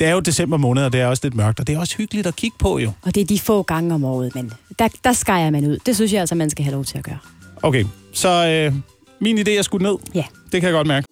Det 0.00 0.08
er 0.08 0.12
jo 0.12 0.20
december 0.20 0.56
måned, 0.56 0.84
og 0.84 0.92
det 0.92 1.00
er 1.00 1.06
også 1.06 1.20
lidt 1.24 1.34
mørkt, 1.34 1.60
og 1.60 1.66
det 1.66 1.74
er 1.74 1.78
også 1.78 1.96
hyggeligt 1.96 2.26
at 2.26 2.36
kigge 2.36 2.56
på 2.58 2.78
jo. 2.78 2.92
Og 3.02 3.14
det 3.14 3.20
er 3.20 3.24
de 3.24 3.38
få 3.38 3.62
gange 3.62 3.94
om 3.94 4.04
året, 4.04 4.34
men 4.34 4.52
der, 4.78 4.88
der 5.04 5.12
skærer 5.12 5.50
man 5.50 5.66
ud. 5.66 5.78
Det 5.86 5.96
synes 5.96 6.12
jeg 6.12 6.20
altså, 6.20 6.34
man 6.34 6.50
skal 6.50 6.64
have 6.64 6.72
lov 6.72 6.84
til 6.84 6.98
at 6.98 7.04
gøre. 7.04 7.18
Okay, 7.62 7.84
så 8.12 8.28
øh, 8.46 8.74
min 9.20 9.38
idé 9.38 9.50
er 9.50 9.62
skudt 9.62 9.82
ned. 9.82 9.94
Ja. 10.14 10.24
Det 10.52 10.60
kan 10.60 10.62
jeg 10.62 10.72
godt 10.72 10.86
mærke. 10.86 11.06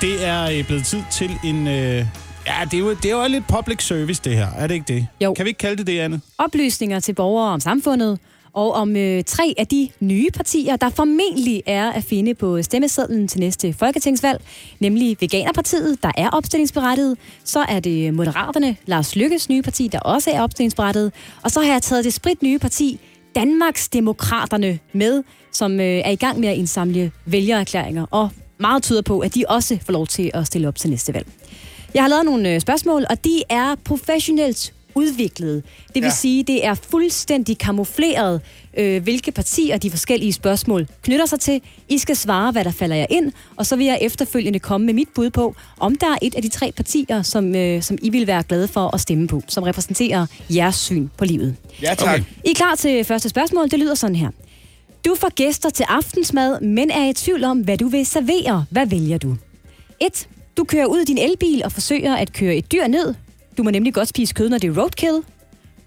Det 0.00 0.26
er 0.26 0.50
øh, 0.58 0.66
blevet 0.66 0.84
tid 0.84 1.02
til 1.12 1.30
en... 1.44 1.66
Øh, 1.66 2.06
ja, 2.46 2.54
det 2.70 2.74
er, 2.74 2.78
jo, 2.78 2.90
det 2.90 3.04
er 3.04 3.22
jo 3.22 3.28
lidt 3.28 3.48
public 3.48 3.82
service, 3.82 4.22
det 4.24 4.36
her. 4.36 4.48
Er 4.56 4.66
det 4.66 4.74
ikke 4.74 4.94
det? 4.94 5.06
Jo. 5.20 5.34
Kan 5.34 5.44
vi 5.44 5.48
ikke 5.48 5.58
kalde 5.58 5.76
det 5.76 5.86
det, 5.86 6.00
Anne? 6.00 6.20
Oplysninger 6.38 7.00
til 7.00 7.12
borgere 7.12 7.48
om 7.52 7.60
samfundet, 7.60 8.18
og 8.54 8.72
om 8.72 8.96
øh, 8.96 9.24
tre 9.24 9.54
af 9.58 9.66
de 9.66 9.88
nye 10.00 10.30
partier, 10.30 10.76
der 10.76 10.88
formentlig 10.88 11.62
er 11.66 11.92
at 11.92 12.04
finde 12.04 12.34
på 12.34 12.62
stemmesedlen 12.62 13.28
til 13.28 13.40
næste 13.40 13.72
folketingsvalg, 13.72 14.42
nemlig 14.80 15.16
Veganerpartiet, 15.20 16.02
der 16.02 16.10
er 16.16 16.30
opstillingsberettiget, 16.30 17.18
så 17.44 17.60
er 17.68 17.80
det 17.80 18.14
Moderaterne, 18.14 18.76
Lars 18.86 19.16
Lykkes 19.16 19.48
nye 19.48 19.62
parti, 19.62 19.88
der 19.88 19.98
også 19.98 20.30
er 20.30 20.40
opstillingsberettiget, 20.40 21.12
og 21.42 21.50
så 21.50 21.60
har 21.60 21.72
jeg 21.72 21.82
taget 21.82 22.04
det 22.04 22.14
sprit 22.14 22.42
nye 22.42 22.58
parti, 22.58 23.00
Danmarks 23.34 23.88
Demokraterne, 23.88 24.78
med, 24.92 25.22
som 25.52 25.80
øh, 25.80 25.86
er 25.86 26.10
i 26.10 26.16
gang 26.16 26.40
med 26.40 26.48
at 26.48 26.56
indsamle 26.56 27.12
vælgererklæringer, 27.26 28.06
og 28.10 28.30
meget 28.58 28.82
tyder 28.82 29.02
på, 29.02 29.18
at 29.18 29.34
de 29.34 29.44
også 29.48 29.78
får 29.86 29.92
lov 29.92 30.06
til 30.06 30.30
at 30.34 30.46
stille 30.46 30.68
op 30.68 30.76
til 30.76 30.90
næste 30.90 31.14
valg. 31.14 31.26
Jeg 31.94 32.02
har 32.02 32.08
lavet 32.08 32.24
nogle 32.24 32.54
øh, 32.54 32.60
spørgsmål, 32.60 33.04
og 33.10 33.24
de 33.24 33.42
er 33.48 33.74
professionelt 33.84 34.74
udviklet. 34.94 35.62
Det 35.86 35.94
vil. 35.94 36.02
Ja. 36.02 36.10
sige, 36.10 36.42
det 36.42 36.66
er 36.66 36.74
fuldstændig 36.74 37.58
kamufleret, 37.58 38.40
øh, 38.76 39.02
hvilke 39.02 39.32
partier 39.32 39.78
de 39.78 39.90
forskellige 39.90 40.32
spørgsmål 40.32 40.86
knytter 41.02 41.26
sig 41.26 41.40
til. 41.40 41.60
I 41.88 41.98
skal 41.98 42.16
svare, 42.16 42.52
hvad 42.52 42.64
der 42.64 42.70
falder 42.70 42.96
jer 42.96 43.06
ind, 43.10 43.32
og 43.56 43.66
så 43.66 43.76
vil 43.76 43.86
jeg 43.86 43.98
efterfølgende 44.00 44.58
komme 44.58 44.84
med 44.86 44.94
mit 44.94 45.08
bud 45.14 45.30
på, 45.30 45.54
om 45.80 45.94
der 45.94 46.06
er 46.06 46.18
et 46.22 46.34
af 46.34 46.42
de 46.42 46.48
tre 46.48 46.72
partier, 46.76 47.22
som, 47.22 47.54
øh, 47.54 47.82
som 47.82 47.98
I 48.02 48.10
vil 48.10 48.26
være 48.26 48.42
glade 48.42 48.68
for 48.68 48.94
at 48.94 49.00
stemme 49.00 49.28
på, 49.28 49.42
som 49.48 49.62
repræsenterer 49.62 50.26
jeres 50.50 50.76
syn 50.76 51.08
på 51.16 51.24
livet. 51.24 51.56
Ja, 51.82 51.94
tak. 51.94 52.08
Okay. 52.08 52.24
I 52.44 52.50
er 52.50 52.54
klar 52.54 52.74
til 52.74 53.04
første 53.04 53.28
spørgsmål? 53.28 53.70
Det 53.70 53.78
lyder 53.78 53.94
sådan 53.94 54.16
her. 54.16 54.30
Du 55.04 55.14
får 55.14 55.34
gæster 55.34 55.70
til 55.70 55.86
aftensmad, 55.88 56.60
men 56.60 56.90
er 56.90 57.08
i 57.08 57.12
tvivl 57.12 57.44
om, 57.44 57.58
hvad 57.58 57.78
du 57.78 57.88
vil 57.88 58.06
servere. 58.06 58.64
Hvad 58.70 58.86
vælger 58.86 59.18
du? 59.18 59.36
1. 60.00 60.28
Du 60.56 60.64
kører 60.64 60.86
ud 60.86 60.98
i 60.98 61.04
din 61.04 61.18
elbil 61.18 61.64
og 61.64 61.72
forsøger 61.72 62.16
at 62.16 62.32
køre 62.32 62.56
et 62.56 62.72
dyr 62.72 62.86
ned. 62.86 63.14
Du 63.56 63.62
må 63.62 63.70
nemlig 63.70 63.94
godt 63.94 64.08
spise 64.08 64.34
kød, 64.34 64.48
når 64.48 64.58
det 64.58 64.68
er 64.76 64.80
roadkill. 64.82 65.20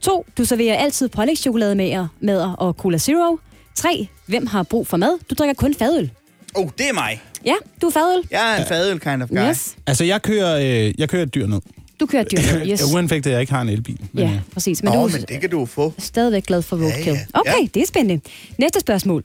2. 0.02 0.26
Du 0.38 0.46
serverer 0.46 0.76
altid 0.78 1.10
pålægschokolade 1.10 1.76
med, 1.76 2.08
med 2.20 2.42
og 2.58 2.74
Cola 2.74 2.98
Zero. 2.98 3.38
3. 3.76 4.08
Hvem 4.26 4.48
har 4.48 4.64
brug 4.64 4.88
for 4.88 4.98
mad? 4.98 5.20
Du 5.30 5.36
drikker 5.36 5.54
kun 5.54 5.74
fadøl. 5.74 6.12
Oh, 6.56 6.70
det 6.78 6.90
er 6.90 6.94
mig. 6.94 7.22
Ja, 7.46 7.54
du 7.82 7.88
er 7.88 7.92
fadøl. 7.92 8.24
Jeg 8.32 8.54
er 8.58 8.62
en 8.62 8.68
fadøl 8.68 9.00
kind 9.00 9.24
of 9.24 9.30
guy. 9.30 9.50
Yes. 9.50 9.76
Altså, 9.88 10.04
jeg 10.04 10.22
kører, 10.22 10.60
øh, 10.88 10.94
jeg 11.00 11.10
kører 11.10 11.24
et 11.24 11.34
dyr 11.36 11.48
ned. 11.48 11.62
Du 12.00 12.06
kører 12.06 12.22
et 12.22 12.32
dyr 12.32 12.38
ned. 12.38 12.68
Yes. 12.72 12.84
Uanfægtet, 12.94 13.30
at 13.30 13.34
jeg 13.34 13.42
ikke 13.42 13.54
har 13.54 13.62
en 13.62 13.70
elbil. 13.70 14.00
Men, 14.14 14.24
Ja, 14.24 14.30
øh, 14.34 14.40
præcis. 14.54 14.84
Men 14.84 14.94
Nå, 14.94 15.08
du 15.08 15.12
men 15.14 15.22
det 15.22 15.42
kan 15.42 15.50
du 15.50 15.66
få. 15.66 15.94
stadigvæk 15.98 16.46
glad 16.46 16.62
for 16.62 16.78
roadkill. 16.78 17.06
ja. 17.16 17.26
Okay, 17.34 17.52
Ja. 17.62 17.68
det 17.74 17.82
er 17.82 17.86
spændende. 17.88 18.22
Næste 18.58 18.80
spørgsmål. 18.80 19.24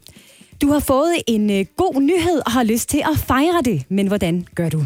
Du 0.63 0.73
har 0.73 0.81
fået 0.81 1.15
en 1.27 1.51
øh, 1.51 1.65
god 1.77 2.01
nyhed 2.01 2.43
og 2.47 2.53
har 2.53 2.63
lyst 2.63 2.89
til 2.89 2.99
at 3.13 3.19
fejre 3.19 3.63
det, 3.65 3.83
men 3.89 4.07
hvordan 4.07 4.47
gør 4.55 4.69
du? 4.69 4.85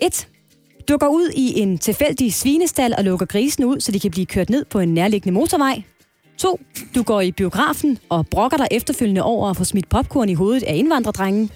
1. 0.00 0.26
Du 0.88 0.96
går 0.96 1.06
ud 1.08 1.30
i 1.36 1.60
en 1.60 1.78
tilfældig 1.78 2.34
svinestal 2.34 2.94
og 2.98 3.04
lukker 3.04 3.26
grisene 3.26 3.66
ud, 3.66 3.80
så 3.80 3.92
de 3.92 4.00
kan 4.00 4.10
blive 4.10 4.26
kørt 4.26 4.50
ned 4.50 4.64
på 4.64 4.80
en 4.80 4.94
nærliggende 4.94 5.34
motorvej. 5.34 5.82
2. 6.38 6.60
Du 6.94 7.02
går 7.02 7.20
i 7.20 7.32
biografen 7.32 7.98
og 8.08 8.26
brokker 8.26 8.56
dig 8.56 8.66
efterfølgende 8.70 9.22
over 9.22 9.50
at 9.50 9.56
få 9.56 9.64
smidt 9.64 9.88
popcorn 9.88 10.28
i 10.28 10.34
hovedet 10.34 10.62
af 10.62 10.74
indvandrerdrengen. 10.76 11.50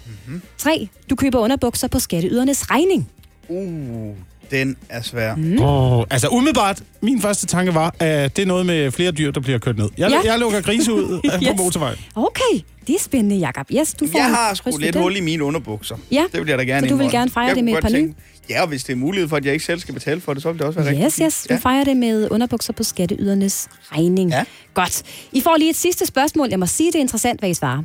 3. 0.59 0.89
Du 1.11 1.17
køber 1.17 1.39
underbukser 1.39 1.89
på 1.89 1.99
skatteydernes 1.99 2.71
regning. 2.71 3.09
Uh, 3.49 4.15
den 4.51 4.77
er 4.89 5.03
svær. 5.03 5.35
Mm. 5.35 5.63
Åh, 5.63 6.05
altså 6.11 6.29
umiddelbart, 6.29 6.83
min 7.01 7.21
første 7.21 7.47
tanke 7.47 7.75
var, 7.75 7.95
at 7.99 8.37
det 8.37 8.43
er 8.43 8.47
noget 8.47 8.67
med 8.67 8.91
flere 8.91 9.11
dyr, 9.13 9.31
der 9.31 9.41
bliver 9.41 9.59
kørt 9.59 9.77
ned. 9.79 9.89
Jeg, 9.99 10.11
Ja. 10.11 10.33
jeg 10.33 10.39
lukker 10.39 10.61
grise 10.61 10.93
ud 10.93 11.21
yes. 11.27 11.49
på 11.57 11.63
motorvejen. 11.63 11.99
Okay, 12.15 12.61
det 12.87 12.95
er 12.95 13.01
spændende, 13.01 13.37
Jacob. 13.37 13.67
Yes, 13.79 13.95
du 13.95 14.07
får 14.07 14.19
Jeg 14.19 14.27
har 14.27 14.55
sgu 14.55 14.77
lidt 14.77 14.97
hul 14.97 15.17
i 15.17 15.21
mine 15.21 15.45
underbukser. 15.45 15.97
Ja, 16.11 16.25
Det 16.33 16.41
vil 16.41 16.49
jeg 16.49 16.59
da 16.59 16.63
gerne 16.65 16.89
så 16.89 16.95
du 16.95 16.99
vil 16.99 17.11
gerne 17.11 17.31
fejre 17.31 17.47
Jeg 17.47 17.57
det 17.57 17.65
med 17.65 17.73
et 17.73 17.83
par 17.83 17.89
nye? 17.91 18.15
Ja, 18.51 18.63
og 18.63 18.69
hvis 18.69 18.85
det 18.85 18.93
er 18.93 18.97
mulighed 18.97 19.29
for, 19.29 19.37
at 19.37 19.45
jeg 19.45 19.53
ikke 19.53 19.65
selv 19.65 19.81
skal 19.81 19.95
betale 19.95 20.21
for 20.21 20.35
det, 20.35 20.43
så 20.43 20.51
vil 20.53 20.59
det 20.59 20.67
også 20.67 20.81
være 20.81 20.95
Yes, 20.95 21.03
rigtigt. 21.05 21.27
yes. 21.27 21.47
Du 21.49 21.55
Ja. 21.55 21.59
fejrer 21.61 21.85
det 21.85 21.97
med 21.97 22.31
underbukser 22.31 22.73
på 22.73 22.83
skatteydernes 22.83 23.69
regning. 23.93 24.31
Ja. 24.31 24.45
Godt. 24.75 25.03
I 25.33 25.41
får 25.41 25.57
lige 25.59 25.71
et 25.71 25.77
sidste 25.77 26.07
spørgsmål. 26.07 26.49
Jeg 26.51 26.59
må 26.59 26.67
sige, 26.67 26.87
det 26.87 26.95
er 26.95 27.01
interessant, 27.01 27.41
hvad 27.41 27.51
I 27.51 27.55
svarer. 27.55 27.83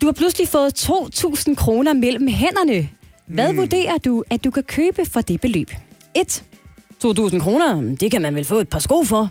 Du 0.00 0.06
har 0.06 0.12
pludselig 0.12 0.48
fået 0.48 0.74
2.000 0.78 1.54
kroner 1.54 1.92
mellem 1.92 2.28
hænderne. 2.28 2.88
Hvad 3.26 3.52
mm. 3.52 3.58
vurderer 3.58 3.98
du, 3.98 4.24
at 4.30 4.44
du 4.44 4.50
kan 4.50 4.62
købe 4.62 5.04
for 5.04 5.20
det 5.20 5.40
beløb? 5.40 5.70
1. 6.16 6.42
2.000 7.04 7.38
kroner, 7.40 7.96
det 8.00 8.10
kan 8.10 8.22
man 8.22 8.34
vel 8.34 8.44
få 8.44 8.58
et 8.58 8.68
par 8.68 8.78
sko 8.78 9.04
for. 9.04 9.30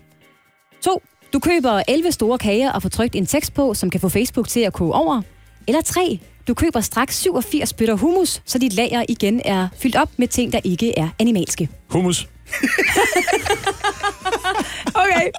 2. 0.82 1.02
Du 1.34 1.40
køber 1.40 1.82
11 1.88 2.12
store 2.12 2.38
kager 2.38 2.72
og 2.72 2.82
får 2.82 2.90
trykt 2.90 3.16
en 3.16 3.26
tekst 3.26 3.54
på, 3.54 3.74
som 3.74 3.90
kan 3.90 4.00
få 4.02 4.10
Facebook 4.10 4.48
til 4.48 4.60
at 4.60 4.74
koge 4.74 4.94
over. 4.94 5.22
Eller 5.68 5.82
3. 5.82 6.20
Du 6.48 6.54
køber 6.54 6.82
straks 6.82 7.18
87 7.22 7.74
bøtter 7.74 7.96
hummus, 7.96 8.42
så 8.46 8.58
dit 8.60 8.74
lager 8.74 9.04
igen 9.10 9.42
er 9.46 9.68
fyldt 9.82 9.96
op 9.96 10.10
med 10.18 10.28
ting, 10.28 10.54
der 10.54 10.60
ikke 10.64 11.00
er 11.00 11.10
animalske. 11.20 11.70
Hummus. 11.88 12.28
Okay. 14.96 15.30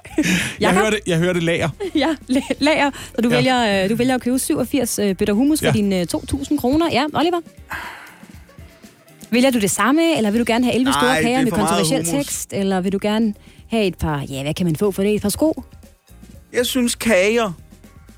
Jeg 0.59 0.73
hørte, 0.73 0.99
jeg 1.07 1.17
hørte 1.17 1.39
lager. 1.39 1.69
Ja, 1.95 2.15
la- 2.31 2.53
lager. 2.59 2.91
Så 3.15 3.21
du, 3.21 3.29
Ja. 3.29 3.35
vælger, 3.35 3.83
øh, 3.83 3.89
du 3.89 3.95
vælger 3.95 4.15
at 4.15 4.21
købe 4.21 4.39
87 4.39 4.99
øh, 4.99 5.15
bøtter 5.15 5.33
hummus 5.33 5.59
for 5.59 5.65
Ja. 5.65 5.71
dine 5.71 5.99
øh, 5.99 6.07
2.000 6.15 6.57
kroner. 6.59 6.89
Ja, 6.91 7.05
Oliver? 7.13 7.39
Vælger 9.29 9.49
du 9.51 9.59
det 9.59 9.71
samme, 9.71 10.17
eller 10.17 10.31
vil 10.31 10.39
du 10.39 10.45
gerne 10.47 10.63
have 10.65 10.75
11 10.75 10.91
Nej, 10.91 11.01
store 11.01 11.15
det 11.15 11.23
kager 11.23 11.37
er 11.39 11.43
med 11.43 11.51
kontroversiel 11.51 12.05
tekst? 12.05 12.53
Eller 12.53 12.81
vil 12.81 12.91
du 12.91 12.99
gerne 13.01 13.33
have 13.69 13.83
et 13.85 13.97
par, 13.97 14.25
ja, 14.29 14.41
hvad 14.43 14.53
kan 14.53 14.65
man 14.65 14.75
få 14.75 14.91
for 14.91 15.03
det? 15.03 15.15
Et 15.15 15.21
par 15.21 15.29
sko? 15.29 15.63
Jeg 16.53 16.65
synes 16.65 16.95
kager... 16.95 17.51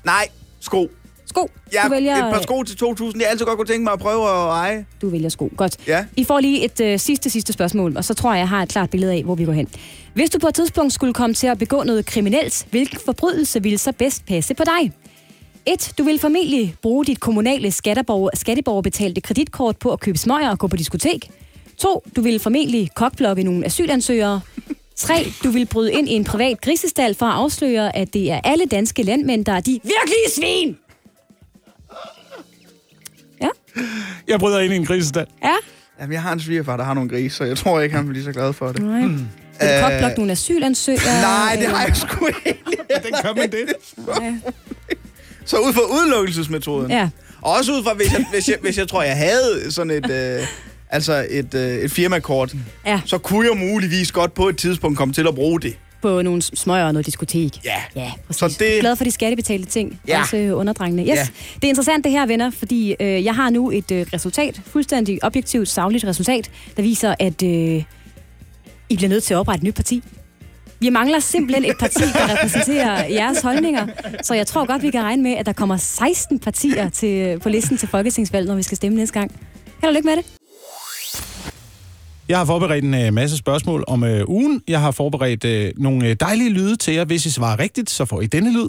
Nej, 0.04 0.28
sko. 0.60 0.90
Sko. 1.32 1.50
Ja, 1.72 1.80
du, 1.84 1.90
vælger, 1.90 2.26
et 2.26 2.34
par 2.34 2.42
sko 2.42 2.62
til 2.62 2.74
2.000. 2.84 3.20
Jeg 3.20 3.30
altid 3.30 3.46
godt 3.46 3.56
kunne 3.56 3.66
tænke 3.66 3.84
mig 3.84 3.92
at 3.92 3.98
prøve 3.98 4.28
at 4.28 4.48
eje. 4.50 4.86
du 5.02 5.08
vælger 5.08 5.28
sko. 5.28 5.50
Godt. 5.56 5.76
Ja. 5.86 6.04
I 6.16 6.24
får 6.24 6.40
lige 6.40 6.64
et 6.64 6.80
øh, 6.80 6.98
sidste, 6.98 7.30
sidste 7.30 7.52
spørgsmål, 7.52 7.96
og 7.96 8.04
så 8.04 8.14
tror 8.14 8.32
jeg, 8.32 8.38
jeg 8.38 8.48
har 8.48 8.62
et 8.62 8.68
klart 8.68 8.90
billede 8.90 9.12
af, 9.12 9.22
hvor 9.24 9.34
vi 9.34 9.44
går 9.44 9.52
hen. 9.52 9.68
Hvis 10.14 10.30
du 10.30 10.38
på 10.38 10.48
et 10.48 10.54
tidspunkt 10.54 10.92
skulle 10.92 11.14
komme 11.14 11.34
til 11.34 11.46
at 11.46 11.58
begå 11.58 11.82
noget 11.82 12.06
kriminelt, 12.06 12.66
hvilken 12.70 12.98
forbrydelse 13.04 13.62
ville 13.62 13.78
så 13.78 13.92
bedst 13.92 14.26
passe 14.26 14.54
på 14.54 14.62
dig? 14.64 14.92
1. 15.66 15.92
Du 15.98 16.02
vil 16.04 16.18
formentlig 16.18 16.74
bruge 16.82 17.04
dit 17.04 17.20
kommunale 17.20 17.70
skatteborger, 17.70 18.30
skatteborgerbetalte 18.34 19.20
kreditkort 19.20 19.76
på 19.76 19.92
at 19.92 20.00
købe 20.00 20.18
smøger 20.18 20.50
og 20.50 20.58
gå 20.58 20.66
på 20.66 20.76
diskotek. 20.76 21.30
2. 21.78 22.04
Du 22.16 22.20
vil 22.20 22.38
formentlig 22.40 22.90
kokblokke 22.94 23.42
nogle 23.42 23.66
asylansøgere. 23.66 24.40
3. 24.96 25.14
Du 25.44 25.50
vil 25.50 25.66
bryde 25.66 25.92
ind 25.92 26.08
i 26.08 26.12
en 26.12 26.24
privat 26.24 26.60
grisestal 26.60 27.14
for 27.14 27.26
at 27.26 27.32
afsløre, 27.34 27.96
at 27.96 28.14
det 28.14 28.30
er 28.30 28.40
alle 28.44 28.66
danske 28.66 29.02
landmænd, 29.02 29.44
der 29.44 29.52
er 29.52 29.60
de 29.60 29.70
virkelige 29.72 30.30
svin. 30.36 30.76
Jeg 34.28 34.38
bryder 34.38 34.58
ind 34.60 34.72
i 34.72 34.76
en 34.76 34.86
grisestand. 34.86 35.26
ja. 35.44 35.54
Jamen, 36.00 36.12
jeg 36.12 36.22
har 36.22 36.32
en 36.32 36.40
svigerfar, 36.40 36.76
der 36.76 36.84
har 36.84 36.94
nogle 36.94 37.10
grise, 37.10 37.36
så 37.36 37.44
jeg 37.44 37.56
tror 37.56 37.80
ikke, 37.80 37.96
han 37.96 38.08
bliver 38.08 38.24
så 38.24 38.32
glad 38.32 38.52
for 38.52 38.72
det. 38.72 38.82
Nej. 38.82 39.00
Vil 39.00 39.08
du 39.08 39.24
Øh, 39.62 39.80
kokblokke 39.82 40.16
nogle 40.16 40.32
asylansøgere? 40.32 41.20
Nej, 41.22 41.56
det 41.60 41.66
har 41.68 41.84
jeg 41.84 41.96
sgu 41.96 42.26
ikke. 42.26 42.62
Den 43.04 43.14
gør 43.22 43.34
man 43.36 43.50
det. 43.50 43.64
Så 45.44 45.56
ud 45.56 45.72
fra 45.72 45.80
udelukkelsesmetoden. 45.80 46.90
Ja. 46.90 47.08
Og 47.42 47.52
også 47.52 47.72
ud 47.72 47.84
fra, 47.84 47.94
hvis 47.94 48.12
jeg, 48.12 48.26
hvis 48.32 48.48
jeg, 48.48 48.56
hvis 48.62 48.78
jeg 48.78 48.88
tror, 48.88 49.02
jeg 49.02 49.16
havde 49.16 49.70
sådan 49.70 49.90
et, 49.90 50.10
øh, 50.10 50.46
altså 50.90 51.26
et, 51.30 51.54
øh, 51.54 51.70
et 51.76 51.90
firmakort, 51.92 52.54
Ja. 52.86 53.00
så 53.06 53.18
kunne 53.18 53.48
jeg 53.50 53.58
muligvis 53.58 54.12
godt 54.12 54.34
på 54.34 54.48
et 54.48 54.56
tidspunkt 54.56 54.98
komme 54.98 55.14
til 55.14 55.26
at 55.28 55.34
bruge 55.34 55.60
det. 55.60 55.76
På 56.02 56.22
nogle 56.22 56.42
smøger 56.42 56.84
og 56.84 56.92
noget 56.92 57.06
diskotek. 57.06 57.64
Ja. 57.64 57.76
Ja, 57.96 58.12
præcis. 58.26 58.38
Så 58.40 58.56
det-. 58.64 58.80
Glad 58.80 58.96
for 58.96 59.04
de 59.04 59.10
skattebetalte 59.10 59.70
ting. 59.70 60.00
Ja. 60.08 60.20
Også 60.20 60.36
øh, 60.36 60.58
underdrengene. 60.58 61.02
Yes. 61.02 61.08
Ja. 61.08 61.14
Ja. 61.14 61.26
Det 61.54 61.64
er 61.64 61.68
interessant 61.68 62.04
det 62.04 62.12
her, 62.12 62.26
venner, 62.26 62.50
fordi 62.50 62.96
øh, 63.00 63.24
jeg 63.24 63.34
har 63.34 63.50
nu 63.50 63.70
et 63.70 63.90
øh, 63.90 64.06
resultat, 64.12 64.60
fuldstændig 64.66 65.24
objektivt, 65.24 65.68
savligt 65.68 66.04
resultat, 66.04 66.50
der 66.76 66.82
viser, 66.82 67.14
at 67.18 67.42
øh, 67.42 67.82
I 68.88 68.96
bliver 68.96 69.08
nødt 69.08 69.24
til 69.24 69.34
at 69.34 69.38
oprette 69.38 69.60
et 69.60 69.64
nyt 69.64 69.74
parti. 69.74 70.02
Vi 70.80 70.88
mangler 70.88 71.18
simpelthen 71.20 71.64
et 71.70 71.78
parti, 71.78 72.02
der 72.02 72.32
repræsenterer 72.32 73.04
jeres 73.20 73.40
holdninger. 73.40 73.86
Så 74.22 74.34
jeg 74.34 74.46
tror 74.46 74.66
godt, 74.66 74.82
vi 74.82 74.90
kan 74.90 75.02
regne 75.02 75.22
med, 75.22 75.32
at 75.32 75.46
der 75.46 75.52
kommer 75.52 75.76
16 75.76 76.38
partier 76.38 76.88
til, 76.88 77.40
på 77.40 77.48
listen 77.48 77.76
til 77.76 77.88
Folketingsvalget, 77.88 78.48
når 78.48 78.56
vi 78.56 78.62
skal 78.62 78.76
stemme 78.76 78.98
næste 78.98 79.18
gang. 79.18 79.30
Held 79.80 79.88
og 79.88 79.94
lykke 79.94 80.06
med 80.06 80.16
det. 80.16 80.41
Jeg 82.28 82.38
har 82.38 82.44
forberedt 82.44 82.84
en 82.84 82.94
øh, 82.94 83.12
masse 83.12 83.36
spørgsmål 83.36 83.84
om 83.86 84.04
øh, 84.04 84.28
ugen. 84.28 84.62
Jeg 84.68 84.80
har 84.80 84.90
forberedt 84.90 85.44
øh, 85.44 85.72
nogle 85.76 86.08
øh, 86.08 86.16
dejlige 86.20 86.50
lyde 86.50 86.76
til 86.76 86.94
jer. 86.94 87.04
Hvis 87.04 87.26
I 87.26 87.30
svarer 87.30 87.58
rigtigt, 87.58 87.90
så 87.90 88.04
får 88.04 88.20
I 88.20 88.26
denne 88.26 88.52
lyd. 88.52 88.68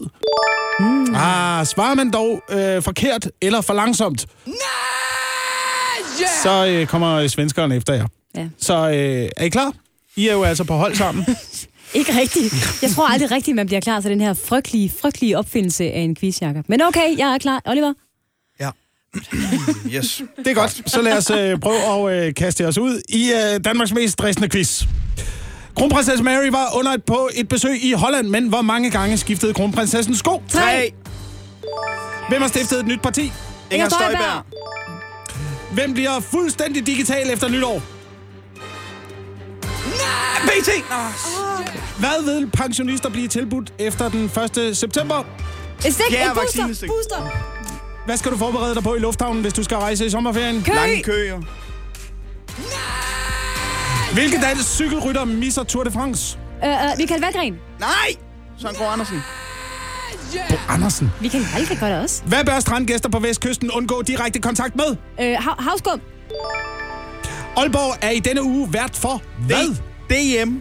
Mm. 0.80 1.16
Ah, 1.16 1.66
svarer 1.66 1.96
man 1.96 2.12
dog 2.12 2.42
øh, 2.50 2.82
forkert 2.82 3.30
eller 3.42 3.62
for 3.62 3.74
langsomt, 3.74 4.26
Nej! 4.46 4.56
Yeah! 6.22 6.30
så 6.44 6.68
øh, 6.68 6.88
kommer 6.88 7.28
svenskerne 7.28 7.76
efter 7.76 7.94
jer. 7.94 8.08
Ja. 8.36 8.48
Så 8.58 8.74
øh, 8.90 9.30
er 9.38 9.44
I 9.44 9.50
klar? 9.50 9.74
I 10.16 10.28
er 10.28 10.34
jo 10.34 10.44
altså 10.44 10.64
på 10.64 10.74
hold 10.74 10.96
sammen. 10.96 11.26
Ikke 11.94 12.20
rigtigt. 12.20 12.54
Jeg 12.82 12.90
tror 12.90 13.08
aldrig 13.14 13.32
rigtigt, 13.32 13.56
man 13.56 13.66
bliver 13.66 13.82
klar 13.82 14.02
til 14.02 14.12
den 14.12 14.22
her 14.22 14.34
frygtelige, 14.34 14.92
frygtelige 15.02 15.38
opfindelse 15.38 15.84
af 15.84 16.00
en 16.00 16.16
quiz, 16.16 16.42
Jacob. 16.42 16.66
Men 16.70 16.82
okay, 16.82 17.18
jeg 17.18 17.34
er 17.34 17.38
klar. 17.38 17.62
Oliver? 17.66 17.94
Yes. 19.96 20.22
Det 20.38 20.48
er 20.48 20.54
godt. 20.54 20.92
Så 20.92 21.02
lad 21.02 21.18
os 21.18 21.30
øh, 21.30 21.60
prøve 21.60 22.12
at 22.14 22.28
øh, 22.28 22.34
kaste 22.34 22.68
os 22.68 22.78
ud 22.78 23.02
i 23.10 23.32
øh, 23.32 23.60
Danmarks 23.66 23.94
mest 23.94 24.14
stressende 24.14 24.50
quiz. 24.50 24.84
Kronprinsesse 25.78 26.24
Mary 26.24 26.48
var 26.52 26.78
under 26.78 26.92
et, 26.92 27.04
på 27.04 27.30
et 27.36 27.48
besøg 27.50 27.84
i 27.84 27.92
Holland, 27.92 28.28
men 28.28 28.48
hvor 28.48 28.62
mange 28.62 28.90
gange 28.92 29.18
skiftede 29.18 29.54
kronprinsessen 29.54 30.16
sko? 30.16 30.44
Tre. 30.50 30.94
Hvem 32.30 32.42
har 32.42 32.50
stiftet 32.50 32.80
et 32.80 32.88
nyt 32.88 33.02
parti? 33.02 33.32
Inger 33.72 33.90
Støjberg. 33.90 34.44
Hvem 35.74 35.94
bliver 35.94 36.20
fuldstændig 36.20 36.88
digital 36.88 37.30
efter 37.34 37.50
nytår? 37.50 37.82
BT. 40.44 40.70
Hvad 42.00 42.24
vil 42.40 42.50
pensionister 42.54 43.10
blive 43.10 43.28
tilbudt 43.28 43.74
efter 43.80 44.10
den 44.10 44.32
1. 44.60 44.78
september? 44.78 45.24
Et 45.86 45.94
stik, 45.94 46.06
Fjerde 46.12 46.32
et 46.32 46.36
booster, 46.36 46.88
booster. 46.88 47.53
Hvad 48.06 48.18
skal 48.18 48.32
du 48.32 48.38
forberede 48.38 48.76
dig 48.76 48.84
på 48.84 48.96
i 48.96 49.00
lufthavnen, 49.00 49.42
hvis 49.42 49.54
du 49.54 49.64
skal 49.64 49.78
rejse 49.78 50.06
i 50.06 50.10
sommerferien? 50.10 50.64
Kø. 50.64 50.74
Lange 50.74 51.04
køer. 51.04 51.40
Hvilke 54.14 54.42
dansk 54.42 54.70
cykelrytter 54.70 55.26
misser 55.26 55.64
Tour 55.64 55.84
de 55.84 55.92
France? 55.92 56.38
Øh, 56.66 56.70
øh, 56.72 56.76
Michael 56.98 57.22
Valgren. 57.22 57.54
Nej! 57.80 57.90
Søren 58.62 58.76
Kro 58.76 58.86
Andersen. 58.86 59.22
Bo 60.50 60.56
Andersen. 60.70 61.12
Michael 61.22 61.46
Valgren 61.54 61.78
gør 61.80 61.88
det 61.90 62.00
også. 62.00 62.24
Hvad 62.26 62.46
bør 62.46 62.60
strandgæster 62.60 63.10
på 63.10 63.20
Vestkysten 63.20 63.72
undgå 63.72 64.02
direkte 64.02 64.40
kontakt 64.40 64.76
med? 64.76 64.96
Øh, 65.22 65.36
hav, 65.40 65.56
havskum. 65.60 66.02
Aalborg 67.58 67.98
er 68.02 68.10
i 68.10 68.20
denne 68.20 68.44
uge 68.44 68.74
vært 68.74 68.96
for 68.96 69.22
hvad? 69.48 69.76
DM. 70.10 70.52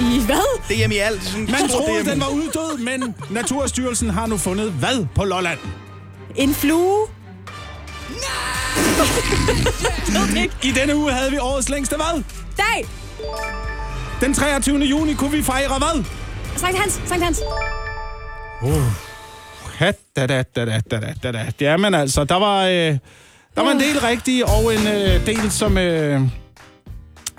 I 0.00 0.20
hvad? 0.26 0.60
DM 0.86 0.92
i 0.92 0.96
alt. 0.96 1.36
Man 1.38 1.68
troede, 1.68 2.02
DM. 2.04 2.08
den 2.08 2.20
var 2.20 2.28
uddød, 2.28 2.78
men 2.78 3.14
Naturstyrelsen 3.30 4.10
har 4.10 4.26
nu 4.26 4.36
fundet 4.36 4.72
hvad 4.72 5.06
på 5.14 5.24
Lolland? 5.24 5.58
En 6.36 6.54
flue. 6.54 7.06
I 10.62 10.72
denne 10.72 10.96
uge 10.96 11.12
havde 11.12 11.30
vi 11.30 11.38
årets 11.38 11.68
længste 11.68 11.96
hvad? 11.96 12.22
Dag. 12.56 12.86
Den 14.20 14.34
23. 14.34 14.78
juni 14.78 15.14
kunne 15.14 15.30
vi 15.30 15.42
fejre 15.42 15.78
hvad? 15.78 16.04
Sankt 16.56 16.78
Hans. 16.78 17.00
Sankt 17.06 17.24
Hans. 17.24 17.40
Ha, 19.78 19.92
da, 20.16 20.26
da, 20.26 20.42
da, 20.42 20.64
da, 20.64 20.80
da, 20.90 21.14
da, 21.22 21.32
da. 21.32 21.46
Jamen 21.60 21.94
altså, 21.94 22.24
der 22.24 22.34
var, 22.34 22.64
øh, 22.64 22.98
der 23.54 23.62
var 23.62 23.70
en 23.70 23.80
del 23.80 24.00
rigtige, 24.00 24.46
og 24.46 24.74
en 24.74 24.86
øh, 24.86 25.26
del, 25.26 25.50
som... 25.50 25.78
Øh, 25.78 26.22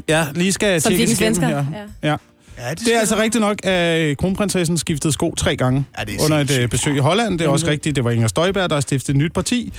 ja, 0.07 0.25
lige 0.33 0.53
skal 0.53 0.81
Som 0.81 0.91
tjekkes 0.91 1.21
igennem 1.21 1.43
her. 1.43 1.65
Ja. 2.01 2.09
Ja. 2.09 2.15
Ja, 2.57 2.73
Det 2.73 2.95
er 2.95 2.99
altså 2.99 3.17
rigtigt 3.17 3.41
nok, 3.41 3.65
at 3.65 4.17
kronprinsessen 4.17 4.77
skiftede 4.77 5.13
sko 5.13 5.35
tre 5.35 5.55
gange 5.55 5.85
Ja, 5.99 6.03
det 6.03 6.15
er 6.15 6.23
under 6.23 6.37
et 6.37 6.59
øh, 6.59 6.69
besøg 6.69 6.95
i 6.95 6.99
Holland. 6.99 7.39
Det 7.39 7.45
er 7.45 7.49
også 7.49 7.67
rigtigt, 7.67 7.95
det 7.95 8.03
var 8.03 8.11
Inger 8.11 8.27
Støjberg, 8.27 8.69
der 8.69 8.75
har 8.75 8.81
stiftet 8.81 9.09
et 9.09 9.15
nyt 9.15 9.33
parti. 9.33 9.73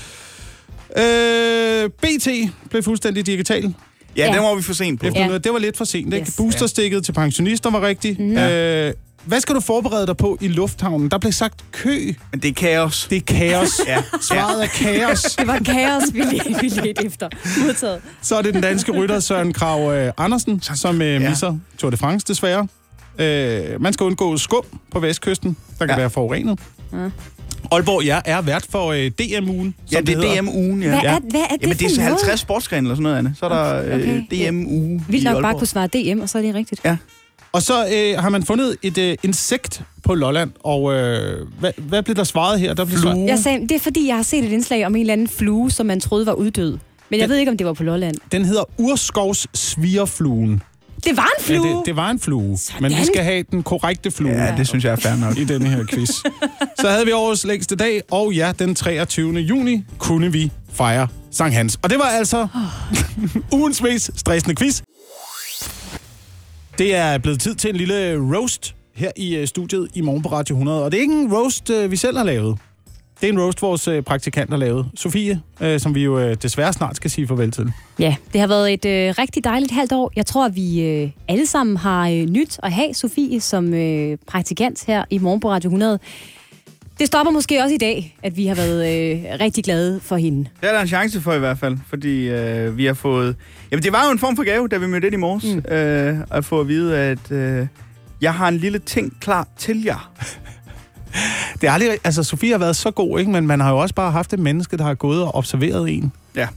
Øh, 0.98 1.90
BT 1.90 2.28
blev 2.70 2.82
fuldstændig 2.82 3.26
digital. 3.26 3.74
Ja, 4.16 4.26
Ja. 4.26 4.32
den 4.32 4.42
var 4.42 4.54
vi 4.54 4.62
for 4.62 4.72
sent 4.74 5.00
på. 5.00 5.06
Efter 5.06 5.32
Ja. 5.32 5.38
Det 5.38 5.52
var 5.52 5.58
lidt 5.58 5.76
for 5.76 5.84
sent. 5.84 6.14
Ikke? 6.14 6.26
Yes. 6.26 6.36
Boosterstikket 6.36 7.04
til 7.04 7.12
pensionister 7.12 7.70
var 7.70 7.86
rigtigt. 7.86 8.18
Mm. 8.18 8.36
Øh, 8.38 8.92
hvad 9.28 9.40
skal 9.40 9.54
du 9.54 9.60
forberede 9.60 10.06
dig 10.06 10.16
på 10.16 10.38
i 10.40 10.48
lufthavnen? 10.48 11.10
Der 11.10 11.18
blev 11.18 11.32
sagt 11.32 11.64
kø. 11.72 12.12
Men 12.32 12.40
det 12.40 12.48
er 12.48 12.52
kaos. 12.54 13.06
Det 13.10 13.16
er 13.16 13.20
kaos. 13.20 13.80
Ja. 13.86 14.02
Svaret 14.20 14.62
er 14.64 14.66
kaos. 14.68 15.22
Det 15.22 15.46
var 15.46 15.58
kaos, 15.58 16.02
vi 16.12 16.18
ledte, 16.20 16.60
vi 16.60 16.68
ledte 16.68 17.06
efter. 17.06 17.28
Modtaget. 17.66 18.00
Så 18.22 18.36
er 18.36 18.42
det 18.42 18.54
den 18.54 18.62
danske 18.62 18.92
rytter 18.92 19.20
Søren 19.20 19.52
Krav 19.52 19.92
øh, 19.94 20.12
Andersen, 20.16 20.60
som 20.62 21.02
øh, 21.02 21.22
Ja. 21.22 21.28
misser 21.28 21.56
Tour 21.78 21.90
de 21.90 21.96
France 21.96 22.26
desværre. 22.28 22.66
Øh, 23.18 23.80
man 23.82 23.92
skal 23.92 24.04
undgå 24.04 24.36
skum 24.36 24.64
på 24.90 25.00
vestkysten, 25.00 25.56
der 25.78 25.86
kan 25.86 25.94
Ja. 25.94 26.00
være 26.00 26.10
forurenet. 26.10 26.58
Aalborg, 27.72 28.04
ja, 28.04 28.20
er 28.24 28.40
vært 28.40 28.66
for 28.70 28.86
øh, 28.92 28.98
DM-ugen, 29.10 29.74
Ja, 29.92 30.00
det 30.00 30.08
er 30.16 30.40
DM-ugen, 30.40 30.82
ja. 30.82 30.88
Hvad, 30.88 30.98
Ja. 31.02 31.08
er, 31.16 31.18
hvad 31.30 31.40
er 31.40 31.46
det 31.56 31.62
Jamen, 31.62 31.76
det 31.76 31.84
er 31.84 31.88
for 31.88 31.94
så 31.94 32.00
noget? 32.00 32.18
50 32.18 32.40
sportsgrene 32.40 32.86
eller 32.86 32.94
sådan 32.94 33.02
noget, 33.02 33.16
Anne. 33.18 33.34
Så 33.38 33.44
er 33.46 33.48
der 33.48 33.78
Okay. 33.96 34.24
øh, 34.32 34.40
Ja. 34.40 34.50
DM-uge 34.50 35.04
Vildt 35.08 35.22
i 35.22 35.24
nok 35.24 35.32
bare 35.34 35.44
Aalborg. 35.44 35.58
kunne 35.58 35.66
svare 35.66 35.86
DM, 35.86 36.20
og 36.20 36.28
så 36.28 36.38
er 36.38 36.42
det 36.42 36.54
rigtigt. 36.54 36.80
Ja. 36.84 36.96
Og 37.52 37.62
så 37.62 37.86
øh, 37.86 38.18
har 38.22 38.28
man 38.28 38.42
fundet 38.42 38.76
et 38.82 38.98
øh, 38.98 39.16
insekt 39.22 39.82
på 40.04 40.14
Lolland, 40.14 40.50
og 40.64 40.92
øh, 40.94 41.46
hvad, 41.60 41.72
hvad 41.76 42.02
blev 42.02 42.16
der 42.16 42.24
svaret 42.24 42.60
her? 42.60 42.74
Der 42.74 42.84
blev 42.84 42.98
svaret, 42.98 43.26
Jeg 43.26 43.38
sagde, 43.38 43.60
det 43.60 43.72
er 43.72 43.78
fordi, 43.78 44.06
jeg 44.06 44.16
har 44.16 44.22
set 44.22 44.44
et 44.44 44.52
indslag 44.52 44.86
om 44.86 44.94
en 44.94 45.00
eller 45.00 45.12
anden 45.12 45.28
flue, 45.28 45.70
som 45.70 45.86
man 45.86 46.00
troede 46.00 46.26
var 46.26 46.32
uddød. 46.32 46.70
Men 47.10 47.20
jeg 47.20 47.20
Den- 47.20 47.30
ved 47.30 47.36
ikke, 47.38 47.50
om 47.50 47.56
det 47.58 47.66
var 47.66 47.72
på 47.72 47.82
Lolland. 47.82 48.16
den 48.32 48.44
hedder 48.44 48.64
urskovs 48.78 49.46
svigerfluen. 49.54 50.62
Det 51.04 51.16
var 51.16 51.28
en 51.38 51.44
flue! 51.44 51.66
Ja, 51.68 51.72
det, 51.76 51.82
det 51.86 51.96
var 51.96 52.10
en 52.10 52.18
flue, 52.20 52.58
men 52.80 52.90
vi 52.90 53.04
skal 53.04 53.22
have 53.24 53.44
den 53.50 53.62
korrekte 53.62 54.10
flue. 54.10 54.30
Ja, 54.30 54.54
det 54.56 54.68
synes 54.68 54.84
jeg 54.84 54.92
er 54.92 54.96
fair 54.96 55.16
nok. 55.16 55.38
i 55.38 55.44
denne 55.44 55.68
her 55.68 55.84
quiz. 55.90 56.10
Så 56.80 56.88
havde 56.88 57.06
vi 57.06 57.12
årets 57.12 57.44
længste 57.44 57.76
dag, 57.76 58.02
og 58.10 58.32
ja, 58.32 58.52
den 58.58 58.74
23. 58.74 59.32
juni 59.38 59.84
kunne 59.98 60.32
vi 60.32 60.50
fejre 60.72 61.08
Sankt 61.30 61.54
Hans. 61.54 61.78
Og 61.82 61.90
det 61.90 61.98
var 61.98 62.04
altså 62.04 62.48
ugens 63.52 63.82
mest 63.82 64.10
stressende 64.16 64.54
quiz. 64.56 64.80
Det 66.78 66.94
er 66.94 67.18
blevet 67.18 67.40
tid 67.40 67.54
til 67.54 67.70
en 67.70 67.76
lille 67.76 68.16
roast 68.36 68.74
her 68.94 69.10
i 69.16 69.36
øh, 69.36 69.46
studiet 69.46 69.88
i 69.94 70.00
morgen 70.00 70.22
på 70.22 70.28
Radio 70.28 70.54
100. 70.54 70.84
Og 70.84 70.92
det 70.92 70.98
er 70.98 71.00
ikke 71.00 71.14
en 71.14 71.34
roast, 71.34 71.70
øh, 71.70 71.90
vi 71.90 71.96
selv 71.96 72.16
har 72.16 72.24
lavet. 72.24 72.58
Det 73.20 73.28
er 73.28 73.32
en 73.32 73.40
roast, 73.40 73.62
vores 73.62 73.88
øh, 73.88 74.02
praktikant 74.02 74.50
har 74.50 74.56
lavet. 74.56 74.86
Sofie, 74.94 75.40
øh, 75.60 75.80
som 75.80 75.94
vi 75.94 76.04
jo 76.04 76.18
øh, 76.18 76.36
desværre 76.42 76.72
snart 76.72 76.96
skal 76.96 77.10
sige 77.10 77.26
farvel 77.26 77.50
til. 77.50 77.72
Ja, 77.98 78.16
det 78.32 78.40
har 78.40 78.48
været 78.48 78.72
et 78.72 78.84
øh, 78.84 79.14
rigtig 79.18 79.44
dejligt 79.44 79.72
halvt 79.72 79.92
år. 79.92 80.12
Jeg 80.16 80.26
tror, 80.26 80.46
at 80.46 80.56
vi 80.56 80.82
øh, 80.82 81.10
alle 81.28 81.46
sammen 81.46 81.76
har 81.76 82.08
øh, 82.08 82.14
nyt 82.14 82.58
at 82.62 82.72
have 82.72 82.94
Sofie 82.94 83.40
som 83.40 83.74
øh, 83.74 84.18
praktikant 84.26 84.84
her 84.86 85.04
i 85.10 85.18
morgen 85.18 85.40
på 85.40 85.50
Radio 85.50 85.68
100. 85.68 85.98
Det 86.98 87.06
stopper 87.06 87.30
måske 87.32 87.62
også 87.62 87.74
i 87.74 87.78
dag, 87.78 88.16
at 88.22 88.36
vi 88.36 88.46
har 88.46 88.54
været 88.54 88.78
øh, 89.16 89.24
rigtig 89.40 89.64
glade 89.64 90.00
for 90.02 90.16
hende. 90.16 90.38
Det 90.60 90.68
er 90.68 90.72
der 90.72 90.80
en 90.80 90.88
chance 90.88 91.20
for 91.20 91.32
i 91.32 91.38
hvert 91.38 91.58
fald, 91.58 91.78
fordi 91.88 92.28
øh, 92.28 92.76
vi 92.76 92.84
har 92.84 92.94
fået... 92.94 93.36
Jamen, 93.70 93.82
det 93.82 93.92
var 93.92 94.04
jo 94.06 94.10
en 94.12 94.18
form 94.18 94.36
for 94.36 94.42
gave, 94.44 94.68
da 94.68 94.76
vi 94.78 94.86
mødte 94.86 95.06
ind 95.06 95.14
i 95.14 95.18
morges, 95.18 95.44
mm. 95.44 95.72
øh, 95.74 96.16
at 96.30 96.44
få 96.44 96.60
at 96.60 96.68
vide, 96.68 96.98
at 96.98 97.30
øh, 97.32 97.66
jeg 98.20 98.34
har 98.34 98.48
en 98.48 98.56
lille 98.56 98.78
ting 98.78 99.16
klar 99.20 99.48
til 99.58 99.82
jer. 99.84 100.12
Det 101.60 101.68
er 101.68 101.72
aldrig, 101.72 101.90
altså 102.04 102.22
Sofie 102.22 102.50
har 102.50 102.58
været 102.58 102.76
så 102.76 102.90
god, 102.90 103.18
ikke? 103.18 103.30
men 103.32 103.46
man 103.46 103.60
har 103.60 103.70
jo 103.70 103.78
også 103.78 103.94
bare 103.94 104.10
haft 104.12 104.32
et 104.32 104.38
menneske, 104.38 104.76
der 104.76 104.84
har 104.84 104.94
gået 104.94 105.22
og 105.22 105.34
observeret 105.34 105.90
en, 105.90 106.12
Ja. 106.36 106.48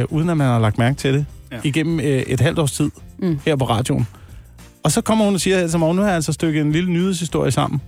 øh, 0.00 0.04
uden 0.10 0.28
at 0.30 0.36
man 0.36 0.46
har 0.46 0.58
lagt 0.58 0.78
mærke 0.78 0.96
til 0.96 1.14
det, 1.14 1.26
ja. 1.52 1.56
Igennem 1.64 2.00
øh, 2.00 2.06
et 2.06 2.40
halvt 2.40 2.58
års 2.58 2.72
tid 2.72 2.90
Mm. 3.18 3.38
her 3.46 3.56
på 3.56 3.64
radioen. 3.64 4.06
Og 4.82 4.92
så 4.92 5.00
kommer 5.00 5.24
hun 5.24 5.34
og 5.34 5.40
siger, 5.40 5.58
altså, 5.58 5.78
morgen, 5.78 5.96
nu 5.96 6.02
har 6.02 6.08
jeg 6.08 6.16
altså 6.16 6.32
stykket 6.32 6.60
en 6.62 6.72
lille 6.72 6.90
nyhedshistorie 6.90 7.50
sammen. 7.50 7.80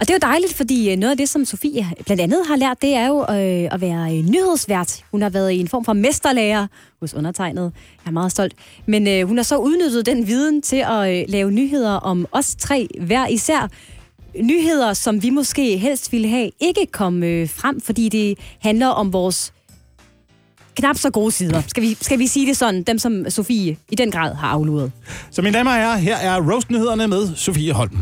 Og 0.00 0.08
det 0.08 0.10
er 0.10 0.14
jo 0.14 0.30
dejligt, 0.32 0.54
fordi 0.54 0.90
øh, 0.92 0.96
noget 0.96 1.10
af 1.10 1.16
det, 1.16 1.28
som 1.28 1.44
Sofie 1.44 1.86
blandt 2.04 2.22
andet 2.22 2.46
har 2.46 2.56
lært, 2.56 2.82
det 2.82 2.94
er 2.94 3.06
jo 3.06 3.20
øh, 3.20 3.68
at 3.74 3.80
være 3.80 4.16
øh, 4.16 4.24
nyhedsvært. 4.24 5.04
Hun 5.10 5.22
har 5.22 5.30
været 5.30 5.52
i 5.52 5.60
en 5.60 5.68
form 5.68 5.84
for 5.84 5.92
mesterlærer 5.92 6.66
hos 7.00 7.14
undertegnet. 7.14 7.72
Jeg 8.04 8.10
er 8.10 8.12
meget 8.12 8.32
stolt. 8.32 8.54
Men 8.86 9.08
øh, 9.08 9.28
hun 9.28 9.36
har 9.36 9.42
så 9.42 9.56
udnyttet 9.56 10.06
den 10.06 10.26
viden 10.26 10.62
til 10.62 10.76
at 10.76 11.20
øh, 11.20 11.24
lave 11.28 11.50
nyheder 11.50 11.92
om 11.92 12.26
os 12.32 12.54
tre 12.54 12.88
hver 13.00 13.26
især. 13.26 13.68
Nyheder, 14.42 14.92
som 14.92 15.22
vi 15.22 15.30
måske 15.30 15.76
helst 15.76 16.12
ville 16.12 16.28
have 16.28 16.50
ikke 16.60 16.86
kom 16.92 17.22
øh, 17.22 17.48
frem, 17.48 17.80
fordi 17.80 18.08
det 18.08 18.38
handler 18.60 18.86
om 18.88 19.12
vores 19.12 19.52
knap 20.74 20.96
så 20.96 21.10
gode 21.10 21.30
sider. 21.30 21.62
Skal 21.66 21.82
vi, 21.82 21.96
skal 22.00 22.18
vi 22.18 22.26
sige 22.26 22.46
det 22.46 22.56
sådan? 22.56 22.82
Dem, 22.82 22.98
som 22.98 23.30
Sofie 23.30 23.76
i 23.90 23.94
den 23.94 24.10
grad 24.10 24.34
har 24.34 24.48
afluret. 24.48 24.92
Så 25.30 25.42
mine 25.42 25.58
damer 25.58 25.70
og 25.70 25.76
herrer, 25.76 25.96
her 25.96 26.16
er 26.16 26.52
roast-nyhederne 26.52 27.08
med 27.08 27.28
Sofie 27.36 27.72
Holm. 27.72 27.98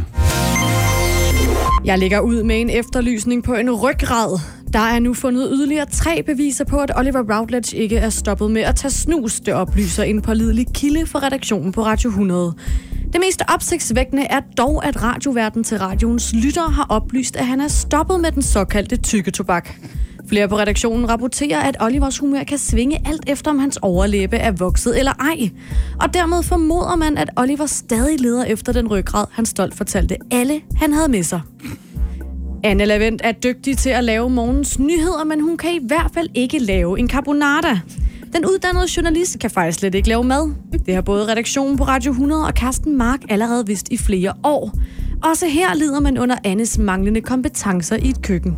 Jeg 1.89 1.99
lægger 1.99 2.21
ud 2.21 2.43
med 2.43 2.61
en 2.61 2.71
efterlysning 2.71 3.45
på 3.45 3.55
en 3.55 3.71
ryggrad. 3.71 4.39
Der 4.73 4.79
er 4.79 4.99
nu 4.99 5.15
fundet 5.15 5.49
yderligere 5.53 5.87
tre 5.87 6.23
beviser 6.23 6.65
på, 6.65 6.77
at 6.77 6.91
Oliver 6.97 7.39
Routledge 7.39 7.77
ikke 7.77 7.97
er 7.97 8.11
stoppet 8.11 8.51
med 8.51 8.63
at 8.63 8.77
tage 8.77 8.91
snus, 8.91 9.41
det 9.41 9.55
oplyser 9.55 10.03
en 10.03 10.23
pålidelig 10.23 10.67
kilde 10.75 11.07
for 11.07 11.23
redaktionen 11.23 11.73
på 11.73 11.85
Radio 11.85 12.11
100. 12.11 12.55
Det 13.13 13.21
mest 13.21 13.43
opsigtsvækkende 13.55 14.23
er 14.23 14.41
dog, 14.59 14.87
at 14.87 15.03
radioverden 15.03 15.65
til 15.65 15.79
radioens 15.79 16.35
lytter 16.35 16.69
har 16.69 16.87
oplyst, 16.89 17.37
at 17.37 17.47
han 17.47 17.61
er 17.61 17.69
stoppet 17.69 18.21
med 18.21 18.33
den 18.33 18.43
såkaldte 18.43 18.97
tykketobak. 18.97 19.71
Flere 20.29 20.49
på 20.49 20.59
redaktionen 20.59 21.09
rapporterer, 21.09 21.61
at 21.61 21.77
Olivers 21.81 22.19
humør 22.19 22.45
kan 22.45 22.59
svinge 22.59 23.03
alt 23.07 23.25
efter, 23.27 23.51
om 23.51 23.59
hans 23.59 23.77
overlæbe 23.77 24.37
er 24.37 24.51
vokset 24.51 24.99
eller 24.99 25.13
ej. 25.13 25.51
Og 26.01 26.15
dermed 26.15 26.43
formoder 26.43 26.97
man, 26.97 27.19
at 27.19 27.31
Oliver 27.37 27.67
stadig 27.67 28.21
leder 28.21 28.45
efter 28.45 28.73
den 28.73 28.89
ryggrad, 28.89 29.25
han 29.33 29.47
stolt 29.47 29.75
fortalte 29.75 30.17
alle, 30.31 30.61
han 30.77 30.93
havde 30.93 31.09
med 31.09 31.23
sig. 31.23 31.41
Anne 32.65 32.85
Lavendt 32.85 33.23
er 33.25 33.33
dygtig 33.33 33.79
til 33.79 33.91
at 33.91 34.05
lave 34.05 34.31
morgens 34.31 34.79
nyheder, 34.79 35.25
men 35.25 35.41
hun 35.41 35.57
kan 35.57 35.71
i 35.71 35.87
hvert 35.87 36.11
fald 36.15 36.29
ikke 36.35 36.59
lave 36.59 36.99
en 36.99 37.09
carbonara. 37.09 37.79
Den 38.33 38.47
uddannede 38.47 38.87
journalist 38.97 39.39
kan 39.39 39.51
faktisk 39.51 39.79
slet 39.79 39.95
ikke 39.95 40.09
lave 40.09 40.25
mad. 40.25 40.55
Det 40.87 40.95
har 40.95 41.03
både 41.03 41.29
redaktionen 41.29 41.77
på 41.77 41.85
Radio 41.85 42.13
100 42.13 42.47
og 42.47 42.53
Carsten 42.53 42.99
Mark 42.99 43.21
allerede 43.29 43.67
vidst 43.67 43.89
i 43.91 43.97
flere 43.97 44.33
år. 44.45 44.73
Også 45.25 45.47
her 45.47 45.75
lider 45.75 46.01
man 46.01 46.19
under 46.19 46.37
Annes 46.45 46.79
manglende 46.79 47.21
kompetencer 47.21 47.97
i 47.97 48.09
et 48.09 48.23
køkken. 48.23 48.57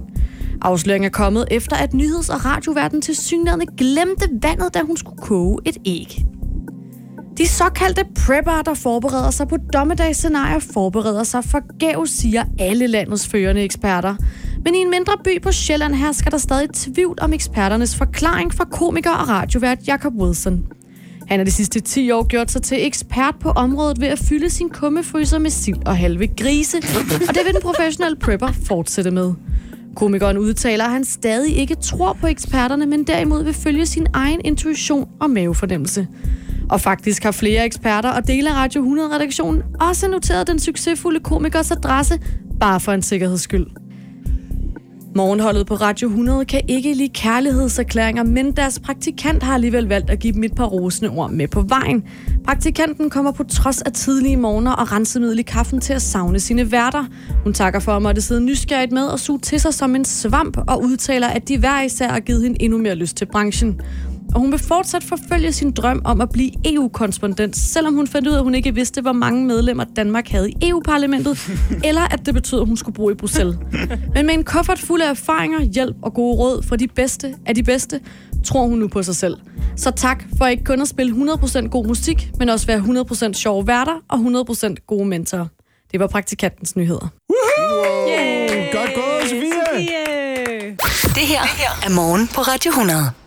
Afsløringen 0.62 1.06
er 1.06 1.10
kommet 1.10 1.44
efter, 1.50 1.76
at 1.76 1.94
nyheds- 1.94 2.28
og 2.28 2.44
radioverden 2.44 3.02
til 3.02 3.16
synligheden 3.16 3.66
glemte 3.76 4.28
vandet, 4.42 4.74
da 4.74 4.80
hun 4.80 4.96
skulle 4.96 5.22
koge 5.22 5.58
et 5.64 5.76
æg. 5.86 6.24
De 7.38 7.48
såkaldte 7.48 8.04
prepper, 8.26 8.62
der 8.64 8.74
forbereder 8.74 9.30
sig 9.30 9.48
på 9.48 9.56
dommedagsscenarier, 9.72 10.58
forbereder 10.58 11.22
sig 11.22 11.44
forgæves, 11.44 12.10
siger 12.10 12.44
alle 12.58 12.86
landets 12.86 13.28
førende 13.28 13.62
eksperter. 13.62 14.16
Men 14.64 14.74
i 14.74 14.78
en 14.78 14.90
mindre 14.90 15.12
by 15.24 15.42
på 15.42 15.52
Sjælland 15.52 15.94
her 15.94 16.12
skal 16.12 16.32
der 16.32 16.38
stadig 16.38 16.68
tvivl 16.74 17.18
om 17.20 17.32
eksperternes 17.32 17.96
forklaring 17.96 18.54
fra 18.54 18.64
komiker 18.64 19.10
og 19.10 19.28
radiovært 19.28 19.78
Jacob 19.88 20.12
Wilson. 20.14 20.66
Han 21.28 21.38
har 21.38 21.44
de 21.44 21.50
sidste 21.50 21.80
10 21.80 22.10
år 22.10 22.26
gjort 22.26 22.50
sig 22.50 22.62
til 22.62 22.86
ekspert 22.86 23.34
på 23.40 23.50
området 23.50 24.00
ved 24.00 24.08
at 24.08 24.18
fylde 24.18 24.50
sin 24.50 24.68
kummefryser 24.70 25.38
med 25.38 25.50
sild 25.50 25.86
og 25.86 25.96
halve 25.96 26.26
grise, 26.26 26.76
og 27.28 27.34
det 27.34 27.42
vil 27.44 27.54
den 27.54 27.62
professionelle 27.62 28.16
prepper 28.16 28.52
fortsætte 28.66 29.10
med. 29.10 29.32
Komikeren 29.96 30.38
udtaler, 30.38 30.84
at 30.84 30.90
han 30.90 31.04
stadig 31.04 31.56
ikke 31.56 31.74
tror 31.74 32.12
på 32.12 32.26
eksperterne, 32.26 32.86
men 32.86 33.04
derimod 33.04 33.44
vil 33.44 33.54
følge 33.54 33.86
sin 33.86 34.06
egen 34.12 34.40
intuition 34.44 35.08
og 35.20 35.30
mavefornemmelse. 35.30 36.08
Og 36.70 36.80
faktisk 36.80 37.22
har 37.22 37.32
flere 37.32 37.64
eksperter 37.64 38.10
og 38.10 38.26
dele 38.26 38.50
af 38.50 38.54
Radio 38.54 38.84
100-redaktionen 38.84 39.62
også 39.80 40.08
noteret 40.08 40.46
den 40.46 40.58
succesfulde 40.58 41.20
komikers 41.20 41.70
adresse, 41.70 42.18
bare 42.60 42.80
for 42.80 42.92
en 42.92 43.02
sikkerheds 43.02 43.40
skyld. 43.40 43.66
Morgenholdet 45.14 45.66
på 45.66 45.74
Radio 45.74 46.08
100 46.08 46.44
kan 46.44 46.60
ikke 46.68 46.94
lide 46.94 47.08
kærlighedserklæringer, 47.08 48.22
men 48.22 48.52
deres 48.52 48.78
praktikant 48.78 49.42
har 49.42 49.54
alligevel 49.54 49.88
valgt 49.88 50.10
at 50.10 50.18
give 50.18 50.32
dem 50.32 50.44
et 50.44 50.54
par 50.54 50.64
rosende 50.64 51.10
ord 51.10 51.30
med 51.30 51.48
på 51.48 51.60
vejen. 51.60 52.04
Praktikanten 52.44 53.10
kommer 53.10 53.32
på 53.32 53.44
trods 53.44 53.82
af 53.82 53.92
tidlige 53.92 54.36
morgener 54.36 54.72
og 54.72 54.92
rensemiddel 54.92 55.38
i 55.38 55.42
kaffen 55.42 55.80
til 55.80 55.92
at 55.92 56.02
savne 56.02 56.40
sine 56.40 56.72
værter. 56.72 57.04
Hun 57.44 57.52
takker 57.52 57.80
for 57.80 57.92
at 57.92 58.02
måtte 58.02 58.20
sidde 58.20 58.40
nysgerrigt 58.40 58.92
med 58.92 59.06
og 59.06 59.20
suge 59.20 59.38
til 59.38 59.60
sig 59.60 59.74
som 59.74 59.96
en 59.96 60.04
svamp 60.04 60.56
og 60.68 60.82
udtaler, 60.82 61.28
at 61.28 61.48
de 61.48 61.58
hver 61.58 61.82
især 61.82 62.08
har 62.08 62.20
givet 62.20 62.42
hende 62.42 62.62
endnu 62.62 62.78
mere 62.78 62.94
lyst 62.94 63.16
til 63.16 63.26
branchen. 63.26 63.80
Og 64.34 64.40
hun 64.40 64.52
vil 64.52 64.58
fortsat 64.58 65.04
forfølge 65.04 65.52
sin 65.52 65.70
drøm 65.70 66.02
om 66.04 66.20
at 66.20 66.30
blive 66.30 66.50
EU-korrespondent, 66.64 67.56
selvom 67.56 67.94
hun 67.94 68.06
fandt 68.06 68.28
ud 68.28 68.32
af, 68.32 68.38
at 68.38 68.44
hun 68.44 68.54
ikke 68.54 68.74
vidste, 68.74 69.00
hvor 69.00 69.12
mange 69.12 69.46
medlemmer 69.46 69.84
Danmark 69.84 70.28
havde 70.28 70.50
i 70.50 70.54
EU-parlamentet, 70.62 71.50
eller 71.88 72.00
at 72.00 72.26
det 72.26 72.34
betød, 72.34 72.60
at 72.60 72.66
hun 72.66 72.76
skulle 72.76 72.94
bo 72.94 73.10
i 73.10 73.14
Bruxelles. 73.14 73.56
Men 74.14 74.26
med 74.26 74.34
en 74.34 74.44
kuffert 74.44 74.78
fuld 74.78 75.02
af 75.02 75.10
erfaringer, 75.10 75.60
hjælp 75.60 75.96
og 76.02 76.14
gode 76.14 76.36
råd 76.36 76.62
fra 76.62 76.76
de 76.76 76.88
bedste 76.88 77.34
af 77.46 77.54
de 77.54 77.62
bedste, 77.62 78.00
tror 78.44 78.66
hun 78.66 78.78
nu 78.78 78.88
på 78.88 79.02
sig 79.02 79.16
selv. 79.16 79.36
Så 79.76 79.90
tak 79.90 80.24
for 80.38 80.46
ikke 80.46 80.64
kun 80.64 80.80
at 80.80 80.88
spille 80.88 81.32
100% 81.32 81.68
god 81.68 81.86
musik, 81.86 82.30
men 82.38 82.48
også 82.48 82.66
være 82.66 82.78
100% 83.30 83.32
sjove 83.32 83.66
værter 83.66 83.94
og 84.08 84.18
100% 84.18 84.74
gode 84.86 85.04
mentorer. 85.04 85.46
Det 85.92 86.00
var 86.00 86.06
praktikantens 86.06 86.76
nyheder. 86.76 87.08
Godt 88.72 88.94
gået, 88.94 89.30
Sofie! 89.30 89.50
Yeah. 89.78 90.76
Det 91.04 91.26
her 91.32 91.40
er 91.86 91.94
morgen 91.94 92.28
på 92.34 92.40
Radio 92.40 92.70
100. 92.70 93.19